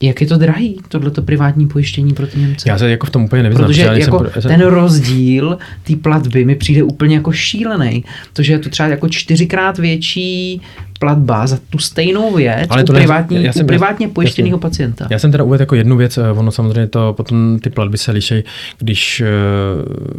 jak 0.00 0.20
je 0.20 0.26
to 0.26 0.36
drahý, 0.36 0.80
tohleto 0.88 1.22
privátní 1.22 1.68
pojištění 1.68 2.14
pro 2.14 2.26
ty 2.26 2.38
Němce? 2.38 2.68
Já 2.68 2.78
se 2.78 2.90
jako 2.90 3.06
v 3.06 3.10
tom 3.10 3.24
úplně 3.24 3.42
nevyznám. 3.42 3.66
Protože 3.66 3.82
jako 3.82 4.26
jsem... 4.40 4.50
ten 4.50 4.60
rozdíl 4.60 5.58
té 5.84 5.96
platby 5.96 6.44
mi 6.44 6.54
přijde 6.54 6.82
úplně 6.82 7.16
jako 7.16 7.32
šílený. 7.32 8.04
To, 8.32 8.42
že 8.42 8.52
je 8.52 8.58
to 8.58 8.68
třeba 8.68 8.88
jako 8.88 9.08
čtyřikrát 9.08 9.78
větší 9.78 10.62
platba 10.98 11.46
za 11.46 11.58
tu 11.70 11.78
stejnou 11.78 12.34
věc 12.34 12.66
Ale 12.70 12.84
to 12.84 12.92
u, 12.92 12.96
privátní, 12.96 13.44
já 13.44 13.52
jsem, 13.52 13.64
u 13.64 13.66
privátně 13.66 14.08
pojištěného 14.08 14.58
pacienta. 14.58 15.06
Já 15.10 15.18
jsem 15.18 15.32
teda 15.32 15.44
uvedl 15.44 15.62
jako 15.62 15.74
jednu 15.74 15.96
věc, 15.96 16.18
eh, 16.18 16.30
ono 16.30 16.50
samozřejmě 16.50 16.86
to 16.86 17.12
potom 17.12 17.58
ty 17.62 17.70
platby 17.70 17.98
se 17.98 18.12
liší, 18.12 18.42
když 18.78 19.20
eh, 19.20 19.26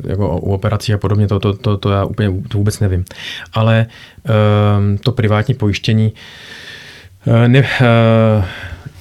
jako 0.09 0.39
u 0.39 0.53
operací 0.53 0.93
a 0.93 0.97
podobně, 0.97 1.27
to, 1.27 1.39
to, 1.39 1.53
to, 1.53 1.77
to 1.77 1.91
já 1.91 2.05
úplně 2.05 2.31
to 2.47 2.57
vůbec 2.57 2.79
nevím. 2.79 3.05
Ale 3.53 3.85
um, 4.79 4.97
to 4.97 5.11
privátní 5.11 5.53
pojištění 5.53 6.13
uh, 7.25 7.47
ne, 7.47 7.59
uh, 7.59 7.65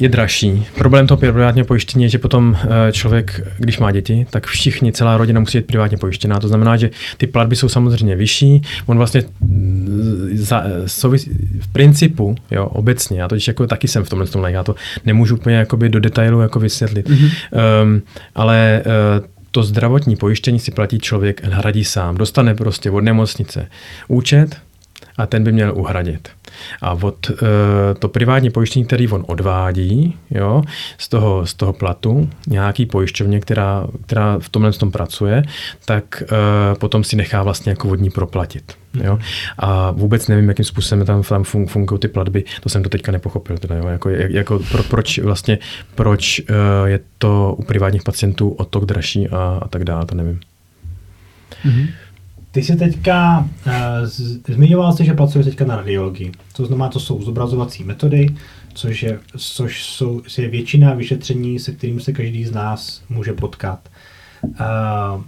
je 0.00 0.08
dražší. 0.08 0.66
Problém 0.78 1.06
toho 1.06 1.18
privátního 1.18 1.66
pojištění 1.66 2.04
je, 2.04 2.08
že 2.08 2.18
potom 2.18 2.56
eh, 2.60 2.92
člověk, 2.92 3.40
když 3.58 3.78
má 3.78 3.92
děti, 3.92 4.26
tak 4.30 4.46
všichni, 4.46 4.92
celá 4.92 5.16
rodina 5.16 5.40
musí 5.40 5.58
být 5.58 5.66
privátně 5.66 5.96
pojištěná. 5.96 6.40
To 6.40 6.48
znamená, 6.48 6.76
že 6.76 6.90
ty 7.16 7.26
platby 7.26 7.56
jsou 7.56 7.68
samozřejmě 7.68 8.16
vyšší. 8.16 8.62
On 8.86 8.96
vlastně 8.96 9.22
mm, 9.40 10.30
za, 10.32 10.64
souvis, 10.86 11.28
v 11.60 11.72
principu, 11.72 12.34
jo, 12.50 12.66
obecně, 12.66 13.20
já 13.20 13.28
to 13.28 13.36
jako 13.48 13.66
taky 13.66 13.88
jsem 13.88 14.04
v 14.04 14.08
tomhle 14.08 14.26
tom, 14.26 14.44
já 14.44 14.64
to 14.64 14.74
nemůžu 15.04 15.36
úplně 15.36 15.56
jakoby 15.56 15.88
do 15.88 16.00
detailu 16.00 16.40
jako 16.40 16.60
vysvětlit. 16.60 17.08
Mm-hmm. 17.08 17.30
Um, 17.82 18.02
ale 18.34 18.82
uh, 19.20 19.26
to 19.50 19.62
zdravotní 19.62 20.16
pojištění 20.16 20.60
si 20.60 20.70
platí 20.70 20.98
člověk, 20.98 21.44
hradí 21.44 21.84
sám. 21.84 22.16
Dostane 22.16 22.54
prostě 22.54 22.90
od 22.90 23.00
nemocnice 23.00 23.68
účet 24.08 24.56
a 25.18 25.26
ten 25.26 25.44
by 25.44 25.52
měl 25.52 25.72
uhradit. 25.76 26.28
A 26.82 26.92
od 26.92 27.30
uh, 27.30 27.36
to 27.98 28.08
privátní 28.08 28.50
pojištění, 28.50 28.84
který 28.84 29.08
on 29.08 29.24
odvádí 29.26 30.16
jo, 30.30 30.62
z, 30.98 31.08
toho, 31.08 31.46
z 31.46 31.54
toho 31.54 31.72
platu, 31.72 32.30
nějaký 32.46 32.86
pojišťovně, 32.86 33.40
která, 33.40 33.86
která 34.06 34.38
v 34.38 34.48
tomhle 34.48 34.72
tom 34.72 34.90
pracuje, 34.90 35.42
tak 35.84 36.22
uh, 36.22 36.78
potom 36.78 37.04
si 37.04 37.16
nechá 37.16 37.42
vlastně 37.42 37.70
jako 37.70 37.88
vodní 37.88 38.10
proplatit. 38.10 38.72
Jo? 39.04 39.18
A 39.58 39.90
vůbec 39.90 40.28
nevím, 40.28 40.48
jakým 40.48 40.64
způsobem 40.64 41.06
tam, 41.06 41.22
tam 41.22 41.42
fun, 41.44 41.66
fungují 41.66 42.00
ty 42.00 42.08
platby, 42.08 42.44
to 42.60 42.68
jsem 42.68 42.82
to 42.82 42.88
teďka 42.88 43.12
nepochopil. 43.12 43.58
Teda, 43.58 43.76
jo? 43.76 43.86
Jako, 43.86 44.10
jako 44.10 44.58
pro, 44.58 44.82
proč 44.82 45.18
vlastně, 45.18 45.58
proč 45.94 46.40
uh, 46.40 46.88
je 46.88 47.00
to 47.18 47.54
u 47.58 47.62
privátních 47.62 48.02
pacientů 48.02 48.48
o 48.48 48.64
to 48.64 48.80
dražší 48.80 49.28
a, 49.28 49.58
a 49.62 49.68
tak 49.68 49.84
dále, 49.84 50.06
to 50.06 50.14
nevím. 50.14 50.40
Mm-hmm. 51.64 51.88
Ty 52.50 52.62
jsi 52.62 52.76
teďka 52.76 53.48
uh, 53.66 53.72
zmiňoval 54.48 54.92
jsi, 54.92 55.04
že 55.04 55.14
pracuješ 55.14 55.46
teďka 55.46 55.64
na 55.64 55.76
radiologii. 55.76 56.32
To 56.56 56.66
znamená, 56.66 56.88
to 56.88 57.00
jsou 57.00 57.22
zobrazovací 57.22 57.84
metody, 57.84 58.34
což 58.74 59.02
je, 59.02 59.18
což 59.36 59.84
jsou, 59.84 60.22
je 60.38 60.48
většina 60.48 60.94
vyšetření, 60.94 61.58
se 61.58 61.72
kterým 61.72 62.00
se 62.00 62.12
každý 62.12 62.44
z 62.44 62.52
nás 62.52 63.02
může 63.08 63.32
potkat. 63.32 63.88
Uh, 64.42 65.22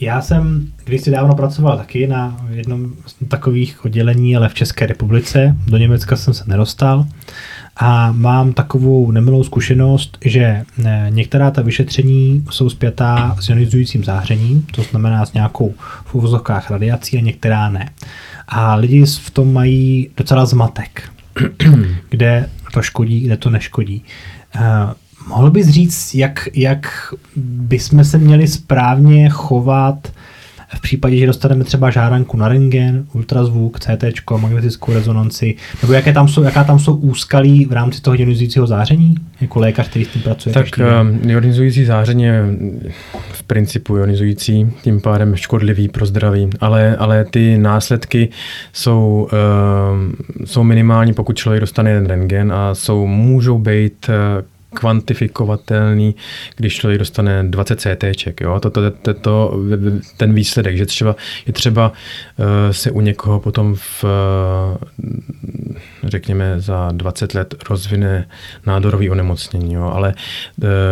já 0.00 0.22
jsem 0.22 0.72
když 0.84 1.00
si 1.00 1.10
dávno 1.10 1.34
pracoval 1.34 1.76
taky 1.76 2.06
na 2.06 2.46
jednom 2.50 2.92
z 3.06 3.28
takových 3.28 3.84
oddělení, 3.84 4.36
ale 4.36 4.48
v 4.48 4.54
České 4.54 4.86
republice. 4.86 5.56
Do 5.66 5.76
Německa 5.76 6.16
jsem 6.16 6.34
se 6.34 6.44
nedostal. 6.46 7.06
A 7.76 8.12
mám 8.12 8.52
takovou 8.52 9.10
nemilou 9.10 9.44
zkušenost, 9.44 10.18
že 10.24 10.64
eh, 10.84 11.06
některá 11.08 11.50
ta 11.50 11.62
vyšetření 11.62 12.44
jsou 12.50 12.70
zpětá 12.70 13.36
s 13.40 13.48
ionizujícím 13.48 14.04
zářením, 14.04 14.66
to 14.70 14.82
znamená 14.82 15.26
s 15.26 15.32
nějakou 15.32 15.74
v 16.04 16.14
uvozovkách 16.14 16.70
radiací 16.70 17.18
a 17.18 17.20
některá 17.20 17.68
ne. 17.68 17.90
A 18.48 18.74
lidi 18.74 19.04
v 19.06 19.30
tom 19.30 19.52
mají 19.52 20.10
docela 20.16 20.46
zmatek, 20.46 21.02
kde 22.08 22.48
to 22.72 22.82
škodí, 22.82 23.20
kde 23.20 23.36
to 23.36 23.50
neškodí. 23.50 24.04
Uh, 24.56 24.92
mohl 25.28 25.50
bys 25.50 25.68
říct, 25.68 26.14
jak, 26.14 26.48
jak 26.54 27.14
bychom 27.36 28.04
se 28.04 28.18
měli 28.18 28.48
správně 28.48 29.28
chovat 29.28 30.12
v 30.74 30.80
případě, 30.80 31.16
že 31.16 31.26
dostaneme 31.26 31.64
třeba 31.64 31.90
žádanku 31.90 32.36
na 32.36 32.48
rengen, 32.48 33.04
ultrazvuk, 33.12 33.80
CT, 33.80 34.04
magnetickou 34.36 34.92
rezonanci, 34.92 35.54
nebo 35.82 35.92
jaké 35.92 36.12
tam 36.12 36.28
jsou, 36.28 36.42
jaká 36.42 36.64
tam 36.64 36.78
jsou 36.78 36.94
úskalí 36.94 37.64
v 37.64 37.72
rámci 37.72 38.00
toho 38.02 38.16
ionizujícího 38.16 38.66
záření, 38.66 39.14
jako 39.40 39.60
lékař, 39.60 39.88
který 39.88 40.04
s 40.04 40.08
tím 40.08 40.22
pracuje? 40.22 40.52
Tak 40.52 40.66
uh, 40.78 41.30
ionizující 41.30 41.84
záření 41.84 42.22
je 42.22 42.44
v 43.32 43.42
principu 43.42 43.96
ionizující, 43.96 44.66
tím 44.82 45.00
pádem 45.00 45.36
škodlivý 45.36 45.88
pro 45.88 46.06
zdraví, 46.06 46.50
ale, 46.60 46.96
ale 46.96 47.24
ty 47.24 47.58
následky 47.58 48.28
jsou, 48.72 49.28
uh, 49.32 50.44
jsou 50.44 50.62
minimální, 50.62 51.14
pokud 51.14 51.36
člověk 51.36 51.60
dostane 51.60 51.90
jeden 51.90 52.06
rengen 52.06 52.52
a 52.52 52.74
jsou, 52.74 53.06
můžou 53.06 53.58
být 53.58 54.06
uh, 54.08 54.44
kvantifikovatelný, 54.74 56.14
když 56.56 56.76
člověk 56.76 56.98
dostane 56.98 57.44
20 57.44 57.80
CT, 57.80 58.04
jo, 58.40 58.60
to, 58.60 58.70
to, 58.70 58.90
to, 58.90 59.14
to, 59.14 59.54
ten 60.16 60.34
výsledek, 60.34 60.76
že 60.76 60.86
třeba 60.86 61.16
je 61.46 61.52
třeba 61.52 61.88
uh, 61.88 62.46
se 62.70 62.90
u 62.90 63.00
někoho 63.00 63.40
potom 63.40 63.74
v, 63.74 64.04
uh, 64.04 64.76
řekněme, 66.04 66.60
za 66.60 66.88
20 66.92 67.34
let 67.34 67.54
rozvine 67.70 68.28
nádorový 68.66 69.10
onemocnění, 69.10 69.74
jo, 69.74 69.92
ale 69.94 70.14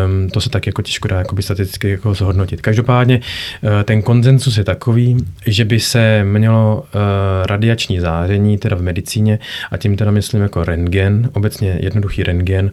um, 0.04 0.30
to 0.30 0.40
se 0.40 0.50
tak 0.50 0.66
jako 0.66 0.82
těžko 0.82 1.08
dá 1.08 1.18
jakoby 1.18 1.42
statisticky 1.42 1.90
jako 1.90 2.14
zhodnotit. 2.14 2.60
Každopádně 2.60 3.20
uh, 3.62 3.70
ten 3.84 4.02
konzensus 4.02 4.58
je 4.58 4.64
takový, 4.64 5.16
že 5.46 5.64
by 5.64 5.80
se 5.80 6.24
mělo 6.24 6.76
uh, 6.76 7.00
radiační 7.46 8.00
záření, 8.00 8.58
teda 8.58 8.76
v 8.76 8.82
medicíně, 8.82 9.38
a 9.70 9.76
tím 9.76 9.96
teda 9.96 10.10
myslím 10.10 10.42
jako 10.42 10.64
rentgen, 10.64 11.30
obecně 11.32 11.78
jednoduchý 11.82 12.22
rentgen, 12.22 12.70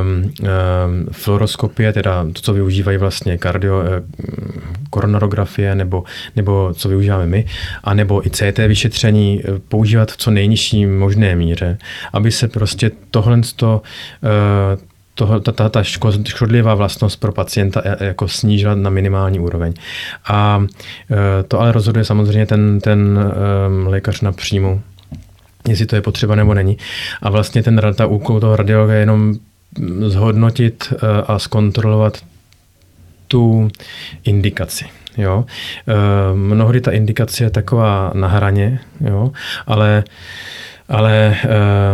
um, 0.00 0.22
um, 0.22 1.06
fluoroskopie, 1.12 1.92
teda 1.92 2.24
to, 2.32 2.40
co 2.40 2.52
využívají 2.52 2.98
vlastně 2.98 3.38
kardio, 3.38 3.82
eh, 3.82 4.02
koronarografie 4.90 5.74
nebo, 5.74 6.04
nebo 6.36 6.74
co 6.74 6.88
využíváme 6.88 7.26
my, 7.26 7.44
a 7.84 7.94
nebo 7.94 8.26
i 8.26 8.30
CT 8.30 8.58
vyšetření 8.58 9.42
eh, 9.44 9.58
používat 9.68 10.12
v 10.12 10.16
co 10.16 10.30
nejnižší 10.30 10.86
možné 10.86 11.35
míře, 11.36 11.78
aby 12.12 12.32
se 12.32 12.48
prostě 12.48 12.90
tohle 13.10 13.40
to, 13.56 13.82
uh, 14.22 14.82
toho, 15.14 15.40
ta, 15.40 15.52
ta, 15.52 15.68
ta 15.68 15.82
škodlivá 16.24 16.74
vlastnost 16.74 17.20
pro 17.20 17.32
pacienta 17.32 17.82
jako 18.00 18.28
snížila 18.28 18.74
na 18.74 18.90
minimální 18.90 19.40
úroveň. 19.40 19.72
A 20.28 20.64
to 21.48 21.60
ale 21.60 21.72
rozhoduje 21.72 22.04
samozřejmě 22.04 22.46
ten, 22.46 22.80
ten 22.80 23.18
lékař 23.86 24.20
na 24.20 24.32
příjmu, 24.32 24.80
jestli 25.68 25.86
to 25.86 25.96
je 25.96 26.02
potřeba 26.02 26.34
nebo 26.34 26.54
není. 26.54 26.78
A 27.22 27.30
vlastně 27.30 27.62
ten, 27.62 27.80
ta 27.94 28.06
úkol 28.06 28.40
toho 28.40 28.56
radiologa 28.56 28.92
je 28.94 29.00
jenom 29.00 29.34
zhodnotit 30.06 30.92
eh, 30.92 31.22
a 31.26 31.38
zkontrolovat 31.38 32.18
tu 33.28 33.70
indikaci. 34.24 34.84
Jo? 35.16 35.44
Eh, 35.88 35.94
mnohdy 36.34 36.80
ta 36.80 36.90
indikace 36.90 37.44
je 37.44 37.50
taková 37.50 38.12
na 38.14 38.28
hraně, 38.28 38.80
jo? 39.00 39.32
ale 39.66 40.04
ale 40.88 41.36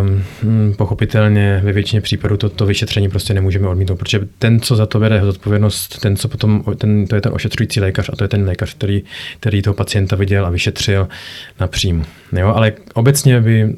um, 0.02 0.74
pochopitelně 0.74 1.60
ve 1.64 1.72
většině 1.72 2.00
případů 2.00 2.36
to, 2.36 2.48
to 2.48 2.66
vyšetření 2.66 3.08
prostě 3.08 3.34
nemůžeme 3.34 3.68
odmítnout, 3.68 3.96
protože 3.96 4.20
ten, 4.38 4.60
co 4.60 4.76
za 4.76 4.86
to 4.86 4.98
vede 4.98 5.20
zodpovědnost, 5.22 6.00
ten, 6.00 6.16
co 6.16 6.28
potom, 6.28 6.64
ten, 6.78 7.06
to 7.06 7.14
je 7.14 7.20
ten 7.20 7.32
ošetřující 7.34 7.80
lékař 7.80 8.10
a 8.12 8.16
to 8.16 8.24
je 8.24 8.28
ten 8.28 8.44
lékař, 8.44 8.74
který, 8.74 9.02
který 9.40 9.62
toho 9.62 9.74
pacienta 9.74 10.16
viděl 10.16 10.46
a 10.46 10.50
vyšetřil 10.50 11.08
napřímo. 11.60 12.04
Jo? 12.38 12.52
Ale 12.54 12.72
obecně 12.94 13.40
by 13.40 13.64
uh, 13.64 13.70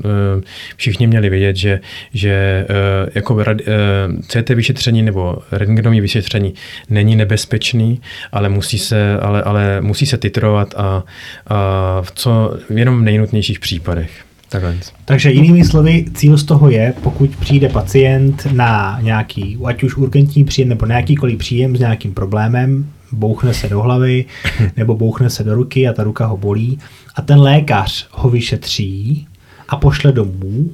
všichni 0.76 1.06
měli 1.06 1.30
vědět, 1.30 1.56
že, 1.56 1.80
že 2.12 2.66
uh, 2.70 3.10
jako 3.14 3.44
rad, 3.44 3.56
uh, 3.60 4.20
CT 4.20 4.48
vyšetření 4.48 5.02
nebo 5.02 5.38
rentgenový 5.52 6.00
vyšetření 6.00 6.54
není 6.90 7.16
nebezpečný, 7.16 8.00
ale 8.32 8.48
musí 8.48 8.78
se, 8.78 9.18
ale, 9.20 9.42
ale 9.42 9.80
musí 9.80 10.06
se 10.06 10.18
titrovat 10.18 10.74
a, 10.76 11.04
a 11.48 12.02
co 12.14 12.58
jenom 12.70 13.00
v 13.00 13.02
nejnutnějších 13.02 13.60
případech. 13.60 14.24
Takhle. 14.48 14.76
Takže 15.04 15.30
jinými 15.30 15.64
slovy, 15.64 16.04
cíl 16.14 16.38
z 16.38 16.44
toho 16.44 16.70
je, 16.70 16.94
pokud 17.02 17.36
přijde 17.36 17.68
pacient 17.68 18.46
na 18.52 18.98
nějaký, 19.02 19.58
ať 19.64 19.82
už 19.82 19.96
urgentní 19.96 20.44
příjem 20.44 20.68
nebo 20.68 20.86
na 20.86 20.96
jakýkoliv 20.96 21.38
příjem 21.38 21.76
s 21.76 21.80
nějakým 21.80 22.14
problémem, 22.14 22.90
bouchne 23.12 23.54
se 23.54 23.68
do 23.68 23.80
hlavy 23.80 24.24
nebo 24.76 24.96
bouchne 24.96 25.30
se 25.30 25.44
do 25.44 25.54
ruky 25.54 25.88
a 25.88 25.92
ta 25.92 26.02
ruka 26.02 26.26
ho 26.26 26.36
bolí 26.36 26.78
a 27.14 27.22
ten 27.22 27.40
lékař 27.40 28.08
ho 28.10 28.30
vyšetří 28.30 29.26
a 29.68 29.76
pošle 29.76 30.12
domů 30.12 30.70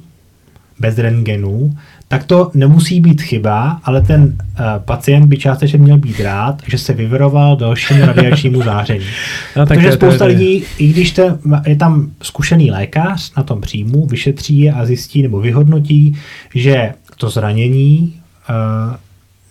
bez 0.79 0.97
rentgenu, 0.97 1.77
tak 2.11 2.23
to 2.23 2.51
nemusí 2.53 2.99
být 2.99 3.21
chyba, 3.21 3.79
ale 3.83 4.01
ten 4.01 4.23
uh, 4.23 4.65
pacient 4.77 5.25
by 5.25 5.37
částečně 5.37 5.79
měl 5.79 5.97
být 5.97 6.19
rád, 6.19 6.61
že 6.67 6.77
se 6.77 6.93
vyvaroval 6.93 7.55
dalšímu 7.55 8.05
radiačnímu 8.05 8.63
záření. 8.63 9.05
No, 9.55 9.65
tak 9.65 9.77
Protože 9.77 9.89
to, 9.89 9.95
spousta 9.95 10.17
to, 10.17 10.25
lidí, 10.25 10.63
i 10.77 10.87
když 10.87 11.11
te, 11.11 11.37
je 11.65 11.75
tam 11.75 12.11
zkušený 12.21 12.71
lékař 12.71 13.35
na 13.37 13.43
tom 13.43 13.61
příjmu, 13.61 14.05
vyšetří 14.05 14.59
je 14.59 14.73
a 14.73 14.85
zjistí 14.85 15.21
nebo 15.21 15.39
vyhodnotí, 15.39 16.17
že 16.55 16.93
to 17.17 17.29
zranění 17.29 18.13
uh, 18.49 18.95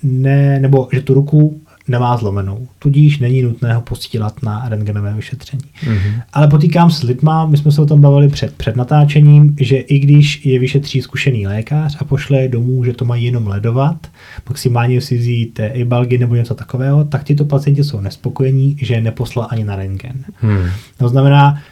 ne, 0.03 0.61
nebo 0.61 0.89
že 0.93 1.03
tu 1.03 1.15
ruku 1.15 1.61
nemá 1.91 2.17
zlomenou. 2.17 2.69
Tudíž 2.79 3.19
není 3.19 3.43
nutné 3.43 3.75
ho 3.75 3.81
posílat 3.81 4.43
na 4.43 4.69
rentgenové 4.69 5.15
vyšetření. 5.15 5.63
Mm-hmm. 5.85 6.23
Ale 6.33 6.49
potýkám 6.49 6.91
s 6.91 7.03
lidma, 7.03 7.47
my 7.47 7.57
jsme 7.57 7.73
se 7.73 7.83
o 7.83 7.87
tom 7.87 8.01
bavili 8.01 8.29
před, 8.29 8.55
před 8.55 8.77
natáčením, 8.77 9.57
že 9.61 9.77
i 9.77 9.99
když 9.99 10.47
je 10.47 10.59
vyšetří 10.59 11.03
zkušený 11.03 11.47
lékař 11.47 11.97
a 12.01 12.05
pošle 12.05 12.39
je 12.39 12.49
domů, 12.49 12.85
že 12.85 12.93
to 12.93 13.05
mají 13.05 13.25
jenom 13.25 13.47
ledovat, 13.47 14.07
maximálně 14.49 15.01
si 15.01 15.19
vzít 15.19 15.61
ibalgy 15.73 16.19
nebo 16.19 16.35
něco 16.35 16.55
takového, 16.55 17.05
tak 17.05 17.25
tyto 17.25 17.45
pacienti 17.45 17.85
jsou 17.85 18.01
nespokojení, 18.01 18.77
že 18.81 18.95
je 18.95 19.01
neposlal 19.01 19.47
ani 19.51 19.65
na 19.65 19.77
rentgen. 19.77 20.25
Hmm. 20.35 20.67
To 20.99 21.09
znamená, 21.09 21.63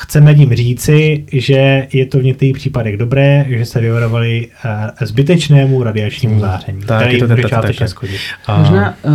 Chceme 0.00 0.34
tím 0.34 0.54
říci, 0.54 1.24
že 1.32 1.86
je 1.92 2.06
to 2.06 2.18
v 2.18 2.24
některých 2.24 2.54
případech 2.54 2.96
dobré, 2.96 3.46
že 3.48 3.64
se 3.64 3.80
vyvarovali 3.80 4.48
uh, 4.64 5.06
zbytečnému 5.06 5.82
radiačnímu 5.82 6.34
hmm. 6.34 6.42
záření, 6.42 6.80
tak, 6.86 7.02
který 7.02 7.22
může 7.22 7.42
částečně 7.42 7.88
škodit. 7.88 8.20
Možná, 8.58 8.94
uh, 9.02 9.12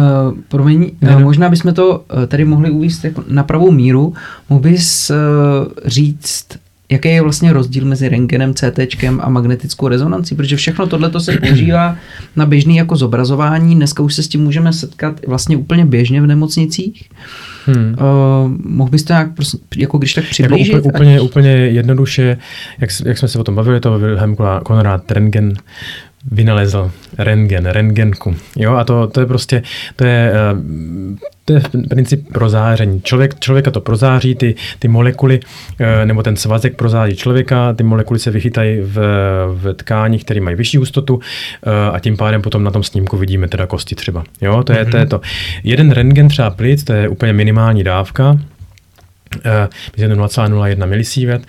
promiň, 0.48 0.92
uh, 1.02 1.20
možná 1.20 1.50
bychom 1.50 1.74
to 1.74 2.00
uh, 2.00 2.26
tady 2.26 2.46
mohli 2.46 2.70
uvést 2.70 3.04
jako 3.04 3.24
na 3.28 3.44
pravou 3.44 3.72
míru. 3.72 4.14
Mohl 4.50 4.62
bys 4.62 5.10
uh, 5.10 5.16
říct, 5.86 6.48
jaký 6.92 7.10
je 7.10 7.22
vlastně 7.22 7.54
rozdíl 7.54 7.86
mezi 7.86 8.10
rengenem, 8.10 8.54
CT 8.54 8.80
a 9.20 9.30
magnetickou 9.30 9.88
rezonancí, 9.88 10.36
protože 10.36 10.56
všechno 10.56 10.88
tohle 10.88 11.12
se 11.22 11.38
používá 11.38 11.98
na 12.36 12.46
běžný 12.46 12.76
jako 12.76 12.96
zobrazování. 12.96 13.76
Dneska 13.76 14.04
už 14.04 14.14
se 14.14 14.24
s 14.24 14.28
tím 14.28 14.44
můžeme 14.44 14.74
setkat 14.74 15.26
vlastně 15.28 15.58
úplně 15.58 15.86
běžně 15.86 16.22
v 16.22 16.28
nemocnicích. 16.28 17.10
Hmm. 17.66 17.96
Uh, 18.00 18.52
mohl 18.66 18.92
bys 18.92 19.04
to 19.04 19.14
nějak, 19.14 19.36
prostě, 19.36 19.58
jako 19.76 19.98
když 19.98 20.14
tak 20.14 20.24
přiblížit? 20.24 20.74
Jako 20.74 20.88
úplně, 20.88 21.16
ať... 21.16 21.22
úplně, 21.22 21.50
úplně 21.50 21.50
jednoduše, 21.50 22.38
jak, 22.80 22.90
jak 23.06 23.18
jsme 23.18 23.28
se 23.28 23.40
o 23.40 23.44
tom 23.44 23.56
bavili, 23.56 23.80
to 23.80 24.00
Wilhelm 24.00 24.36
Konrad 24.64 25.12
Rengen 25.12 25.54
vynalezl 26.32 26.92
rengen, 27.18 27.66
rengenku. 27.66 28.36
Jo, 28.56 28.76
a 28.76 28.84
to, 28.84 29.08
to 29.08 29.20
je 29.20 29.26
prostě, 29.26 29.64
to 29.96 30.06
je, 30.06 30.32
eh, 30.34 31.34
to 31.46 31.54
je 31.54 31.62
princip 31.90 32.34
prozáření. 32.34 33.02
Člověk, 33.02 33.40
člověka 33.40 33.72
to 33.72 33.82
prozáří, 33.82 34.36
ty, 34.36 34.56
ty 34.80 34.88
molekuly, 34.88 35.40
eh, 35.80 36.06
nebo 36.06 36.24
ten 36.24 36.36
svazek 36.36 36.76
prozáří 36.76 37.16
člověka, 37.16 37.74
ty 37.74 37.84
molekuly 37.84 38.20
se 38.20 38.32
vychytají 38.32 38.80
v, 38.82 38.98
v 39.48 39.74
tkáních, 39.74 40.24
které 40.24 40.42
mají 40.42 40.56
vyšší 40.56 40.78
hustotu 40.78 41.20
eh, 41.66 41.92
a 41.92 42.00
tím 42.00 42.18
pádem 42.18 42.42
potom 42.42 42.64
na 42.64 42.72
tom 42.72 42.84
snímku 42.84 43.18
vidíme 43.18 43.48
teda 43.48 43.68
kosti 43.68 43.96
třeba. 43.96 44.24
Jo, 44.42 44.64
to 44.64 44.74
je, 44.74 44.84
mm-hmm. 44.84 44.92
to 44.92 44.98
je 44.98 45.06
to. 45.06 45.22
Jeden 45.64 45.92
rengen 45.92 46.28
třeba 46.28 46.50
plic, 46.50 46.84
to 46.84 46.94
je 46.94 47.08
úplně 47.10 47.34
minimální 47.34 47.84
dávka, 47.84 48.38
myslím, 49.98 50.18
0,01 50.18 50.88
milisievert, 50.88 51.42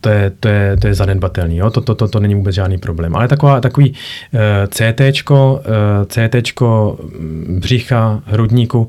to 0.00 0.08
je, 0.08 0.32
to 0.40 0.48
je, 0.48 0.76
to 0.76 0.86
je 0.86 0.94
zanedbatelný, 0.94 1.56
jo? 1.56 1.70
To, 1.70 1.80
to, 1.80 1.94
to, 1.94 2.08
to 2.08 2.20
není 2.20 2.34
vůbec 2.34 2.54
žádný 2.54 2.78
problém. 2.78 3.16
Ale 3.16 3.28
taková, 3.28 3.60
takový 3.60 3.94
eh, 4.34 4.66
CT, 4.66 5.00
CT 6.06 6.62
břicha, 7.48 8.20
hrudníku 8.26 8.88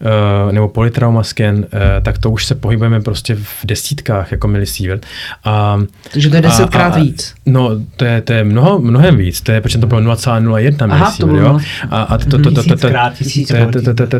eh, 0.00 0.52
nebo 0.52 0.68
polytraumasken, 0.68 1.66
eh, 1.72 2.00
tak 2.00 2.18
to 2.18 2.30
už 2.30 2.46
se 2.46 2.54
pohybujeme 2.54 3.00
prostě 3.00 3.34
v 3.34 3.64
desítkách 3.64 4.32
jako 4.32 4.48
milisievert. 4.48 5.06
A, 5.44 5.80
Takže 6.12 6.30
to 6.30 6.36
je 6.36 6.42
desetkrát 6.42 6.92
a, 6.92 6.96
a, 6.96 6.98
víc. 6.98 7.34
No, 7.46 7.70
to 7.96 8.04
je, 8.04 8.20
to 8.20 8.32
je 8.32 8.44
mnoho, 8.44 8.78
mnohem 8.78 9.16
víc, 9.16 9.40
to 9.40 9.52
je, 9.52 9.60
protože 9.60 9.78
to 9.78 9.86
bylo 9.86 10.00
0,01 10.00 10.86
milisievert, 10.86 11.42
jo? 11.42 11.58
A, 11.90 12.02
a 12.02 12.18
to, 12.18 12.24
to, 12.24 12.38
to, 12.38 12.50
to, 12.50 12.62
to, 12.62 12.76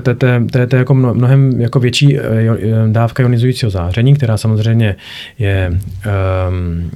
to, 0.00 0.14
to, 0.66 0.76
je 0.76 0.78
jako 0.78 0.94
mnohem 0.94 1.60
jako 1.60 1.80
větší 1.80 2.18
dávka 2.88 3.22
ionizujícího 3.22 3.70
záření, 3.70 4.14
která 4.14 4.36
samozřejmě 4.36 4.96
je 5.38 5.80
um, 6.48 6.90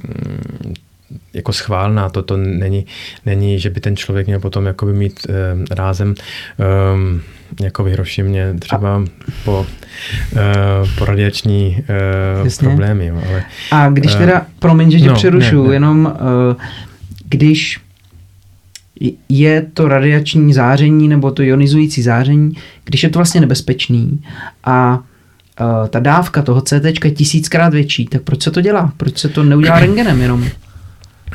jako 1.33 1.53
schválná. 1.53 2.09
To, 2.09 2.21
to 2.21 2.37
není, 2.37 2.85
není, 3.25 3.59
že 3.59 3.69
by 3.69 3.79
ten 3.79 3.95
člověk 3.95 4.27
měl 4.27 4.39
potom 4.39 4.65
jakoby 4.65 4.93
mít 4.93 5.19
um, 5.27 5.65
rázem 5.71 6.15
um, 6.93 7.21
jako 7.61 7.83
vyhrošimně 7.83 8.53
třeba 8.59 9.03
po, 9.45 9.65
uh, 10.31 10.89
po 10.97 11.05
radiační 11.05 11.77
uh, 12.43 12.49
problémy. 12.59 13.05
Jo, 13.05 13.21
ale, 13.29 13.43
A 13.71 13.89
když 13.89 14.15
teda, 14.15 14.39
uh, 14.39 14.45
promiň, 14.59 14.91
že 14.91 14.99
tě 14.99 15.07
no, 15.07 15.13
přerušu, 15.13 15.63
ne, 15.63 15.69
ne. 15.69 15.75
jenom 15.75 16.05
uh, 16.05 16.61
když 17.29 17.79
je 19.29 19.65
to 19.73 19.87
radiační 19.87 20.53
záření 20.53 21.07
nebo 21.07 21.31
to 21.31 21.41
ionizující 21.41 22.01
záření, 22.01 22.51
když 22.85 23.03
je 23.03 23.09
to 23.09 23.19
vlastně 23.19 23.41
nebezpečný 23.41 24.23
a 24.63 24.99
uh, 25.59 25.87
ta 25.87 25.99
dávka 25.99 26.41
toho 26.41 26.61
CT 26.61 26.85
je 27.03 27.11
tisíckrát 27.11 27.73
větší, 27.73 28.05
tak 28.05 28.21
proč 28.21 28.43
se 28.43 28.51
to 28.51 28.61
dělá? 28.61 28.93
Proč 28.97 29.17
se 29.17 29.29
to 29.29 29.43
neudělá 29.43 29.79
rengenem 29.79 30.21
jenom? 30.21 30.45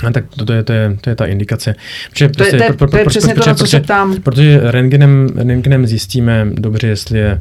No, 0.02 0.12
tak 0.12 0.24
to, 0.36 0.44
to, 0.44 0.52
je, 0.52 0.62
to, 0.62 0.72
je, 0.72 0.96
to 1.00 1.10
je 1.10 1.16
ta 1.16 1.26
indikace. 1.26 1.74
Protože, 2.10 2.28
to, 2.28 2.42
je, 2.42 2.50
prostě, 2.50 2.56
to, 2.56 2.64
je, 2.64 2.68
pro, 2.68 2.76
pro, 2.76 2.88
to 2.88 2.98
je 2.98 3.04
přesně 3.04 3.34
to, 3.34 3.46
na 3.46 3.54
co 3.54 3.66
se 3.66 3.80
ptám. 3.80 4.22
Protože 4.22 4.60
rengenem, 4.62 5.28
rengenem 5.36 5.86
zjistíme 5.86 6.46
dobře, 6.52 6.86
jestli 6.86 7.18
je, 7.18 7.40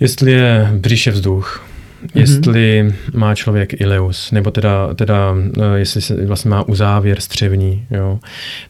jestli 0.00 0.32
je 0.32 0.70
břiše 0.72 1.10
vzduch, 1.10 1.69
mm-hmm. 2.02 2.20
jestli 2.20 2.94
má 3.14 3.34
člověk 3.34 3.80
ileus, 3.80 4.30
nebo 4.30 4.50
teda, 4.50 4.94
teda 4.94 5.34
eh, 5.60 5.78
jestli 5.78 6.00
se 6.00 6.26
vlastně 6.26 6.50
má 6.50 6.68
uzávěr 6.68 7.20
střevní, 7.20 7.86
jo, 7.90 8.18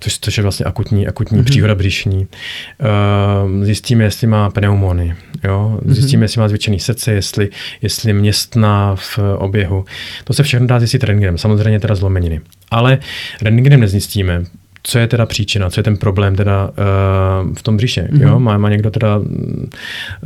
což, 0.01 0.19
což 0.21 0.37
je 0.37 0.43
vlastně 0.43 0.67
akutní, 0.67 1.07
akutní 1.07 1.39
mm-hmm. 1.39 1.45
příhoda 1.45 1.75
břišní. 1.75 2.27
Uh, 2.27 3.65
zjistíme, 3.65 4.05
jestli 4.05 4.27
má 4.27 4.51
pneumony, 4.51 5.17
jo, 5.45 5.79
mhm. 5.83 5.95
zjistíme, 5.95 6.21
mm-hmm. 6.21 6.25
jestli 6.25 6.41
má 6.41 6.49
zvětšený 6.49 6.81
srdce, 6.81 7.13
jestli, 7.13 7.49
jestli 7.83 8.13
městná 8.13 8.97
v 8.97 9.19
oběhu. 9.39 9.85
To 10.25 10.33
se 10.33 10.43
všechno 10.43 10.67
dá 10.67 10.79
zjistit 10.79 11.05
rentgenem, 11.05 11.39
samozřejmě 11.39 11.81
teda 11.81 11.95
zlomeniny. 11.95 12.41
Ale 12.71 12.99
rentgenem 13.43 13.81
nezjistíme, 13.81 14.45
co 14.83 14.99
je 14.99 15.07
teda 15.07 15.27
příčina, 15.27 15.71
co 15.71 15.81
je 15.81 15.85
ten 15.85 15.97
problém 15.97 16.37
teda 16.37 16.69
uh, 16.69 17.55
v 17.55 17.63
tom 17.63 17.77
břiše. 17.77 18.03
Mm-hmm. 18.03 18.23
Jo? 18.23 18.41
Má, 18.41 18.59
má 18.59 18.69
někdo 18.69 18.91
teda 18.91 19.19
mm, 19.19 19.71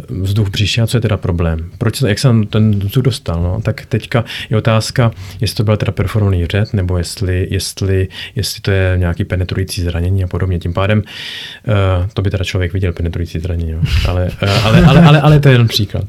vzduch 0.09 0.49
břiše 0.49 0.83
a 0.83 0.87
co 0.87 0.97
je 0.97 1.01
teda 1.01 1.17
problém? 1.17 1.71
Proč, 1.79 2.03
jak 2.03 2.19
jsem 2.19 2.47
ten 2.47 2.79
vzduch 2.79 3.05
dostal? 3.05 3.43
No? 3.43 3.61
Tak 3.63 3.87
teďka 3.87 4.25
je 4.51 4.57
otázka, 4.57 5.11
jestli 5.41 5.57
to 5.57 5.65
byl 5.65 5.77
teda 5.77 5.93
perforovaný 5.93 6.47
řet, 6.47 6.75
nebo 6.75 6.99
jestli, 6.99 7.49
jestli, 7.51 8.09
jestli 8.37 8.61
to 8.61 8.71
je 8.71 8.95
nějaký 8.97 9.25
penetrující 9.25 9.83
zranění 9.83 10.25
a 10.25 10.27
podobně. 10.27 10.59
Tím 10.59 10.75
pádem 10.75 10.99
uh, 10.99 12.09
to 12.15 12.23
by 12.23 12.31
teda 12.31 12.45
člověk 12.45 12.73
viděl 12.73 12.93
penetrující 12.93 13.39
zranění. 13.39 13.71
Jo? 13.71 13.81
Ale, 14.09 14.31
uh, 14.43 14.67
ale, 14.67 14.85
ale, 14.85 15.03
ale, 15.03 15.21
ale, 15.21 15.41
to 15.41 15.49
je 15.49 15.55
jen 15.55 15.69
příklad. 15.69 16.05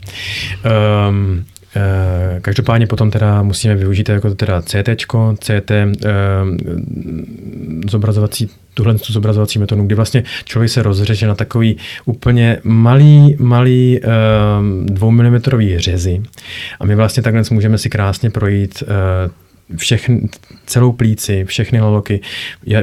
Um, 1.09 1.45
každopádně 2.41 2.87
potom 2.87 3.11
teda 3.11 3.43
musíme 3.43 3.75
využít 3.75 4.09
jako 4.09 4.35
teda 4.35 4.61
CT, 4.61 4.89
CT 5.39 5.71
eh, 5.71 5.91
zobrazovací 7.89 8.49
tuhle 8.73 8.93
tu 8.93 9.13
zobrazovací 9.13 9.59
metodu, 9.59 9.83
kdy 9.83 9.95
vlastně 9.95 10.23
člověk 10.43 10.71
se 10.71 10.83
rozřeže 10.83 11.27
na 11.27 11.35
takový 11.35 11.77
úplně 12.05 12.57
malý, 12.63 13.35
malý 13.39 14.01
dvoumilimetrový 14.85 15.79
řezy. 15.79 16.21
A 16.79 16.85
my 16.85 16.95
vlastně 16.95 17.23
takhle 17.23 17.43
můžeme 17.51 17.77
si 17.77 17.89
krásně 17.89 18.29
projít 18.29 18.83
všechny, 19.77 20.29
celou 20.65 20.91
plíci, 20.91 21.45
všechny 21.45 21.81
laloky, 21.81 22.19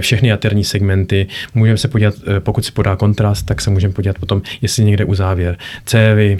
všechny 0.01 0.29
jaterní 0.29 0.65
segmenty. 0.65 1.27
Můžeme 1.55 1.79
se 1.79 1.89
podívat, 1.89 2.15
eh, 2.27 2.41
pokud 2.41 2.65
se 2.65 2.73
podá 2.73 2.97
kontrast, 2.97 3.47
tak 3.47 3.61
se 3.61 3.71
můžeme 3.71 3.95
podívat 3.95 4.19
potom, 4.19 4.43
jestli 4.63 4.85
někde 4.85 5.05
u 5.05 5.15
závěr 5.15 5.59
cévy, 5.85 6.39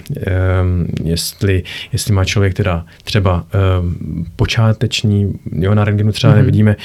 um, 0.61 0.87
jestli, 1.03 1.63
jestli 1.91 2.13
má 2.13 2.25
člověk 2.25 2.53
teda 2.53 2.85
třeba 3.03 3.45
um, 3.79 4.25
počáteční, 4.35 5.39
jo, 5.59 5.75
na 5.75 5.85
rentgenu 5.85 6.11
třeba 6.11 6.33
mm-hmm. 6.33 6.37
nevidíme 6.37 6.75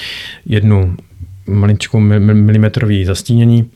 jednu 0.46 0.96
maličkou 1.46 2.00
milimetrový 2.00 3.04
zastínění, 3.04 3.70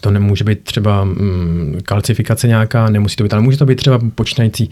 to 0.00 0.10
nemůže 0.10 0.44
být 0.44 0.64
třeba 0.64 1.04
mm, 1.04 1.80
kalcifikace 1.84 2.48
nějaká, 2.48 2.90
nemusí 2.90 3.16
to 3.16 3.24
být, 3.24 3.32
ale 3.32 3.42
může 3.42 3.58
to 3.58 3.66
být 3.66 3.76
třeba 3.76 4.00
počínající 4.14 4.70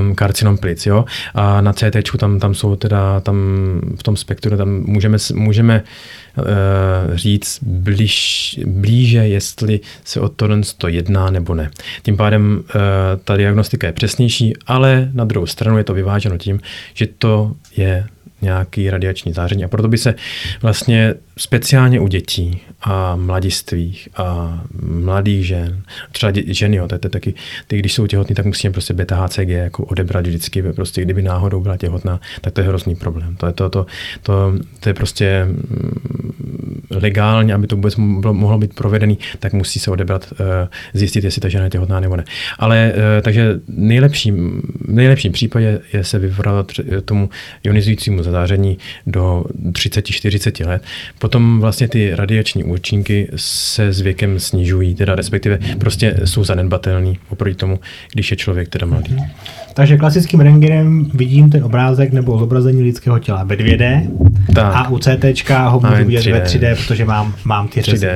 um, 0.00 0.14
karcinom 0.14 0.58
plic, 0.58 0.86
jo. 0.86 1.04
A 1.34 1.60
na 1.60 1.72
CT 1.72 1.96
tam, 2.18 2.38
tam 2.38 2.54
jsou 2.54 2.76
teda, 2.76 3.20
tam 3.20 3.36
v 3.98 4.02
tom 4.02 4.16
spektru, 4.16 4.56
tam 4.56 4.68
můžeme, 4.68 5.18
můžeme 5.34 5.82
uh, 6.38 6.44
říct 7.14 7.58
blíž, 7.62 8.60
blíže, 8.66 9.18
jestli 9.18 9.80
se 10.04 10.20
o 10.20 10.28
tohle 10.28 10.60
to 10.78 10.88
jedná 10.88 11.30
nebo 11.30 11.54
ne. 11.54 11.70
Tím 12.02 12.16
pádem 12.16 12.56
uh, 12.56 12.80
ta 13.24 13.36
diagnostika 13.36 13.86
je 13.86 13.92
přesnější, 13.92 14.54
ale 14.66 15.10
na 15.12 15.24
druhou 15.24 15.46
stranu 15.46 15.78
je 15.78 15.84
to 15.84 15.94
vyváženo 15.94 16.38
tím, 16.38 16.60
že 16.94 17.06
to 17.18 17.52
je 17.76 18.06
nějaký 18.46 18.90
radiační 18.90 19.32
záření. 19.32 19.64
A 19.64 19.68
proto 19.68 19.88
by 19.88 19.98
se 19.98 20.14
vlastně 20.62 21.14
speciálně 21.38 22.00
u 22.00 22.08
dětí 22.08 22.60
a 22.82 23.16
mladistvých 23.16 24.08
a 24.16 24.60
mladých 24.82 25.46
žen, 25.46 25.82
třeba 26.12 26.30
dě, 26.30 26.54
ženy, 26.54 26.76
jo, 26.76 26.88
to 26.88 26.94
je 26.94 26.98
taky, 26.98 27.34
ty, 27.66 27.78
když 27.78 27.92
jsou 27.94 28.06
těhotní, 28.06 28.34
tak 28.34 28.46
musíme 28.46 28.72
prostě 28.72 28.94
beta 28.94 29.26
HCG 29.26 29.48
jako 29.48 29.84
odebrat 29.84 30.26
vždycky, 30.26 30.62
prostě 30.62 31.02
kdyby 31.02 31.22
náhodou 31.22 31.60
byla 31.60 31.76
těhotná, 31.76 32.20
tak 32.40 32.52
to 32.52 32.60
je 32.60 32.66
hrozný 32.66 32.96
problém. 32.96 33.36
To 33.36 33.46
je, 33.46 33.52
to, 33.52 33.68
to, 33.70 33.86
to, 34.22 34.52
to 34.80 34.88
je 34.88 34.94
prostě 34.94 35.44
mm, 35.44 36.45
legálně, 37.02 37.54
aby 37.54 37.66
to 37.66 37.76
vůbec 37.76 37.96
mohlo 38.32 38.58
být 38.58 38.74
provedený, 38.74 39.18
tak 39.38 39.52
musí 39.52 39.78
se 39.78 39.90
odebrat, 39.90 40.32
eh, 40.32 40.68
zjistit, 40.94 41.24
jestli 41.24 41.40
ta 41.40 41.48
žena 41.48 41.64
je 41.64 41.70
těhotná 41.70 42.00
nebo 42.00 42.16
ne. 42.16 42.24
Ale 42.58 42.92
eh, 42.94 43.22
takže 43.22 43.60
nejlepším, 43.68 44.62
v 44.88 44.92
nejlepším 44.92 45.32
případě 45.32 45.80
je 45.92 46.04
se 46.04 46.18
vyvrat 46.18 46.72
tomu 47.04 47.30
ionizujícímu 47.64 48.22
zadáření 48.22 48.78
do 49.06 49.44
30-40 49.72 50.66
let. 50.66 50.82
Potom 51.18 51.60
vlastně 51.60 51.88
ty 51.88 52.14
radiační 52.14 52.64
účinky 52.64 53.28
se 53.36 53.92
s 53.92 54.00
věkem 54.00 54.40
snižují, 54.40 54.94
teda 54.94 55.14
respektive 55.14 55.58
prostě 55.78 56.16
jsou 56.24 56.44
zanedbatelný 56.44 57.18
oproti 57.28 57.54
tomu, 57.54 57.80
když 58.12 58.30
je 58.30 58.36
člověk 58.36 58.68
teda 58.68 58.86
mladý. 58.86 59.16
Takže 59.74 59.96
klasickým 59.96 60.40
rengenem 60.40 61.10
vidím 61.14 61.50
ten 61.50 61.64
obrázek 61.64 62.12
nebo 62.12 62.38
zobrazení 62.38 62.82
lidského 62.82 63.18
těla 63.18 63.44
ve 63.44 63.56
2D 63.56 64.10
tak. 64.54 64.74
a 64.74 64.88
u 64.88 64.98
CT 64.98 65.50
ho 65.50 65.80
můžu 65.80 66.04
vidět 66.04 66.26
ve 66.26 66.44
3D, 66.44 66.76
protože 66.86 67.04
mám, 67.04 67.34
mám 67.44 67.68
ty 67.68 67.82
řezy. 67.82 68.08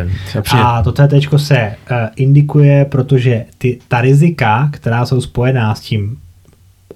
A 0.52 0.82
to 0.82 0.92
CT 0.92 1.12
se 1.36 1.76
uh, 1.90 1.97
indikuje, 2.16 2.84
protože 2.84 3.44
ty, 3.59 3.78
ta 3.88 4.01
rizika, 4.01 4.68
která 4.72 5.06
jsou 5.06 5.20
spojená 5.20 5.74
s 5.74 5.80
tím 5.80 6.18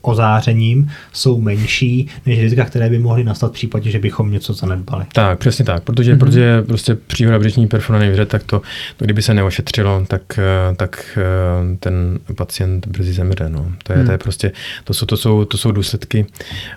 ozářením 0.09 0.90
jsou 1.12 1.40
menší 1.40 2.09
než 2.26 2.40
rizika, 2.40 2.64
které 2.64 2.90
by 2.90 2.98
mohly 2.98 3.24
nastat 3.24 3.51
v 3.51 3.55
případě, 3.55 3.90
že 3.90 3.98
bychom 3.98 4.32
něco 4.32 4.52
zanedbali. 4.52 5.05
Tak, 5.12 5.39
přesně 5.39 5.64
tak, 5.64 5.82
protože, 5.82 6.14
mm-hmm. 6.14 6.18
protože 6.18 6.62
prostě 6.62 6.94
příhoda 6.94 7.39
břišní 7.39 7.66
perforovaný 7.66 8.10
vřet, 8.10 8.28
tak 8.28 8.43
to, 8.43 8.62
to, 8.97 9.05
kdyby 9.05 9.22
se 9.22 9.35
neošetřilo, 9.35 10.05
tak, 10.09 10.39
eh, 10.39 10.74
tak 10.76 11.18
eh, 11.18 11.76
ten 11.76 12.18
pacient 12.36 12.86
brzy 12.86 13.12
zemře. 13.12 13.48
No. 13.48 13.72
To, 13.82 13.93
je, 13.93 13.98
mm. 13.98 14.06
to 14.06 14.12
je 14.12 14.18
prostě, 14.18 14.52
to 14.85 14.94
jsou, 14.94 15.06
to 15.06 15.16
jsou, 15.16 15.44
to 15.44 15.59
jsou 15.59 15.72
důsledky. 15.72 16.26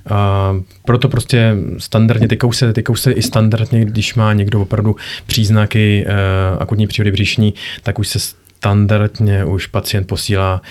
A 0.10 0.54
proto 0.86 1.10
prostě 1.10 1.56
standardně, 1.78 2.28
teďka 2.28 2.48
už, 2.48 2.58
se, 2.58 2.74
teďka 2.74 2.91
už 2.91 2.99
se 2.99 3.12
i 3.12 3.22
standardně, 3.22 3.86
když 3.86 4.16
má 4.16 4.34
někdo 4.34 4.62
opravdu 4.62 4.95
příznaky 5.26 6.06
uh, 6.08 6.62
akutní 6.62 6.88
příhody 6.88 7.12
břišní, 7.12 7.54
tak 7.84 7.99
už 7.99 8.08
se 8.08 8.20
standardně 8.20 9.45
už 9.45 9.68
pacient 9.68 10.08
posílá 10.08 10.62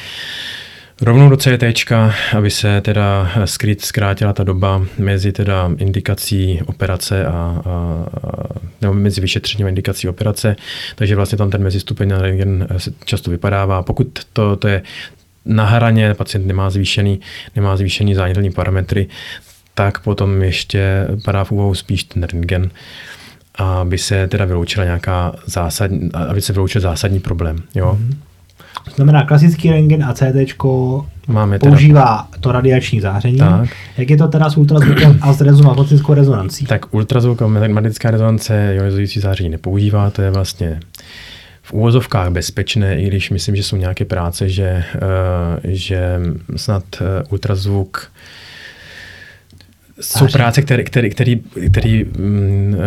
rovnou 1.02 1.28
do 1.28 1.36
CT, 1.36 1.92
aby 2.36 2.50
se 2.50 2.80
teda 2.80 3.30
skryt, 3.44 3.84
zkrátila 3.84 4.32
ta 4.32 4.44
doba 4.44 4.86
mezi 4.98 5.32
teda 5.32 5.70
indikací 5.78 6.60
operace 6.66 7.26
a, 7.26 7.30
a, 7.30 7.62
nebo 8.80 8.94
mezi 8.94 9.20
vyšetřením 9.20 9.66
a 9.66 9.68
indikací 9.68 10.08
operace, 10.08 10.56
takže 10.94 11.16
vlastně 11.16 11.38
tam 11.38 11.50
ten 11.50 11.62
mezistupeň 11.62 12.08
na 12.08 12.18
rentgen 12.18 12.68
se 12.76 12.92
často 13.04 13.30
vypadává. 13.30 13.82
Pokud 13.82 14.24
to, 14.32 14.56
to 14.56 14.68
je 14.68 14.82
na 15.44 15.64
hraně, 15.64 16.14
pacient 16.14 16.46
nemá 16.46 16.70
zvýšený, 16.70 17.20
nemá 17.56 17.76
zvýšený 17.76 18.14
zranitelný 18.14 18.50
parametry, 18.50 19.08
tak 19.74 20.00
potom 20.00 20.42
ještě 20.42 21.06
padá 21.24 21.44
v 21.44 21.52
úvahu 21.52 21.74
spíš 21.74 22.04
ten 22.04 22.22
rentgen 22.22 22.70
aby 23.58 23.98
se 23.98 24.28
teda 24.28 24.44
vyloučila 24.44 24.84
nějaká 24.84 25.34
zásadní, 25.46 26.10
aby 26.12 26.40
se 26.40 26.52
vyloučil 26.52 26.80
zásadní 26.80 27.20
problém. 27.20 27.56
Jo? 27.74 27.98
Mm-hmm. 28.00 28.16
To 28.86 28.94
znamená, 28.94 29.24
klasický 29.24 29.70
rengen 29.70 30.04
a 30.04 30.14
CT 30.14 30.64
Máme 31.28 31.58
používá 31.58 32.28
to 32.40 32.52
radiační 32.52 33.00
záření. 33.00 33.38
Tak. 33.38 33.68
Jak 33.98 34.10
je 34.10 34.16
to 34.16 34.28
teda 34.28 34.50
s 34.50 34.56
ultrazvukem 34.56 35.18
a 35.20 35.32
s 35.32 35.60
magnetickou 35.60 36.14
rezonancí? 36.14 36.64
Tak 36.64 36.94
ultrazvuk 36.94 37.42
a 37.42 37.46
magnetická 37.46 38.10
rezonance 38.10 38.74
ionizující 38.74 39.20
záření 39.20 39.48
nepoužívá, 39.48 40.10
to 40.10 40.22
je 40.22 40.30
vlastně 40.30 40.80
v 41.62 41.72
úvozovkách 41.72 42.30
bezpečné, 42.30 43.00
i 43.00 43.06
když 43.06 43.30
myslím, 43.30 43.56
že 43.56 43.62
jsou 43.62 43.76
nějaké 43.76 44.04
práce, 44.04 44.48
že, 44.48 44.84
uh, 44.94 45.00
že 45.64 46.20
snad 46.56 46.84
uh, 47.00 47.06
ultrazvuk 47.32 48.12
jsou 50.00 50.26
práce, 50.28 50.62
které, 50.62 50.82
které, 50.82 51.08
které, 51.08 51.34
které 51.70 52.02
mm, 52.04 52.74
uh, 52.74 52.80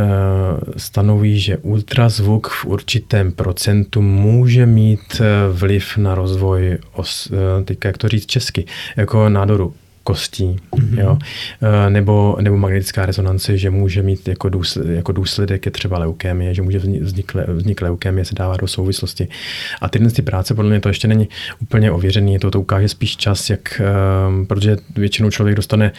stanoví, 0.77 1.39
že 1.39 1.57
ultrazvuk 1.57 2.47
v 2.47 2.65
určitém 2.65 3.31
procentu 3.31 4.01
může 4.01 4.65
mít 4.65 4.99
uh, 5.19 5.57
vliv 5.57 5.97
na 5.97 6.15
rozvoj, 6.15 6.77
os, 6.93 7.27
uh, 7.27 7.65
teďka 7.65 7.89
jak 7.89 7.97
to 7.97 8.07
říct 8.07 8.25
česky, 8.25 8.65
jako 8.97 9.29
nádoru 9.29 9.73
kostí, 10.09 10.55
mm-hmm. 10.71 10.99
jo? 10.99 11.17
Eh, 11.61 11.89
nebo, 11.89 12.37
nebo 12.41 12.57
magnetická 12.57 13.05
rezonance, 13.05 13.57
že 13.57 13.69
může 13.69 14.01
mít 14.01 14.27
jako, 14.27 14.49
důsledek, 14.49 14.95
jako 14.95 15.11
důsledek 15.11 15.65
je 15.65 15.71
třeba 15.71 15.99
leukémie, 15.99 16.53
že 16.53 16.61
může 16.61 16.79
vznik, 16.79 17.33
vznik 17.47 17.81
leukémie 17.81 18.25
se 18.25 18.35
dává 18.35 18.57
do 18.57 18.67
souvislosti. 18.67 19.27
A 19.81 19.89
tyhle 19.89 20.11
ty 20.11 20.21
práce 20.21 20.53
podle 20.53 20.69
mě 20.69 20.79
to 20.79 20.89
ještě 20.89 21.07
není 21.07 21.29
úplně 21.61 21.91
ověřený, 21.91 22.39
to, 22.39 22.51
to 22.51 22.59
ukáže 22.59 22.89
spíš 22.89 23.17
čas, 23.17 23.49
jak, 23.49 23.81
um, 23.81 24.45
protože 24.45 24.77
většinou 24.95 25.31
člověk 25.31 25.55
dostane 25.55 25.91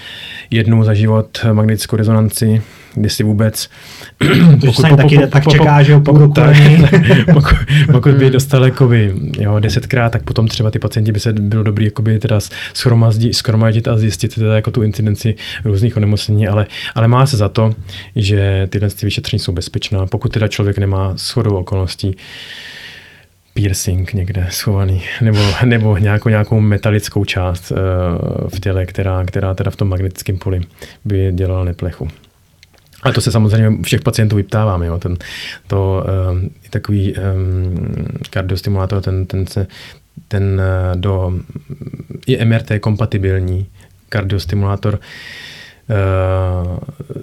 jednou 0.51 0.85
za 0.85 0.95
život 0.95 1.39
magnetickou 1.53 1.97
rezonanci, 1.97 2.63
jestli 3.03 3.25
vůbec. 3.25 3.69
pokud, 4.61 4.89
pokud, 4.89 4.97
taky 4.97 5.27
tak 5.27 5.49
čeká, 5.49 5.83
že 5.83 5.95
ho 5.95 6.01
pokud, 6.01 6.39
pokud, 7.33 7.57
pokud 7.93 8.15
by 8.15 8.31
dostal 8.31 8.65
jakoby, 8.65 9.15
jo, 9.39 9.59
desetkrát, 9.59 10.13
tak 10.13 10.23
potom 10.23 10.49
třeba 10.49 10.71
ty 10.71 10.79
pacienti 10.79 11.13
by 11.13 11.21
se 11.21 11.33
bylo 11.33 11.63
dobrý 11.63 11.85
jakoby 11.85 12.19
teda 12.19 12.39
schromadit 13.33 13.89
a 13.89 13.97
zjistit 13.97 14.35
teda 14.35 14.55
jako 14.55 14.71
tu 14.71 14.83
incidenci 14.83 15.35
různých 15.65 15.97
onemocnění, 15.97 16.49
ale, 16.49 16.67
ale 16.95 17.09
má 17.09 17.27
se 17.27 17.37
za 17.37 17.49
to, 17.49 17.75
že 18.17 18.67
tyhle 18.71 18.91
ty 18.91 19.07
vyšetření 19.07 19.41
jsou 19.41 19.53
bezpečná, 19.53 20.07
pokud 20.07 20.33
teda 20.33 20.49
člověk 20.49 20.79
nemá 20.79 21.15
shodou 21.17 21.57
okolností 21.57 22.17
piercing 23.55 24.13
někde 24.13 24.47
schovaný, 24.51 25.03
nebo, 25.21 25.39
nebo 25.65 25.97
nějakou, 25.97 26.29
nějakou 26.29 26.61
metalickou 26.61 27.25
část 27.25 27.71
uh, 27.71 27.79
v 28.49 28.61
těle, 28.61 28.87
která, 28.87 29.25
která 29.25 29.55
teda 29.55 29.71
v 29.71 29.77
tom 29.77 29.89
magnetickém 29.89 30.39
poli 30.39 30.61
by 31.05 31.33
dělala 31.33 31.65
neplechu. 31.65 32.09
Ale 33.03 33.15
to 33.15 33.21
se 33.21 33.33
samozřejmě 33.33 33.83
všech 33.83 34.01
pacientů 34.01 34.37
vyptáváme. 34.37 34.87
Jo. 34.87 34.99
Ten, 34.99 35.17
to 35.67 36.07
um, 36.31 36.51
takový 36.71 37.15
um, 37.15 38.07
kardiostimulátor, 38.31 39.03
ten, 39.03 39.27
ten, 39.27 39.47
se, 39.47 39.67
ten 40.29 40.61
uh, 40.61 41.01
do, 41.01 41.33
je 42.27 42.45
MRT 42.45 42.73
kompatibilní 42.81 43.67
kardiostimulátor, 44.09 44.99
Eh, 44.99 45.05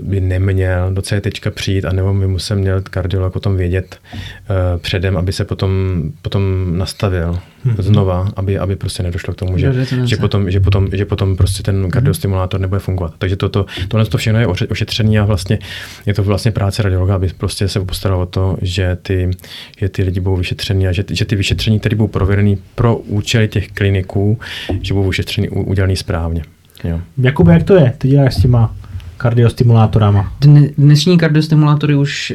by 0.01 0.21
neměl 0.21 0.91
do 0.93 1.01
CT 1.01 1.49
přijít, 1.49 1.85
anebo 1.85 2.13
by 2.13 2.27
musel 2.27 2.57
měl 2.57 2.81
kardiolog 2.81 3.35
o 3.35 3.39
tom 3.39 3.57
vědět 3.57 3.99
uh, 4.05 4.81
předem, 4.81 5.17
aby 5.17 5.33
se 5.33 5.45
potom, 5.45 6.03
potom 6.21 6.43
nastavil 6.77 7.39
hmm. 7.63 7.75
znova, 7.79 8.31
aby, 8.35 8.59
aby 8.59 8.75
prostě 8.75 9.03
nedošlo 9.03 9.33
k 9.33 9.37
tomu, 9.37 9.57
že, 9.57 9.85
že, 10.05 10.17
potom, 10.17 10.51
že, 10.51 10.59
potom, 10.59 10.89
že 10.93 11.05
potom 11.05 11.37
prostě 11.37 11.63
ten 11.63 11.81
mhm. 11.81 11.91
kardiostimulátor 11.91 12.59
nebude 12.59 12.79
fungovat. 12.79 13.13
Takže 13.17 13.35
toto, 13.35 13.65
tohle 13.87 14.05
to 14.05 14.17
všechno 14.17 14.39
je 14.39 14.47
ošetřený 14.47 15.19
a 15.19 15.25
vlastně 15.25 15.59
je 16.05 16.13
to 16.13 16.23
vlastně 16.23 16.51
práce 16.51 16.83
radiologa, 16.83 17.15
aby 17.15 17.29
prostě 17.37 17.67
se 17.67 17.79
postaral 17.79 18.21
o 18.21 18.25
to, 18.25 18.57
že 18.61 18.97
ty, 19.01 19.29
že 19.77 19.89
ty 19.89 20.03
lidi 20.03 20.19
budou 20.19 20.35
vyšetření 20.35 20.87
a 20.87 20.91
že, 20.91 21.03
že 21.11 21.25
ty 21.25 21.35
vyšetření, 21.35 21.79
které 21.79 21.95
budou 21.95 22.07
provedený 22.07 22.57
pro 22.75 22.95
účely 22.95 23.47
těch 23.47 23.71
kliniků, 23.71 24.39
že 24.81 24.93
budou 24.93 25.07
vyšetření 25.07 25.49
udělaný 25.49 25.95
správně. 25.95 26.43
Jo. 26.83 27.01
Jakube, 27.17 27.53
jak 27.53 27.63
to 27.63 27.75
je? 27.75 27.93
Ty 27.97 28.07
děláš 28.07 28.35
s 28.35 28.41
těma 28.41 28.75
kardiostimulátorama? 29.17 30.33
Dnešní 30.77 31.17
kardiostimulátory 31.17 31.95
už 31.95 32.33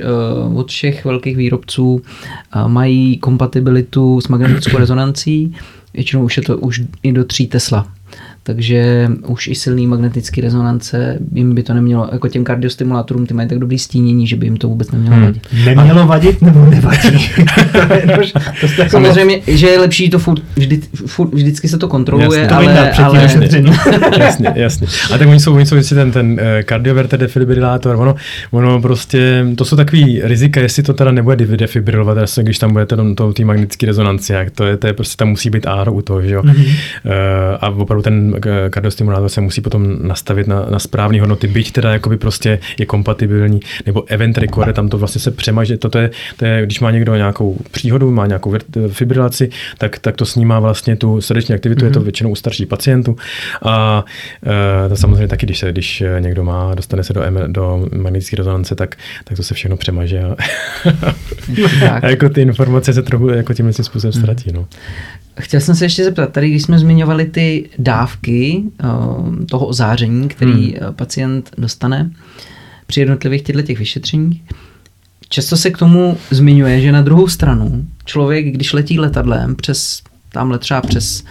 uh, 0.48 0.59
od 0.59 0.69
všech 0.69 1.05
velkých 1.05 1.36
výrobců 1.36 1.94
uh, 1.94 2.69
mají 2.69 3.19
kompatibilitu 3.19 4.20
s 4.20 4.28
magnetickou 4.28 4.78
rezonancí. 4.78 5.56
Většinou 5.94 6.24
už 6.24 6.36
je 6.36 6.43
to 6.43 6.59
už 6.59 6.82
i 7.02 7.12
do 7.12 7.24
3 7.24 7.47
Tesla. 7.47 7.86
Takže 8.43 9.09
už 9.27 9.47
i 9.47 9.55
silný 9.55 9.86
magnetický 9.86 10.40
rezonance 10.40 11.19
jim 11.32 11.55
by 11.55 11.62
to 11.62 11.74
nemělo, 11.74 12.09
jako 12.12 12.28
těm 12.28 12.44
kardiostimulátorům, 12.44 13.27
ty 13.27 13.35
mají 13.35 13.48
tak 13.48 13.59
dobrý 13.59 13.78
stínění, 13.78 14.27
že 14.27 14.36
by 14.36 14.47
jim 14.47 14.56
to 14.56 14.69
vůbec 14.69 14.90
nemělo 14.90 15.16
Hmm. 15.16 15.24
vadit. 15.24 15.47
Nemělo 15.64 16.06
vadit 16.06 16.43
nebo 16.43 16.64
nevadí? 16.70 17.31
to 17.73 17.78
je, 17.94 18.02
to, 18.60 18.66
to 18.77 18.82
jako 18.82 18.90
Samozřejmě, 18.90 19.40
že 19.47 19.66
je 19.66 19.78
lepší 19.81 20.10
to 20.10 20.19
furt, 20.19 20.40
vždy, 20.56 20.81
furt 21.06 21.35
vždycky 21.35 21.69
se 21.69 21.78
to 21.78 21.89
kontroluje, 21.89 22.40
Jasně. 22.40 22.48
to 22.48 22.55
ale, 22.55 22.90
tím 22.97 23.05
ale 23.05 23.23
jasně, 24.19 24.52
jasně. 24.55 24.86
Ale 25.10 25.19
tak 25.19 25.28
oni 25.28 25.40
jsou, 25.40 25.55
oni 25.55 25.66
jsou 25.66 25.77
jestli 25.77 25.97
ten, 25.97 26.10
ten 26.10 26.40
eh, 26.40 26.62
kardioverter 26.62 27.20
defibrilátor, 27.20 27.97
ono, 27.97 28.14
ono 28.51 28.81
prostě, 28.81 29.47
to 29.56 29.64
jsou 29.64 29.77
takový 29.77 30.20
rizika, 30.24 30.60
jestli 30.60 30.82
to 30.82 30.93
teda 30.94 31.12
nebude 31.12 31.36
defi- 31.36 31.56
defibrilovat, 31.56 32.16
jasně, 32.19 32.43
když 32.43 32.59
tam 32.59 32.73
bude 32.73 32.86
to, 32.86 33.14
to 33.14 33.32
té 33.32 33.44
magnetické 33.44 33.86
rezonanci, 33.86 34.32
jak 34.32 34.51
to 34.51 34.64
je, 34.64 34.77
to 34.77 34.86
je 34.86 34.93
prostě, 34.93 35.16
tam 35.16 35.28
musí 35.28 35.51
být 35.51 35.66
áro 35.66 35.93
u 35.93 36.02
toho, 36.02 36.23
že 36.23 36.35
jo. 36.35 36.43
Mhm. 36.44 36.64
Eh, 37.06 37.56
a 37.60 37.69
opravdu 37.69 38.02
ten 38.02 38.31
eh, 38.36 38.70
kardiostimulátor 38.70 39.28
se 39.28 39.40
musí 39.40 39.60
potom 39.60 40.09
nastavit 40.09 40.46
na, 40.46 40.66
na 40.70 40.78
správné 40.78 41.20
hodnoty, 41.20 41.46
byť 41.46 41.72
teda 41.72 41.92
jakoby 41.92 42.16
prostě 42.16 42.59
je 42.78 42.86
kompatibilní, 42.86 43.60
nebo 43.86 44.04
event 44.06 44.38
recorder, 44.38 44.74
tam 44.74 44.88
to 44.88 44.98
vlastně 44.98 45.20
se 45.20 45.30
přemaže, 45.30 45.78
to, 45.78 45.88
to, 45.88 45.98
je, 45.98 46.10
to 46.36 46.44
je, 46.44 46.62
když 46.66 46.80
má 46.80 46.90
někdo 46.90 47.16
nějakou 47.16 47.59
příhodu, 47.70 48.10
má 48.10 48.26
nějakou 48.26 48.52
vir- 48.52 48.88
fibrilaci, 48.88 49.50
tak, 49.78 49.98
tak 49.98 50.16
to 50.16 50.26
snímá 50.26 50.60
vlastně 50.60 50.96
tu 50.96 51.20
srdeční 51.20 51.54
aktivitu, 51.54 51.80
mm-hmm. 51.80 51.88
je 51.88 51.92
to 51.92 52.00
většinou 52.00 52.30
u 52.30 52.34
starších 52.34 52.66
pacientů 52.66 53.16
a 53.62 54.04
e, 54.86 54.88
to 54.88 54.96
samozřejmě 54.96 55.28
taky, 55.28 55.46
když, 55.46 55.59
se, 55.59 55.72
když 55.72 56.02
někdo 56.18 56.44
má, 56.44 56.74
dostane 56.74 57.04
se 57.04 57.12
do, 57.12 57.22
do 57.46 57.88
magnetické 57.96 58.36
rezonance, 58.36 58.74
tak, 58.74 58.96
tak 59.24 59.36
to 59.36 59.42
se 59.42 59.54
všechno 59.54 59.76
přemaže 59.76 60.22
a, 60.22 60.36
a 62.02 62.06
jako 62.09 62.28
ty 62.28 62.42
informace 62.42 62.92
se 62.92 63.02
trochu 63.02 63.28
jako 63.28 63.54
tímhle 63.54 63.72
tím 63.72 63.84
způsobem 63.84 64.12
ztratí. 64.12 64.52
No. 64.52 64.66
Chtěl 65.40 65.60
jsem 65.60 65.74
se 65.74 65.84
ještě 65.84 66.04
zeptat, 66.04 66.32
tady 66.32 66.50
když 66.50 66.62
jsme 66.62 66.78
zmiňovali 66.78 67.24
ty 67.24 67.70
dávky 67.78 68.62
uh, 68.84 69.44
toho 69.44 69.66
ozáření, 69.66 70.28
který 70.28 70.52
hmm. 70.52 70.94
pacient 70.94 71.50
dostane 71.59 72.10
při 72.86 73.00
jednotlivých 73.00 73.42
těchto 73.42 73.62
těch 73.62 73.78
vyšetřeních, 73.78 74.42
často 75.28 75.56
se 75.56 75.70
k 75.70 75.78
tomu 75.78 76.18
zmiňuje, 76.30 76.80
že 76.80 76.92
na 76.92 77.02
druhou 77.02 77.28
stranu 77.28 77.84
člověk, 78.04 78.46
když 78.46 78.72
letí 78.72 78.98
letadlem 78.98 79.56
přes, 79.56 80.02
tamhle 80.32 80.59
třeba 80.59 80.80
přes 80.80 81.24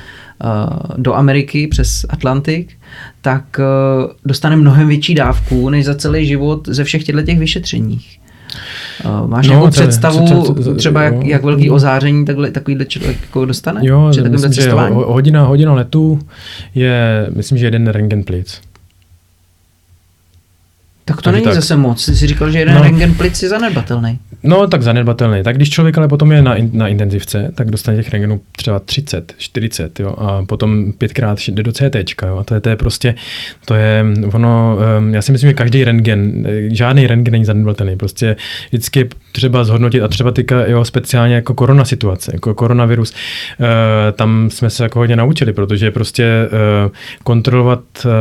uh, 0.44 0.98
do 0.98 1.14
Ameriky, 1.14 1.68
přes 1.68 2.06
Atlantik, 2.10 2.74
tak 3.22 3.60
uh, 3.60 4.12
dostane 4.26 4.56
mnohem 4.56 4.88
větší 4.88 5.16
dávku, 5.16 5.70
než 5.70 5.86
za 5.86 5.96
celý 5.96 6.28
život 6.28 6.68
ze 6.68 6.84
všech 6.84 7.04
těchto 7.04 7.22
těch 7.22 7.40
vyšetřeních. 7.40 8.21
Uh, 9.06 9.28
máš 9.30 9.48
No, 9.48 9.50
nějakou 9.52 9.68
je- 9.68 9.72
představu, 9.72 10.28
co- 10.28 10.64
co- 10.64 10.76
třeba 10.76 11.04
jak, 11.04 11.26
jak 11.26 11.44
velký 11.44 11.70
ozáření 11.70 12.26
takhle, 12.26 12.52
takovýhle 12.52 12.86
člověk 12.86 13.22
jako 13.22 13.46
dostane? 13.46 13.82
Jo, 13.84 14.08
při 14.12 14.22
myslím, 14.22 14.54
že 14.54 14.72
hodina, 14.94 15.44
hodina 15.44 15.74
letu 15.74 16.20
je, 16.76 17.28
myslím, 17.36 17.58
že 17.58 17.66
jeden 17.66 17.88
rentgen 17.88 18.24
plic. 18.24 18.62
Tak 21.06 21.16
to 21.16 21.22
Takže 21.22 21.36
není 21.36 21.46
tak. 21.46 21.56
zase 21.56 21.78
moc. 21.78 22.06
Ty 22.06 22.16
jsi 22.16 22.28
říkal, 22.28 22.52
že 22.52 22.60
jeden 22.60 22.76
No. 22.76 22.82
rentgen 22.84 23.14
plic 23.16 23.44
je 23.44 23.50
zanedbatelný. 23.50 24.20
No, 24.44 24.68
tak 24.68 24.82
zanedbatelný. 24.82 25.44
Tak 25.44 25.56
když 25.56 25.70
člověk 25.70 25.98
ale 25.98 26.08
potom 26.08 26.32
je 26.32 26.42
na, 26.42 26.56
in, 26.56 26.70
na 26.74 26.88
intenzivce, 26.88 27.52
tak 27.56 27.72
dostane 27.72 27.98
těch 27.98 28.10
rengenů 28.10 28.42
třeba 28.52 28.80
30, 28.80 29.34
40, 29.38 30.00
jo, 30.00 30.16
a 30.18 30.46
potom 30.46 30.94
pětkrát 30.98 31.40
jde 31.48 31.64
do 31.64 31.72
CT, 31.72 32.22
jo, 32.26 32.38
a 32.38 32.44
to 32.44 32.54
je, 32.54 32.60
to 32.62 32.70
je 32.70 32.76
prostě, 32.76 33.16
to 33.66 33.74
je, 33.74 34.06
ono, 34.34 34.78
um, 35.00 35.14
já 35.14 35.22
si 35.22 35.32
myslím, 35.32 35.50
že 35.50 35.54
každý 35.54 35.84
rentgen, 35.84 36.46
eh, 36.48 36.76
žádný 36.76 37.08
rentgen 37.08 37.32
není 37.32 37.46
zanedbatelný, 37.46 37.98
prostě 37.98 38.36
vždycky 38.70 39.10
třeba 39.32 39.64
zhodnotit 39.64 40.02
a 40.02 40.08
třeba 40.08 40.32
teďka, 40.32 40.66
jo, 40.66 40.86
speciálně 40.86 41.36
jako 41.36 41.54
korona 41.54 41.86
situace, 41.86 42.32
jako 42.34 42.54
koronavirus, 42.54 43.12
uh, 43.12 43.66
tam 44.14 44.50
jsme 44.50 44.70
se 44.70 44.84
jako 44.84 45.00
hodně 45.00 45.16
naučili, 45.16 45.54
protože 45.54 45.92
prostě 45.92 46.50
uh, 46.86 46.92
kontrolovat 47.24 47.80
uh, 48.06 48.12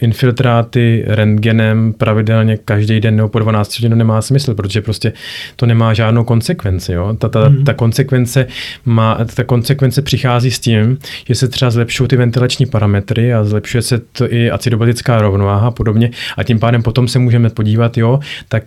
infiltráty 0.00 1.04
rentgenem 1.06 1.92
pravidelně 1.92 2.56
každý 2.56 3.00
den 3.00 3.16
nebo 3.16 3.28
po 3.28 3.38
12 3.38 3.80
hodin 3.80 3.98
nemá 3.98 4.22
smysl, 4.22 4.54
protože 4.54 4.80
prostě 4.80 5.12
to 5.56 5.66
nemá 5.66 5.94
žádnou 5.94 6.24
konsekvenci. 6.24 6.92
Jo? 6.92 7.14
Ta, 7.18 7.28
ta, 7.28 7.48
Mhm. 7.48 7.64
ta, 7.64 7.74
konsekvence 7.74 8.46
má, 8.84 9.18
ta 9.34 9.44
konsekvence 9.44 10.02
přichází 10.02 10.50
s 10.50 10.58
tím, 10.58 10.98
že 11.26 11.34
se 11.34 11.48
třeba 11.48 11.70
zlepšují 11.70 12.08
ty 12.08 12.16
ventilační 12.16 12.66
parametry 12.66 13.34
a 13.34 13.44
zlepšuje 13.44 13.82
se 13.82 13.98
to 13.98 14.32
i 14.32 14.50
acidobatická 14.50 15.20
rovnováha 15.20 15.68
a 15.68 15.70
podobně 15.70 16.10
a 16.36 16.42
tím 16.42 16.58
pádem 16.58 16.82
potom 16.82 17.08
se 17.08 17.18
můžeme 17.18 17.50
podívat, 17.50 17.98
jo, 17.98 18.20
tak 18.48 18.64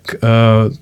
uh, 0.67 0.73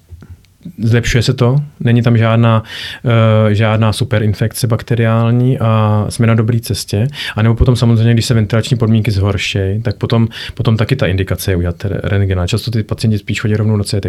zlepšuje 0.84 1.24
se 1.24 1.34
to, 1.34 1.56
není 1.80 2.02
tam 2.02 2.18
žádná, 2.18 2.64
uh, 3.04 3.12
žádná 3.52 3.94
superinfekce 3.94 4.68
bakteriální 4.68 5.60
a 5.60 6.06
jsme 6.10 6.28
na 6.28 6.36
dobré 6.36 6.60
cestě. 6.60 7.08
A 7.36 7.42
nebo 7.42 7.56
potom 7.56 7.76
samozřejmě, 7.76 8.14
když 8.14 8.26
se 8.26 8.34
ventilační 8.34 8.78
podmínky 8.78 9.12
zhorší, 9.12 9.60
tak 9.84 9.96
potom, 9.98 10.28
potom 10.54 10.78
taky 10.78 10.96
ta 10.96 11.06
indikace 11.08 11.52
je 11.52 11.56
udělat 11.56 11.86
re- 11.86 12.00
rentgena. 12.04 12.48
Často 12.48 12.72
ty 12.72 12.84
pacienti 12.84 13.18
spíš 13.18 13.42
chodí 13.42 13.54
rovnou 13.56 13.78
do 13.78 13.84
CT. 13.84 14.06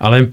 Ale 0.00 0.26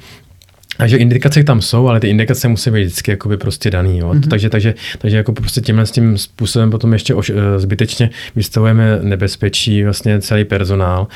takže 0.77 0.97
indikace 0.97 1.43
tam 1.43 1.61
jsou, 1.61 1.87
ale 1.87 1.99
ty 1.99 2.09
indikace 2.09 2.47
musí 2.47 2.71
být 2.71 2.83
vždycky 2.83 3.11
jakoby 3.11 3.37
prostě 3.37 3.71
daný. 3.71 3.97
Jo. 3.97 4.09
Mm-hmm. 4.09 4.29
Takže, 4.29 4.49
takže, 4.49 4.73
takže 4.97 5.17
jako 5.17 5.33
prostě 5.33 5.61
tímhle 5.61 5.85
s 5.85 5.91
tím 5.91 6.17
způsobem 6.17 6.71
potom 6.71 6.93
ještě 6.93 7.13
oš, 7.13 7.29
eh, 7.29 7.59
zbytečně 7.59 8.09
vystavujeme 8.35 8.99
nebezpečí 9.01 9.83
vlastně 9.83 10.21
celý 10.21 10.45
personál 10.45 11.07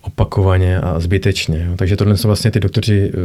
opakovaně 0.00 0.80
a 0.80 1.00
zbytečně. 1.00 1.64
Jo. 1.68 1.76
Takže 1.76 1.96
tohle 1.96 2.16
jsou 2.16 2.28
vlastně 2.28 2.50
ty 2.50 2.60
doktoři 2.60 3.10
eh, 3.14 3.18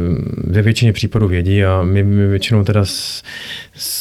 ve 0.44 0.62
většině 0.62 0.92
případů 0.92 1.28
vědí 1.28 1.64
a 1.64 1.82
my, 1.82 2.02
my 2.02 2.26
většinou 2.28 2.64
teda 2.64 2.84
s, 2.84 3.22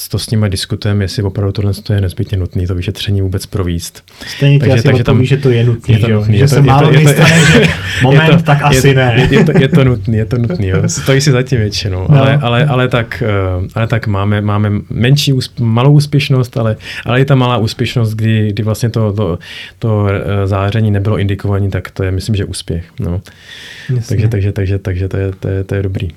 to 0.10 0.20
s 0.20 0.30
nimi 0.30 0.50
diskutujeme, 0.50 1.04
jestli 1.04 1.24
opravdu 1.24 1.52
tohle 1.52 1.74
to 1.74 1.94
je 1.94 2.02
nezbytně 2.02 2.38
nutné, 2.38 2.68
to 2.68 2.76
vyšetření 2.76 3.22
vůbec 3.22 3.46
províst. 3.46 4.04
Stejně 4.28 4.60
Takže- 4.60 4.84
takže, 4.84 5.04
tam- 5.04 5.26
že 5.26 5.38
to 5.38 5.50
je 5.50 5.64
nutné, 5.64 5.96
je 5.96 6.00
to 6.00 6.08
že, 6.08 6.14
nutný, 6.14 6.38
že 6.38 6.44
to- 6.44 6.48
se 6.48 6.56
je 6.56 6.62
to- 6.62 6.68
málo 6.68 6.92
je 6.92 7.00
to- 7.02 7.10
stane, 7.10 7.40
že 7.54 7.68
moment, 8.04 8.28
je 8.32 8.38
to, 8.38 8.44
tak 8.44 8.60
asi 8.64 8.88
je, 8.88 8.94
ne. 8.96 9.28
Je, 9.32 9.40
je, 9.40 9.44
to, 9.46 9.52
je 9.60 9.68
to 9.68 9.84
nutný, 9.84 10.18
je 10.18 10.26
to 10.26 10.38
nutný, 10.38 10.68
jo. 10.68 10.78
stojí 10.88 11.22
si 11.22 11.32
zatím 11.32 11.58
většinou, 11.60 12.06
No. 12.10 12.16
no. 12.16 12.22
ale, 12.22 12.38
ale, 12.42 12.66
ale, 12.66 12.88
tak, 12.88 13.24
eh, 13.26 13.68
ale 13.76 13.88
tak 13.88 14.08
máme, 14.08 14.42
máme 14.42 14.72
menší, 14.90 15.34
úsp- 15.34 15.64
malou 15.64 15.92
úspěšnost, 15.94 16.58
ale, 16.58 16.76
ale 17.06 17.22
i 17.22 17.26
ta 17.26 17.36
malá 17.36 17.58
úspěšnost, 17.58 18.14
kdy, 18.14 18.50
kdy 18.54 18.64
vlastně 18.64 18.90
to, 18.90 19.14
to, 19.14 19.40
to 19.80 20.08
eh, 20.10 20.48
záření 20.48 20.92
nebylo 20.92 21.18
indikované, 21.18 21.70
tak 21.70 21.92
to 21.92 22.04
je 22.04 22.12
myslím, 22.12 22.36
že 22.36 22.46
úspěch. 22.46 22.86
No. 23.00 23.22
Jasně. 23.90 24.08
Takže, 24.08 24.28
takže, 24.28 24.52
takže, 24.52 24.78
takže 24.80 25.08
to, 25.08 25.18
je, 25.18 25.32
to, 25.40 25.48
je, 25.48 25.64
to 25.64 25.76
je 25.76 25.84
dobrý. 25.84 26.08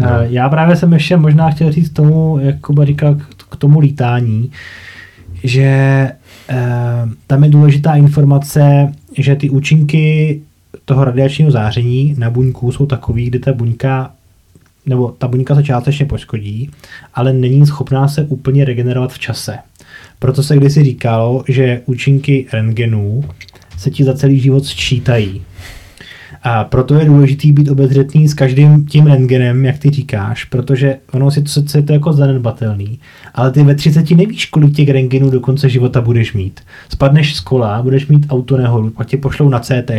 No. 0.00 0.06
Eh, 0.10 0.26
Já 0.30 0.48
právě 0.48 0.76
jsem 0.76 0.92
ještě 0.92 1.16
možná 1.16 1.50
chtěl 1.50 1.72
říct 1.72 1.90
tomu, 1.90 2.38
jak 2.42 2.60
Kuba 2.60 2.84
říkal, 2.84 3.14
k- 3.50 3.56
tomu 3.56 3.80
lítání, 3.80 4.50
že 5.44 5.62
eh, 6.48 6.58
tam 7.26 7.44
je 7.44 7.50
důležitá 7.50 7.94
informace, 7.94 8.92
že 9.18 9.36
ty 9.36 9.50
účinky 9.50 10.40
toho 10.84 11.04
radiačního 11.04 11.50
záření 11.50 12.14
na 12.18 12.30
buňku 12.30 12.72
jsou 12.72 12.86
takový, 12.86 13.24
kdy 13.26 13.38
ta 13.38 13.52
buňka 13.52 14.10
nebo 14.86 15.08
ta 15.18 15.28
buňka 15.28 15.54
se 15.54 15.62
částečně 15.62 16.06
poškodí, 16.06 16.70
ale 17.14 17.32
není 17.32 17.66
schopná 17.66 18.08
se 18.08 18.22
úplně 18.22 18.64
regenerovat 18.64 19.12
v 19.12 19.18
čase. 19.18 19.58
Proto 20.18 20.42
se 20.42 20.56
kdysi 20.56 20.84
říkalo, 20.84 21.44
že 21.48 21.80
účinky 21.86 22.46
rentgenů 22.52 23.24
se 23.78 23.90
ti 23.90 24.04
za 24.04 24.14
celý 24.14 24.40
život 24.40 24.64
sčítají. 24.66 25.42
A 26.42 26.64
proto 26.64 26.94
je 26.94 27.04
důležitý 27.04 27.52
být 27.52 27.68
obezřetný 27.68 28.28
s 28.28 28.34
každým 28.34 28.86
tím 28.86 29.06
rentgenem, 29.06 29.64
jak 29.64 29.78
ty 29.78 29.90
říkáš, 29.90 30.44
protože 30.44 30.96
ono 31.12 31.30
si 31.30 31.42
to, 31.42 31.78
je 31.78 31.82
to 31.82 31.92
jako 31.92 32.12
zanedbatelný, 32.12 32.98
ale 33.34 33.52
ty 33.52 33.62
ve 33.62 33.74
30 33.74 34.10
nevíš, 34.10 34.46
kolik 34.46 34.74
těch 34.76 34.88
rentgenů 34.88 35.30
do 35.30 35.40
konce 35.40 35.68
života 35.68 36.00
budeš 36.00 36.32
mít. 36.32 36.60
Spadneš 36.88 37.36
z 37.36 37.40
kola, 37.40 37.82
budeš 37.82 38.06
mít 38.06 38.26
autonehodu, 38.28 38.90
pak 38.90 39.06
tě 39.06 39.16
pošlou 39.16 39.48
na 39.48 39.60
CT, 39.60 39.90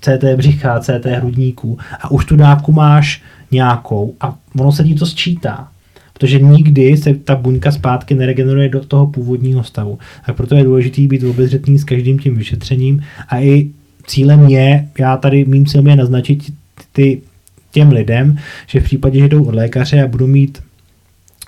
CT 0.00 0.24
břicha, 0.36 0.80
CT 0.80 1.06
hrudníků 1.06 1.78
a 2.00 2.10
už 2.10 2.24
tu 2.24 2.36
dávku 2.36 2.72
máš 2.72 3.22
nějakou 3.50 4.14
a 4.20 4.34
ono 4.58 4.72
se 4.72 4.84
ti 4.84 4.94
to 4.94 5.06
sčítá. 5.06 5.68
Protože 6.12 6.38
nikdy 6.38 6.96
se 6.96 7.14
ta 7.14 7.36
buňka 7.36 7.72
zpátky 7.72 8.14
neregeneruje 8.14 8.68
do 8.68 8.80
toho 8.80 9.06
původního 9.06 9.64
stavu. 9.64 9.98
Tak 10.26 10.36
proto 10.36 10.54
je 10.54 10.64
důležité 10.64 11.02
být 11.02 11.24
obezřetný 11.24 11.78
s 11.78 11.84
každým 11.84 12.18
tím 12.18 12.36
vyšetřením 12.36 13.02
a 13.28 13.40
i 13.40 13.70
cílem 14.10 14.48
je, 14.48 14.88
já 14.98 15.16
tady 15.16 15.44
mým 15.44 15.66
cílem 15.66 15.86
je 15.86 15.96
naznačit 15.96 16.52
ty, 16.92 17.22
těm 17.70 17.92
lidem, 17.92 18.38
že 18.66 18.80
v 18.80 18.84
případě, 18.84 19.18
že 19.18 19.28
jdou 19.28 19.44
od 19.44 19.54
lékaře 19.54 20.02
a 20.02 20.06
budou 20.06 20.26
mít 20.26 20.62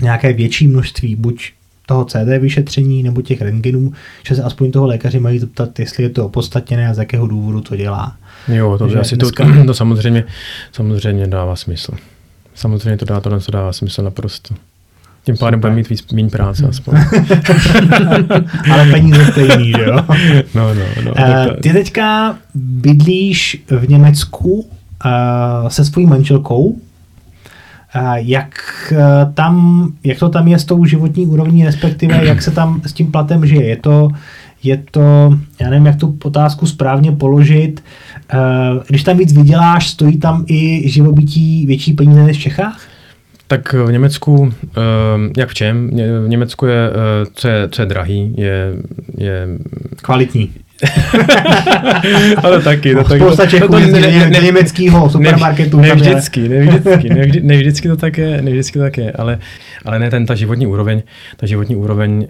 nějaké 0.03 0.33
větší 0.33 0.69
množství 0.69 1.17
buď 1.17 1.53
toho 1.87 2.05
CD 2.05 2.39
vyšetření 2.39 3.03
nebo 3.03 3.23
těch 3.23 3.43
rentgenů, 3.43 3.93
že 4.27 4.35
se 4.35 4.43
aspoň 4.43 4.71
toho 4.73 4.87
lékaři 4.87 5.21
mají 5.21 5.39
zeptat, 5.39 5.79
jestli 5.79 6.03
je 6.03 6.09
to 6.09 6.27
opodstatněné 6.27 6.89
a 6.89 6.95
z 6.95 6.99
jakého 6.99 7.27
důvodu 7.27 7.61
to 7.61 7.77
dělá. 7.77 8.17
Jo, 8.49 8.79
to, 8.79 8.85
asi 9.01 9.17
to, 9.17 9.27
dneska- 9.27 9.67
to 9.67 9.75
samozřejmě, 9.75 10.25
samozřejmě 10.73 11.27
dává 11.27 11.57
smysl. 11.57 11.93
Samozřejmě 12.55 12.97
to, 12.97 13.05
dá, 13.05 13.21
to, 13.21 13.41
to 13.41 13.53
dává 13.53 13.73
smysl 13.73 14.03
naprosto. 14.03 14.55
Tím 15.25 15.37
pádem 15.37 15.61
bude 15.61 15.73
mít 15.73 15.89
víc, 15.89 16.13
méně 16.13 16.29
práce 16.31 16.67
aspoň. 16.69 16.95
Ale 18.73 18.87
peníze 18.91 19.27
stejný, 19.27 19.71
že 19.77 19.83
jo? 19.85 19.97
No, 20.55 20.75
no, 20.75 20.81
no. 21.05 21.13
To- 21.15 21.55
Ty 21.61 21.73
teďka 21.73 22.37
bydlíš 22.55 23.63
v 23.71 23.89
Německu 23.89 24.67
eh, 25.07 25.11
se 25.71 25.85
svojí 25.85 26.07
manželkou. 26.07 26.77
Eh, 27.95 28.01
Jak, 28.17 28.55
eh, 28.97 29.27
tam, 29.35 29.87
jak 30.05 30.19
to 30.19 30.29
tam 30.29 30.49
je 30.49 30.59
s 30.59 30.65
tou 30.65 30.85
životní 30.85 31.27
úrovní, 31.27 31.65
respektive 31.65 32.25
jak 32.27 32.43
se 32.43 32.51
tam 32.51 32.81
s 32.87 32.93
tím 32.93 33.13
platem 33.13 33.47
žije? 33.47 33.65
Je 33.67 33.77
to, 33.77 34.09
je 34.63 34.83
to, 34.91 35.39
já 35.61 35.71
nevím, 35.71 35.87
jak 35.87 35.97
tu 35.97 36.19
otázku 36.25 36.67
správně 36.67 37.13
položit, 37.13 37.85
eh, 38.33 38.37
když 38.89 39.03
tam 39.03 39.17
víc 39.19 39.33
vyděláš, 39.33 39.89
stojí 39.89 40.19
tam 40.19 40.45
i 40.49 40.89
živobytí 40.91 41.67
větší 41.67 41.93
peníze 41.93 42.23
než 42.23 42.37
v 42.39 42.41
Čechách? 42.41 42.81
Tak 43.53 43.73
v 43.73 43.93
Německu, 43.93 44.55
jak 45.37 45.49
v 45.49 45.55
čem? 45.55 45.91
V 46.25 46.29
Německu 46.29 46.67
je, 46.67 46.91
co 47.35 47.49
je, 47.49 47.69
co 47.69 47.83
je 47.83 47.87
drahý, 47.87 48.35
je, 48.37 48.73
je 49.19 49.49
Kvalitní. 50.03 50.53
ale 52.43 52.63
taky. 52.63 52.95
No, 52.95 53.05
tak, 53.05 53.21
Spousta 53.21 53.47
Čechů 53.47 53.69
to, 53.69 53.79
ne, 53.79 53.87
ne, 53.87 54.31
ne, 54.31 54.41
německého 54.41 55.11
supermarketu. 55.11 55.81
Ne, 55.81 55.89
ne 55.89 55.95
vždycky, 55.95 56.49
ne 56.49 56.67
vždycky, 56.67 57.09
ne, 57.09 57.27
vždy, 57.27 57.41
ne 57.41 57.57
vždycky 57.57 57.89
to 57.89 57.97
tak 57.97 58.19
je, 58.19 58.43
ne 58.43 58.51
vždycky 58.51 58.79
to 58.79 58.85
tak 58.85 58.99
je, 58.99 59.13
ale, 59.13 59.39
ale 59.85 59.99
ne, 59.99 60.11
ten, 60.11 60.27
ta 60.27 60.35
životní 60.35 60.67
úroveň, 60.67 61.03
ta 61.37 61.47
životní 61.47 61.77
úroveň 61.77 62.27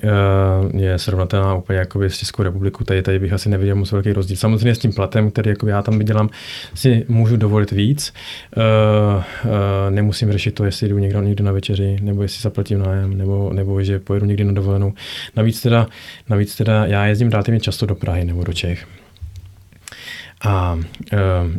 uh, 0.73 0.81
je 0.81 0.99
srovnatelná 0.99 1.55
úplně 1.55 1.79
jako 1.79 2.03
s 2.03 2.19
Českou 2.19 2.43
republikou, 2.43 2.85
tady, 2.85 3.03
tady 3.03 3.19
bych 3.19 3.33
asi 3.33 3.49
neviděl 3.49 3.77
moc 3.77 3.93
velký 3.93 4.13
rozdíl. 4.13 4.37
Samozřejmě 4.37 4.75
s 4.75 4.79
tím 4.79 4.93
platem, 4.93 5.31
který 5.31 5.51
jako 5.51 5.67
já 5.67 5.83
tam 5.83 5.99
vydělám, 5.99 6.29
si 6.75 7.05
můžu 7.09 7.37
dovolit 7.37 7.71
víc. 7.71 8.13
Uh, 8.57 8.63
uh, 9.15 9.51
nemusím 9.91 10.33
řešit 10.33 10.55
to, 10.55 10.65
jestli 10.65 10.89
jdu 10.89 10.99
někdo, 10.99 11.23
někdo 11.23 11.45
na 11.45 11.53
večeři, 11.53 11.97
nebo 12.03 12.23
jestli 12.23 12.43
zaplatím 12.43 12.79
nájem, 12.79 13.19
nebo, 13.19 13.51
nebo 13.53 13.83
že 13.83 13.99
pojedu 13.99 14.27
někdy 14.27 14.45
na 14.45 14.53
dovolenou. 14.53 14.93
Navíc 15.37 15.63
teda, 15.63 15.87
navíc 16.29 16.57
teda 16.57 16.87
já 16.87 17.07
jezdím 17.07 17.31
relativně 17.31 17.61
často 17.61 17.87
do 17.87 17.95
Prahy 17.95 18.25
nebo 18.25 18.42
do 18.45 18.53
Čech. 18.53 18.87
A 20.45 20.75
uh, 20.75 20.81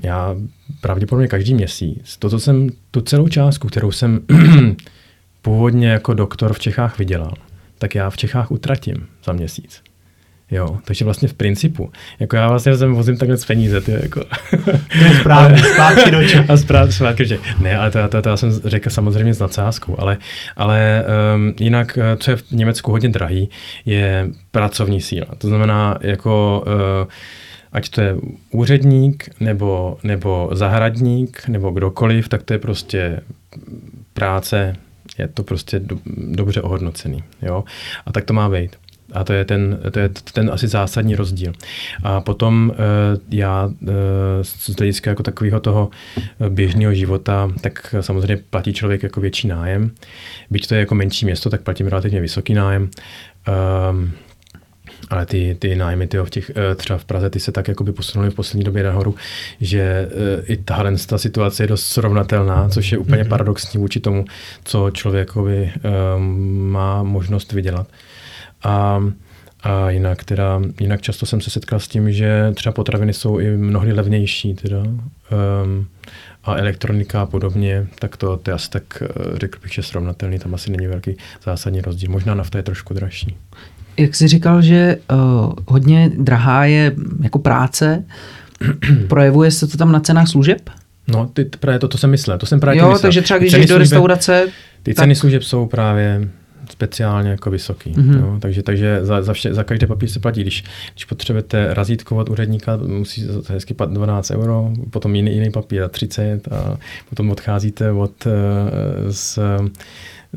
já 0.03 0.35
pravděpodobně 0.81 1.27
každý 1.27 1.53
měsíc, 1.53 2.17
to, 2.17 2.29
co 2.29 2.39
jsem, 2.39 2.69
tu 2.91 3.01
celou 3.01 3.27
částku, 3.27 3.67
kterou 3.67 3.91
jsem 3.91 4.19
původně 5.41 5.87
jako 5.87 6.13
doktor 6.13 6.53
v 6.53 6.59
Čechách 6.59 6.99
vydělal, 6.99 7.33
tak 7.77 7.95
já 7.95 8.09
v 8.09 8.17
Čechách 8.17 8.51
utratím 8.51 9.07
za 9.23 9.33
měsíc. 9.33 9.81
Jo, 10.53 10.77
takže 10.85 11.05
vlastně 11.05 11.27
v 11.27 11.33
principu, 11.33 11.91
jako 12.19 12.35
já 12.35 12.47
vlastně 12.47 12.77
jsem 12.77 12.93
vozím 12.93 13.17
takhle 13.17 13.37
z 13.37 13.45
peníze, 13.45 13.81
ty 13.81 13.91
jako. 13.91 14.23
To 14.97 15.03
je 15.03 15.15
správně, 15.19 15.57
zpátky 15.57 16.11
do 16.11 16.27
Čech. 16.27 16.49
A 16.49 16.57
zpátky 16.91 17.25
do 17.25 17.37
Ne, 17.59 17.77
ale 17.77 17.91
to, 17.91 18.07
to, 18.07 18.21
to, 18.21 18.29
já 18.29 18.37
jsem 18.37 18.51
řekl 18.51 18.89
samozřejmě 18.89 19.33
s 19.33 19.39
nadsázkou, 19.39 19.95
ale, 19.99 20.17
ale 20.55 21.05
um, 21.35 21.53
jinak, 21.59 21.97
eh, 21.97 22.17
co 22.17 22.31
je 22.31 22.37
v 22.37 22.51
Německu 22.51 22.91
hodně 22.91 23.09
drahý, 23.09 23.49
je 23.85 24.29
pracovní 24.51 25.01
síla. 25.01 25.27
To 25.37 25.47
znamená, 25.47 25.97
jako 26.01 26.63
uh, 26.65 27.11
ať 27.71 27.89
to 27.89 28.01
je 28.01 28.15
úředník, 28.51 29.29
nebo, 29.39 29.97
nebo 30.03 30.49
zahradník, 30.51 31.47
nebo 31.47 31.71
kdokoliv, 31.71 32.29
tak 32.29 32.43
to 32.43 32.53
je 32.53 32.59
prostě 32.59 33.19
práce, 34.13 34.75
je 35.17 35.27
to 35.27 35.43
prostě 35.43 35.79
do, 35.79 35.97
dobře 36.17 36.61
ohodnocený. 36.61 37.23
Jo? 37.41 37.63
A 38.05 38.11
tak 38.11 38.25
to 38.25 38.33
má 38.33 38.49
být. 38.49 38.82
A 39.13 39.23
to 39.23 39.33
je 39.33 39.45
ten, 39.45 39.79
to 39.91 39.99
je 39.99 40.09
ten 40.33 40.49
asi 40.53 40.67
zásadní 40.67 41.15
rozdíl. 41.15 41.53
A 42.03 42.21
potom 42.21 42.69
uh, 42.69 42.75
já 43.29 43.65
uh, 43.65 43.89
z 44.41 44.77
hlediska 44.77 45.09
jako 45.09 45.23
takového 45.23 45.59
toho 45.59 45.89
běžného 46.49 46.93
života, 46.93 47.51
tak 47.61 47.95
samozřejmě 48.01 48.43
platí 48.49 48.73
člověk 48.73 49.03
jako 49.03 49.21
větší 49.21 49.47
nájem. 49.47 49.91
Byť 50.49 50.67
to 50.67 50.73
je 50.73 50.79
jako 50.79 50.95
menší 50.95 51.25
město, 51.25 51.49
tak 51.49 51.61
platím 51.61 51.87
relativně 51.87 52.21
vysoký 52.21 52.53
nájem. 52.53 52.89
Um, 53.91 54.11
ale 55.09 55.25
ty, 55.25 55.57
ty 55.59 55.75
nájmy 55.75 56.07
tyjo, 56.07 56.25
v 56.25 56.29
těch, 56.29 56.51
eh, 56.55 56.75
třeba 56.75 56.99
v 56.99 57.05
Praze, 57.05 57.29
ty 57.29 57.39
se 57.39 57.51
tak 57.51 57.67
jakoby 57.67 57.93
posunuly 57.93 58.31
v 58.31 58.35
poslední 58.35 58.63
době 58.63 58.83
nahoru, 58.83 59.15
že 59.61 60.09
i 60.45 60.57
tahle 60.57 60.93
ta 61.07 61.17
situace 61.17 61.63
je 61.63 61.67
dost 61.67 61.85
srovnatelná, 61.85 62.69
což 62.69 62.91
je 62.91 62.97
úplně 62.97 63.23
mm-hmm. 63.23 63.27
paradoxní 63.27 63.79
vůči 63.79 63.99
tomu, 63.99 64.25
co 64.63 64.91
člověk 64.91 65.35
um, 65.35 65.43
má 66.71 67.03
možnost 67.03 67.51
vydělat. 67.51 67.87
A, 68.63 69.03
a 69.63 69.89
jinak, 69.89 70.23
teda, 70.23 70.61
jinak 70.79 71.01
často 71.01 71.25
jsem 71.25 71.41
se 71.41 71.49
setkal 71.49 71.79
s 71.79 71.87
tím, 71.87 72.11
že 72.11 72.51
třeba 72.55 72.73
potraviny 72.73 73.13
jsou 73.13 73.39
i 73.39 73.57
mnohdy 73.57 73.93
levnější 73.93 74.53
teda, 74.53 74.79
um, 74.79 75.87
a 76.43 76.55
elektronika 76.55 77.21
a 77.21 77.25
podobně, 77.25 77.87
tak 77.99 78.17
to, 78.17 78.37
to 78.37 78.49
je 78.49 78.55
asi 78.55 78.69
tak, 78.69 78.83
eh, 79.01 79.07
řekl 79.39 79.59
bych, 79.63 79.73
že 79.73 79.83
srovnatelný, 79.83 80.39
tam 80.39 80.55
asi 80.55 80.71
není 80.71 80.87
velký 80.87 81.15
zásadní 81.43 81.81
rozdíl. 81.81 82.11
Možná 82.11 82.35
nafta 82.35 82.59
je 82.59 82.63
trošku 82.63 82.93
dražší. 82.93 83.35
Jak 83.97 84.15
jsi 84.15 84.27
říkal, 84.27 84.61
že 84.61 84.97
uh, 85.11 85.53
hodně 85.67 86.11
drahá 86.17 86.65
je 86.65 86.95
jako 87.21 87.39
práce, 87.39 88.03
projevuje 89.07 89.51
se 89.51 89.67
to 89.67 89.77
tam 89.77 89.91
na 89.91 89.99
cenách 89.99 90.27
služeb? 90.27 90.69
No, 91.07 91.29
ty, 91.33 91.45
právě 91.45 91.79
to, 91.79 91.87
to 91.87 91.97
jsem 91.97 92.09
myslel, 92.09 92.37
to 92.37 92.45
jsem 92.45 92.59
právě 92.59 92.79
Jo, 92.79 92.85
myslel. 92.85 93.01
takže 93.01 93.21
třeba 93.21 93.37
když 93.37 93.53
jdeš 93.53 93.65
do 93.65 93.77
restaurace... 93.77 94.47
Ty 94.83 94.93
tak... 94.93 95.03
ceny 95.03 95.15
služeb 95.15 95.43
jsou 95.43 95.65
právě 95.65 96.29
speciálně 96.71 97.29
jako 97.29 97.51
vysoký. 97.51 97.91
Mm-hmm. 97.91 98.19
Jo? 98.19 98.37
Takže, 98.39 98.63
takže 98.63 98.99
za, 99.05 99.21
za, 99.21 99.33
vše, 99.33 99.53
za 99.53 99.63
každý 99.63 99.87
papír 99.87 100.09
se 100.09 100.19
platí. 100.19 100.41
Když, 100.41 100.63
když 100.93 101.05
potřebujete 101.05 101.73
razítkovat 101.73 102.29
úředníka, 102.29 102.77
musí 102.77 103.27
to 103.27 103.53
hezky 103.53 103.75
12 103.85 104.31
euro, 104.31 104.71
potom 104.89 105.15
jiný, 105.15 105.33
jiný 105.33 105.51
papír 105.51 105.89
30 105.89 106.47
a 106.47 106.77
potom 107.09 107.31
odcházíte 107.31 107.91
od, 107.91 108.25
uh, 108.25 108.31
z, 109.09 109.39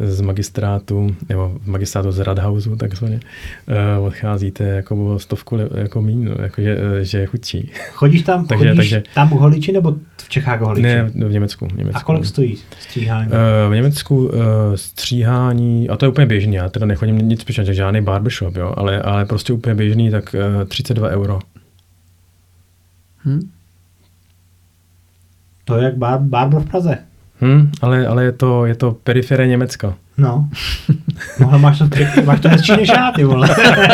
z 0.00 0.20
magistrátu, 0.20 1.16
nebo 1.28 1.58
v 1.62 1.66
magistrátu 1.66 2.12
z 2.12 2.18
Radhausu 2.18 2.76
takzvaně, 2.76 3.20
uh, 3.98 4.06
odcházíte 4.06 4.64
jako 4.64 5.14
o 5.14 5.18
stovku 5.18 5.58
jako 5.74 6.02
míň, 6.02 6.24
no, 6.24 6.34
jako 6.42 6.62
že, 6.62 6.78
eh, 7.00 7.04
že 7.04 7.18
je 7.18 7.26
chudší. 7.26 7.70
Chodíš 7.92 8.22
tam, 8.22 8.46
takže, 8.46 8.68
chodíš 8.68 8.76
takže, 8.76 9.02
tam 9.14 9.32
u 9.32 9.36
holiči 9.36 9.72
nebo 9.72 9.96
v 10.16 10.28
Čechách 10.28 10.60
u 10.60 10.64
holiči? 10.64 10.82
Ne, 10.82 11.02
v 11.04 11.32
Německu. 11.32 11.66
V 11.66 11.76
Německu. 11.76 12.00
A 12.00 12.02
kolik 12.02 12.26
stojí 12.26 12.56
stříhání? 12.80 13.30
Uh, 13.30 13.72
v 13.72 13.74
Německu 13.74 14.30
stříhání, 14.74 15.88
a 15.88 15.96
to 15.96 16.04
je 16.04 16.08
úplně 16.08 16.26
běžný, 16.26 16.54
já 16.54 16.68
teda 16.68 16.86
nechodím 16.86 17.18
nic 17.18 17.40
speciálně, 17.40 17.74
žádný 17.74 18.00
barbershop, 18.00 18.56
jo, 18.56 18.74
ale, 18.76 19.02
ale 19.02 19.24
prostě 19.24 19.52
úplně 19.52 19.74
běžný, 19.74 20.10
tak 20.10 20.34
uh, 20.58 20.68
32 20.68 21.08
euro. 21.08 21.38
Hmm. 23.18 23.50
To 25.64 25.76
je 25.76 25.84
jak 25.84 25.96
bar, 25.96 26.20
barber 26.20 26.60
v 26.60 26.68
Praze. 26.68 26.98
Hmm, 27.40 27.70
ale, 27.80 28.06
ale 28.06 28.24
je 28.24 28.32
to, 28.32 28.66
je 28.66 28.74
to 28.74 28.96
perifere 29.04 29.46
Německa. 29.46 29.94
No. 30.18 30.48
No, 31.40 31.58
máš 31.58 31.78
to, 31.78 31.88
máš 32.24 32.40
to 32.40 32.48
hezčí 32.48 32.72
než 32.72 32.88
já, 32.88 33.12
ty 33.12 33.24
vole. 33.24 33.48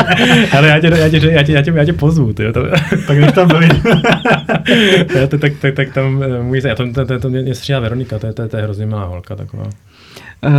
ale 0.59 0.69
já 0.69 0.81
tě, 0.81 0.86
já 0.86 1.09
tě, 1.09 1.16
já 1.31 1.43
tě, 1.43 1.52
já 1.52 1.62
tě, 1.62 1.73
já 1.74 1.85
tě 1.85 1.93
pozvu, 1.93 2.32
ty. 2.32 2.52
To... 2.52 2.66
tak 3.06 3.19
když 3.19 3.32
tam 3.32 3.48
byli. 3.48 3.69
já 5.20 5.27
to, 5.27 5.39
tak, 5.39 5.52
tak, 5.60 5.74
tak 5.74 5.94
tam 5.94 6.23
eh, 6.23 6.43
můj, 6.43 6.60
já 6.64 6.74
to, 6.74 6.93
to, 6.93 7.06
to, 7.06 7.20
to 7.20 7.31
mě 7.31 7.55
stříhá 7.55 7.81
Veronika, 7.81 8.19
to 8.19 8.27
je, 8.27 8.32
to, 8.32 8.43
je, 8.43 8.48
to 8.48 8.56
je 8.56 8.62
hrozně 8.62 8.86
malá 8.86 9.05
holka 9.05 9.36
taková. 9.36 9.64
Uh, 10.47 10.51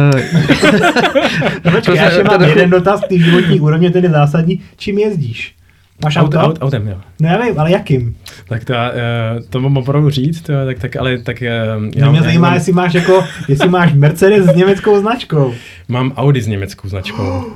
no, 1.66 1.72
počkej, 1.72 1.96
já 1.96 2.06
ještě 2.06 2.24
mám 2.24 2.42
jeden 2.42 2.70
dotaz, 2.70 3.02
ty 3.10 3.20
životní 3.20 3.60
úrovně 3.60 3.92
tedy 3.92 4.10
zásadní. 4.10 4.62
Čím 4.78 4.98
jezdíš? 4.98 5.56
Máš 6.02 6.18
auto? 6.18 6.40
Aut, 6.40 6.58
autem, 6.62 6.88
jo. 6.88 6.98
No 7.22 7.30
já 7.30 7.42
vím, 7.42 7.60
ale 7.60 7.72
jakým? 7.72 8.16
Tak 8.50 8.66
to, 8.66 8.74
uh, 8.74 9.44
to 9.50 9.60
mám 9.60 9.78
opravdu 9.78 10.10
říct, 10.10 10.42
to, 10.42 10.54
tak, 10.66 10.80
tak, 10.80 10.96
ale 10.96 11.18
tak... 11.18 11.38
Uh, 11.42 11.90
já, 11.96 12.12
mě 12.12 12.22
zajímá, 12.22 12.48
mám... 12.48 12.54
jestli 12.54 12.74
máš 12.74 12.94
jako, 12.94 13.24
jestli 13.48 13.70
máš 13.70 13.94
Mercedes 13.94 14.46
s 14.46 14.56
německou 14.56 15.00
značkou. 15.02 15.54
Mám 15.88 16.12
Audi 16.12 16.42
s 16.42 16.48
německou 16.48 16.90
značkou. 16.90 17.44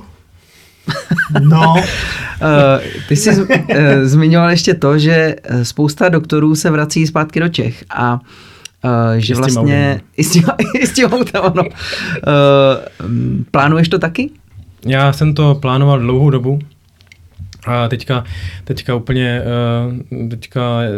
No. 1.42 1.74
uh, 1.74 1.84
ty 3.08 3.16
jsi 3.16 3.42
uh, 3.42 3.48
zmiňoval 4.04 4.50
ještě 4.50 4.74
to, 4.74 5.00
že 5.00 5.36
spousta 5.64 6.10
doktorů 6.10 6.56
se 6.56 6.70
vrací 6.70 7.08
zpátky 7.08 7.40
do 7.40 7.50
Čech 7.50 7.84
a 7.90 8.14
uh, 8.14 8.20
že 9.18 9.36
vlastně... 9.36 10.02
I 10.18 10.24
s 10.24 10.32
tím, 10.32 10.44
i 10.80 10.88
s 10.88 10.94
tím 10.94 11.06
autem, 11.06 11.42
ano. 11.44 11.64
Uh, 11.64 11.72
plánuješ 13.52 13.90
to 13.90 14.00
taky? 14.00 14.30
Já 14.86 15.14
jsem 15.14 15.34
to 15.34 15.56
plánoval 15.56 16.00
dlouhou 16.00 16.30
dobu. 16.30 16.60
A 17.68 17.88
teďka, 17.88 18.24
teďka 18.64 18.96
úplně, 18.96 19.42
eh, 19.42 20.28
teďka 20.28 20.80
eh, 20.82 20.90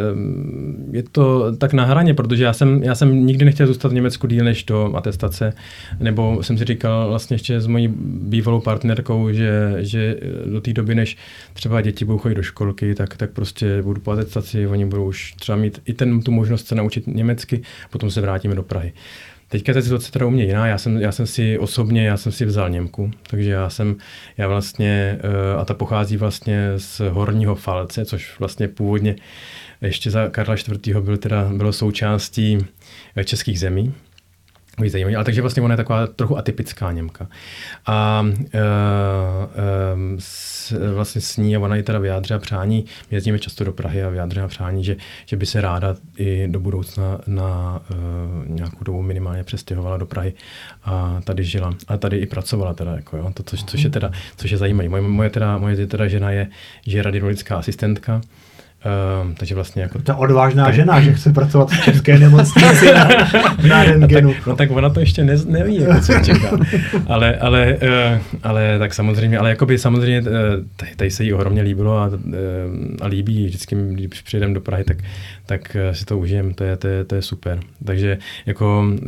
je 0.92 1.04
to 1.04 1.56
tak 1.58 1.74
na 1.74 1.86
hraně, 1.86 2.14
protože 2.14 2.44
já 2.44 2.54
jsem, 2.54 2.84
já 2.84 2.96
jsem 2.96 3.26
nikdy 3.26 3.46
nechtěl 3.46 3.68
zůstat 3.68 3.92
v 3.92 3.94
Německu 3.94 4.28
díl 4.28 4.46
než 4.46 4.64
do 4.64 4.96
atestace, 4.96 5.54
nebo 6.00 6.44
jsem 6.44 6.58
si 6.58 6.66
říkal 6.66 7.10
vlastně 7.10 7.34
ještě 7.34 7.62
s 7.62 7.68
mojí 7.68 7.88
bývalou 8.04 8.62
partnerkou, 8.62 9.32
že, 9.32 9.76
že 9.80 10.16
do 10.46 10.62
té 10.62 10.74
doby, 10.74 10.96
než 10.96 11.18
třeba 11.54 11.82
děti 11.82 12.06
budou 12.06 12.18
chodit 12.18 12.36
do 12.36 12.44
školky, 12.44 12.96
tak, 12.96 13.18
tak 13.18 13.32
prostě 13.32 13.82
budu 13.82 14.02
po 14.02 14.12
atestaci, 14.12 14.68
oni 14.68 14.86
budou 14.86 15.06
už 15.06 15.34
třeba 15.34 15.56
mít 15.56 15.82
i 15.86 15.94
ten, 15.94 16.22
tu 16.22 16.32
možnost 16.32 16.68
se 16.68 16.76
naučit 16.76 17.08
německy, 17.08 17.62
potom 17.90 18.12
se 18.12 18.22
vrátíme 18.22 18.56
do 18.56 18.64
Prahy. 18.64 18.94
Teďka 19.52 19.74
ta 19.74 19.82
situace 19.82 20.12
teda 20.12 20.26
u 20.26 20.30
mě 20.30 20.44
jiná. 20.44 20.68
Já 20.68 20.78
jsem, 20.78 20.98
já 20.98 21.12
jsem 21.12 21.28
si 21.28 21.60
osobně, 21.60 22.08
já 22.08 22.18
jsem 22.18 22.32
si 22.32 22.46
vzal 22.46 22.70
Němku, 22.70 23.12
takže 23.30 23.52
já 23.52 23.70
jsem, 23.70 23.96
já 24.38 24.48
vlastně, 24.48 25.20
eh, 25.22 25.60
a 25.60 25.66
ta 25.66 25.74
pochází 25.74 26.18
vlastně 26.18 26.74
z 26.78 27.02
Horního 27.10 27.56
Falce, 27.56 28.06
což 28.06 28.40
vlastně 28.40 28.68
původně 28.68 29.16
ještě 29.82 30.12
za 30.12 30.30
Karla 30.30 30.56
IV. 30.56 31.02
Byl 31.02 31.18
teda, 31.18 31.50
bylo 31.54 31.74
součástí 31.74 32.58
eh, 33.16 33.24
českých 33.24 33.60
zemí. 33.60 33.94
Víc 34.84 34.92
zajímavý. 34.92 35.16
Ale 35.16 35.26
takže 35.26 35.42
vlastně 35.42 35.64
ona 35.64 35.74
je 35.74 35.78
taková 35.78 36.08
trochu 36.08 36.38
atypická 36.38 36.92
Němka. 36.92 37.28
A 37.86 38.22
uh, 38.22 38.30
uh, 38.34 38.60
s, 40.20 40.94
vlastně 40.94 41.22
s 41.22 41.38
ní, 41.38 41.56
a 41.56 41.60
ona 41.60 41.76
i 41.76 41.84
teda 41.84 42.00
vyjádřila 42.00 42.40
přání, 42.40 42.86
my 43.12 43.18
jezdíme 43.18 43.40
často 43.40 43.64
do 43.64 43.72
Prahy 43.72 44.04
a 44.04 44.10
vyjádřila 44.10 44.48
přání, 44.48 44.84
že, 44.84 44.96
že 45.26 45.38
by 45.38 45.46
se 45.46 45.62
ráda 45.62 45.96
i 46.18 46.48
do 46.48 46.60
budoucna 46.60 47.20
na 47.28 47.82
uh, 47.92 48.48
nějakou 48.48 48.84
dobu 48.84 49.02
minimálně 49.02 49.44
přestěhovala 49.44 49.98
do 49.98 50.06
Prahy 50.06 50.34
a 50.84 51.22
tady 51.24 51.44
žila. 51.44 51.74
A 51.88 51.98
tady 51.98 52.18
i 52.18 52.26
pracovala 52.26 52.74
teda, 52.74 52.96
jako 52.96 53.18
jo, 53.18 53.32
to, 53.34 53.44
což, 53.44 53.64
což 53.64 53.82
je 53.82 53.90
teda, 53.90 54.12
což 54.38 54.52
je 54.52 54.58
zajímavé. 54.58 54.90
Moje, 54.90 55.02
moje, 55.02 55.30
teda, 55.30 55.58
moje 55.58 55.88
teda 55.88 56.08
žena 56.08 56.32
je, 56.32 56.48
že 56.88 56.98
je 56.98 57.04
radiologická 57.04 57.58
asistentka, 57.58 58.22
Uh, 58.86 59.34
takže 59.34 59.56
vlastně 59.56 59.82
jako... 59.82 60.00
Je 60.08 60.14
odvážná 60.14 60.66
tak... 60.66 60.74
žena, 60.76 61.02
že 61.02 61.14
chce 61.14 61.34
pracovat 61.34 61.70
v 61.72 61.84
české 61.84 62.20
nemocnici 62.20 62.86
na, 62.94 63.10
na 63.68 63.84
rentgenu. 63.84 64.30
No 64.34 64.36
tak, 64.36 64.48
no 64.48 64.56
tak 64.56 64.72
ona 64.72 64.90
to 64.90 65.00
ještě 65.00 65.24
ne, 65.24 65.36
neví, 65.46 65.76
jako 65.76 66.02
co 66.02 66.14
čeká. 66.24 66.58
Ale, 67.08 67.36
ale, 67.38 67.78
uh, 67.84 68.22
ale 68.44 68.80
tak 68.80 68.94
samozřejmě, 68.94 69.38
ale 69.38 69.50
jakoby 69.50 69.78
samozřejmě 69.78 70.22
uh, 70.22 70.28
tady, 70.76 70.92
tady 70.96 71.12
se 71.12 71.24
jí 71.24 71.34
ohromně 71.34 71.62
líbilo 71.62 71.98
a, 71.98 72.08
uh, 72.08 72.14
a 73.02 73.08
líbí, 73.08 73.46
vždycky, 73.46 73.76
když 73.76 74.22
přijedeme 74.22 74.54
do 74.54 74.62
Prahy, 74.62 74.84
tak, 74.84 74.98
tak 75.50 75.78
si 75.92 76.06
to 76.06 76.18
užijem, 76.18 76.54
to 76.54 76.64
je, 76.64 76.78
to, 76.78 76.88
je, 76.88 77.06
to 77.06 77.16
je 77.16 77.22
super. 77.22 77.60
Takže 77.86 78.18
jako 78.46 78.86
uh, 78.88 79.08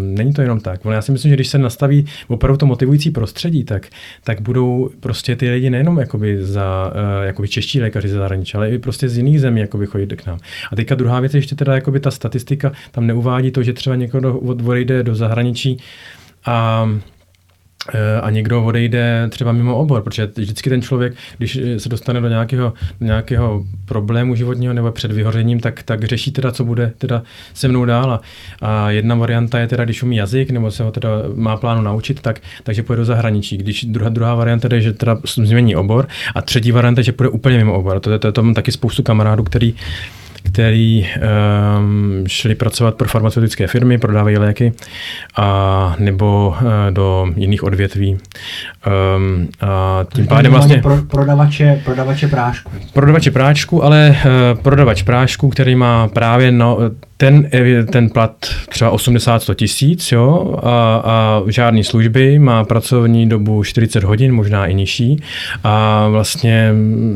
není 0.00 0.32
to 0.32 0.42
jenom 0.42 0.60
tak. 0.60 0.80
Já 0.90 1.02
si 1.02 1.12
myslím, 1.12 1.30
že 1.30 1.36
když 1.36 1.48
se 1.48 1.58
nastaví 1.58 2.06
opravdu 2.28 2.56
to 2.56 2.66
motivující 2.66 3.10
prostředí, 3.10 3.64
tak, 3.64 3.86
tak 4.24 4.40
budou 4.40 4.90
prostě 5.00 5.36
ty 5.36 5.50
lidi 5.50 5.70
nejenom 5.70 5.98
jakoby 5.98 6.44
za 6.44 6.92
uh, 6.94 7.26
jakoby 7.26 7.48
čeští 7.48 7.80
lékaři 7.80 8.08
ze 8.08 8.16
zahraničí, 8.16 8.54
ale 8.54 8.70
i 8.70 8.78
prostě 8.78 9.08
z 9.08 9.16
jiných 9.16 9.40
zemí 9.40 9.60
jakoby 9.60 9.86
chodit 9.86 10.12
k 10.12 10.26
nám. 10.26 10.38
A 10.72 10.76
teďka 10.76 10.94
druhá 10.94 11.20
věc 11.20 11.34
je 11.34 11.38
ještě 11.38 11.54
teda 11.54 11.74
jakoby 11.74 12.00
ta 12.00 12.10
statistika, 12.10 12.72
tam 12.90 13.06
neuvádí 13.06 13.50
to, 13.50 13.62
že 13.62 13.72
třeba 13.72 13.96
někdo 13.96 14.38
odejde 14.38 15.02
do 15.02 15.14
zahraničí 15.14 15.78
a 16.44 16.88
Eh, 16.96 17.21
a 18.22 18.30
někdo 18.30 18.64
odejde 18.64 19.28
třeba 19.28 19.52
mimo 19.52 19.76
obor, 19.76 20.02
protože 20.02 20.28
vždycky 20.36 20.70
ten 20.70 20.82
člověk, 20.82 21.14
když 21.38 21.58
se 21.78 21.88
dostane 21.88 22.20
do 22.20 22.28
nějakého, 22.28 22.72
do 23.00 23.06
nějakého 23.06 23.64
problému 23.84 24.34
životního 24.34 24.72
nebo 24.72 24.92
před 24.92 25.12
vyhořením, 25.12 25.60
tak, 25.60 25.82
tak 25.82 26.04
řeší 26.04 26.32
teda, 26.32 26.52
co 26.52 26.64
bude 26.64 26.92
teda 26.98 27.22
se 27.54 27.68
mnou 27.68 27.84
dál. 27.84 28.20
A 28.60 28.90
jedna 28.90 29.14
varianta 29.14 29.58
je 29.58 29.68
teda, 29.68 29.84
když 29.84 30.02
umí 30.02 30.16
jazyk 30.16 30.50
nebo 30.50 30.70
se 30.70 30.82
ho 30.82 30.90
teda 30.90 31.08
má 31.34 31.56
plánu 31.56 31.82
naučit, 31.82 32.20
tak, 32.20 32.40
takže 32.62 32.82
půjde 32.82 32.98
do 32.98 33.04
zahraničí. 33.04 33.56
Když 33.56 33.84
druhá, 33.84 34.10
druhá 34.10 34.34
varianta 34.34 34.68
je, 34.74 34.80
že 34.80 34.92
teda 34.92 35.18
změní 35.24 35.76
obor 35.76 36.08
a 36.34 36.42
třetí 36.42 36.72
varianta 36.72 37.00
je, 37.00 37.04
že 37.04 37.12
půjde 37.12 37.30
úplně 37.30 37.58
mimo 37.58 37.74
obor. 37.74 38.00
To, 38.00 38.10
to, 38.10 38.18
to, 38.18 38.32
to 38.32 38.42
mám 38.42 38.54
taky 38.54 38.72
spoustu 38.72 39.02
kamarádů, 39.02 39.44
který 39.44 39.74
který 40.42 41.06
um, 41.78 42.24
šli 42.26 42.54
pracovat 42.54 42.94
pro 42.94 43.08
farmaceutické 43.08 43.66
firmy, 43.66 43.98
prodávají 43.98 44.38
léky, 44.38 44.72
a 45.36 45.96
nebo 45.98 46.48
uh, 46.48 46.66
do 46.90 47.26
jiných 47.36 47.62
odvětví. 47.62 48.18
Um, 49.16 49.48
a 49.60 50.04
tím 50.14 50.26
pádem 50.26 50.52
vlastně... 50.52 50.82
Pro, 50.82 50.96
prodavače, 51.10 51.80
prodavače 51.84 52.28
prášku. 52.28 52.70
Prodavače 52.92 53.30
prášku, 53.30 53.84
ale 53.84 54.16
uh, 54.54 54.62
prodavač 54.62 55.02
prášku, 55.02 55.48
který 55.48 55.74
má 55.74 56.08
právě 56.08 56.52
no, 56.52 56.78
ten, 57.22 57.48
ten 57.92 58.10
plat 58.10 58.34
třeba 58.68 58.92
80-100 58.94 59.54
tisíc 59.54 60.12
jo, 60.12 60.56
a, 60.62 61.02
a 61.04 61.42
žádný 61.46 61.84
služby, 61.84 62.38
má 62.38 62.64
pracovní 62.64 63.28
dobu 63.28 63.64
40 63.64 64.04
hodin, 64.04 64.32
možná 64.32 64.66
i 64.66 64.74
nižší 64.74 65.22
a 65.64 66.08
vlastně 66.08 66.72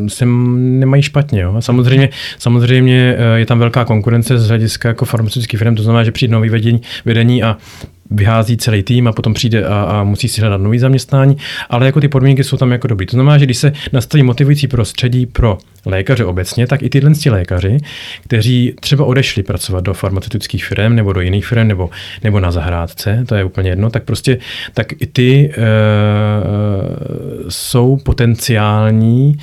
se 0.08 0.26
nemají 0.56 1.02
špatně. 1.02 1.40
Jo. 1.40 1.56
Samozřejmě, 1.60 2.08
samozřejmě 2.38 3.16
eh, 3.18 3.38
je 3.38 3.46
tam 3.46 3.58
velká 3.58 3.84
konkurence 3.84 4.38
z 4.38 4.48
hlediska 4.48 4.88
jako 4.88 5.04
farmaceutických 5.04 5.58
firm, 5.58 5.74
to 5.74 5.82
znamená, 5.82 6.04
že 6.04 6.12
přijde 6.12 6.32
nový 6.32 6.48
vedení, 6.48 6.82
vedení 7.04 7.42
a 7.42 7.56
vyhází 8.10 8.56
celý 8.56 8.82
tým 8.82 9.08
a 9.08 9.12
potom 9.12 9.34
přijde 9.34 9.64
a, 9.64 9.82
a 9.82 10.04
musí 10.04 10.28
si 10.28 10.40
hledat 10.40 10.60
nový 10.60 10.78
zaměstnání, 10.78 11.36
ale 11.70 11.86
jako 11.86 12.00
ty 12.00 12.08
podmínky 12.08 12.44
jsou 12.44 12.56
tam 12.56 12.72
jako 12.72 12.86
dobrý. 12.86 13.06
To 13.06 13.16
znamená, 13.16 13.38
že 13.38 13.44
když 13.44 13.58
se 13.58 13.72
nastaví 13.92 14.22
motivující 14.22 14.68
prostředí 14.68 15.26
pro 15.26 15.58
lékaře 15.86 16.24
obecně, 16.24 16.66
tak 16.66 16.82
i 16.82 16.90
tyhle 16.90 17.12
lékaři, 17.30 17.78
kteří 18.24 18.74
třeba 18.80 19.04
odešli 19.04 19.42
pracovat 19.42 19.84
do 19.84 19.94
farmaceutických 19.94 20.64
firm 20.64 20.94
nebo 20.96 21.12
do 21.12 21.20
jiných 21.20 21.46
firm 21.46 21.68
nebo, 21.68 21.90
nebo 22.24 22.40
na 22.40 22.50
zahrádce, 22.50 23.24
to 23.28 23.34
je 23.34 23.44
úplně 23.44 23.70
jedno, 23.70 23.90
tak 23.90 24.04
prostě 24.04 24.38
tak 24.74 25.02
i 25.02 25.06
ty 25.06 25.52
e, 25.52 25.62
jsou 27.48 27.96
potenciální 27.96 29.36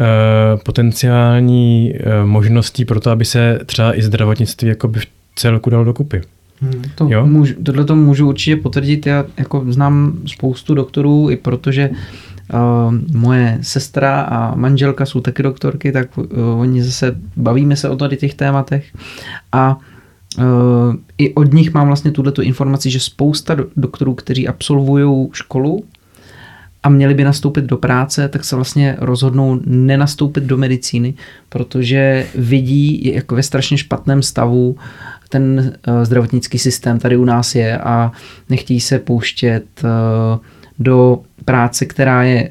e, 0.00 0.56
potenciální 0.56 1.94
e, 1.94 2.24
možností 2.24 2.84
pro 2.84 3.00
to, 3.00 3.10
aby 3.10 3.24
se 3.24 3.58
třeba 3.66 3.98
i 3.98 4.02
zdravotnictví 4.02 4.68
jako 4.68 4.88
by 4.88 5.00
v 5.00 5.06
celku 5.36 5.70
dalo 5.70 5.84
dokupy. 5.84 6.20
Hmm. 6.60 6.82
To 6.94 7.08
jo? 7.10 7.26
Můžu, 7.26 7.54
tohle 7.62 7.84
to 7.84 7.96
můžu 7.96 8.28
určitě 8.28 8.56
potvrdit. 8.56 9.06
Já 9.06 9.24
jako 9.36 9.64
znám 9.68 10.12
spoustu 10.26 10.74
doktorů, 10.74 11.30
i 11.30 11.36
protože 11.36 11.90
uh, 11.90 12.94
moje 13.16 13.58
sestra 13.62 14.20
a 14.20 14.54
manželka 14.54 15.06
jsou 15.06 15.20
taky 15.20 15.42
doktorky, 15.42 15.92
tak 15.92 16.18
uh, 16.18 16.24
oni 16.60 16.82
zase 16.82 17.16
bavíme 17.36 17.76
se 17.76 17.88
o 17.88 17.96
tady 17.96 18.16
těch 18.16 18.34
tématech 18.34 18.86
a 19.52 19.78
uh, 20.38 20.44
i 21.18 21.34
od 21.34 21.52
nich 21.54 21.74
mám 21.74 21.86
vlastně 21.86 22.10
tuto 22.10 22.42
informaci, 22.42 22.90
že 22.90 23.00
spousta 23.00 23.54
do, 23.54 23.66
doktorů, 23.76 24.14
kteří 24.14 24.48
absolvují 24.48 25.28
školu 25.32 25.84
a 26.82 26.88
měli 26.88 27.14
by 27.14 27.24
nastoupit 27.24 27.64
do 27.64 27.76
práce, 27.76 28.28
tak 28.28 28.44
se 28.44 28.56
vlastně 28.56 28.96
rozhodnou 28.98 29.60
nenastoupit 29.64 30.44
do 30.44 30.56
medicíny, 30.56 31.14
protože 31.48 32.26
vidí 32.34 33.12
jako 33.14 33.34
ve 33.34 33.42
strašně 33.42 33.78
špatném 33.78 34.22
stavu 34.22 34.76
ten 35.28 35.74
uh, 35.88 36.04
zdravotnický 36.04 36.58
systém 36.58 36.98
tady 36.98 37.16
u 37.16 37.24
nás 37.24 37.54
je 37.54 37.78
a 37.78 38.12
nechtějí 38.48 38.80
se 38.80 38.98
pouštět 38.98 39.64
uh, 39.84 39.90
do 40.78 41.20
práce, 41.44 41.86
která 41.86 42.22
je 42.22 42.50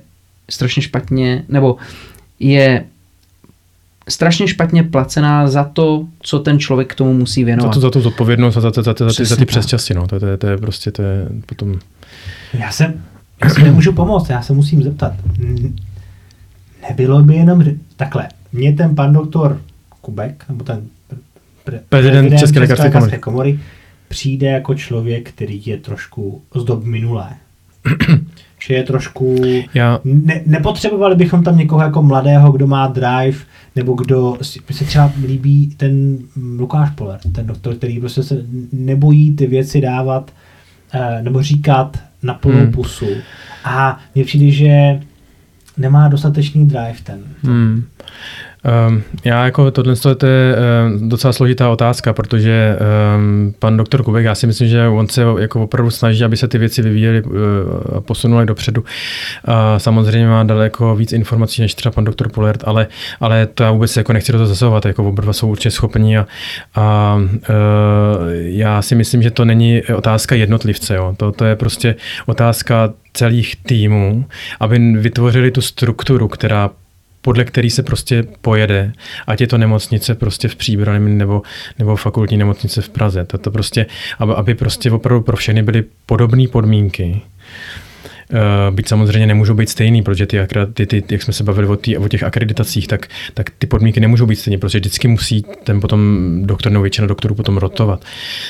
strašně 0.49 0.81
špatně, 0.81 1.43
nebo 1.49 1.77
je 2.39 2.85
strašně 4.09 4.47
špatně 4.47 4.83
placená 4.83 5.47
za 5.47 5.63
to, 5.63 6.05
co 6.19 6.39
ten 6.39 6.59
člověk 6.59 6.91
k 6.91 6.95
tomu 6.95 7.13
musí 7.13 7.43
věnovat. 7.43 7.73
Za, 7.73 7.73
to, 7.73 7.79
za 7.79 7.89
tu 7.89 8.01
zodpovědnost 8.01 8.57
a 8.57 8.61
za, 8.61 8.71
za, 8.71 8.81
za, 8.81 8.93
za, 8.99 9.13
ty, 9.17 9.25
za 9.25 9.35
ty 9.35 9.45
přesčasy. 9.45 9.93
No. 9.93 10.07
To, 10.07 10.19
to, 10.19 10.37
to, 10.37 10.47
je 10.47 10.57
prostě 10.57 10.91
to 10.91 11.01
je 11.01 11.27
potom... 11.45 11.79
Já 12.53 12.71
se, 12.71 12.93
já 13.43 13.49
si 13.49 13.63
nemůžu 13.63 13.93
pomoct, 13.93 14.29
já 14.29 14.41
se 14.41 14.53
musím 14.53 14.83
zeptat. 14.83 15.13
Nebylo 16.89 17.23
by 17.23 17.35
jenom 17.35 17.63
takhle. 17.95 18.27
Mě 18.53 18.73
ten 18.73 18.95
pan 18.95 19.13
doktor 19.13 19.61
Kubek, 20.01 20.45
nebo 20.49 20.63
ten 20.63 20.81
pre, 21.67 21.79
prezident, 21.89 22.19
prezident 22.19 22.39
České 22.39 22.59
lékařské 22.59 22.89
komory. 22.89 23.17
komory 23.17 23.59
přijde 24.07 24.47
jako 24.47 24.75
člověk, 24.75 25.29
který 25.29 25.61
je 25.65 25.77
trošku 25.77 26.41
z 26.55 26.63
dob 26.63 26.83
minulé. 26.83 27.29
že 28.67 28.73
je 28.73 28.83
trošku... 28.83 29.41
Já... 29.73 29.99
Ne, 30.03 30.41
nepotřebovali 30.45 31.15
bychom 31.15 31.43
tam 31.43 31.57
někoho 31.57 31.81
jako 31.81 32.03
mladého, 32.03 32.51
kdo 32.51 32.67
má 32.67 32.87
drive, 32.87 33.37
nebo 33.75 33.93
kdo 33.93 34.37
mi 34.69 34.75
se 34.75 34.85
třeba 34.85 35.13
líbí 35.25 35.67
ten 35.77 36.17
Lukáš 36.57 36.89
Poler, 36.89 37.19
ten 37.31 37.47
doktor, 37.47 37.75
který 37.75 37.99
prostě 37.99 38.23
se 38.23 38.45
nebojí 38.71 39.35
ty 39.35 39.47
věci 39.47 39.81
dávat 39.81 40.31
eh, 40.93 41.21
nebo 41.21 41.43
říkat 41.43 41.97
na 42.23 42.33
plnou 42.33 42.59
hmm. 42.59 42.71
pusu. 42.71 43.07
A 43.63 43.99
mně 44.15 44.23
přijde, 44.23 44.51
že 44.51 44.99
nemá 45.77 46.07
dostatečný 46.07 46.67
drive 46.67 46.97
ten. 47.03 47.19
Hmm. 47.43 47.83
Um, 48.87 49.03
já 49.25 49.45
jako 49.45 49.71
tohle 49.71 49.95
to 49.95 50.25
je 50.25 50.55
um, 50.55 51.09
docela 51.09 51.33
složitá 51.33 51.69
otázka, 51.69 52.13
protože 52.13 52.77
um, 53.15 53.53
pan 53.59 53.77
doktor 53.77 54.03
Kubek, 54.03 54.25
já 54.25 54.35
si 54.35 54.47
myslím, 54.47 54.67
že 54.67 54.87
on 54.87 55.07
se 55.07 55.23
jako 55.39 55.63
opravdu 55.63 55.91
snaží, 55.91 56.23
aby 56.23 56.37
se 56.37 56.47
ty 56.47 56.57
věci 56.57 56.81
vyvíjely 56.81 57.23
uh, 57.23 57.31
a 57.97 58.01
posunuly 58.01 58.45
dopředu. 58.45 58.83
A 59.45 59.79
samozřejmě 59.79 60.27
má 60.27 60.43
daleko 60.43 60.95
víc 60.95 61.13
informací 61.13 61.61
než 61.61 61.75
třeba 61.75 61.93
pan 61.93 62.03
doktor 62.03 62.29
Polert, 62.29 62.63
ale, 62.65 62.87
ale 63.19 63.45
to 63.45 63.63
já 63.63 63.71
vůbec 63.71 63.97
jako 63.97 64.13
nechci 64.13 64.31
do 64.31 64.37
toho 64.37 64.47
zasahovat, 64.47 64.85
jako 64.85 65.03
oba 65.03 65.33
jsou 65.33 65.47
určitě 65.47 65.71
schopní 65.71 66.17
a, 66.17 66.27
a 66.75 67.15
uh, 67.19 67.25
já 68.33 68.81
si 68.81 68.95
myslím, 68.95 69.21
že 69.21 69.31
to 69.31 69.45
není 69.45 69.81
otázka 69.95 70.35
jednotlivce, 70.35 70.95
jo. 70.95 71.13
To, 71.17 71.31
to 71.31 71.45
je 71.45 71.55
prostě 71.55 71.95
otázka 72.25 72.93
celých 73.13 73.55
týmů, 73.55 74.25
aby 74.59 74.79
vytvořili 74.79 75.51
tu 75.51 75.61
strukturu, 75.61 76.27
která 76.27 76.69
podle 77.27 77.45
který 77.45 77.69
se 77.69 77.83
prostě 77.83 78.23
pojede, 78.41 78.93
ať 79.27 79.41
je 79.41 79.47
to 79.47 79.57
nemocnice 79.57 80.15
prostě 80.15 80.47
v 80.47 80.55
Příbrami 80.55 81.09
nebo, 81.09 81.41
nebo 81.79 81.95
fakultní 81.95 82.37
nemocnice 82.37 82.81
v 82.81 82.89
Praze. 82.89 83.25
To, 83.25 83.37
to 83.37 83.51
prostě, 83.51 83.85
aby, 84.19 84.33
aby 84.33 84.55
prostě 84.55 84.91
opravdu 84.91 85.23
pro 85.23 85.37
všechny 85.37 85.63
byly 85.63 85.83
podobné 86.05 86.47
podmínky 86.47 87.21
byť 88.71 88.87
samozřejmě 88.87 89.27
nemůžou 89.27 89.53
být 89.53 89.69
stejný, 89.69 90.01
protože 90.01 90.25
ty, 90.25 90.37
ty, 90.73 90.85
ty, 90.85 91.03
jak 91.11 91.21
jsme 91.21 91.33
se 91.33 91.43
bavili 91.43 91.67
o, 91.67 91.75
tý, 91.75 91.97
o 91.97 92.07
těch 92.07 92.23
akreditacích, 92.23 92.87
tak, 92.87 93.07
tak 93.33 93.49
ty 93.49 93.67
podmínky 93.67 93.99
nemůžou 93.99 94.25
být 94.25 94.35
stejné, 94.35 94.57
protože 94.57 94.79
vždycky 94.79 95.07
musí 95.07 95.45
ten 95.63 95.79
potom 95.79 95.99
doktor 96.43 96.71
nebo 96.71 96.83
většina 96.83 97.07
doktorů 97.07 97.35
potom 97.35 97.57
rotovat 97.57 98.05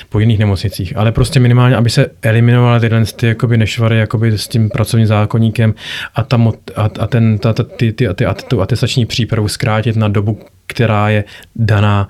po 0.09 0.19
jiných 0.19 0.39
nemocnicích. 0.39 0.97
Ale 0.97 1.11
prostě 1.11 1.39
minimálně, 1.39 1.75
aby 1.75 1.89
se 1.89 2.05
eliminovaly 2.21 2.79
tyhle 2.79 3.05
ty 3.05 3.27
jakoby 3.27 3.57
nešvary 3.57 3.97
jakoby 3.97 4.37
s 4.37 4.47
tím 4.47 4.69
pracovním 4.69 5.07
zákonníkem 5.07 5.73
a, 6.15 6.23
ta, 6.23 6.37
a, 6.75 6.89
a, 6.99 7.07
ten, 7.07 7.37
ta, 7.37 7.53
ta, 7.53 7.63
ty, 7.63 7.91
ty, 7.91 8.07
ty, 8.13 8.25
a 8.25 8.33
tu 8.33 8.61
atestační 8.61 9.05
přípravu 9.05 9.47
zkrátit 9.47 9.95
na 9.95 10.07
dobu, 10.07 10.39
která 10.67 11.09
je 11.09 11.23
daná 11.55 12.07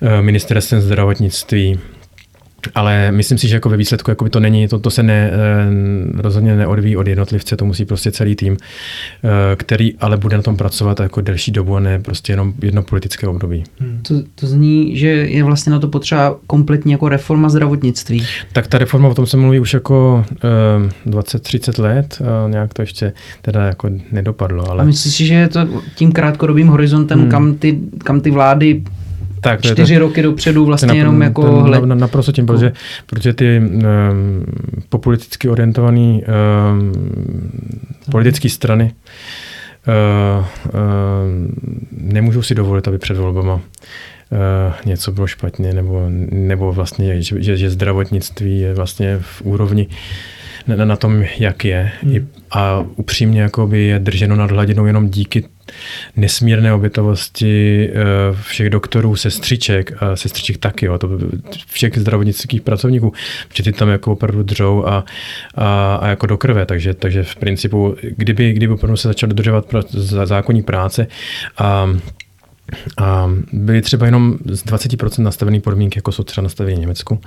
uh, 0.00 0.22
ministerstvem 0.22 0.80
zdravotnictví 0.80 1.78
ale 2.74 3.12
myslím 3.12 3.38
si, 3.38 3.48
že 3.48 3.56
jako 3.56 3.68
ve 3.68 3.76
výsledku 3.76 4.10
jako 4.10 4.24
by 4.24 4.30
to 4.30 4.40
není, 4.40 4.68
to, 4.68 4.78
to 4.78 4.90
se 4.90 5.02
ne, 5.02 5.30
eh, 5.32 6.22
rozhodně 6.22 6.56
neodvíjí 6.56 6.96
od 6.96 7.06
jednotlivce, 7.06 7.56
to 7.56 7.64
musí 7.64 7.84
prostě 7.84 8.12
celý 8.12 8.36
tým, 8.36 8.56
eh, 8.56 9.56
který 9.56 9.94
ale 9.98 10.16
bude 10.16 10.36
na 10.36 10.42
tom 10.42 10.56
pracovat 10.56 11.00
jako 11.00 11.20
delší 11.20 11.52
dobu 11.52 11.76
a 11.76 11.80
ne 11.80 11.98
prostě 11.98 12.32
jenom 12.32 12.52
jedno 12.62 12.82
politické 12.82 13.26
období. 13.26 13.64
Hmm. 13.80 14.00
To, 14.08 14.14
to 14.34 14.46
zní, 14.46 14.96
že 14.96 15.08
je 15.08 15.44
vlastně 15.44 15.72
na 15.72 15.78
to 15.78 15.88
potřeba 15.88 16.36
kompletní 16.46 16.92
jako 16.92 17.08
reforma 17.08 17.48
zdravotnictví. 17.48 18.26
Tak 18.52 18.66
ta 18.66 18.78
reforma, 18.78 19.08
o 19.08 19.14
tom 19.14 19.26
se 19.26 19.36
mluví 19.36 19.60
už 19.60 19.74
jako 19.74 20.24
20-30 21.06 21.82
let, 21.82 22.22
a 22.22 22.48
nějak 22.48 22.74
to 22.74 22.82
ještě 22.82 23.12
teda 23.42 23.66
jako 23.66 23.90
nedopadlo. 24.12 24.70
Ale... 24.70 24.82
A 24.82 24.86
myslíš 24.86 25.14
si, 25.14 25.26
že 25.26 25.34
je 25.34 25.48
to 25.48 25.68
tím 25.94 26.12
krátkodobým 26.12 26.66
horizontem, 26.66 27.20
hmm. 27.20 27.30
kam, 27.30 27.54
ty, 27.54 27.78
kam 27.98 28.20
ty 28.20 28.30
vlády 28.30 28.82
tak, 29.40 29.60
čtyři 29.60 29.94
to, 29.94 30.00
roky 30.00 30.22
dopředu 30.22 30.64
vlastně 30.64 30.98
jenom 30.98 31.14
ten, 31.14 31.22
jako... 31.22 31.42
Ten, 31.42 31.54
hled... 31.54 31.84
na, 31.84 31.94
naprosto 31.94 32.32
tím, 32.32 32.46
protože, 32.46 32.72
protože 33.06 33.32
ty 33.32 33.58
um, 33.58 33.82
populisticky 34.88 35.48
orientované 35.48 36.20
um, 36.20 36.92
politické 38.10 38.48
strany 38.48 38.92
uh, 39.88 40.44
uh, 40.66 40.72
nemůžou 41.90 42.42
si 42.42 42.54
dovolit, 42.54 42.88
aby 42.88 42.98
před 42.98 43.16
volbama 43.16 43.54
uh, 43.54 43.60
něco 44.84 45.12
bylo 45.12 45.26
špatně, 45.26 45.72
nebo, 45.72 46.06
nebo 46.30 46.72
vlastně, 46.72 47.22
že, 47.22 47.42
že, 47.42 47.56
že 47.56 47.70
zdravotnictví 47.70 48.60
je 48.60 48.74
vlastně 48.74 49.18
v 49.20 49.42
úrovni 49.42 49.86
na, 50.66 50.84
na 50.84 50.96
tom, 50.96 51.24
jak 51.38 51.64
je. 51.64 51.90
Hmm. 52.02 52.28
A 52.50 52.84
upřímně 52.96 53.40
jakoby 53.40 53.80
je 53.80 53.98
drženo 53.98 54.36
nad 54.36 54.50
hladinou 54.50 54.86
jenom 54.86 55.08
díky 55.08 55.44
nesmírné 56.16 56.72
obětovosti 56.72 57.88
eh, 57.90 57.94
všech 58.42 58.70
doktorů, 58.70 59.16
sestřiček 59.16 60.02
a 60.02 60.16
sestřiček 60.16 60.58
taky, 60.58 60.86
jo, 60.86 60.98
to 60.98 61.18
všech 61.66 61.98
zdravotnických 61.98 62.60
pracovníků, 62.60 63.12
protože 63.48 63.62
ty 63.62 63.72
tam 63.72 63.88
jako 63.88 64.12
opravdu 64.12 64.42
dřou 64.42 64.86
a, 64.86 65.04
a, 65.54 65.94
a 65.94 66.06
jako 66.08 66.26
do 66.26 66.38
krve, 66.38 66.66
takže, 66.66 66.94
takže 66.94 67.22
v 67.22 67.36
principu, 67.36 67.96
kdyby, 68.16 68.52
kdyby 68.52 68.72
opravdu 68.72 68.96
se 68.96 69.08
začal 69.08 69.28
dodržovat 69.28 69.64
zákonní 70.24 70.62
práce 70.62 71.06
a 71.58 71.88
a 72.98 73.30
byly 73.52 73.82
třeba 73.82 74.06
jenom 74.06 74.38
z 74.44 74.64
20% 74.64 75.22
nastavené 75.22 75.60
podmínky, 75.60 75.98
jako 75.98 76.12
jsou 76.12 76.22
třeba 76.22 76.42
nastavené 76.42 76.76
v 76.76 76.80
Německu, 76.80 77.20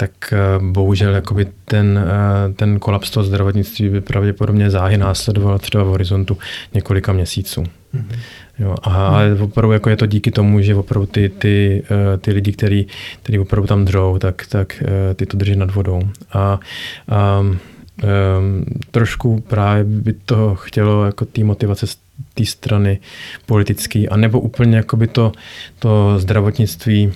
tak 0.00 0.32
eh, 0.32 0.38
bohužel 0.62 1.14
jakoby 1.14 1.46
ten, 1.64 1.98
eh, 1.98 2.52
ten 2.52 2.78
kolaps 2.78 3.10
toho 3.10 3.24
zdravotnictví 3.24 3.88
by 3.88 4.00
pravděpodobně 4.00 4.70
záhy 4.70 4.98
následoval 4.98 5.58
třeba 5.58 5.84
v 5.84 5.86
horizontu 5.86 6.38
několika 6.74 7.12
měsíců. 7.12 7.62
Mm-hmm. 7.62 8.18
Jo, 8.58 8.74
a, 8.82 9.06
ale 9.06 9.36
opravdu 9.40 9.72
jako 9.72 9.90
je 9.90 9.96
to 9.96 10.06
díky 10.06 10.30
tomu, 10.30 10.60
že 10.60 10.74
opravdu 10.74 11.06
ty, 11.06 11.28
ty, 11.28 11.82
eh, 11.90 12.18
ty 12.18 12.32
lidi, 12.32 12.52
který, 12.52 12.86
který 13.22 13.38
opravdu 13.38 13.66
tam 13.66 13.84
dřou, 13.84 14.18
tak, 14.18 14.46
tak 14.48 14.82
ty 15.14 15.26
to 15.26 15.36
drží 15.36 15.56
nad 15.56 15.74
vodou. 15.74 16.00
A, 16.32 16.60
a 17.08 17.40
um, 17.40 18.64
trošku 18.90 19.40
právě 19.40 19.84
by 19.84 20.12
to 20.12 20.54
chtělo 20.54 21.04
jako 21.04 21.24
té 21.24 21.44
motivace 21.44 21.86
z 21.86 21.98
té 22.34 22.44
strany 22.46 22.98
politické, 23.46 24.08
anebo 24.08 24.40
úplně 24.40 24.76
jako 24.76 24.96
by 24.96 25.06
to, 25.06 25.32
to 25.78 26.14
zdravotnictví 26.18 27.12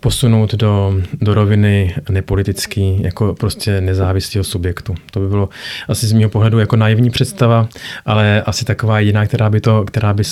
posunout 0.00 0.54
do, 0.54 1.00
do 1.20 1.34
roviny 1.34 1.94
nepolitický, 2.10 3.02
jako 3.02 3.34
prostě 3.34 3.80
nezávislého 3.80 4.44
subjektu. 4.44 4.94
To 5.10 5.20
by 5.20 5.28
bylo 5.28 5.48
asi 5.88 6.06
z 6.06 6.12
mého 6.12 6.30
pohledu 6.30 6.58
jako 6.58 6.76
naivní 6.76 7.10
představa, 7.10 7.68
ale 8.06 8.42
asi 8.42 8.64
taková 8.64 9.00
jiná, 9.00 9.26
která 9.26 9.50
by, 9.50 9.60
to, 9.60 9.84
která 9.84 10.14
by 10.14 10.22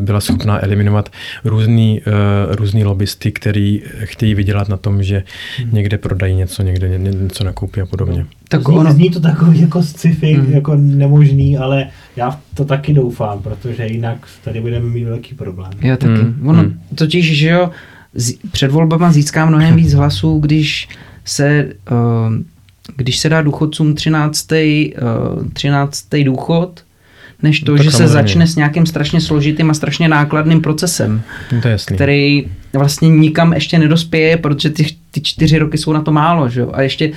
byla 0.00 0.20
schopná 0.20 0.64
eliminovat 0.64 1.08
různý, 1.44 2.00
uh, 2.06 2.54
různý 2.54 2.84
lobbysty, 2.84 3.32
který 3.32 3.82
chtějí 4.04 4.34
vydělat 4.34 4.68
na 4.68 4.76
tom, 4.76 5.02
že 5.02 5.22
hmm. 5.58 5.74
někde 5.74 5.98
prodají 5.98 6.34
něco, 6.34 6.62
někde 6.62 6.88
ně, 6.88 6.98
něco 6.98 7.44
nakoupí 7.44 7.80
a 7.80 7.86
podobně. 7.86 8.26
Tak 8.48 8.62
zní, 8.62 8.78
ono... 8.78 8.92
zní 8.92 9.10
to 9.10 9.20
takový 9.20 9.60
jako 9.60 9.82
sci-fi, 9.82 10.32
hmm. 10.32 10.52
jako 10.52 10.74
nemožný, 10.76 11.58
ale 11.58 11.86
já 12.16 12.40
to 12.54 12.64
taky 12.64 12.94
doufám, 12.94 13.42
protože 13.42 13.86
jinak 13.86 14.28
tady 14.44 14.60
budeme 14.60 14.86
mít 14.86 15.04
velký 15.04 15.34
problém. 15.34 15.72
Já 15.80 15.96
taky. 15.96 16.12
Hmm. 16.12 16.48
Ono 16.48 16.60
hmm. 16.60 16.80
totiž, 16.94 17.38
že 17.38 17.48
jo, 17.48 17.70
před 18.52 18.70
volbama 18.70 19.12
získá 19.12 19.46
mnohem 19.46 19.76
víc 19.76 19.94
hlasů, 19.94 20.38
když 20.38 20.88
se, 21.24 21.48
eh, 21.48 22.42
když 22.96 23.18
se 23.18 23.28
dá 23.28 23.42
důchodcům 23.42 23.94
13. 23.94 24.94
13. 25.52 26.20
Eh, 26.20 26.24
důchod, 26.24 26.84
než 27.42 27.60
to, 27.60 27.76
no, 27.76 27.82
že 27.82 27.90
se 27.90 28.08
začne 28.08 28.46
s 28.46 28.56
nějakým 28.56 28.86
strašně 28.86 29.20
složitým 29.20 29.70
a 29.70 29.74
strašně 29.74 30.08
nákladným 30.08 30.60
procesem, 30.60 31.22
no, 31.52 31.60
to 31.60 31.68
je 31.68 31.72
jasný. 31.72 31.96
který 31.96 32.46
vlastně 32.72 33.08
nikam 33.08 33.52
ještě 33.52 33.78
nedospěje, 33.78 34.36
protože 34.36 34.70
ty, 34.70 34.86
ty 35.10 35.20
čtyři 35.20 35.58
roky 35.58 35.78
jsou 35.78 35.92
na 35.92 36.02
to 36.02 36.12
málo. 36.12 36.48
Že? 36.48 36.62
A 36.72 36.82
ještě 36.82 37.12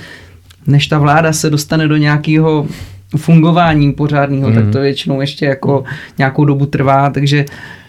než 0.66 0.86
ta 0.86 0.98
vláda 0.98 1.32
se 1.32 1.50
dostane 1.50 1.88
do 1.88 1.96
nějakého 1.96 2.66
fungování 3.16 3.92
pořádného, 3.92 4.48
mm. 4.48 4.54
tak 4.54 4.70
to 4.72 4.80
většinou 4.80 5.20
ještě 5.20 5.46
jako 5.46 5.84
nějakou 6.18 6.44
dobu 6.44 6.66
trvá, 6.66 7.10
takže 7.10 7.44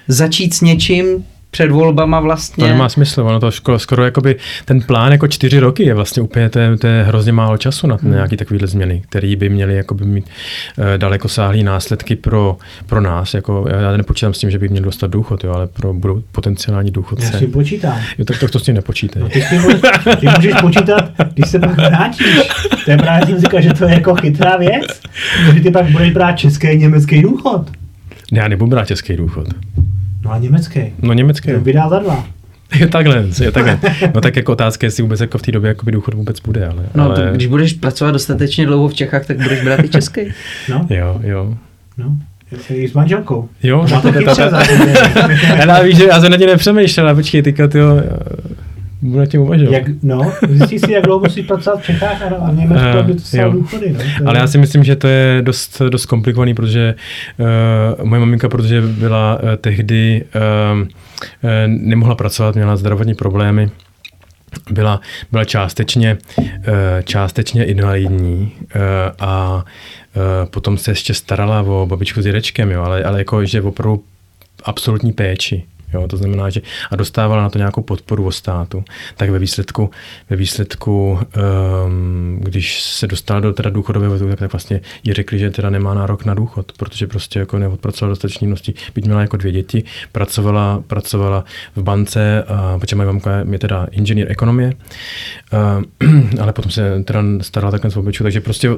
začít 0.07 0.53
s 0.53 0.61
něčím, 0.61 1.05
před 1.51 1.71
volbama 1.71 2.19
vlastně. 2.19 2.63
To 2.63 2.67
nemá 2.67 2.89
smysl, 2.89 3.21
ono 3.21 3.39
to 3.39 3.51
skoro, 3.51 3.79
skoro 3.79 4.05
jakoby, 4.05 4.35
ten 4.65 4.81
plán 4.81 5.11
jako 5.11 5.27
čtyři 5.27 5.59
roky 5.59 5.83
je 5.83 5.93
vlastně 5.93 6.21
úplně, 6.21 6.49
to 6.49 6.59
je, 6.59 6.77
to 6.77 6.87
je 6.87 7.03
hrozně 7.03 7.31
málo 7.31 7.57
času 7.57 7.87
na 7.87 7.97
hmm. 8.01 8.11
nějaký 8.11 8.37
takovýhle 8.37 8.67
změny, 8.67 9.01
které 9.09 9.35
by 9.35 9.49
měly 9.49 9.75
jakoby 9.75 10.05
mít 10.05 10.25
uh, 10.77 10.85
daleko 10.97 11.27
sáhlý 11.29 11.63
následky 11.63 12.15
pro, 12.15 12.57
pro 12.85 13.01
nás, 13.01 13.33
jako 13.33 13.65
já 13.81 13.97
nepočítám 13.97 14.33
s 14.33 14.39
tím, 14.39 14.51
že 14.51 14.59
by 14.59 14.69
měl 14.69 14.83
dostat 14.83 15.11
důchod, 15.11 15.43
jo, 15.43 15.51
ale 15.53 15.67
pro 15.67 15.93
budou 15.93 16.23
potenciální 16.31 16.91
důchodce. 16.91 17.29
Já 17.33 17.39
si 17.39 17.47
počítám. 17.47 17.99
Jo, 18.17 18.25
tak 18.25 18.39
to, 18.39 18.47
to 18.47 18.59
s 18.59 18.63
tím 18.63 18.75
nepočítej. 18.75 19.21
No, 19.21 19.29
ty, 19.29 19.43
ty, 19.49 19.59
můžeš, 19.59 19.81
ty 20.19 20.27
můžeš 20.35 20.53
počítat, 20.61 21.11
když 21.33 21.49
se 21.49 21.59
pak 21.59 21.77
vrátíš. 21.77 22.49
To 22.85 22.91
je 22.91 22.97
právě 22.97 23.27
jsem 23.27 23.39
říkal, 23.39 23.61
že 23.61 23.73
to 23.73 23.85
je 23.85 23.93
jako 23.93 24.15
chytrá 24.15 24.57
věc, 24.57 25.01
že 25.53 25.59
ty 25.59 25.71
pak 25.71 25.91
budeš 25.91 26.11
brát 26.11 26.31
český 26.31 26.67
německý 26.77 27.21
důchod. 27.21 27.71
Já 28.31 28.47
nebudu 28.47 28.71
brát 28.71 28.87
český 28.87 29.17
důchod. 29.17 29.47
No 30.29 30.35
a 30.35 30.37
německý. 30.37 30.81
No 31.01 31.13
německý. 31.13 31.51
To 31.51 31.59
vydá 31.59 31.89
za 31.89 31.99
dva. 31.99 32.27
Je 32.79 32.87
takhle, 32.87 33.25
je 33.41 33.51
takhle. 33.51 33.79
No 34.15 34.21
tak 34.21 34.35
jako 34.35 34.51
otázka, 34.51 34.87
jestli 34.87 35.03
vůbec 35.03 35.19
jako 35.19 35.37
v 35.37 35.41
té 35.41 35.51
době 35.51 35.67
jako 35.67 35.91
důchod 35.91 36.13
vůbec 36.13 36.39
bude, 36.39 36.67
ale... 36.67 36.83
No 36.95 37.03
ale... 37.03 37.15
to, 37.15 37.35
když 37.35 37.47
budeš 37.47 37.73
pracovat 37.73 38.11
dostatečně 38.11 38.65
dlouho 38.65 38.87
v 38.87 38.93
Čechách, 38.93 39.25
tak 39.25 39.37
budeš 39.37 39.63
brát 39.63 39.83
i 39.83 39.89
český. 39.89 40.21
No. 40.69 40.87
Jo, 40.89 41.19
jo. 41.23 41.57
No. 41.97 42.17
I 42.69 42.87
s 42.87 42.93
manželkou. 42.93 43.49
Jo, 43.63 43.85
no, 43.91 44.01
to 44.01 44.11
chytře 44.11 44.49
Já 45.67 45.81
víš, 45.81 45.97
že 45.97 46.05
já 46.05 46.21
jsem 46.21 46.31
na 46.31 46.37
tě 46.37 46.45
nepřemýšlel, 46.45 47.15
počkej, 47.15 47.41
teďka 47.41 47.67
ty 47.67 47.79
budu 49.01 49.25
tím 49.25 49.41
uvažovat. 49.41 49.71
Jak, 49.71 49.83
no, 50.03 50.33
zjistí 50.49 50.79
si, 50.79 50.91
jak 50.91 51.03
dlouho 51.03 51.19
musí 51.19 51.43
pracovat 51.43 51.81
v 51.81 51.85
Čechách 51.85 52.21
a 52.21 52.51
v 52.51 52.55
Německu, 52.55 52.87
uh, 52.87 52.97
aby 52.97 53.13
to 53.13 53.51
důchody. 53.51 53.95
No. 54.21 54.29
Ale 54.29 54.39
já 54.39 54.47
si 54.47 54.57
myslím, 54.57 54.83
že 54.83 54.95
to 54.95 55.07
je 55.07 55.41
dost, 55.41 55.81
dost 55.89 56.05
komplikovaný, 56.05 56.53
protože 56.53 56.95
uh, 57.99 58.05
moje 58.05 58.19
maminka, 58.19 58.49
protože 58.49 58.81
byla 58.81 59.39
uh, 59.43 59.49
tehdy, 59.55 60.25
uh, 60.35 60.79
uh, 60.81 60.87
nemohla 61.67 62.15
pracovat, 62.15 62.55
měla 62.55 62.75
zdravotní 62.75 63.15
problémy, 63.15 63.69
byla, 64.71 65.01
byla 65.31 65.45
částečně, 65.45 66.17
uh, 66.37 66.45
částečně 67.03 67.65
invalidní 67.65 68.51
uh, 68.61 68.81
a 69.19 69.63
uh, 70.15 70.49
potom 70.49 70.77
se 70.77 70.91
ještě 70.91 71.13
starala 71.13 71.61
o 71.61 71.85
babičku 71.85 72.21
s 72.21 72.23
dědečkem, 72.23 72.71
jo, 72.71 72.81
ale, 72.81 73.03
ale 73.03 73.19
jako, 73.19 73.45
že 73.45 73.61
opravdu 73.61 74.03
absolutní 74.63 75.13
péči. 75.13 75.63
Jo, 75.93 76.07
to 76.07 76.17
znamená, 76.17 76.49
že 76.49 76.61
a 76.91 76.95
dostávala 76.95 77.43
na 77.43 77.49
to 77.49 77.57
nějakou 77.57 77.81
podporu 77.81 78.25
od 78.25 78.31
státu, 78.31 78.83
tak 79.17 79.29
ve 79.29 79.39
výsledku, 79.39 79.89
ve 80.29 80.35
výsledku 80.35 81.19
um, 81.85 82.39
když 82.43 82.83
se 82.83 83.07
dostala 83.07 83.39
do 83.39 83.53
teda 83.53 83.69
důchodového 83.69 84.17
věku, 84.17 84.35
tak, 84.35 84.51
vlastně 84.51 84.81
jí 85.03 85.13
řekli, 85.13 85.39
že 85.39 85.49
teda 85.49 85.69
nemá 85.69 85.93
nárok 85.93 86.25
na 86.25 86.33
důchod, 86.33 86.71
protože 86.77 87.07
prostě 87.07 87.39
jako 87.39 87.59
neodpracovala 87.59 88.11
dostatečné 88.11 88.47
množství, 88.47 88.75
byť 88.95 89.05
měla 89.05 89.21
jako 89.21 89.37
dvě 89.37 89.51
děti, 89.51 89.83
pracovala, 90.11 90.83
pracovala 90.87 91.45
v 91.75 91.83
bance, 91.83 92.43
a, 92.47 92.79
protože 92.79 92.95
moje 92.95 93.05
mamka 93.05 93.43
je 93.51 93.59
teda 93.59 93.87
inženýr 93.91 94.31
ekonomie, 94.31 94.73
uh, 95.53 96.39
ale 96.41 96.53
potom 96.53 96.71
se 96.71 97.03
teda 97.03 97.23
starala 97.41 97.71
takhle 97.71 97.91
o 97.95 98.11
takže 98.23 98.41
prostě 98.41 98.69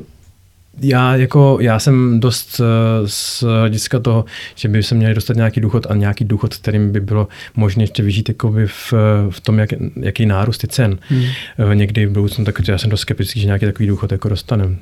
já, 0.80 1.16
jako, 1.16 1.58
já 1.62 1.80
jsem 1.80 2.20
dost 2.20 2.60
uh, 2.60 2.66
z 3.06 3.44
hlediska 3.44 4.00
toho, 4.00 4.26
že 4.56 4.68
by 4.68 4.84
se 4.84 4.96
měli 4.96 5.14
dostat 5.14 5.38
nějaký 5.38 5.62
důchod 5.62 5.88
a 5.90 5.96
nějaký 5.96 6.26
důchod, 6.26 6.56
kterým 6.56 6.92
by 6.92 7.00
bylo 7.00 7.28
možné 7.56 7.84
ještě 7.84 8.04
vyžít 8.04 8.30
jakoby 8.30 8.68
v, 8.68 8.94
v 9.30 9.40
tom, 9.42 9.60
jak, 9.60 9.70
jaký 9.96 10.26
nárůst 10.26 10.64
je 10.64 10.70
cen. 10.70 11.00
Hmm. 11.10 11.22
Uh, 11.22 11.76
někdy 11.76 12.06
v 12.06 12.12
budoucnu, 12.12 12.46
tak 12.46 12.68
já 12.68 12.78
jsem 12.78 12.90
dost 12.90 13.02
skeptický, 13.02 13.40
že 13.40 13.46
nějaký 13.46 13.66
takový 13.66 13.88
důchod 13.88 14.12
jako 14.12 14.30
dostaneme. 14.30 14.76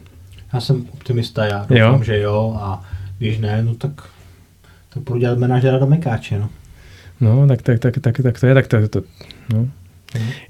Já 0.54 0.62
jsem 0.62 0.86
optimista, 0.94 1.46
já 1.46 1.60
doufám, 1.60 1.78
jo? 1.78 2.04
že 2.04 2.20
jo 2.20 2.58
a 2.62 2.84
když 3.18 3.38
ne, 3.38 3.64
no 3.64 3.76
tak, 3.76 3.92
tak 4.90 5.04
budu 5.04 5.20
dělat 5.20 5.38
manažera 5.38 5.78
do 5.78 5.88
Mekáče, 5.88 6.40
no. 6.40 6.50
No, 7.22 7.48
tak, 7.48 7.62
tak, 7.62 7.80
tak, 7.80 8.00
tak, 8.00 8.18
tak 8.24 8.40
to 8.40 8.48
je, 8.48 8.54
tak 8.54 8.68
to, 8.68 8.88
to 8.88 9.02
no. 9.54 9.70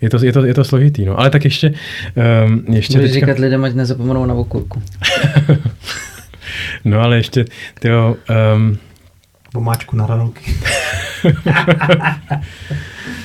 Je 0.02 0.10
to, 0.10 0.26
je, 0.26 0.34
to, 0.34 0.46
je 0.46 0.54
to 0.54 0.64
složitý, 0.64 1.06
no. 1.06 1.20
Ale 1.20 1.30
tak 1.30 1.44
ještě... 1.44 1.74
Um, 2.46 2.66
ještě 2.70 2.98
Můžeš 2.98 3.12
teďka... 3.12 3.26
říkat 3.26 3.40
lidem, 3.40 3.64
ať 3.64 3.74
nezapomenou 3.74 4.26
na 4.26 4.34
okurku. 4.34 4.84
no 6.86 7.02
ale 7.02 7.18
ještě, 7.18 7.46
tyjo... 7.80 8.16
Um... 8.56 8.78
Pomáčku 9.54 9.96
na 9.96 10.08
ranolky. 10.08 10.56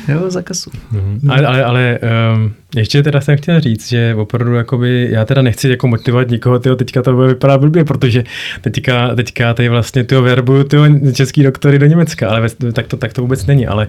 jo, 0.09 0.31
za 0.31 0.43
kasu. 0.43 0.71
Mm-hmm. 0.71 1.33
Ale, 1.33 1.47
ale, 1.47 1.65
ale 1.65 1.99
um, 2.35 2.55
Ještě 2.77 3.03
teda 3.03 3.21
jsem 3.21 3.37
chtěl 3.37 3.61
říct, 3.61 3.89
že 3.89 4.15
opravdu 4.15 4.55
jakoby, 4.55 5.09
já 5.11 5.25
teda 5.25 5.43
nechci 5.43 5.69
jako 5.69 5.89
motivovat 5.89 6.29
nikoho, 6.29 6.59
tyjo, 6.59 6.77
teďka 6.77 7.03
to 7.03 7.13
bude 7.13 7.29
vypadá 7.29 7.59
blbě, 7.59 7.85
protože 7.85 8.25
teďka, 8.61 9.15
teďka 9.15 9.55
tady 9.55 9.69
vlastně 9.69 10.05
tyjo, 10.05 10.23
verbuju 10.23 10.65
tyjo, 10.65 10.85
český 11.13 11.43
doktory 11.43 11.79
do 11.79 11.87
Německa, 11.87 12.29
ale 12.29 12.49
tak 12.73 12.87
to, 12.87 12.97
tak 12.97 13.13
to 13.13 13.23
vůbec 13.23 13.47
není, 13.47 13.67
ale... 13.67 13.87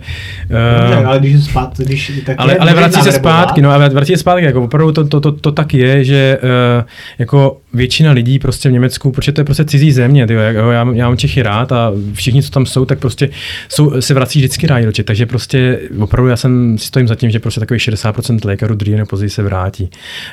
Uh, 0.49 0.95
no, 0.95 1.07
ale 1.07 1.19
když 1.19 1.43
zpát, 1.43 1.77
když, 1.77 2.11
tak 2.25 2.35
ale, 2.39 2.55
ale 2.55 2.73
vrací 2.73 3.01
se 3.01 3.11
zpátky, 3.11 3.61
no 3.61 3.71
a 3.71 3.87
vrací 3.87 4.13
se 4.13 4.17
zpátky, 4.17 4.45
jako 4.45 4.63
opravdu 4.63 4.91
to, 4.91 5.07
to, 5.07 5.21
to, 5.21 5.31
to 5.31 5.51
tak 5.51 5.73
je, 5.73 6.03
že 6.03 6.37
uh, 6.43 6.85
jako 7.19 7.57
většina 7.73 8.11
lidí 8.11 8.39
prostě 8.39 8.69
v 8.69 8.71
Německu, 8.71 9.11
protože 9.11 9.31
to 9.31 9.41
je 9.41 9.45
prostě 9.45 9.65
cizí 9.65 9.91
země, 9.91 10.27
tyjo, 10.27 10.39
já, 10.39 10.51
já, 10.51 10.87
já 10.93 11.07
mám 11.07 11.17
Čechy 11.17 11.41
rád 11.41 11.71
a 11.71 11.91
všichni, 12.13 12.43
co 12.43 12.51
tam 12.51 12.65
jsou, 12.65 12.85
tak 12.85 12.99
prostě 12.99 13.29
jsou, 13.69 13.94
se 13.99 14.13
vrací 14.13 14.39
vždycky 14.39 14.67
Čech, 14.91 15.05
takže 15.05 15.25
prostě 15.25 15.79
opravdu 15.99 16.29
já 16.29 16.37
jsem 16.37 16.77
si 16.77 16.87
stojím 16.87 17.07
za 17.07 17.15
tím, 17.15 17.29
že 17.29 17.39
prostě 17.39 17.59
takových 17.59 17.81
60% 17.81 18.39
lékařů 18.45 18.75
dříve 18.75 18.97
nebo 18.97 19.07
později 19.07 19.29
se 19.29 19.43
vrátí. 19.43 19.89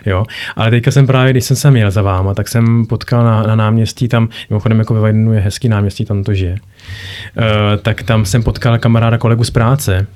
Jo? 0.07 0.25
Ale 0.57 0.71
teďka 0.71 0.91
jsem 0.91 1.07
právě, 1.07 1.33
když 1.33 1.45
jsem 1.45 1.57
sem 1.57 1.77
jel 1.77 1.91
za 1.91 2.03
váma, 2.03 2.35
tak 2.35 2.49
jsem 2.49 2.87
potkal 2.87 3.25
na, 3.25 3.43
na 3.43 3.55
náměstí 3.55 4.09
tam, 4.09 4.29
mimochodem 4.51 4.79
jako 4.79 4.95
ve 4.95 5.01
Vajdenu 5.01 5.33
je 5.33 5.41
hezký 5.41 5.69
náměstí, 5.69 6.05
tam 6.05 6.25
to 6.25 6.35
žije. 6.35 6.53
Uh, 6.53 7.83
tak 7.83 8.03
tam 8.03 8.25
jsem 8.25 8.43
potkal 8.43 8.79
kamaráda 8.79 9.19
kolegu 9.19 9.45
z 9.45 9.51
práce, 9.51 10.07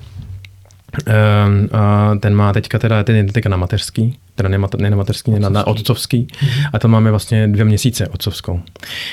Uh, 1.07 2.17
ten 2.19 2.35
má 2.35 2.53
teďka 2.53 2.79
teda, 2.79 3.03
ten 3.03 3.15
je 3.15 3.23
teďka 3.23 3.49
na 3.49 3.57
mateřský, 3.57 4.17
teda 4.35 4.49
ne, 4.49 4.57
ne 4.77 4.89
na 4.89 4.97
mateřský, 4.97 5.31
ne 5.31 5.39
na, 5.39 5.49
na 5.49 5.67
otcovský, 5.67 6.27
mm-hmm. 6.31 6.69
a 6.73 6.79
tam 6.79 6.91
máme 6.91 7.11
vlastně 7.11 7.47
dvě 7.47 7.65
měsíce 7.65 8.07
otcovskou, 8.07 8.61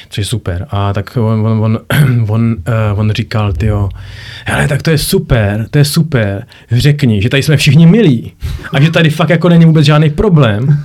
což 0.09 0.19
je 0.19 0.25
super. 0.25 0.67
A 0.71 0.93
tak 0.93 1.17
on, 1.17 1.47
on, 1.47 1.65
on, 1.65 1.79
on, 2.29 2.57
uh, 2.93 3.01
on 3.01 3.11
říkal, 3.11 3.53
tyjo, 3.53 3.89
hele, 4.45 4.69
tak 4.69 4.83
to 4.83 4.91
je 4.91 4.99
super, 4.99 5.67
to 5.71 5.79
je 5.79 5.85
super, 5.85 6.47
řekni, 6.73 7.23
že 7.23 7.29
tady 7.29 7.43
jsme 7.43 7.57
všichni 7.57 7.87
milí 7.87 8.33
a 8.73 8.81
že 8.81 8.91
tady 8.91 9.11
fakt 9.11 9.31
jako 9.31 9.49
není 9.49 9.65
vůbec 9.65 9.87
žádný 9.87 10.11
problém. 10.11 10.83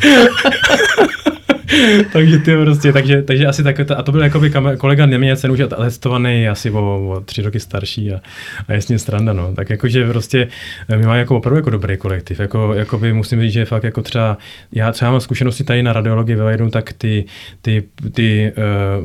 takže 2.12 2.38
ty 2.38 2.56
prostě, 2.56 2.92
takže, 2.92 3.22
takže 3.22 3.46
asi 3.46 3.62
tak, 3.62 3.80
a 3.80 4.02
to 4.02 4.12
byl 4.12 4.22
jako 4.22 4.40
by 4.40 4.52
kolega 4.78 5.06
Něměc, 5.06 5.40
ten 5.40 5.50
už 5.50 5.58
je 5.58 5.66
testovaný 5.66 6.48
asi 6.48 6.70
o, 6.70 7.08
o, 7.08 7.20
tři 7.20 7.42
roky 7.42 7.60
starší 7.60 8.12
a, 8.12 8.20
a 8.68 8.72
jasně 8.72 8.98
stranda, 8.98 9.32
no. 9.32 9.54
Tak 9.54 9.70
jakože 9.70 10.08
prostě 10.08 10.48
eh, 10.88 10.96
my 10.96 11.06
máme 11.06 11.18
jako 11.18 11.36
opravdu 11.36 11.56
jako 11.56 11.70
dobrý 11.70 11.96
kolektiv, 11.96 12.40
jako, 12.40 12.74
jako 12.74 12.98
by 12.98 13.12
musím 13.12 13.40
říct, 13.40 13.52
že 13.52 13.64
fakt 13.64 13.84
jako 13.84 14.02
třeba, 14.02 14.38
já 14.72 14.92
třeba 14.92 15.10
mám 15.10 15.20
zkušenosti 15.20 15.64
tady 15.64 15.82
na 15.82 15.92
radiologii 15.92 16.36
ve 16.36 16.44
Vajdu, 16.44 16.70
tak 16.70 16.92
ty, 16.92 17.24
ty, 17.62 17.82
ty 18.12 18.52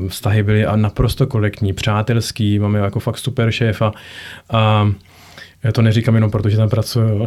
uh, 0.02 0.08
vztahy 0.10 0.44
byly 0.44 0.66
a 0.66 0.76
naprosto 0.76 1.28
korektní, 1.28 1.74
přátelský, 1.74 2.60
máme 2.60 2.80
jako 2.80 3.00
fakt 3.00 3.18
super 3.18 3.52
šéfa 3.52 3.92
a 4.50 4.92
já 5.64 5.72
to 5.72 5.82
neříkám 5.82 6.16
jenom 6.16 6.32
proto, 6.32 6.50
že 6.50 6.58
tam 6.58 6.70
pracuju, 6.70 7.26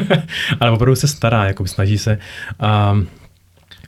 ale 0.60 0.70
opravdu 0.70 0.96
se 0.96 1.08
stará, 1.08 1.44
jako 1.44 1.66
snaží 1.66 1.98
se. 1.98 2.18
A 2.60 2.98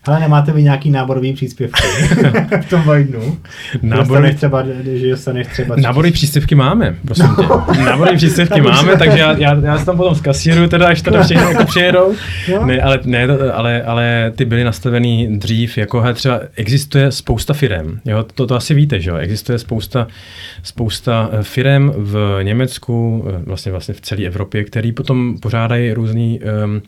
ale 0.08 0.20
nemáte 0.20 0.52
vy 0.52 0.62
nějaký 0.62 0.90
náborový 0.90 1.32
příspěvky 1.32 1.82
v 2.60 2.70
tom 2.70 2.82
Vajdnu? 2.82 3.38
Náborový... 3.82 4.34
třeba, 4.34 4.64
že 4.82 5.10
dostaneš 5.10 5.46
třeba... 5.46 5.76
Náborový 5.76 6.12
příspěvky 6.12 6.54
máme, 6.54 6.96
prosím 7.04 7.26
no. 7.38 7.66
tě. 7.74 7.82
Náborový 7.82 8.16
příspěvky 8.16 8.60
máme, 8.60 8.96
takže 8.96 9.18
já, 9.18 9.32
já, 9.32 9.54
já 9.54 9.78
se 9.78 9.86
tam 9.86 9.96
potom 9.96 10.14
zkasíruju, 10.14 10.68
teda, 10.68 10.88
až 10.88 11.02
teda 11.02 11.22
všechno 11.22 11.48
jako 11.48 11.64
přijedou. 11.64 12.14
No. 12.52 12.66
Ne, 12.66 12.80
ale, 12.80 12.98
ne, 13.04 13.26
ale, 13.52 13.82
ale 13.82 14.32
ty 14.36 14.44
byly 14.44 14.64
nastavený 14.64 15.38
dřív, 15.38 15.78
jako 15.78 16.00
he, 16.00 16.14
třeba 16.14 16.40
existuje 16.56 17.12
spousta 17.12 17.54
firem, 17.54 18.00
jo, 18.04 18.24
to, 18.34 18.46
to 18.46 18.54
asi 18.54 18.74
víte, 18.74 19.00
že 19.00 19.10
jo, 19.10 19.16
existuje 19.16 19.58
spousta, 19.58 20.06
spousta 20.62 21.30
eh, 21.32 21.42
firem 21.42 21.92
v 21.96 22.38
Německu, 22.42 23.24
eh, 23.28 23.42
vlastně, 23.46 23.72
vlastně 23.72 23.94
v 23.94 24.00
celé 24.00 24.22
Evropě, 24.22 24.64
který 24.64 24.92
potom 24.92 25.38
pořádají 25.38 25.92
různý 25.92 26.40
um, 26.64 26.82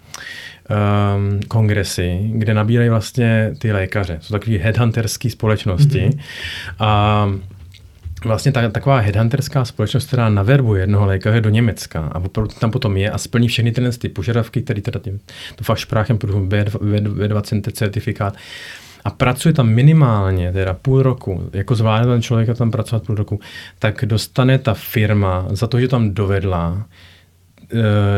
um, 0.69 1.41
kongresy, 1.49 2.19
kde 2.33 2.55
nabírají 2.55 2.91
vlastně 2.91 3.55
ty 3.59 3.73
lékaře. 3.73 4.19
Jsou 4.21 4.33
takové 4.33 4.57
headhunterské 4.57 5.31
společnosti. 5.31 6.09
Mm-hmm. 6.09 6.21
A 6.79 7.29
vlastně 8.25 8.53
ta, 8.53 8.69
taková 8.69 8.99
headhunterská 8.99 9.65
společnost, 9.65 10.07
která 10.07 10.29
naverbuje 10.29 10.83
jednoho 10.83 11.07
lékaře 11.07 11.41
do 11.41 11.51
Německa 11.51 12.01
a 12.13 12.19
opravdu 12.19 12.55
tam 12.61 12.71
potom 12.71 12.97
je 12.97 13.11
a 13.11 13.19
splní 13.19 13.49
všechny 13.49 13.73
tyhle 13.73 13.93
ty 13.93 14.09
požadavky, 14.09 14.63
které 14.63 14.81
teda 14.81 15.01
tím, 15.01 15.21
to 15.57 15.65
Fachsprachen, 15.65 16.17
B2, 16.17 16.71
B2 17.01 17.73
certifikát, 17.73 18.37
a 19.05 19.11
pracuje 19.11 19.53
tam 19.53 19.69
minimálně 19.69 20.53
teda 20.53 20.75
půl 20.75 21.03
roku, 21.03 21.51
jako 21.53 21.75
zvládne 21.75 22.13
ten 22.13 22.23
člověk 22.23 22.59
tam 22.59 22.71
pracovat 22.71 23.03
půl 23.03 23.17
roku, 23.17 23.41
tak 23.79 24.05
dostane 24.05 24.59
ta 24.59 24.75
firma 24.75 25.47
za 25.51 25.67
to, 25.67 25.81
že 25.81 25.89
tam 25.89 26.15
dovedla 26.15 26.85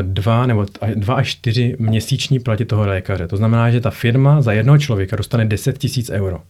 dva 0.02 0.47
nebo 0.47 0.66
dva 0.94 1.14
až 1.14 1.28
čtyři 1.28 1.77
měsíční 1.78 2.39
platy 2.39 2.64
toho 2.64 2.86
lékaře. 2.86 3.28
To 3.28 3.36
znamená, 3.36 3.70
že 3.70 3.81
ta 3.81 3.90
firma 3.90 4.43
za 4.43 4.52
jednoho 4.52 4.78
člověka 4.78 5.16
dostane 5.16 5.44
10 5.44 5.78
tisíc 5.78 6.10
euro. 6.10 6.40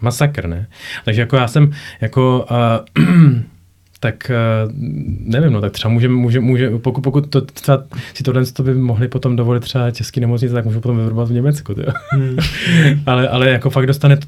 Masakr, 0.00 0.46
ne? 0.46 0.66
Takže 1.04 1.20
jako 1.20 1.36
já 1.36 1.48
jsem 1.48 1.72
jako 2.00 2.46
uh, 2.98 3.04
tak 4.00 4.30
uh, 4.30 4.72
nevím, 5.20 5.52
no 5.52 5.60
tak 5.60 5.72
třeba 5.72 5.92
může, 5.92 6.08
může, 6.08 6.40
může 6.40 6.70
pokud, 6.70 7.00
pokud 7.00 7.30
to, 7.30 7.40
třeba 7.40 7.84
si 8.14 8.22
tohle 8.22 8.44
to 8.44 8.62
by 8.62 8.74
mohli 8.74 9.08
potom 9.08 9.36
dovolit 9.36 9.60
třeba 9.60 9.90
český 9.90 10.20
nemocnice, 10.20 10.54
tak 10.54 10.64
můžu 10.64 10.80
potom 10.80 10.96
vyvrbat 10.96 11.28
v 11.28 11.32
Německu. 11.32 11.74
Hmm. 12.10 12.36
ale, 13.06 13.28
ale 13.28 13.50
jako 13.50 13.70
fakt 13.70 13.86
dostane 13.86 14.18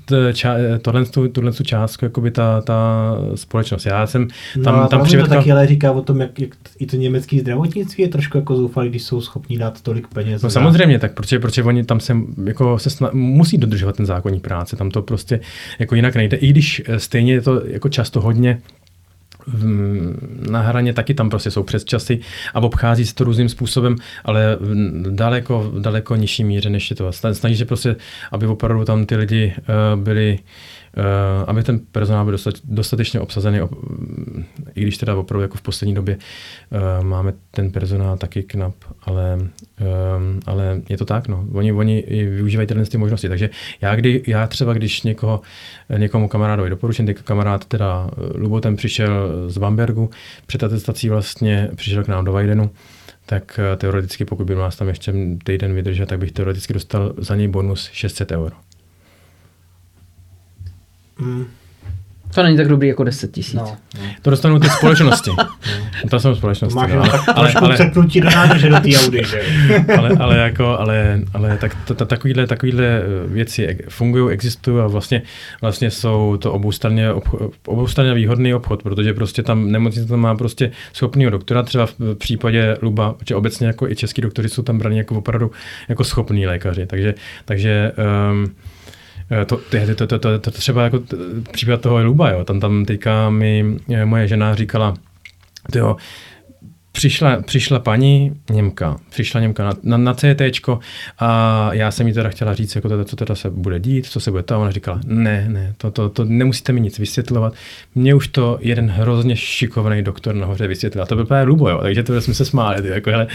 tohle, 0.83 1.05
tuhle 1.33 1.53
tu 1.53 1.65
částku, 1.65 2.05
jako 2.05 2.21
by 2.21 2.31
ta, 2.31 2.61
ta 2.61 3.15
společnost. 3.35 3.87
Já 3.87 4.07
jsem 4.07 4.29
tam, 4.65 4.77
no, 4.77 4.89
tam 4.89 5.03
přivedka... 5.05 5.29
to 5.29 5.35
taky 5.35 5.53
ale 5.53 5.67
říká 5.67 5.93
o 5.93 6.03
tom, 6.03 6.21
jak, 6.21 6.41
jak 6.41 6.51
i 6.79 6.87
to 6.87 6.97
německé 6.97 7.39
zdravotnictví 7.39 8.03
je 8.03 8.09
trošku 8.09 8.39
jako 8.39 8.57
zoufalý, 8.57 8.89
když 8.89 9.03
jsou 9.03 9.21
schopni 9.21 9.59
dát 9.59 9.81
tolik 9.81 10.09
peněz. 10.09 10.43
No 10.43 10.51
samozřejmě, 10.51 10.99
tak 10.99 11.15
protože, 11.15 11.39
protože 11.39 11.63
oni 11.63 11.85
tam 11.85 12.01
se, 12.01 12.17
jako 12.45 12.79
se 12.79 12.89
sna- 12.89 13.11
musí 13.13 13.59
dodržovat 13.59 13.97
ten 13.97 14.07
zákonní 14.07 14.41
práce, 14.41 14.77
tam 14.77 14.91
to 14.91 15.03
prostě 15.03 15.41
jako 15.79 15.95
jinak 15.95 16.15
nejde, 16.15 16.37
i 16.37 16.49
když 16.49 16.83
eh, 16.87 16.99
stejně 16.99 17.33
je 17.33 17.41
to 17.41 17.63
jako 17.67 17.89
často 17.89 18.21
hodně 18.21 18.59
na 20.51 20.61
hraně 20.61 20.93
taky 20.93 21.15
tam 21.15 21.31
prostě 21.31 21.51
jsou 21.51 21.63
přes 21.63 21.85
časy 21.85 22.21
a 22.55 22.61
obchází 22.61 23.07
se 23.07 23.15
to 23.15 23.25
různým 23.25 23.49
způsobem, 23.49 23.97
ale 24.25 24.57
v 24.61 25.15
daleko, 25.15 25.73
daleko 25.79 26.17
nižší 26.17 26.45
míře 26.45 26.71
než 26.71 26.91
je 26.91 26.97
to. 26.97 27.13
Snaží 27.33 27.57
se 27.57 27.65
prostě, 27.65 27.97
aby 28.33 28.47
opravdu 28.47 28.85
tam 28.85 29.07
ty 29.07 29.17
lidi 29.17 29.55
uh, 29.57 30.01
byli 30.01 30.39
aby 31.47 31.63
ten 31.63 31.79
personál 31.79 32.25
byl 32.25 32.37
dostatečně 32.65 33.21
obsazený, 33.21 33.59
i 34.75 34.83
když 34.83 34.99
teda 34.99 35.17
opravdu 35.17 35.43
jako 35.43 35.59
v 35.59 35.63
poslední 35.63 35.95
době 35.95 36.17
uh, 36.17 37.05
máme 37.05 37.33
ten 37.51 37.71
personál 37.71 38.17
taky 38.17 38.43
knap, 38.43 38.75
ale, 39.03 39.39
um, 39.41 40.41
ale 40.47 40.81
je 40.89 40.97
to 40.97 41.05
tak, 41.05 41.29
no. 41.29 41.47
Oni, 41.53 41.73
oni 41.73 42.05
využívají 42.09 42.67
tyhle 42.67 42.85
ty 42.85 42.99
možnosti, 42.99 43.29
takže 43.29 43.51
já, 43.81 43.97
kdy, 43.97 44.23
já 44.27 44.47
třeba, 44.47 44.73
když 44.73 45.03
někoho, 45.03 45.41
někomu 45.97 46.29
kamarádovi 46.29 46.71
doporučím, 46.71 47.07
teď 47.07 47.23
kamarád 47.23 47.65
teda 47.65 48.11
Lubotem 48.35 48.77
přišel 48.77 49.31
z 49.51 49.59
Bambergu, 49.59 50.11
před 50.47 50.63
atestací 50.63 51.09
vlastně 51.09 51.71
přišel 51.75 52.05
k 52.05 52.09
nám 52.09 52.25
do 52.25 52.33
Vajdenu, 52.33 52.71
tak 53.27 53.61
teoreticky, 53.77 54.25
pokud 54.25 54.47
by 54.47 54.55
nás 54.55 54.77
tam 54.77 54.89
ještě 54.89 55.15
týden 55.45 55.75
vydržel, 55.75 56.07
tak 56.07 56.19
bych 56.19 56.33
teoreticky 56.33 56.73
dostal 56.73 57.13
za 57.19 57.37
něj 57.37 57.49
bonus 57.49 57.91
600 57.93 58.33
euro. 58.33 58.57
Mm. 61.21 61.47
To 62.35 62.43
není 62.43 62.57
tak 62.57 62.69
dobrý 62.69 62.89
jako 62.89 63.05
10 63.05 63.33
tisíc. 63.33 63.55
No, 63.55 63.77
no. 63.99 64.05
To 64.23 64.31
dostanou 64.31 64.59
ty 64.59 64.69
společnosti. 64.69 65.31
no. 65.39 66.11
To 66.11 66.21
jsou 66.21 66.35
společnosti. 66.35 66.75
To 66.75 66.81
máš 66.81 66.93
no. 66.93 67.03
tak 67.03 67.29
ale, 67.37 67.53
ale, 67.53 67.75
přepnutí 67.75 68.21
do 68.21 68.31
nádeže 68.31 68.69
do 68.69 68.81
té 68.81 68.89
Audi, 68.97 69.25
že? 69.25 69.43
ale, 69.99 70.11
ale, 70.19 70.39
jako, 70.39 70.79
ale, 70.79 71.21
ale 71.35 71.59
tak, 71.59 71.77
to, 71.85 71.95
to, 71.95 72.07
takovýhle, 72.07 72.47
takovýhle 72.47 72.85
eh, 72.85 73.03
věci 73.27 73.79
fungují, 73.89 74.33
existují 74.33 74.81
a 74.81 74.87
vlastně, 74.87 75.23
vlastně 75.61 75.91
jsou 75.91 76.37
to 76.37 76.53
oboustranně, 76.53 77.13
oboustranně 77.67 78.15
výhodný 78.15 78.55
obchod, 78.55 78.83
protože 78.83 79.15
prostě 79.15 79.43
tam 79.43 79.73
nemocnice 79.73 80.09
tam 80.09 80.21
má 80.21 80.35
prostě 80.35 80.71
schopného 80.93 81.31
doktora, 81.31 81.63
třeba 81.63 81.87
v 81.87 82.15
případě 82.19 82.77
Luba, 82.83 83.15
že 83.29 83.35
obecně 83.35 83.67
jako 83.67 83.89
i 83.89 83.97
český 83.97 84.23
doktory 84.23 84.49
jsou 84.49 84.63
tam 84.63 84.79
braní 84.79 84.99
jako 84.99 85.15
opravdu 85.15 85.51
jako 85.89 86.05
schopní 86.05 86.47
lékaři. 86.47 86.87
Takže, 86.87 87.15
takže 87.45 87.93
um, 88.31 88.51
to, 89.47 89.57
to, 89.57 89.95
to, 89.95 90.07
to, 90.07 90.19
to, 90.19 90.39
to 90.39 90.51
třeba 90.51 90.83
jako 90.85 91.01
případ 91.51 91.81
toho 91.81 92.03
Luba, 92.03 92.31
jo. 92.31 92.45
Tam, 92.45 92.61
tam 92.61 92.85
teďka 92.85 93.31
mi 93.31 93.77
eh, 93.95 94.05
moje 94.05 94.29
žena 94.29 94.55
říkala, 94.55 94.95
jo, 95.75 95.97
Přišla, 96.93 97.43
přišla 97.43 97.79
paní 97.79 98.33
Němka, 98.51 98.97
přišla 99.11 99.41
Němka 99.41 99.65
na, 99.65 99.73
na, 99.83 99.97
na 99.97 100.15
CT 100.15 100.69
a 101.19 101.71
já 101.73 101.91
jsem 101.91 102.07
jí 102.07 102.13
teda 102.13 102.29
chtěla 102.29 102.55
říct, 102.55 102.75
jako 102.75 102.89
teda, 102.89 103.05
co 103.05 103.17
teda 103.17 103.35
se 103.35 103.51
bude 103.51 103.81
dít, 103.81 104.07
co 104.07 104.21
se 104.21 104.31
bude 104.31 104.43
to 104.43 104.55
a 104.55 104.59
ona 104.59 104.71
říkala, 104.71 105.01
ne, 105.07 105.47
ne, 105.49 105.75
to, 105.77 105.91
to, 105.91 106.09
to 106.09 106.25
nemusíte 106.25 106.73
mi 106.73 106.81
nic 106.81 106.99
vysvětlovat. 106.99 107.55
Mně 107.95 108.15
už 108.15 108.29
to 108.29 108.59
jeden 108.61 108.91
hrozně 108.91 109.37
šikovný 109.37 110.03
doktor 110.03 110.35
nahoře 110.35 110.67
vysvětlil. 110.67 111.03
A 111.03 111.07
to 111.07 111.15
byl 111.15 111.25
právě 111.25 111.47
Lubo, 111.47 111.69
jo, 111.69 111.79
takže 111.83 112.03
to 112.03 112.21
jsme 112.21 112.35
se 112.35 112.45
smáli, 112.45 112.83
ty, 112.83 112.89
jako, 112.89 113.11
hele, 113.11 113.27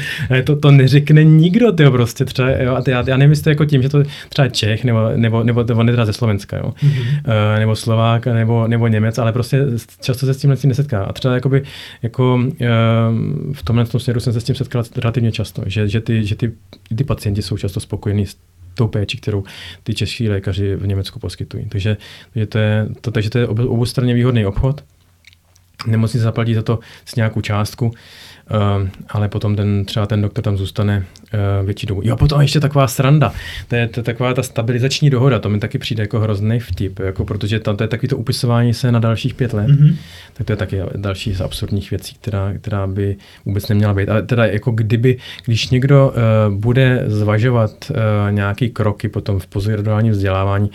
to, 0.44 0.56
to 0.56 0.72
neřekne 0.72 1.24
nikdo, 1.24 1.72
ty, 1.72 1.90
prostě 1.90 2.26
třeba, 2.26 2.50
jo, 2.50 2.76
a 2.76 2.82
ty, 2.82 2.92
já, 2.92 3.04
já 3.08 3.18
nevím, 3.18 3.32
jestli 3.32 3.52
jako 3.52 3.66
tím, 3.66 3.82
že 3.82 3.90
to 3.90 4.04
třeba 4.30 4.48
Čech, 4.48 4.84
nebo, 4.84 5.10
nebo, 5.16 5.44
nebo, 5.44 5.64
nebo 5.64 5.80
on 5.80 5.88
teda 5.88 6.06
ze 6.06 6.14
Slovenska, 6.14 6.58
jo, 6.58 6.74
mm-hmm. 6.84 7.00
uh, 7.00 7.60
nebo 7.60 7.76
Slovák, 7.76 8.26
nebo, 8.28 8.68
nebo 8.68 8.88
Němec, 8.88 9.18
ale 9.18 9.34
prostě 9.34 9.62
často 10.02 10.26
se 10.26 10.34
s 10.34 10.38
tím 10.38 10.56
nesetká. 10.66 11.04
A 11.04 11.14
třeba 11.14 11.34
jakoby, 11.34 11.64
jako, 12.04 12.36
uh, 12.36 13.45
v 13.54 13.64
tomhle 13.64 13.86
tom 13.86 14.00
směru 14.00 14.20
jsem 14.20 14.34
se 14.34 14.42
s 14.42 14.44
tím 14.44 14.56
setkal 14.56 14.84
relativně 14.96 15.32
často, 15.32 15.64
že, 15.66 15.88
že, 15.88 16.02
ty, 16.02 16.26
že 16.26 16.36
ty, 16.36 16.52
ty 16.98 17.04
pacienti 17.04 17.42
jsou 17.42 17.58
často 17.58 17.80
spokojení 17.80 18.26
s 18.26 18.38
tou 18.74 18.88
péči, 18.88 19.18
kterou 19.18 19.44
ty 19.84 19.94
český 19.94 20.30
lékaři 20.30 20.76
v 20.76 20.88
Německu 20.88 21.20
poskytují. 21.20 21.66
Takže, 21.70 21.98
takže 22.34 22.48
to 22.48 22.58
je, 22.58 22.90
to, 23.02 23.12
takže 23.12 23.30
to 23.30 23.38
je 23.38 23.48
oboustranně 23.48 24.14
výhodný 24.14 24.46
obchod. 24.46 24.84
Nemocnice 25.88 26.24
zaplatí 26.24 26.54
za 26.54 26.62
to 26.62 26.80
s 27.06 27.16
nějakou 27.16 27.42
částku, 27.42 27.92
ale 29.10 29.30
potom 29.30 29.56
ten, 29.56 29.86
třeba 29.86 30.06
ten 30.06 30.22
doktor 30.22 30.44
tam 30.44 30.58
zůstane 30.58 31.06
uh, 31.60 31.66
větší 31.66 31.88
dobu. 31.88 32.02
Jo, 32.04 32.18
potom 32.18 32.42
ještě 32.42 32.60
taková 32.60 32.88
sranda, 32.88 33.34
to 33.68 33.76
je, 33.76 33.88
to 33.88 34.00
je 34.00 34.04
taková 34.04 34.34
ta 34.34 34.44
stabilizační 34.44 35.10
dohoda, 35.10 35.40
to 35.40 35.50
mi 35.50 35.60
taky 35.60 35.78
přijde 35.78 36.04
jako 36.04 36.20
hrozný 36.20 36.60
vtip, 36.60 37.00
jako 37.00 37.26
protože 37.26 37.60
tam 37.60 37.78
to 37.78 37.84
je 37.84 37.88
takový 37.88 38.08
to 38.08 38.18
upisování 38.18 38.74
se 38.74 38.92
na 38.92 39.00
dalších 39.00 39.34
pět 39.34 39.54
let, 39.54 39.68
mm-hmm. 39.68 39.96
tak 40.34 40.48
to 40.48 40.54
je 40.54 40.58
taky 40.58 40.82
další 40.96 41.34
z 41.34 41.42
absurdních 41.42 41.90
věcí, 41.92 42.16
která, 42.22 42.54
která 42.54 42.88
by 42.88 43.16
vůbec 43.46 43.70
neměla 43.70 43.94
být. 43.94 44.10
Ale 44.10 44.22
teda 44.22 44.46
jako 44.46 44.72
kdyby, 44.72 45.18
když 45.46 45.70
někdo 45.70 46.14
uh, 46.48 46.56
bude 46.56 47.04
zvažovat 47.08 47.72
uh, 47.90 47.96
nějaký 48.32 48.70
kroky 48.70 49.10
potom 49.10 49.40
v 49.40 49.48
postgraduálním 49.48 50.12
vzdělávání, 50.12 50.70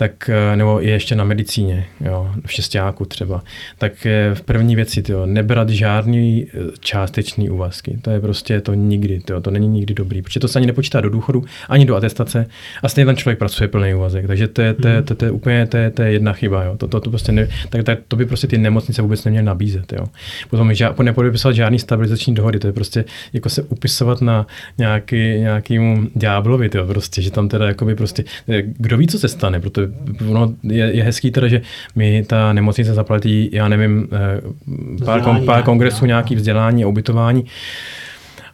tak, 0.00 0.30
eh, 0.30 0.56
nebo 0.56 0.80
je 0.80 0.90
ještě 0.90 1.14
na 1.14 1.24
medicíně, 1.24 1.86
jo, 2.00 2.30
v 2.46 2.52
šestáku 2.52 3.04
třeba, 3.04 3.42
tak 3.78 3.92
v 4.34 4.42
první 4.42 4.76
věci, 4.76 5.02
tyjo, 5.02 5.26
nebrat 5.26 5.68
žádný 5.68 6.46
eh, 6.46 6.58
částečný 6.80 7.50
úvazky. 7.50 7.98
To 8.02 8.10
je 8.10 8.20
prostě 8.20 8.60
to 8.60 8.74
nikdy, 8.74 9.20
tyjo, 9.20 9.40
to 9.40 9.50
není 9.50 9.68
nikdy 9.68 9.94
dobrý, 9.94 10.22
protože 10.22 10.40
to 10.40 10.48
se 10.48 10.58
ani 10.58 10.66
nepočítá 10.66 11.00
do 11.00 11.10
důchodu, 11.10 11.44
ani 11.68 11.84
do 11.84 11.96
atestace 11.96 12.46
a 12.82 12.88
stejně 12.88 13.06
ten 13.06 13.16
člověk 13.16 13.38
pracuje 13.38 13.68
plný 13.68 13.94
úvazek. 13.94 14.26
Takže 14.26 14.48
to 14.48 14.62
je, 14.62 14.74
to 14.74 14.88
je, 14.88 15.02
to, 15.02 15.14
to 15.14 15.24
je 15.24 15.30
úplně 15.30 15.66
to 15.66 15.76
je, 15.76 15.90
to 15.90 16.02
je 16.02 16.12
jedna 16.12 16.32
chyba. 16.32 16.64
Jo. 16.64 16.76
To, 16.76 16.88
to, 16.88 17.00
to, 17.00 17.10
prostě 17.10 17.32
ne, 17.32 17.48
tak, 17.68 17.84
tak, 17.84 17.98
to 18.08 18.16
by 18.16 18.26
prostě 18.26 18.46
ty 18.46 18.58
nemocnice 18.58 19.02
vůbec 19.02 19.24
neměly 19.24 19.46
nabízet. 19.46 19.92
Jo. 19.92 20.06
Potom 20.50 20.74
ža, 20.74 20.94
nepodepisovat 21.02 21.56
žádný 21.56 21.78
stabilizační 21.78 22.34
dohody, 22.34 22.58
to 22.58 22.66
je 22.66 22.72
prostě 22.72 23.04
jako 23.32 23.48
se 23.48 23.62
upisovat 23.62 24.20
na 24.20 24.46
nějaký, 24.78 25.16
nějakýmu 25.16 26.06
ďáblovi, 26.14 26.68
tyjo, 26.68 26.86
prostě, 26.86 27.22
že 27.22 27.30
tam 27.30 27.48
teda 27.48 27.68
jakoby 27.68 27.94
prostě, 27.94 28.24
kdo 28.64 28.96
ví, 28.96 29.06
co 29.06 29.18
se 29.18 29.28
stane, 29.28 29.60
protože 29.60 29.89
ono 30.30 30.54
je, 30.62 30.96
je 30.96 31.02
hezký 31.02 31.30
teda, 31.30 31.48
že 31.48 31.62
mi 31.96 32.24
ta 32.24 32.52
nemocnice 32.52 32.94
zaplatí, 32.94 33.50
já 33.52 33.68
nevím, 33.68 34.08
eh, 34.12 35.04
pár, 35.04 35.20
kon, 35.20 35.46
pár 35.46 35.62
kongresů, 35.62 36.06
nějaký 36.06 36.36
vzdělání, 36.36 36.84
ubytování, 36.84 37.44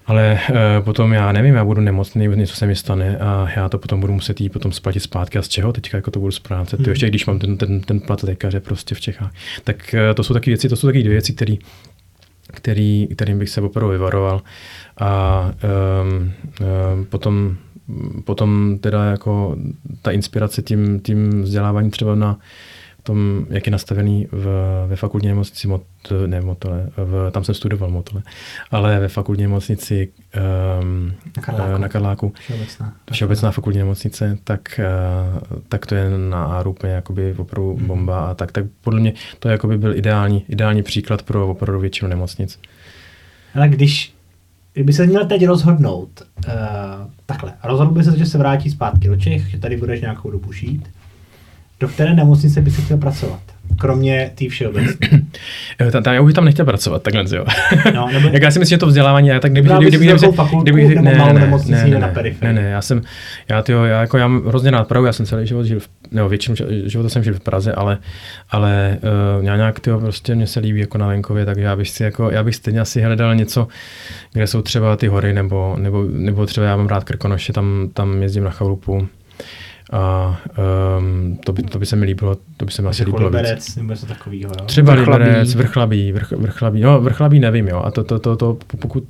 ale 0.06 0.38
e, 0.50 0.80
potom 0.80 1.12
já 1.12 1.32
nevím, 1.32 1.54
já 1.54 1.64
budu 1.64 1.80
nemocný, 1.80 2.28
něco 2.28 2.56
se 2.56 2.66
mi 2.66 2.76
stane 2.76 3.18
a 3.18 3.48
já 3.56 3.68
to 3.68 3.78
potom 3.78 4.00
budu 4.00 4.12
muset 4.12 4.40
jít 4.40 4.48
potom 4.48 4.72
splatit 4.72 5.00
zpátky 5.00 5.38
a 5.38 5.42
z 5.42 5.48
čeho 5.48 5.72
teďka 5.72 5.98
jako 5.98 6.10
to 6.10 6.20
budu 6.20 6.32
správce, 6.32 6.76
hmm. 6.76 6.86
ještě 6.88 7.08
když 7.08 7.26
mám 7.26 7.38
ten, 7.38 7.56
ten, 7.56 7.80
ten 7.80 8.00
plat 8.00 8.22
lékaře 8.22 8.60
prostě 8.60 8.94
v 8.94 9.00
Čechách. 9.00 9.32
Tak 9.64 9.94
e, 9.94 10.14
to 10.14 10.22
jsou 10.24 10.34
taky 10.34 10.50
věci, 10.50 10.68
to 10.68 10.76
jsou 10.76 10.86
taky 10.86 10.98
dvě 11.02 11.12
věci, 11.12 11.32
které 11.32 11.56
který, 12.46 13.08
kterým 13.16 13.38
bych 13.38 13.48
se 13.48 13.60
opravdu 13.60 13.92
vyvaroval. 13.92 14.42
A 15.00 15.50
um, 16.02 16.32
um, 16.96 17.04
potom 17.04 17.56
potom 18.24 18.78
teda 18.78 19.04
jako 19.04 19.56
ta 20.02 20.10
inspirace 20.10 20.62
tím, 20.62 21.00
tím 21.00 21.42
vzděláváním 21.42 21.90
třeba 21.90 22.14
na 22.14 22.38
tom, 23.06 23.46
jak 23.50 23.66
je 23.66 23.70
nastavený 23.70 24.28
v, 24.32 24.46
ve 24.86 24.96
fakultní 24.96 25.28
nemocnici, 25.28 25.68
mot, 25.68 25.82
ne 26.26 26.40
Motole, 26.40 26.90
v, 26.96 27.30
tam 27.30 27.44
jsem 27.44 27.54
studoval 27.54 27.90
Motole, 27.90 28.22
ale 28.70 29.00
ve 29.00 29.08
fakultní 29.08 29.42
nemocnici 29.42 30.08
um, 30.82 31.12
na 31.36 31.42
Karláku, 31.42 31.78
na 31.78 31.88
Karláku 31.88 32.32
Všeobecná. 32.38 32.94
Všeobecná 33.12 33.50
fakultní 33.50 33.78
nemocnice, 33.78 34.38
tak, 34.44 34.80
uh, 35.42 35.58
tak 35.68 35.86
to 35.86 35.94
je 35.94 36.10
na 36.18 36.44
ARU 36.44 36.70
úplně 36.70 36.92
jakoby 36.92 37.34
opravdu 37.38 37.76
mm. 37.76 37.86
bomba 37.86 38.26
a 38.26 38.34
tak, 38.34 38.52
tak 38.52 38.64
podle 38.80 39.00
mě 39.00 39.12
to 39.38 39.48
jakoby 39.48 39.78
byl 39.78 39.96
ideální, 39.96 40.44
ideální 40.48 40.82
příklad 40.82 41.22
pro 41.22 41.48
opravdu 41.48 41.80
většinu 41.80 42.10
nemocnic. 42.10 42.60
Ale 43.54 43.68
když 43.68 44.15
kdyby 44.77 44.93
se 44.93 45.07
měl 45.07 45.27
teď 45.27 45.47
rozhodnout, 45.47 46.23
uh, 46.48 46.53
takhle, 47.27 47.53
rozhodl 47.65 47.90
by 47.90 48.05
se, 48.05 48.19
že 48.19 48.27
se 48.27 48.39
vrátí 48.39 48.70
zpátky 48.70 49.09
do 49.09 49.16
Čech, 49.16 49.51
že 49.51 49.59
tady 49.59 49.77
budeš 49.77 50.01
nějakou 50.01 50.31
dobu 50.31 50.53
žít, 50.53 50.90
do 51.81 51.89
které 51.89 52.15
nemocnice 52.15 52.61
by 52.61 52.70
si 52.70 52.82
chtěl 52.82 52.98
pracovat? 52.98 53.40
Kromě 53.78 54.31
té 54.35 54.48
všeobecné. 54.48 55.09
tam, 55.93 56.03
tam, 56.03 56.15
já 56.15 56.20
už 56.20 56.35
tam 56.35 56.44
nechtěl 56.44 56.65
pracovat, 56.65 57.03
takhle, 57.03 57.24
jo. 57.36 57.44
No, 57.94 58.09
nebo... 58.12 58.28
Jak 58.32 58.43
já 58.43 58.51
si 58.51 58.59
myslím, 58.59 58.77
že 58.77 58.81
to 58.81 58.86
vzdělávání, 58.86 59.28
já 59.28 59.40
tak 59.40 59.53
kdyby, 59.53 59.69
kdyby, 59.69 59.86
kdyby, 59.86 60.07
kdyby, 60.07 60.28
kdyby, 60.62 60.85
kdyby, 60.85 61.03
ne, 61.03 61.03
ne, 61.03 61.32
ne, 61.32 61.32
ne, 61.69 61.89
ne, 61.89 61.98
na 61.98 62.12
ne, 62.43 62.53
ne, 62.53 62.62
já 62.62 62.82
jsem, 62.82 63.03
já, 63.48 63.62
tyjo, 63.62 63.85
já, 63.85 64.01
jako, 64.01 64.19
já 64.19 64.28
mám 64.28 64.47
hrozně 64.47 64.70
rád 64.70 64.89
Prahu, 64.89 65.07
já 65.07 65.12
jsem 65.12 65.27
celý 65.27 65.47
život 65.47 65.65
žil, 65.65 65.81
v, 65.81 65.89
nebo 66.11 66.28
většinu 66.28 66.57
života 66.85 67.09
jsem 67.09 67.24
žil 67.24 67.35
v 67.35 67.40
Praze, 67.40 67.73
ale, 67.73 67.98
ale 68.51 68.98
uh, 69.39 69.44
já 69.44 69.57
nějak, 69.57 69.81
tyjo, 69.81 70.01
prostě 70.01 70.35
mě 70.35 70.47
se 70.47 70.61
líbí 70.61 70.81
jako 70.81 70.98
na 70.98 71.07
venkově, 71.07 71.44
takže 71.44 71.62
já 71.62 71.77
bych 71.77 71.89
si, 71.89 72.03
jako, 72.03 72.31
já 72.31 72.43
bych 72.43 72.55
stejně 72.55 72.81
asi 72.81 73.03
hledal 73.03 73.35
něco, 73.35 73.69
kde 74.32 74.47
jsou 74.47 74.62
třeba 74.62 74.97
ty 74.97 75.09
hory, 75.09 75.32
nebo, 75.32 75.77
nebo, 75.78 76.05
nebo 76.11 76.47
třeba 76.47 76.66
já 76.66 76.77
mám 76.77 76.86
rád 76.86 77.05
Krkonoše, 77.05 77.53
tam, 77.53 77.90
tam 77.93 78.23
jezdím 78.23 78.44
na 78.44 78.51
chalupu, 78.51 79.09
a 79.92 80.36
um, 80.98 81.38
to, 81.44 81.52
by, 81.52 81.62
to 81.62 81.78
by 81.78 81.86
se 81.86 81.96
mi 81.96 82.06
líbilo, 82.06 82.36
to 82.56 82.64
by 82.64 82.72
se 82.72 82.82
mi 82.82 82.88
asi 82.88 83.02
jako 83.02 83.10
líbilo 83.10 83.28
liberec, 83.28 83.66
víc. 83.66 83.76
nebo 83.76 83.90
něco 83.90 84.06
takového, 84.06 84.52
jo? 84.60 84.64
Třeba 84.66 84.94
vrchlabí. 84.94 85.24
liberec, 85.24 85.54
vrchlabí, 85.54 86.12
vrch, 86.12 86.32
vrchlabí, 86.32 86.80
no 86.80 87.00
vrchlabí 87.00 87.40
nevím, 87.40 87.68
jo, 87.68 87.82
a 87.84 87.90
to, 87.90 88.04
to, 88.04 88.18
to, 88.18 88.36
to 88.36 88.58
pokud, 88.78 89.04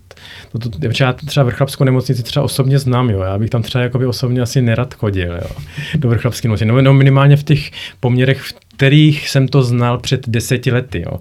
to, 0.52 0.58
to, 0.58 0.68
to, 0.68 0.78
já 1.00 1.12
třeba 1.12 1.44
vrchlabskou 1.44 1.84
nemocnici 1.84 2.22
třeba 2.22 2.44
osobně 2.44 2.78
znám, 2.78 3.10
jo, 3.10 3.20
já 3.20 3.38
bych 3.38 3.50
tam 3.50 3.62
třeba 3.62 3.84
jakoby 3.84 4.06
osobně 4.06 4.40
asi 4.40 4.62
nerad 4.62 4.94
chodil, 4.94 5.32
jo, 5.34 5.56
do 5.94 6.08
vrchlabské 6.08 6.48
nemocnice, 6.48 6.72
no, 6.72 6.82
no 6.82 6.94
minimálně 6.94 7.36
v 7.36 7.42
těch 7.42 7.70
poměrech, 8.00 8.40
v 8.40 8.54
kterých 8.76 9.28
jsem 9.28 9.48
to 9.48 9.62
znal 9.62 9.98
před 9.98 10.28
deseti 10.28 10.72
lety. 10.72 11.04
Jo. 11.06 11.18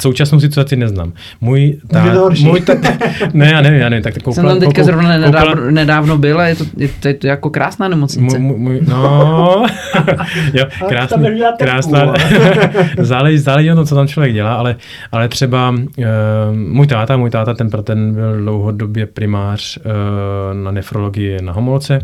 Současnou 0.00 0.40
situaci 0.40 0.76
neznám. 0.76 1.12
Můj 1.40 1.78
ta, 1.90 2.04
můj 2.40 2.60
ta, 2.60 2.74
ne, 3.32 3.50
já 3.52 3.60
nevím, 3.60 3.80
já 3.80 3.88
nevím. 3.88 4.02
Tak 4.02 4.14
koukla, 4.14 4.34
jsem 4.34 4.46
tam 4.46 4.60
teďka 4.60 4.84
zrovna 4.84 5.18
nedávno, 5.18 5.70
nedávno 5.70 6.18
byl 6.18 6.40
a 6.40 6.46
je 6.46 6.56
to, 6.56 6.64
je, 6.76 6.88
to, 7.00 7.08
je 7.08 7.14
to 7.14 7.26
jako 7.26 7.50
krásná 7.50 7.88
nemocnice. 7.88 8.38
Můj, 8.38 8.58
můj, 8.58 8.80
no, 8.88 9.66
jo, 10.52 10.64
krásná, 10.88 11.18
krásná. 11.58 12.14
záleží, 12.98 13.38
záleží 13.38 13.68
na 13.68 13.74
to, 13.74 13.84
co 13.84 13.94
tam 13.94 14.08
člověk 14.08 14.34
dělá, 14.34 14.54
ale, 14.54 14.76
ale 15.12 15.28
třeba 15.28 15.70
uh, 15.70 16.04
můj 16.54 16.86
táta, 16.86 17.16
můj 17.16 17.30
táta, 17.30 17.54
ten, 17.54 17.70
ten 17.70 18.14
byl 18.14 18.36
dlouhodobě 18.36 19.06
primář 19.06 19.78
uh, 19.78 19.84
na 20.64 20.70
nefrologii 20.70 21.42
na 21.42 21.52
Homolce 21.52 21.98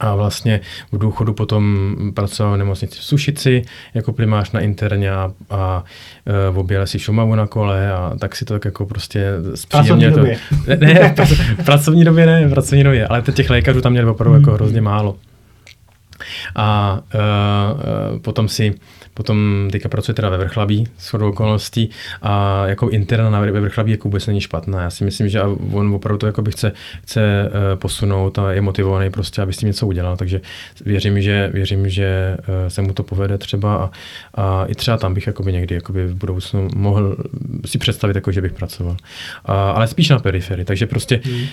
a 0.00 0.14
vlastně 0.14 0.60
v 0.92 0.98
důchodu 0.98 1.32
potom 1.32 1.94
pracoval 2.14 2.54
v 2.54 2.58
nemocnici 2.58 2.98
v 2.98 3.04
Sušici 3.04 3.62
jako 3.94 4.12
primář 4.12 4.52
na 4.52 4.60
interně 4.60 5.10
a, 5.10 5.32
a 5.50 5.84
e, 6.26 6.56
objel 6.56 6.86
si 6.86 6.98
Šumavu 6.98 7.34
na 7.34 7.46
kole 7.46 7.92
a 7.92 8.12
tak 8.18 8.36
si 8.36 8.44
to 8.44 8.54
tak 8.54 8.64
jako 8.64 8.86
prostě 8.86 9.30
zpříjemně 9.54 10.10
to. 10.10 10.20
Ne, 10.20 10.76
ne 10.76 11.14
v 11.58 11.64
pracovní 11.64 12.04
době 12.04 12.26
ne, 12.26 12.46
v 12.46 12.50
pracovní 12.50 12.84
době, 12.84 13.06
ale 13.06 13.22
těch 13.22 13.50
lékařů 13.50 13.80
tam 13.80 13.92
měli 13.92 14.10
opravdu 14.10 14.38
jako 14.38 14.52
hrozně 14.52 14.80
málo. 14.80 15.16
A 16.56 17.00
uh, 17.14 17.20
uh, 18.14 18.18
potom 18.18 18.48
si 18.48 18.74
Potom 19.18 19.68
teďka 19.72 19.88
pracuje 19.88 20.14
teda 20.14 20.28
ve 20.28 20.38
Vrchlabí 20.38 20.86
s 20.98 21.14
okolností 21.14 21.90
a 22.22 22.66
jako 22.66 22.88
interna 22.88 23.30
na 23.30 23.40
ve 23.40 23.60
Vrchlabí 23.60 23.90
jako 23.90 24.08
vůbec 24.08 24.26
není 24.26 24.40
špatná. 24.40 24.82
Já 24.82 24.90
si 24.90 25.04
myslím, 25.04 25.28
že 25.28 25.42
on 25.72 25.94
opravdu 25.94 26.18
to 26.18 26.26
jako 26.26 26.42
by 26.42 26.50
chce, 26.50 26.72
chce 27.02 27.20
eh, 27.22 27.76
posunout 27.76 28.38
a 28.38 28.52
je 28.52 28.60
motivovaný 28.60 29.10
prostě, 29.10 29.42
aby 29.42 29.52
s 29.52 29.56
tím 29.56 29.66
něco 29.66 29.86
udělal. 29.86 30.16
Takže 30.16 30.40
věřím, 30.84 31.22
že, 31.22 31.50
věřím, 31.52 31.88
že 31.88 32.36
eh, 32.38 32.70
se 32.70 32.82
mu 32.82 32.92
to 32.92 33.02
povede 33.02 33.38
třeba 33.38 33.76
a, 33.76 33.90
a 34.34 34.64
i 34.64 34.74
třeba 34.74 34.96
tam 34.96 35.14
bych 35.14 35.26
jakoby 35.26 35.52
někdy 35.52 35.74
jakoby 35.74 36.06
v 36.06 36.14
budoucnu 36.14 36.68
mohl 36.76 37.16
si 37.66 37.78
představit, 37.78 38.16
jako, 38.16 38.32
že 38.32 38.40
bych 38.40 38.52
pracoval. 38.52 38.96
A, 39.44 39.70
ale 39.70 39.86
spíš 39.86 40.08
na 40.08 40.18
periferii. 40.18 40.64
Takže 40.64 40.86
prostě, 40.86 41.20
hmm. 41.24 41.46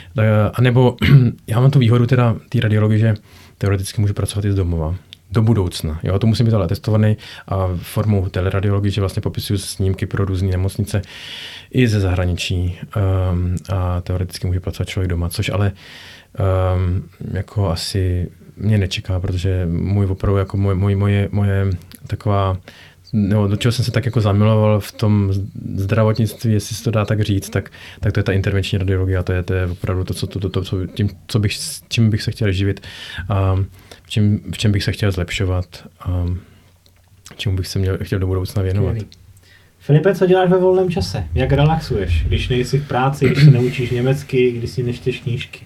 a 0.54 0.62
nebo 0.62 0.98
já 1.48 1.60
mám 1.60 1.72
tu 1.72 1.80
výhodu 1.80 2.06
teda 2.06 2.36
té 2.50 2.60
radiologie, 2.60 3.00
že 3.00 3.14
teoreticky 3.58 4.02
můžu 4.02 4.14
pracovat 4.14 4.46
i 4.46 4.52
z 4.52 4.56
domova 4.56 4.96
do 5.32 5.42
budoucna. 5.42 6.00
Jo, 6.04 6.20
to 6.20 6.28
musím 6.28 6.46
být 6.46 6.54
ale 6.54 6.68
testovaný 6.68 7.18
a 7.48 7.70
formou 7.82 8.30
teleradiologie, 8.30 8.92
že 8.92 9.02
vlastně 9.02 9.22
popisuju 9.22 9.60
snímky 9.60 10.06
pro 10.06 10.26
různé 10.26 10.50
nemocnice 10.50 11.02
i 11.72 11.88
ze 11.88 12.00
zahraničí 12.00 12.80
um, 13.32 13.56
a 13.74 14.02
teoreticky 14.02 14.48
může 14.48 14.60
pracovat 14.60 14.90
člověk 14.90 15.10
doma, 15.10 15.30
což 15.30 15.50
ale 15.50 15.72
um, 16.76 17.04
jako 17.32 17.70
asi 17.70 18.30
mě 18.58 18.78
nečeká, 18.78 19.20
protože 19.20 19.68
můj 19.70 20.06
opravdu 20.06 20.38
jako 20.38 20.58
moje, 20.58 20.76
moje, 20.76 20.96
moje, 20.96 21.30
moje 21.32 21.70
taková 22.08 22.58
nebo 23.14 23.48
do 23.48 23.56
čeho 23.56 23.72
jsem 23.72 23.86
se 23.86 23.92
tak 23.92 24.06
jako 24.06 24.22
zamiloval 24.22 24.80
v 24.80 24.92
tom 24.92 25.34
zdravotnictví, 25.76 26.54
jestli 26.54 26.76
se 26.76 26.84
to 26.84 26.92
dá 26.92 27.06
tak 27.06 27.22
říct, 27.22 27.50
tak, 27.50 27.72
tak 28.00 28.14
to 28.14 28.20
je 28.20 28.24
ta 28.24 28.32
intervenční 28.32 28.78
radiologie 28.78 29.18
a 29.18 29.24
to 29.24 29.34
je, 29.34 29.44
to 29.44 29.54
je 29.54 29.66
opravdu 29.66 30.04
to, 30.04 30.14
co, 30.14 30.28
to, 30.28 30.40
to, 30.40 30.50
to, 30.50 30.64
co, 30.64 30.86
tím, 30.86 31.10
co 31.28 31.40
bych, 31.40 31.58
čím 31.88 32.10
bych 32.10 32.24
se 32.24 32.32
chtěl 32.32 32.52
živit. 32.52 32.82
Um, 33.54 33.66
v 34.06 34.10
čem, 34.10 34.40
v 34.54 34.58
čem 34.58 34.72
bych 34.72 34.84
se 34.84 34.92
chtěl 34.92 35.12
zlepšovat 35.12 35.66
a 36.00 36.26
čemu 37.38 37.56
bych 37.56 37.68
se 37.68 37.80
měl, 37.80 37.98
chtěl 38.02 38.20
do 38.20 38.28
budoucna 38.28 38.62
věnovat. 38.62 38.90
Skvělý. 38.90 39.10
Filipe, 39.80 40.16
co 40.16 40.26
děláš 40.26 40.50
ve 40.50 40.58
volném 40.58 40.90
čase? 40.90 41.24
Jak 41.34 41.52
relaxuješ, 41.52 42.24
když 42.28 42.50
nejsi 42.50 42.78
v 42.80 42.88
práci, 42.88 43.26
když 43.30 43.44
se 43.44 43.52
neučíš 43.52 43.90
německy, 43.92 44.52
když 44.52 44.70
si 44.70 44.84
nečteš 44.84 45.20
knížky? 45.20 45.66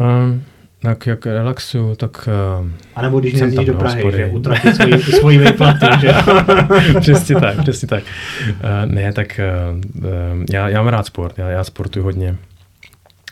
Um, 0.00 0.42
Tak 0.82 1.06
jak 1.06 1.26
relaxuju, 1.26 1.94
tak... 1.94 2.28
Uh, 2.60 2.68
A 2.94 3.02
nebo 3.02 3.20
když 3.20 3.32
jsem 3.32 3.40
nejezdíš 3.40 3.66
tam 3.66 3.74
do 3.74 3.78
Prahy, 3.80 4.02
hospody. 4.02 4.16
že 4.18 4.26
utratit 4.26 4.74
svoji, 4.76 4.98
svoji 5.02 5.38
výplatu, 5.38 5.86
že 6.00 6.12
přesně 7.00 7.34
tak, 7.40 7.62
přesně 7.62 7.88
tak. 7.88 8.04
Uh, 8.48 8.92
ne, 8.92 9.12
tak 9.12 9.40
uh, 9.94 10.04
uh, 10.04 10.44
já, 10.52 10.68
já 10.68 10.82
mám 10.82 10.88
rád 10.88 11.06
sport, 11.06 11.38
já, 11.38 11.48
já 11.50 11.64
sportuju 11.64 12.04
hodně. 12.04 12.36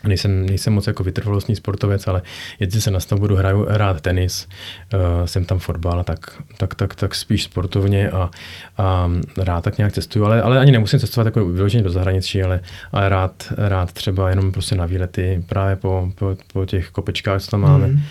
Nejsem, 0.07 0.45
nejsem 0.45 0.73
moc 0.73 0.87
jako 0.87 1.03
vytrvalostní 1.03 1.55
sportovec, 1.55 2.07
ale 2.07 2.21
jezdím 2.59 2.81
se 2.81 2.91
na 2.91 2.99
snowboardu, 2.99 3.35
hraju 3.35 3.65
rád 3.67 4.01
tenis, 4.01 4.47
uh, 4.93 5.25
jsem 5.25 5.45
tam 5.45 5.59
fotbal, 5.59 6.03
tak, 6.03 6.41
tak, 6.57 6.75
tak, 6.75 6.95
tak 6.95 7.15
spíš 7.15 7.43
sportovně 7.43 8.09
a, 8.09 8.29
a 8.77 9.11
rád 9.37 9.63
tak 9.63 9.77
nějak 9.77 9.93
cestuju, 9.93 10.25
ale, 10.25 10.41
ale 10.41 10.59
ani 10.59 10.71
nemusím 10.71 10.99
cestovat 10.99 11.25
jako 11.25 11.45
vyloženě 11.45 11.83
do 11.83 11.89
zahraničí, 11.89 12.43
ale, 12.43 12.59
ale 12.91 13.09
rád, 13.09 13.53
rád 13.57 13.91
třeba 13.91 14.29
jenom 14.29 14.51
prostě 14.51 14.75
na 14.75 14.85
výlety 14.85 15.43
právě 15.49 15.75
po, 15.75 16.11
po, 16.15 16.37
po 16.53 16.65
těch 16.65 16.89
kopečkách, 16.89 17.41
co 17.41 17.51
tam 17.51 17.61
máme. 17.61 17.87
Mhm. 17.87 18.01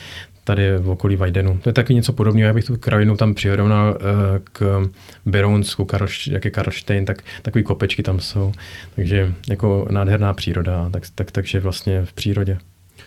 Tady 0.48 0.78
v 0.78 0.90
okolí 0.90 1.16
Vajdenu. 1.16 1.58
To 1.62 1.68
je 1.68 1.72
taky 1.72 1.94
něco 1.94 2.12
podobného, 2.12 2.46
já 2.46 2.54
bych 2.54 2.64
tu 2.64 2.76
krajinu 2.76 3.16
tam 3.16 3.34
přirovnal 3.34 3.90
uh, 3.90 4.06
k 4.52 4.88
Berounsku, 5.26 5.84
Karlš, 5.84 6.26
jak 6.26 6.44
je 6.44 6.50
Karlštejn, 6.50 7.04
tak 7.04 7.22
takový 7.42 7.64
kopečky 7.64 8.02
tam 8.02 8.20
jsou. 8.20 8.52
Takže 8.94 9.34
jako 9.48 9.88
nádherná 9.90 10.34
příroda, 10.34 10.90
tak, 10.90 11.02
tak, 11.14 11.30
takže 11.30 11.60
vlastně 11.60 12.04
v 12.04 12.12
přírodě. 12.12 12.58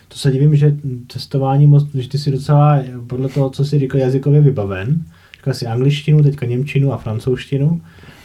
To 0.08 0.18
se 0.18 0.32
divím, 0.32 0.56
že 0.56 0.76
cestování 1.08 1.68
moc, 1.68 1.96
že 1.96 2.10
ty 2.10 2.18
jsi 2.18 2.32
docela, 2.32 2.84
podle 3.08 3.30
toho, 3.30 3.50
co 3.50 3.66
jsi 3.66 3.80
říkal, 3.80 4.02
jazykově 4.02 4.42
vybaven. 4.42 5.04
Říkal 5.38 5.54
jsi 5.54 5.66
angličtinu, 5.66 6.24
teďka 6.24 6.46
němčinu 6.46 6.94
a 6.94 6.98
francouzštinu. 6.98 7.82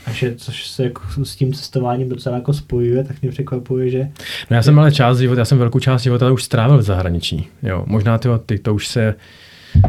A 0.06 0.12
že, 0.12 0.34
což 0.36 0.66
se 0.66 0.84
jako 0.84 1.02
s 1.24 1.36
tím 1.36 1.52
cestováním 1.52 2.08
docela 2.08 2.36
jako 2.36 2.52
spojuje, 2.52 3.04
tak 3.04 3.22
mě 3.22 3.30
překvapuje, 3.30 3.90
že 3.90 4.08
No 4.50 4.56
já 4.56 4.62
jsem 4.62 4.78
ale 4.78 4.92
část 4.92 5.18
života, 5.18 5.40
já 5.40 5.44
jsem 5.44 5.58
velkou 5.58 5.78
část 5.78 6.02
života 6.02 6.32
už 6.32 6.44
strávil 6.44 6.78
v 6.78 6.82
zahraničí. 6.82 7.48
Jo, 7.62 7.84
možná 7.86 8.18
ty, 8.18 8.28
ty 8.46 8.58
to 8.58 8.74
už 8.74 8.88
se 8.88 9.14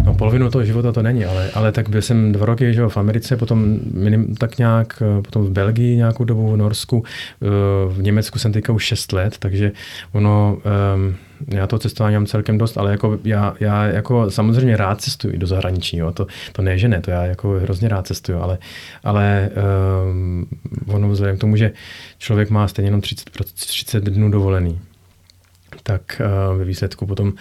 No 0.06 0.14
polovinu 0.14 0.52
toho 0.52 0.66
života 0.66 0.92
to 0.92 1.02
není, 1.02 1.26
ale, 1.26 1.52
ale 1.54 1.72
tak 1.72 1.90
byl 1.90 2.02
jsem 2.02 2.32
dva 2.32 2.46
roky 2.46 2.74
že 2.74 2.88
v 2.88 2.98
Americe, 2.98 3.38
potom 3.38 3.80
minim, 3.94 4.36
tak 4.36 4.58
nějak, 4.58 5.02
eh, 5.02 5.22
potom 5.22 5.46
v 5.46 5.50
Belgii 5.50 5.96
nějakou 5.96 6.24
dobu, 6.24 6.52
v 6.52 6.58
Norsku, 6.58 7.04
eh, 7.06 7.48
v 7.94 8.02
Německu 8.02 8.40
jsem 8.40 8.52
teďka 8.52 8.74
už 8.74 8.84
6 8.84 9.14
let, 9.14 9.36
takže 9.40 9.72
ono, 10.12 10.58
um, 10.96 11.16
já 11.48 11.68
to 11.68 11.80
cestování 11.80 12.16
mám 12.16 12.26
celkem 12.26 12.58
dost, 12.58 12.78
ale 12.78 12.92
jako 12.92 13.20
já, 13.24 13.56
já 13.60 13.86
jako 13.86 14.32
samozřejmě 14.32 14.78
rád 14.78 15.02
cestuji 15.02 15.38
do 15.38 15.48
zahraničí, 15.48 15.98
jo, 15.98 16.12
to, 16.12 16.28
to 16.52 16.62
ne, 16.62 16.78
že 16.78 16.88
ne, 16.88 17.02
to 17.02 17.12
já 17.12 17.24
jako 17.26 17.50
hrozně 17.50 17.90
rád 17.90 18.08
cestuju, 18.08 18.40
ale, 18.40 18.58
ale 19.04 19.50
um, 20.12 20.48
ono 20.88 21.10
vzhledem 21.10 21.38
k 21.38 21.42
tomu, 21.42 21.56
že 21.56 21.72
člověk 22.18 22.50
má 22.50 22.68
stejně 22.68 22.88
jenom 22.88 23.02
30, 23.02 23.30
30 23.54 24.04
dnů 24.04 24.32
dovolený, 24.32 24.80
tak 25.88 26.22
uh, 26.52 26.58
ve 26.58 26.66
výsledku 26.66 27.06
potom 27.06 27.28
uh, 27.28 27.34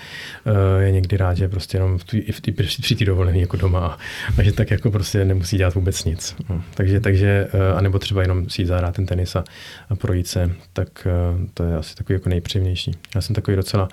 je 0.78 0.92
někdy 0.92 1.16
rád, 1.16 1.34
že 1.34 1.48
prostě 1.48 1.76
jenom 1.76 1.98
v 1.98 2.04
tý, 2.04 2.32
v 2.32 2.40
tý, 2.40 2.52
při 2.52 2.94
té 2.96 3.04
dovolený 3.04 3.40
jako 3.40 3.56
doma 3.56 3.98
a 4.38 4.42
že 4.42 4.52
tak 4.52 4.70
jako 4.70 4.90
prostě 4.90 5.24
nemusí 5.24 5.56
dělat 5.56 5.74
vůbec 5.74 6.04
nic. 6.04 6.36
No. 6.50 6.62
Takže, 6.74 7.00
takže 7.00 7.48
uh, 7.54 7.78
anebo 7.78 7.98
třeba 7.98 8.22
jenom 8.22 8.50
si 8.50 8.62
jít 8.62 8.66
zahrát 8.66 8.94
ten 8.94 9.06
tenis 9.06 9.36
a, 9.36 9.44
a 9.90 9.94
projít 9.96 10.26
se, 10.26 10.50
tak 10.72 11.06
to 11.54 11.64
je 11.64 11.76
asi 11.76 11.94
takový 11.94 12.14
jako 12.14 12.28
nejpříjemnější. 12.28 12.92
Já 13.14 13.20
jsem 13.20 13.34
takový 13.34 13.56
docela 13.56 13.88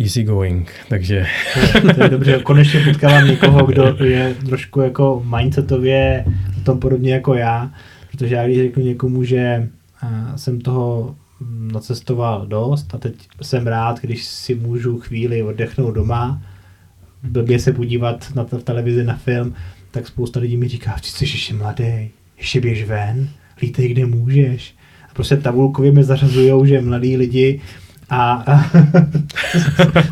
easy 0.00 0.22
going, 0.22 0.72
takže... 0.88 1.26
to, 1.82 1.94
to 1.94 2.02
je 2.02 2.08
dobře, 2.08 2.38
konečně 2.42 2.80
potkávám 2.80 3.26
někoho, 3.26 3.66
kdo 3.66 3.96
je 4.04 4.34
trošku 4.46 4.80
jako 4.80 5.22
mindsetově 5.36 6.24
tom 6.64 6.80
podobně 6.80 7.12
jako 7.12 7.34
já, 7.34 7.70
protože 8.10 8.34
já 8.34 8.44
když 8.44 8.58
řeknu 8.58 8.82
někomu, 8.84 9.24
že 9.24 9.68
jsem 10.36 10.60
toho 10.60 11.16
nacestoval 11.50 12.46
dost 12.46 12.94
a 12.94 12.98
teď 12.98 13.14
jsem 13.42 13.66
rád, 13.66 14.00
když 14.00 14.24
si 14.24 14.54
můžu 14.54 14.98
chvíli 15.00 15.42
oddechnout 15.42 15.94
doma, 15.94 16.42
blbě 17.22 17.58
se 17.58 17.72
podívat 17.72 18.34
na 18.34 18.44
v 18.44 18.62
televizi 18.62 19.04
na 19.04 19.16
film, 19.16 19.54
tak 19.90 20.06
spousta 20.06 20.40
lidí 20.40 20.56
mi 20.56 20.68
říká, 20.68 20.96
ty 21.02 21.08
jsi 21.08 21.24
ještě 21.24 21.54
mladý, 21.54 22.10
ještě 22.38 22.60
běž 22.60 22.84
ven, 22.84 23.28
lítej 23.62 23.88
kde 23.88 24.06
můžeš. 24.06 24.74
A 25.10 25.14
prostě 25.14 25.36
tabulkově 25.36 25.92
mi 25.92 26.04
zařazujou, 26.04 26.64
že 26.66 26.80
mladí 26.80 27.16
lidi 27.16 27.60
a, 28.10 28.32
a 28.32 28.64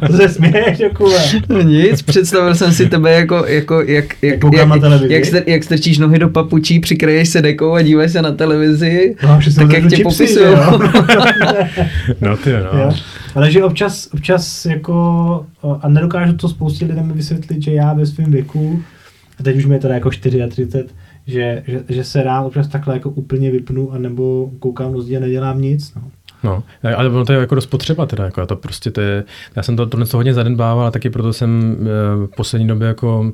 to 0.07 0.13
se 0.13 0.29
směješ, 0.29 0.79
Jakube. 0.79 1.17
No 1.49 1.61
nic, 1.63 2.03
představil 2.03 2.55
jsem 2.55 2.73
si 2.73 2.89
tebe 2.89 3.13
jako, 3.13 3.47
jako 3.47 3.83
jak, 3.83 4.05
jak, 4.23 4.45
jak, 4.55 4.81
televizi. 4.81 5.15
jak, 5.15 5.25
str, 5.25 5.43
jak 5.47 5.65
strčíš 5.65 5.99
nohy 5.99 6.19
do 6.19 6.29
papučí, 6.29 6.81
přikreješ 6.81 7.29
se 7.29 7.43
dekou 7.43 7.73
a 7.73 7.83
díváš 7.83 8.13
se 8.13 8.23
na 8.23 8.33
televizi, 8.33 9.17
No, 9.23 9.41
tak 9.57 9.73
jak 9.73 9.83
tě 9.83 9.97
čipsy, 9.97 10.03
popisuju. 10.05 10.47
jo. 10.47 10.79
No 12.21 12.37
ty 12.37 12.51
no. 12.53 12.79
Jo. 12.81 12.93
Ale 13.35 13.51
že 13.51 13.65
občas, 13.65 14.09
občas 14.15 14.65
jako, 14.67 15.47
a 15.83 15.89
nedokážu 15.89 16.33
to 16.33 16.49
spoustě 16.49 16.85
lidem 16.87 17.13
vysvětlit, 17.13 17.63
že 17.63 17.73
já 17.73 17.93
ve 17.93 18.07
svém 18.07 18.31
věku, 18.31 18.83
a 19.41 19.43
teď 19.43 19.57
už 19.57 19.65
mi 19.67 19.75
je 19.75 19.79
teda 19.81 19.95
jako 19.95 20.11
34, 20.11 20.85
že, 21.27 21.63
že, 21.67 21.81
že 21.89 22.05
se 22.05 22.23
rád 22.23 22.43
občas 22.45 22.69
takhle 22.69 22.95
jako 22.95 23.11
úplně 23.11 23.51
vypnu, 23.51 23.93
anebo 23.93 24.51
koukám 24.59 24.93
do 24.93 25.03
zdi 25.03 25.17
a 25.17 25.21
nedělám 25.21 25.61
nic. 25.63 25.95
No. 25.95 26.03
No, 26.45 26.63
ale 26.97 27.09
ono 27.09 27.25
to 27.25 27.33
je 27.33 27.39
jako 27.39 27.55
dost 27.55 27.67
potřeba 27.67 28.07
teda, 28.07 28.25
jako 28.25 28.47
to 28.47 28.57
prostě 28.57 28.91
to 28.91 29.01
je, 29.01 29.25
já 29.57 29.63
jsem 29.63 29.77
to, 29.77 29.87
tohle 29.87 30.07
to 30.07 30.17
hodně 30.17 30.35
zanedbával 30.35 30.87
a 30.87 30.91
taky 30.91 31.11
proto 31.11 31.33
jsem 31.33 31.77
e, 31.81 32.27
v 32.27 32.31
poslední 32.37 32.69
době 32.69 32.89
jako 32.89 33.33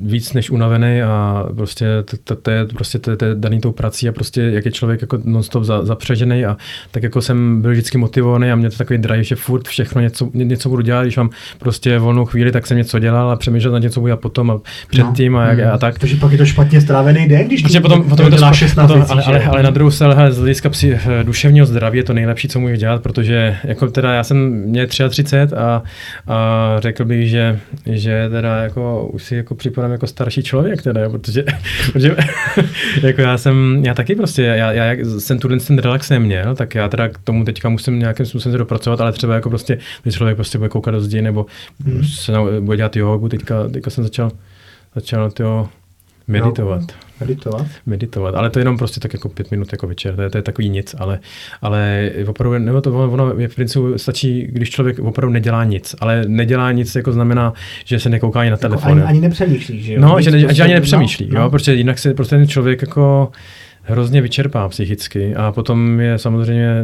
víc 0.00 0.32
než 0.32 0.50
unavený 0.50 1.02
a 1.02 1.46
prostě 1.56 1.86
to, 2.04 2.16
to, 2.24 2.36
to 2.36 2.50
je 2.50 2.64
prostě 2.64 2.98
to, 2.98 3.16
to 3.16 3.24
je 3.24 3.34
daný 3.34 3.60
tou 3.60 3.72
prací 3.72 4.08
a 4.08 4.12
prostě 4.12 4.42
jak 4.42 4.64
je 4.64 4.72
člověk 4.72 5.00
jako 5.00 5.18
non-stop 5.24 5.64
za, 5.64 5.84
zapřežený 5.84 6.44
a 6.44 6.56
tak 6.90 7.02
jako 7.02 7.22
jsem 7.22 7.62
byl 7.62 7.70
vždycky 7.70 7.98
motivovaný 7.98 8.50
a 8.50 8.56
mě 8.56 8.70
to 8.70 8.76
takový 8.76 8.98
drive, 8.98 9.24
že 9.24 9.36
furt 9.36 9.68
všechno 9.68 10.00
něco, 10.00 10.30
něco 10.34 10.68
budu 10.68 10.82
dělat, 10.82 11.02
když 11.02 11.16
mám 11.16 11.30
prostě 11.58 11.98
volnou 11.98 12.24
chvíli, 12.24 12.52
tak 12.52 12.66
jsem 12.66 12.76
něco 12.76 12.98
dělal 12.98 13.30
a 13.30 13.36
přemýšlel 13.36 13.72
na 13.72 13.78
něco 13.78 14.00
budu 14.00 14.08
dělat 14.08 14.20
potom 14.20 14.50
a 14.50 14.60
předtím 14.88 15.32
no. 15.32 15.38
a, 15.38 15.46
jak, 15.46 15.58
a 15.60 15.78
tak. 15.78 15.98
Takže 15.98 16.16
pak 16.16 16.32
je 16.32 16.38
to 16.38 16.46
špatně 16.46 16.80
strávený 16.80 17.28
den, 17.28 17.46
když 17.46 17.62
Protože 17.62 17.80
potom, 17.80 18.08
potom 18.08 18.30
to 18.30 18.36
spo- 18.36 18.52
16 18.52 18.86
potom, 18.86 19.00
věcí, 19.00 19.12
ale, 19.12 19.22
ale, 19.22 19.44
ale, 19.44 19.62
na 19.62 19.70
druhou 19.70 19.90
stranu, 19.90 20.32
z 20.32 20.38
hlediska 20.38 20.70
psi, 20.70 20.98
eh, 21.06 21.24
duševního 21.24 21.66
zdraví 21.66 21.98
je 21.98 22.04
to 22.04 22.12
nejlepší, 22.12 22.48
co 22.48 22.60
můžeš 22.60 22.78
dělat, 22.78 23.02
protože 23.02 23.56
jako 23.64 23.86
teda 23.86 24.14
já 24.14 24.24
jsem 24.24 24.50
mě 24.50 24.86
33 24.86 25.36
a, 25.56 25.82
a 26.28 26.76
řekl 26.78 27.04
bych, 27.04 27.28
že, 27.28 27.58
že 27.86 28.28
teda 28.30 28.56
jako 28.56 29.10
už 29.12 29.22
si 29.22 29.36
jako 29.36 29.54
připadám 29.70 29.92
jako 29.92 30.06
starší 30.06 30.42
člověk 30.42 30.82
teda, 30.82 31.10
protože, 31.10 31.44
protože 31.92 32.16
jako 33.02 33.20
já 33.20 33.38
jsem, 33.38 33.82
já 33.84 33.94
taky 33.94 34.14
prostě, 34.14 34.42
já, 34.42 34.72
já 34.72 34.84
jak 34.84 34.98
jsem 35.18 35.38
tu 35.38 35.48
ten 35.48 35.78
relax 35.78 36.10
neměl, 36.10 36.54
tak 36.54 36.74
já 36.74 36.88
teda 36.88 37.08
k 37.08 37.18
tomu 37.18 37.44
teďka 37.44 37.68
musím 37.68 37.98
nějakým 37.98 38.26
způsobem 38.26 38.52
se 38.52 38.58
dopracovat, 38.58 39.00
ale 39.00 39.12
třeba 39.12 39.34
jako 39.34 39.48
prostě, 39.50 39.78
když 40.02 40.14
člověk 40.14 40.36
prostě 40.36 40.58
bude 40.58 40.68
koukat 40.70 40.94
do 40.94 41.00
zdi 41.00 41.22
nebo 41.22 41.46
Hmm. 41.84 42.04
se 42.04 42.32
nau- 42.32 42.60
bude 42.60 42.76
dělat 42.76 42.96
jogu, 42.96 43.28
teďka, 43.28 43.68
teďka 43.68 43.90
jsem 43.90 44.04
začal, 44.04 44.30
začal 44.94 45.30
tyjo, 45.30 45.68
meditovat 46.28 46.82
Meditovat. 47.20 47.66
meditovat, 47.86 48.34
ale 48.34 48.50
to 48.50 48.58
je 48.58 48.60
jenom 48.60 48.78
prostě 48.78 49.00
tak 49.00 49.12
jako 49.12 49.28
pět 49.28 49.50
minut 49.50 49.68
jako 49.72 49.86
večer, 49.86 50.16
to 50.16 50.22
je, 50.22 50.30
to 50.30 50.38
je 50.38 50.42
takový 50.42 50.68
nic, 50.68 50.94
ale, 50.98 51.18
ale 51.62 52.10
opravdu, 52.26 52.58
nebo 52.58 52.80
to 52.80 52.92
ono, 53.12 53.34
je 53.38 53.48
v 53.48 53.54
principu 53.54 53.98
stačí, 53.98 54.42
když 54.52 54.70
člověk 54.70 54.98
opravdu 54.98 55.32
nedělá 55.32 55.64
nic, 55.64 55.94
ale 56.00 56.24
nedělá 56.26 56.72
nic 56.72 56.94
jako 56.94 57.12
znamená, 57.12 57.52
že 57.84 58.00
se 58.00 58.08
nekouká 58.08 58.40
ani 58.40 58.50
na 58.50 58.54
Jako 58.54 58.60
telefon. 58.68 58.90
ani, 58.92 59.00
jo. 59.00 59.06
ani 59.06 59.20
nepřemýšlí, 59.20 59.82
že 59.82 59.92
jo? 59.94 60.00
no, 60.00 60.16
Nic 60.18 60.24
že, 60.24 60.30
ne, 60.30 60.38
prostě- 60.40 60.54
že 60.56 60.62
ani 60.62 60.74
nepřemýšlí, 60.74 61.28
no, 61.32 61.40
jo, 61.42 61.50
protože 61.50 61.74
jinak 61.74 61.98
se 61.98 62.14
prostě 62.14 62.36
ten 62.36 62.48
člověk 62.48 62.82
jako 62.82 63.30
hrozně 63.82 64.20
vyčerpá 64.22 64.68
psychicky 64.68 65.34
a 65.34 65.52
potom 65.52 66.00
je 66.00 66.18
samozřejmě 66.18 66.80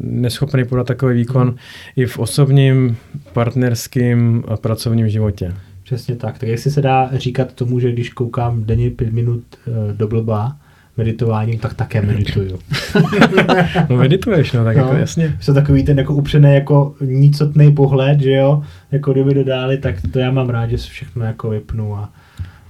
neschopný 0.00 0.64
podat 0.64 0.86
takový 0.86 1.14
výkon 1.14 1.48
Hmm. 1.48 1.56
i 1.96 2.06
v 2.06 2.18
osobním, 2.18 2.96
partnerském 3.32 4.44
a 4.48 4.56
pracovním 4.56 5.08
životě. 5.08 5.54
Přesně 5.84 6.16
tak. 6.16 6.38
Tak 6.38 6.48
jestli 6.48 6.70
se 6.70 6.82
dá 6.82 7.10
říkat 7.12 7.52
tomu, 7.52 7.80
že 7.80 7.92
když 7.92 8.10
koukám 8.10 8.64
denně 8.64 8.90
pět 8.90 9.12
minut 9.12 9.42
eh, 9.68 9.92
do 9.92 10.08
blba 10.08 10.56
meditováním, 10.96 11.58
tak 11.58 11.74
také 11.74 12.02
medituju. 12.02 12.58
No 13.90 13.96
medituješ, 13.96 14.52
no 14.52 14.64
tak 14.64 14.76
No. 14.76 14.82
jako 14.82 14.94
jasně. 14.96 15.36
Jsou 15.40 15.54
takový 15.54 15.84
ten 15.84 15.98
jako 15.98 16.14
upřený 16.14 16.54
jako 16.54 16.94
nicotný 17.00 17.72
pohled, 17.72 18.20
že 18.20 18.30
jo, 18.32 18.62
jako 18.92 19.12
kdyby 19.12 19.34
dodali, 19.34 19.78
tak 19.78 19.94
to 20.12 20.18
já 20.18 20.30
mám 20.30 20.48
rád, 20.50 20.66
že 20.70 20.78
si 20.78 20.88
všechno 20.88 21.24
jako 21.24 21.50
vypnu 21.50 21.96
a, 21.96 22.10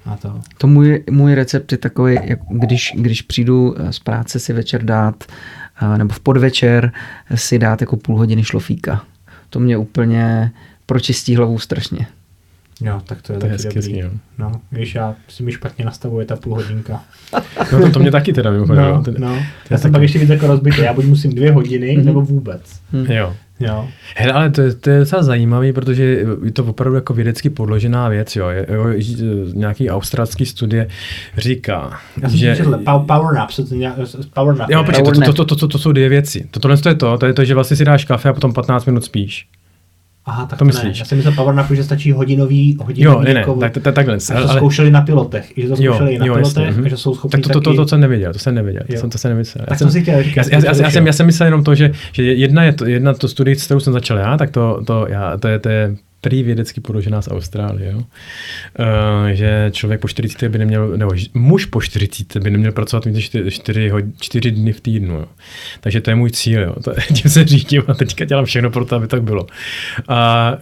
a 0.06 0.16
to. 0.16 0.40
To 0.58 0.66
můj, 0.66 1.04
můj 1.10 1.34
recept 1.34 1.72
je 1.72 1.78
takový, 1.78 2.18
jak 2.24 2.38
když, 2.50 2.92
když 2.96 3.22
přijdu 3.22 3.74
eh, 3.78 3.92
z 3.92 3.98
práce 3.98 4.38
si 4.38 4.52
večer 4.52 4.82
dát, 4.84 5.24
eh, 5.94 5.98
nebo 5.98 6.14
v 6.14 6.20
podvečer 6.20 6.92
si 7.34 7.58
dát 7.58 7.80
jako 7.80 7.96
půl 7.96 8.16
hodiny 8.18 8.44
šlofíka. 8.44 9.02
To 9.50 9.60
mě 9.60 9.76
úplně 9.76 10.50
pročistí 10.86 11.36
hlavu 11.36 11.58
strašně. 11.58 12.06
Jo, 12.80 13.00
tak 13.06 13.22
to 13.22 13.32
je, 13.32 13.38
To 13.38 13.46
je 13.46 13.52
taky 13.52 13.62
hezky, 13.62 13.68
dobrý. 13.80 13.92
hezký, 13.92 13.98
jo. 13.98 14.10
No, 14.38 14.52
když 14.70 14.94
já 14.94 15.14
si 15.28 15.42
mi 15.42 15.52
špatně 15.52 15.84
nastavuje 15.84 16.26
ta 16.26 16.36
půl 16.36 16.54
hodinka. 16.54 17.02
No 17.72 17.80
to, 17.80 17.90
to 17.90 17.98
mě 17.98 18.10
taky 18.10 18.32
teda 18.32 18.50
mimochodem. 18.50 18.84
No. 18.84 19.02
Ty- 19.02 19.14
no. 19.18 19.34
je 19.34 19.42
Já 19.70 19.78
jsem 19.78 19.82
taky- 19.82 19.92
pak 19.92 20.02
ještě 20.02 20.18
víc 20.18 20.28
jako 20.28 20.46
rozbitý, 20.46 20.80
já 20.80 20.92
buď 20.92 21.04
musím 21.04 21.34
dvě 21.34 21.52
hodiny, 21.52 21.96
Mhm. 21.96 22.06
nebo 22.06 22.20
vůbec. 22.22 22.80
Jo. 23.08 23.34
Jo. 23.60 23.88
Hele, 24.16 24.32
ale 24.32 24.50
to 24.50 24.60
je, 24.60 24.74
to 24.74 24.90
je 24.90 24.98
docela 24.98 25.22
zajímavý, 25.22 25.72
protože 25.72 26.02
je 26.44 26.52
to 26.52 26.64
opravdu 26.64 26.94
jako 26.94 27.14
vědecky 27.14 27.50
podložená 27.50 28.08
věc. 28.08 28.36
Jo. 28.36 28.48
Je, 28.48 28.66
jo, 28.74 28.84
že 28.96 29.24
nějaký 29.54 29.90
australský 29.90 30.46
studie 30.46 30.88
říká, 31.36 31.98
Já 32.22 32.28
jsem 32.28 32.38
že... 32.38 32.56
četl, 32.56 32.70
pow- 32.70 33.06
power 33.06 33.34
nap, 33.34 33.50
se 33.50 33.64
to 33.64 33.74
nějak, 33.74 33.94
power 34.34 34.56
nap. 34.56 34.70
Jo, 34.70 34.84
počkej, 34.84 35.04
to, 35.04 35.12
to, 35.12 35.32
to, 35.32 35.44
to, 35.44 35.56
to, 35.56 35.68
to, 35.68 35.78
jsou 35.78 35.92
dvě 35.92 36.08
věci. 36.08 36.46
To, 36.50 36.60
tohle 36.60 36.76
to 36.76 36.88
je 36.88 36.94
to, 36.94 37.18
to 37.18 37.26
je 37.26 37.32
to, 37.32 37.44
že 37.44 37.54
vlastně 37.54 37.76
si 37.76 37.84
dáš 37.84 38.04
kafe 38.04 38.28
a 38.28 38.32
potom 38.32 38.52
15 38.52 38.86
minut 38.86 39.04
spíš. 39.04 39.48
Aha, 40.26 40.46
tak 40.46 40.50
To 40.50 40.56
to, 40.58 40.64
myslíš? 40.64 40.84
ne. 40.84 40.98
Já 40.98 41.04
jsem 41.04 41.18
myslel 41.18 41.34
power 41.34 41.54
napu, 41.54 41.74
že 41.74 41.84
stačí 41.84 42.12
hodinový, 42.12 42.76
hodinový 42.84 43.02
Jo, 43.16 43.20
ne, 43.24 43.34
ne, 43.34 43.40
jako- 43.40 43.54
tak, 43.54 43.72
tak, 43.82 43.94
takhle. 43.94 44.20
že 44.20 44.26
to 44.26 44.34
ale- 44.36 44.56
zkoušeli 44.56 44.90
na 44.90 45.00
pilotech, 45.00 45.52
že 45.56 45.68
to 45.68 45.74
Jo, 45.78 45.94
zkoušeli 45.94 46.18
na 46.18 46.26
jo, 46.26 46.34
pilotech 46.34 46.62
jasně, 46.64 46.76
mhm. 46.76 46.84
a 46.86 46.88
že 46.88 46.96
jsou 46.96 47.14
schopni 47.14 47.30
Tak 47.30 47.40
to, 47.42 47.48
to, 47.48 47.60
to, 47.60 47.70
taky... 47.70 47.76
to, 47.76 47.88
jsem 47.88 48.00
nevěděl, 48.00 48.32
to 48.32 48.38
jsem 48.38 48.54
nevěděl, 48.54 48.82
to 48.90 48.96
jsem, 48.96 49.10
to 49.10 49.18
jsem 49.18 49.30
nemyslel. 49.30 49.64
Tak 49.68 49.78
jsem, 49.78 49.86
to 49.88 49.92
si 49.92 50.02
chtěl 50.02 50.22
říkat, 50.22 50.46
já, 50.46 50.54
já, 50.54 50.60
to 50.60 50.66
já, 50.66 50.82
já, 50.86 50.90
jsem, 50.90 51.06
já 51.06 51.12
jsem 51.12 51.26
myslel 51.26 51.46
jenom 51.46 51.64
to, 51.64 51.74
že, 51.74 51.92
že 52.12 52.22
jedna 52.22 52.64
je 52.64 52.72
to, 52.72 52.86
jedna 52.86 53.14
to 53.14 53.28
studie, 53.28 53.56
s 53.56 53.64
kterou 53.64 53.80
jsem 53.80 53.92
začal 53.92 54.18
já, 54.18 54.36
tak 54.36 54.50
to, 54.50 54.80
to, 54.86 55.06
já, 55.08 55.36
to, 55.38 55.48
je, 55.48 55.58
to 55.58 55.68
je 55.68 55.96
prý 56.24 56.42
vědecky 56.42 56.80
podložená 56.80 57.22
z 57.22 57.28
Austrálie, 57.28 57.92
jo? 57.92 57.98
Uh, 57.98 58.04
že 59.32 59.70
člověk 59.72 60.00
po 60.00 60.08
40 60.08 60.48
by 60.48 60.58
neměl, 60.58 60.96
nebo 60.96 61.12
muž 61.34 61.64
po 61.64 61.80
40 61.80 62.36
by 62.36 62.50
neměl 62.50 62.72
pracovat 62.72 63.04
více 63.04 63.20
4, 63.20 63.50
4, 63.50 63.90
4 64.20 64.50
dny 64.50 64.72
v 64.72 64.80
týdnu, 64.80 65.14
jo? 65.14 65.26
takže 65.80 66.00
to 66.00 66.10
je 66.10 66.14
můj 66.14 66.30
cíl, 66.30 66.62
jo? 66.62 66.74
To, 66.84 66.94
tím 67.14 67.30
se 67.30 67.44
řídím 67.44 67.82
a 67.88 67.94
teďka 67.94 68.24
dělám 68.24 68.44
všechno 68.44 68.70
pro 68.70 68.84
to, 68.84 68.96
aby 68.96 69.06
tak 69.06 69.22
bylo. 69.22 69.46
A 70.08 70.52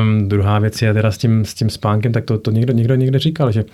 um, 0.00 0.28
druhá 0.28 0.58
věc 0.58 0.82
je 0.82 0.94
teda 0.94 1.10
s 1.10 1.18
tím, 1.18 1.44
s 1.44 1.54
tím 1.54 1.70
spánkem, 1.70 2.12
tak 2.12 2.24
to, 2.24 2.38
to 2.38 2.50
někdo, 2.50 2.72
někdo 2.72 2.94
někde 2.94 3.18
říkal, 3.18 3.52
že, 3.52 3.64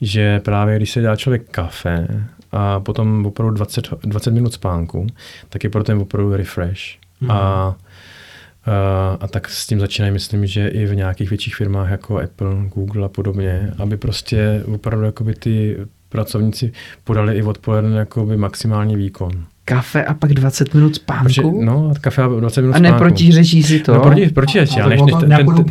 že 0.00 0.40
právě 0.40 0.76
když 0.76 0.90
se 0.90 1.00
dá 1.00 1.16
člověk 1.16 1.42
kafe 1.50 2.06
a 2.52 2.80
potom 2.80 3.26
opravdu 3.26 3.54
20, 3.54 3.88
20 4.02 4.30
minut 4.30 4.52
spánku, 4.52 5.06
tak 5.48 5.64
je 5.64 5.70
pro 5.70 5.84
ten 5.84 5.98
opravdu 5.98 6.36
refresh. 6.36 6.82
Mhm. 7.20 7.30
A 7.30 7.76
a 9.20 9.28
tak 9.28 9.48
s 9.48 9.66
tím 9.66 9.80
začínají, 9.80 10.12
myslím, 10.12 10.46
že 10.46 10.68
i 10.68 10.86
v 10.86 10.94
nějakých 10.94 11.28
větších 11.28 11.56
firmách 11.56 11.90
jako 11.90 12.18
Apple, 12.18 12.54
Google 12.74 13.04
a 13.04 13.08
podobně, 13.08 13.70
aby 13.78 13.96
prostě 13.96 14.64
opravdu 14.74 15.06
jakoby 15.06 15.34
ty 15.34 15.76
pracovníci 16.08 16.72
podali 17.04 17.36
i 17.36 17.42
odpoledne 17.42 17.98
jakoby 17.98 18.36
maximální 18.36 18.96
výkon. 18.96 19.46
Kafe 19.66 20.04
a 20.04 20.14
pak 20.14 20.32
20 20.32 20.74
minut 20.74 20.94
spánku? 20.94 21.24
Protože, 21.24 21.42
no, 21.42 21.90
a 21.96 21.98
kafe 22.00 22.22
a 22.22 22.26
20 22.28 22.60
minut 22.60 22.74
a 22.74 22.78
spánku. 22.78 22.92
neprotiřečí 22.92 23.62
si 23.62 23.78
to? 23.80 23.94
No, 23.94 24.00
proti, 24.00 24.26
protiřečí, 24.26 24.80
A 24.80 24.84
ale 24.84 24.96
to 24.96 25.04
než, 25.04 25.14
než, 25.14 25.28
nějakou 25.28 25.52
ten, 25.52 25.64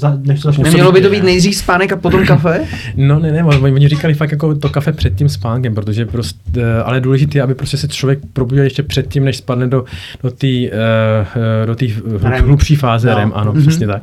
ten, 0.00 0.22
než 0.26 0.40
to 0.40 0.52
Nemělo 0.62 0.92
by 0.92 1.00
to 1.00 1.10
být 1.10 1.18
ne? 1.18 1.24
nejdřív 1.24 1.56
spánek 1.56 1.92
a 1.92 1.96
potom 1.96 2.26
kafe? 2.26 2.60
No 2.96 3.18
ne, 3.18 3.32
ne, 3.32 3.44
oni, 3.44 3.72
oni 3.72 3.88
říkali 3.88 4.14
fakt 4.14 4.30
jako 4.32 4.54
to 4.54 4.68
kafe 4.68 4.92
před 4.92 5.14
tím 5.14 5.28
spánkem, 5.28 5.74
protože 5.74 6.06
prostě, 6.06 6.38
eh, 6.56 6.82
ale 6.82 7.00
důležité 7.00 7.38
je, 7.38 7.42
aby 7.42 7.54
prostě 7.54 7.76
se 7.76 7.88
člověk 7.88 8.18
probudil 8.32 8.64
ještě 8.64 8.82
předtím, 8.82 9.24
než 9.24 9.36
spadne 9.36 9.66
do, 9.66 9.84
do 10.22 10.30
té 10.30 10.46
uh, 10.46 11.66
do 11.66 11.74
tý 11.74 11.94
hlubší 12.40 12.76
fáze 12.76 13.10
No. 13.10 13.16
REM, 13.16 13.32
ano, 13.34 13.52
Mhm. 13.52 13.60
přesně 13.62 13.86
tak, 13.86 14.02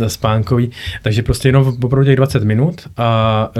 uh, 0.00 0.06
spánkový. 0.06 0.70
Takže 1.02 1.22
prostě 1.22 1.48
jenom 1.48 1.74
opravdu 1.82 2.04
těch 2.04 2.16
20 2.16 2.44
minut 2.44 2.74
a 2.96 3.50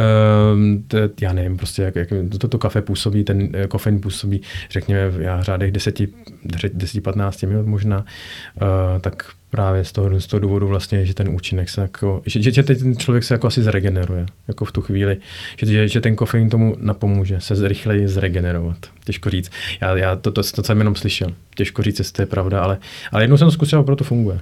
t, 0.88 1.08
já 1.20 1.32
nevím, 1.32 1.56
prostě 1.56 1.82
jak, 1.82 1.96
jak 1.96 2.08
to, 2.38 2.48
to 2.48 2.58
kafe 2.58 2.82
působí, 2.82 3.24
ten 3.24 3.48
eh, 3.52 3.66
kofein 3.66 4.00
působí, 4.00 4.40
řekněme, 4.80 5.12
já 5.18 5.42
řádech 5.42 5.72
10, 5.72 6.00
10-15 6.46 7.48
minut 7.48 7.66
možná, 7.66 7.98
uh, 7.98 9.00
tak 9.00 9.30
právě 9.50 9.84
z 9.84 9.92
toho, 9.92 10.20
z 10.20 10.26
toho 10.26 10.40
důvodu 10.40 10.68
vlastně, 10.68 11.06
že 11.06 11.14
ten 11.14 11.28
účinek 11.28 11.68
se 11.68 11.80
jako, 11.80 12.22
že, 12.26 12.52
že, 12.52 12.62
ten 12.62 12.96
člověk 12.96 13.24
se 13.24 13.34
jako 13.34 13.46
asi 13.46 13.62
zregeneruje, 13.62 14.26
jako 14.48 14.64
v 14.64 14.72
tu 14.72 14.80
chvíli, 14.80 15.16
že, 15.58 15.66
že, 15.66 15.88
že 15.88 16.00
ten 16.00 16.16
kofein 16.16 16.50
tomu 16.50 16.76
napomůže 16.78 17.40
se 17.40 17.68
rychleji 17.68 18.08
zregenerovat. 18.08 18.76
Těžko 19.04 19.30
říct. 19.30 19.50
Já, 19.80 19.96
já 19.96 20.16
to, 20.16 20.30
to, 20.32 20.42
to, 20.42 20.62
jsem 20.62 20.78
jenom 20.78 20.94
slyšel. 20.94 21.32
Těžko 21.54 21.82
říct, 21.82 21.98
jestli 21.98 22.12
to 22.12 22.22
je 22.22 22.26
pravda, 22.26 22.60
ale, 22.60 22.78
ale 23.12 23.22
jednou 23.22 23.36
jsem 23.36 23.46
to 23.46 23.52
zkusil 23.52 23.82
proto 23.82 24.04
funguje. 24.04 24.40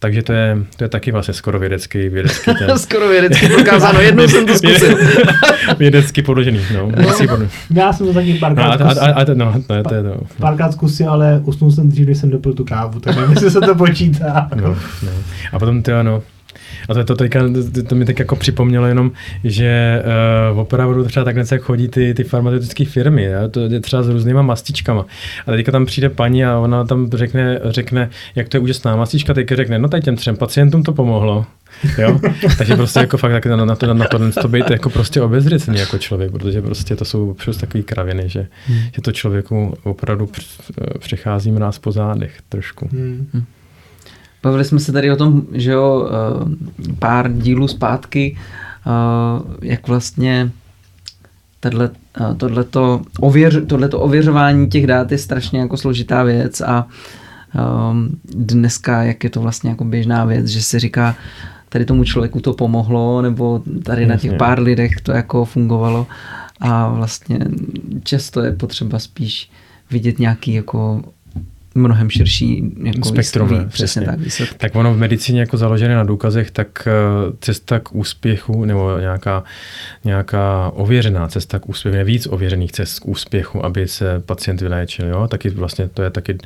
Takže 0.00 0.22
to 0.22 0.32
je, 0.32 0.56
to 0.76 0.84
je 0.84 0.88
taky 0.88 1.12
vlastně 1.12 1.34
skoro 1.34 1.58
vědecký, 1.58 2.08
vědecký 2.08 2.50
ten, 2.58 2.78
Skoro 2.78 3.08
vědecky 3.08 3.48
prokázáno, 3.48 4.00
jednou 4.00 4.28
jsem 4.28 4.46
to 4.46 4.54
zkusil. 4.54 4.98
vědecky 5.78 6.22
podložený, 6.22 6.60
no. 6.74 6.86
Vědecky 6.86 7.26
podložený. 7.26 7.50
Já 7.74 7.92
jsem 7.92 8.06
to 8.06 8.12
taky 8.14 8.32
No, 8.32 8.38
párkrát 8.40 8.66
a, 8.80 8.90
zkusil, 8.90 9.02
a, 9.02 9.06
a, 9.20 9.24
to- 9.24 9.34
no, 9.34 9.54
to 9.66 9.74
je 9.74 9.82
to. 9.82 9.90
To. 9.90 10.20
párkrát 10.40 10.72
zkusil, 10.72 11.10
ale 11.10 11.40
usnul 11.44 11.70
jsem 11.70 11.88
dřív, 11.88 12.08
než 12.08 12.18
jsem 12.18 12.30
dopil 12.30 12.52
tu 12.52 12.64
kávu, 12.64 13.00
tak 13.00 13.16
nevím, 13.16 13.30
jestli 13.30 13.50
se 13.50 13.60
to 13.60 13.74
počítá. 13.74 14.48
No, 14.54 14.68
no. 15.02 15.10
A 15.52 15.58
potom 15.58 15.82
ty 15.82 15.92
ano. 15.92 16.22
A 16.88 16.94
to, 16.94 17.04
to, 17.04 17.14
teďka, 17.14 17.40
to, 17.74 17.82
to 17.82 17.94
mi 17.94 18.04
tak 18.04 18.18
jako 18.18 18.36
připomnělo 18.36 18.86
jenom, 18.86 19.12
že 19.44 20.02
uh, 20.52 20.58
opravdu 20.58 21.04
třeba 21.04 21.24
takhle 21.24 21.44
jak 21.52 21.62
chodí 21.62 21.88
ty, 21.88 22.14
ty 22.14 22.24
farmaceutické 22.24 22.84
firmy, 22.84 23.24
jo? 23.24 23.48
to 23.50 23.60
je 23.60 23.80
třeba 23.80 24.02
s 24.02 24.08
různýma 24.08 24.42
mastičkama. 24.42 25.06
A 25.46 25.50
teďka 25.52 25.72
tam 25.72 25.86
přijde 25.86 26.08
paní 26.08 26.44
a 26.44 26.58
ona 26.58 26.84
tam 26.84 27.10
řekne, 27.14 27.60
řekne 27.64 28.10
jak 28.34 28.48
to 28.48 28.56
je 28.56 28.60
úžasná 28.60 28.96
mastička, 28.96 29.34
teďka 29.34 29.56
řekne, 29.56 29.78
no 29.78 29.88
tady 29.88 30.02
těm 30.02 30.16
třem 30.16 30.36
pacientům 30.36 30.82
to 30.82 30.92
pomohlo. 30.92 31.46
Jo? 31.98 32.20
Takže 32.58 32.74
prostě 32.76 33.00
jako 33.00 33.16
fakt 33.18 33.32
tak 33.32 33.46
na, 33.46 33.64
na, 33.64 33.74
to, 33.76 33.94
na 33.94 34.06
to, 34.06 34.18
to 34.42 34.48
být 34.48 34.70
jako 34.70 34.90
prostě 34.90 35.20
obezřetný 35.22 35.78
jako 35.78 35.98
člověk, 35.98 36.30
protože 36.32 36.62
prostě 36.62 36.96
to 36.96 37.04
jsou 37.04 37.34
prostě 37.44 37.60
takové 37.66 37.82
kraviny, 37.84 38.22
že, 38.26 38.46
Hmm. 38.66 38.78
že 38.96 39.02
to 39.02 39.12
člověku 39.12 39.76
opravdu 39.82 40.26
př- 40.26 40.98
přechází 40.98 41.50
mráz 41.52 41.78
po 41.78 41.92
zádech 41.92 42.32
trošku. 42.48 42.88
Hmm. 42.92 43.28
Bavili 44.42 44.64
jsme 44.64 44.80
se 44.80 44.92
tady 44.92 45.10
o 45.10 45.16
tom, 45.16 45.42
že 45.52 45.70
jo, 45.72 46.10
eh, 46.10 46.94
pár 46.98 47.32
dílů 47.32 47.68
zpátky, 47.68 48.36
eh, 48.36 48.90
jak 49.62 49.88
vlastně 49.88 50.50
tato, 51.60 51.90
tohleto, 52.36 53.00
ověř, 53.20 53.66
tohleto 53.66 54.00
ověřování 54.00 54.68
těch 54.68 54.86
dát 54.86 55.12
je 55.12 55.18
strašně 55.18 55.60
jako 55.60 55.76
složitá 55.76 56.22
věc 56.22 56.60
a 56.60 56.86
dneska, 58.24 59.02
jak 59.02 59.24
je 59.24 59.30
to 59.30 59.40
vlastně 59.40 59.70
jako 59.70 59.84
běžná 59.84 60.24
věc, 60.24 60.46
že 60.46 60.62
se 60.62 60.78
říká, 60.78 61.16
tady 61.68 61.84
tomu 61.84 62.04
člověku 62.04 62.40
to 62.40 62.52
pomohlo, 62.52 63.22
nebo 63.22 63.62
tady 63.84 64.06
na 64.06 64.16
těch 64.16 64.32
pár 64.32 64.60
lidech 64.60 65.00
to 65.02 65.12
jako 65.12 65.44
fungovalo. 65.44 66.06
A 66.60 66.88
vlastně 66.88 67.38
často 68.02 68.40
je 68.40 68.52
potřeba 68.52 68.98
spíš 68.98 69.50
vidět 69.90 70.18
nějaký 70.18 70.54
jako 70.54 71.02
mnohem 71.78 72.10
širší 72.10 72.74
jako 72.84 73.08
Spektrum, 73.08 73.48
výsledky, 73.48 73.72
přesně 73.72 74.02
tak, 74.02 74.18
výsledky. 74.18 74.54
Tak 74.58 74.76
ono 74.76 74.94
v 74.94 74.98
medicíně 74.98 75.40
jako 75.40 75.56
založené 75.56 75.96
na 75.96 76.04
důkazech, 76.04 76.50
tak 76.50 76.88
eh, 76.88 76.92
cesta 77.40 77.80
k 77.80 77.94
úspěchu 77.94 78.64
nebo 78.64 78.98
nějaká, 78.98 79.44
nějaká 80.04 80.70
ověřená 80.74 81.28
cesta 81.28 81.58
k 81.58 81.68
úspěchu, 81.68 81.96
je 81.96 82.04
víc 82.04 82.26
ověřených 82.26 82.72
cest 82.72 82.98
k 82.98 83.08
úspěchu, 83.08 83.64
aby 83.64 83.88
se 83.88 84.20
pacient 84.26 84.60
vyléčil. 84.60 85.08
Jo? 85.08 85.28
Taky 85.28 85.50
vlastně 85.50 85.88
to 85.88 86.02
je 86.02 86.10
taky, 86.10 86.38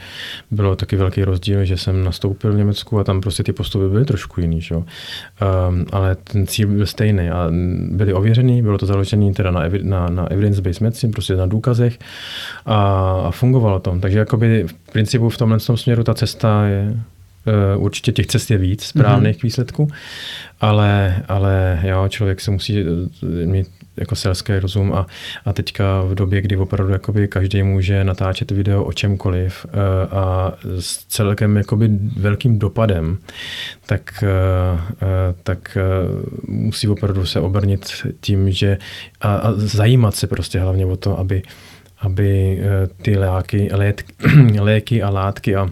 bylo 0.51 0.77
taky 0.77 0.97
velký 0.97 1.25
rozdíl, 1.25 1.65
že 1.65 1.77
jsem 1.77 2.05
nastoupil 2.05 2.53
v 2.53 2.57
Německu 2.57 2.99
a 2.99 3.05
tam 3.05 3.21
prostě 3.21 3.43
ty 3.43 3.53
postupy 3.53 3.89
byly 3.89 4.05
trošku 4.05 4.41
jiný. 4.41 4.61
Že? 4.61 4.75
Um, 4.75 4.85
ale 5.93 6.15
ten 6.15 6.47
cíl 6.47 6.69
byl 6.69 6.87
stejný 6.87 7.31
a 7.31 7.49
byly 7.91 8.13
ověřený, 8.13 8.63
bylo 8.63 8.79
to 8.79 8.87
založené 8.87 9.33
teda 9.33 9.51
na, 9.51 9.69
evi- 9.69 9.85
na, 9.85 10.09
na 10.09 10.31
evidence-based 10.31 10.81
medicine, 10.81 11.13
prostě 11.13 11.37
na 11.37 11.47
důkazech 11.47 11.99
a, 12.67 12.77
a 13.27 13.31
fungovalo 13.31 13.81
to. 13.81 13.99
Takže 14.01 14.19
jakoby 14.19 14.65
v 14.67 14.75
principu 14.93 15.29
v 15.29 15.39
tomhle 15.39 15.59
tom 15.59 15.77
směru 15.77 16.05
ta 16.05 16.15
cesta 16.15 16.67
je, 16.67 16.95
Uh, 17.77 17.85
určitě 17.85 18.13
těch 18.13 18.27
cest 18.27 18.51
je 18.51 18.59
víc 18.59 18.83
správných 18.83 19.37
mm-hmm. 19.37 19.43
výsledků, 19.43 19.89
ale, 20.61 21.23
ale 21.29 21.81
jo, 21.83 22.09
člověk 22.09 22.41
se 22.41 22.51
musí 22.51 22.81
eh, 22.81 23.47
mít 23.47 23.69
jako 23.97 24.17
selský 24.17 24.53
rozum 24.59 24.93
a, 24.93 25.07
a 25.45 25.53
teďka 25.53 26.03
v 26.03 26.15
době, 26.15 26.41
kdy 26.41 26.57
opravdu 26.57 26.93
jakoby 26.93 27.29
každý 27.29 27.63
může 27.63 28.05
natáčet 28.05 28.51
video 28.51 28.85
o 28.85 28.93
čemkoliv 28.93 29.67
uh, 29.67 30.19
a 30.19 30.53
s 30.79 31.07
celkem 31.07 31.57
jakoby 31.57 31.91
velkým 32.17 32.59
dopadem, 32.59 33.19
tak, 33.87 34.25
tak 35.43 35.79
musí 36.49 36.89
opravdu 36.89 37.27
se 37.27 37.41
obrnit 37.41 37.87
tím, 38.21 38.51
že 38.51 38.79
a, 39.21 39.35
a 39.35 39.53
zajímat 39.57 40.15
se 40.15 40.27
prostě 40.27 40.61
hlavně 40.61 40.87
o 40.87 40.97
to, 40.97 41.19
aby, 41.19 41.43
aby 42.03 42.59
uh, 42.59 42.89
ty 43.03 43.19
léky, 43.19 43.71
lét, 43.73 44.05
léky 44.61 45.03
a 45.03 45.11
látky 45.11 45.57
a 45.57 45.71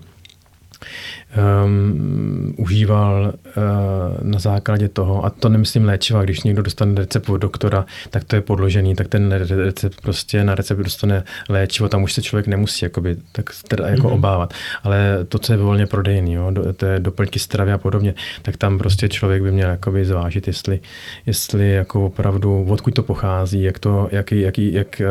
um, 1.64 2.54
užíval 2.56 3.32
uh, 3.44 3.62
na 4.22 4.38
základě 4.38 4.88
toho, 4.88 5.24
a 5.24 5.30
to 5.30 5.48
nemyslím 5.48 5.84
léčiva, 5.84 6.24
když 6.24 6.42
někdo 6.42 6.62
dostane 6.62 6.94
recept 6.94 7.28
od 7.28 7.36
doktora, 7.36 7.86
tak 8.10 8.24
to 8.24 8.36
je 8.36 8.42
podložený, 8.42 8.94
tak 8.94 9.08
ten 9.08 9.32
recept 9.32 10.00
prostě 10.00 10.44
na 10.44 10.54
recept 10.54 10.78
dostane 10.78 11.24
léčivo, 11.48 11.88
tam 11.88 12.02
už 12.02 12.12
se 12.12 12.22
člověk 12.22 12.46
nemusí 12.46 12.84
jakoby, 12.84 13.16
tak 13.32 13.50
teda 13.68 13.88
jako 13.88 14.08
mm-hmm. 14.08 14.14
obávat. 14.14 14.54
Ale 14.82 15.18
to, 15.28 15.38
co 15.38 15.52
je 15.52 15.56
volně 15.56 15.86
prodejný, 15.86 16.32
jo, 16.32 16.50
do, 16.50 16.72
to 16.72 16.86
je 16.86 17.00
doplňky 17.00 17.38
stravy 17.38 17.72
a 17.72 17.78
podobně, 17.78 18.14
tak 18.42 18.56
tam 18.56 18.78
prostě 18.78 19.08
člověk 19.08 19.42
by 19.42 19.52
měl 19.52 19.70
jakoby 19.70 20.04
zvážit, 20.04 20.46
jestli, 20.46 20.80
jestli 21.26 21.70
jako 21.70 22.06
opravdu, 22.06 22.66
odkud 22.68 22.94
to 22.94 23.02
pochází, 23.02 23.62
jak 23.62 23.78
to, 23.78 24.08
jaký, 24.12 24.40
jaký, 24.40 24.72
jak, 24.72 25.02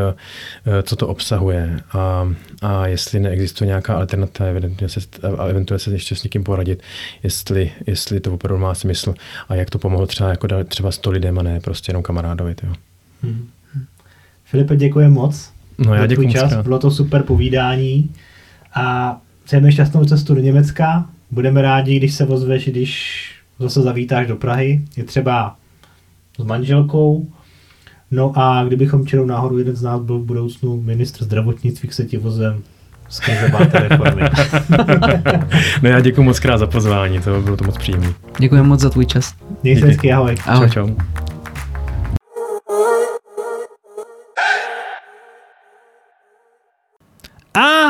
uh, 0.67 0.81
co 0.83 0.95
to 0.95 1.07
obsahuje 1.07 1.79
a, 1.91 2.33
a 2.61 2.87
jestli 2.87 3.19
neexistuje 3.19 3.67
nějaká 3.67 3.95
alternativa, 3.95 4.49
eventuálně 4.49 4.89
se, 4.89 4.99
a 5.37 5.45
eventuálně 5.45 5.79
se 5.79 5.91
ještě 5.91 6.08
s 6.15 6.23
někým 6.23 6.43
poradit, 6.43 6.83
jestli, 7.23 7.71
jestli 7.87 8.19
to 8.19 8.33
opravdu 8.33 8.61
má 8.61 8.73
smysl 8.73 9.13
a 9.49 9.55
jak 9.55 9.69
to 9.69 9.79
pomohlo 9.79 10.07
třeba, 10.07 10.29
jako 10.29 10.47
třeba 10.63 10.91
100 10.91 11.11
lidem 11.11 11.39
a 11.39 11.43
ne 11.43 11.59
prostě 11.59 11.89
jenom 11.89 12.03
kamarádovi. 12.03 12.55
Jo. 12.63 12.73
Hmm. 13.23 13.47
Filipe, 14.45 14.75
děkuji 14.75 15.09
moc. 15.09 15.51
No 15.77 15.93
já 15.93 16.05
děkuji 16.05 16.31
čas. 16.31 16.49
krát. 16.49 16.63
Bylo 16.63 16.79
to 16.79 16.91
super 16.91 17.23
povídání 17.23 18.09
a 18.73 19.17
přejeme 19.43 19.71
šťastnou 19.71 20.05
cestu 20.05 20.35
do 20.35 20.41
Německa. 20.41 21.09
Budeme 21.31 21.61
rádi, 21.61 21.97
když 21.97 22.13
se 22.13 22.25
ozveš, 22.25 22.67
když 22.67 23.23
zase 23.59 23.81
zavítáš 23.81 24.27
do 24.27 24.35
Prahy. 24.35 24.81
Je 24.97 25.03
třeba 25.03 25.55
s 26.39 26.43
manželkou. 26.43 27.27
No 28.11 28.33
a 28.35 28.63
kdybychom 28.63 29.07
čerou 29.07 29.25
náhodou 29.25 29.57
jeden 29.57 29.75
z 29.75 29.81
nás 29.81 30.01
byl 30.01 30.19
v 30.19 30.25
budoucnu 30.25 30.81
ministr 30.81 31.23
zdravotnictví, 31.23 31.89
k 31.89 31.93
se 31.93 32.05
ti 32.05 32.17
vozem 32.17 32.63
skrze 33.09 33.49
Báta 33.49 33.79
reformy. 33.79 34.21
No 35.81 35.89
já 35.89 35.99
děkuji 35.99 36.23
moc 36.23 36.39
krát 36.39 36.57
za 36.57 36.67
pozvání, 36.67 37.19
to 37.19 37.41
bylo 37.41 37.57
to 37.57 37.63
moc 37.63 37.77
příjemné. 37.77 38.13
Děkujeme 38.37 38.67
moc 38.67 38.79
za 38.79 38.89
tvůj 38.89 39.05
čas. 39.05 39.33
Měj 39.63 39.79
se 39.79 39.85
hezky, 39.85 40.13
ahoj. 40.13 40.35
Ahoj. 40.45 40.69
Čau, 40.69 40.87
čau. 40.87 40.95
A, 47.53 47.89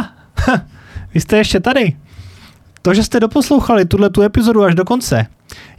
vy 1.13 1.19
jste 1.21 1.37
ještě 1.37 1.59
tady. 1.59 1.93
To, 2.81 2.93
že 2.93 3.03
jste 3.03 3.19
doposlouchali 3.19 3.85
tuhle 3.85 4.09
tu 4.09 4.21
epizodu 4.21 4.63
až 4.63 4.75
do 4.75 4.85
konce, 4.85 5.25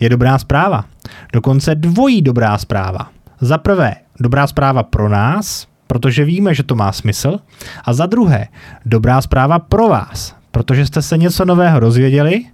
je 0.00 0.08
dobrá 0.08 0.38
zpráva. 0.38 0.84
Dokonce 1.32 1.74
dvojí 1.74 2.22
dobrá 2.22 2.58
zpráva. 2.58 3.10
Za 3.40 3.58
prvé, 3.58 3.94
dobrá 4.20 4.46
zpráva 4.46 4.82
pro 4.82 5.08
nás, 5.08 5.66
protože 5.90 6.24
víme, 6.24 6.54
že 6.54 6.62
to 6.62 6.74
má 6.74 6.92
smysl. 6.92 7.38
A 7.84 7.92
za 7.92 8.06
druhé, 8.06 8.48
dobrá 8.86 9.20
zpráva 9.22 9.58
pro 9.58 9.88
vás, 9.88 10.36
protože 10.50 10.86
jste 10.86 11.02
se 11.02 11.18
něco 11.18 11.44
nového 11.44 11.80
dozvěděli 11.80 12.44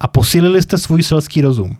a 0.00 0.08
posílili 0.08 0.62
jste 0.62 0.78
svůj 0.78 1.02
selský 1.02 1.40
rozum. 1.40 1.76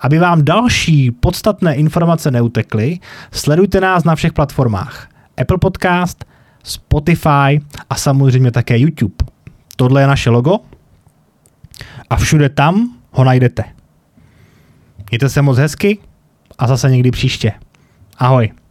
Aby 0.00 0.18
vám 0.18 0.44
další 0.44 1.10
podstatné 1.10 1.74
informace 1.74 2.30
neutekly, 2.30 2.98
sledujte 3.32 3.80
nás 3.80 4.04
na 4.04 4.14
všech 4.14 4.32
platformách. 4.32 5.08
Apple 5.40 5.58
Podcast, 5.58 6.24
Spotify 6.62 7.62
a 7.90 7.94
samozřejmě 7.94 8.50
také 8.50 8.78
YouTube. 8.78 9.14
Tohle 9.76 10.02
je 10.02 10.06
naše 10.06 10.30
logo 10.30 10.58
a 12.10 12.16
všude 12.16 12.48
tam 12.48 12.96
ho 13.10 13.24
najdete. 13.24 13.64
Mějte 15.10 15.28
se 15.28 15.42
moc 15.42 15.58
hezky 15.58 15.98
a 16.58 16.66
zase 16.66 16.90
někdy 16.90 17.10
příště. 17.10 17.52
Ahoj. 18.18 18.63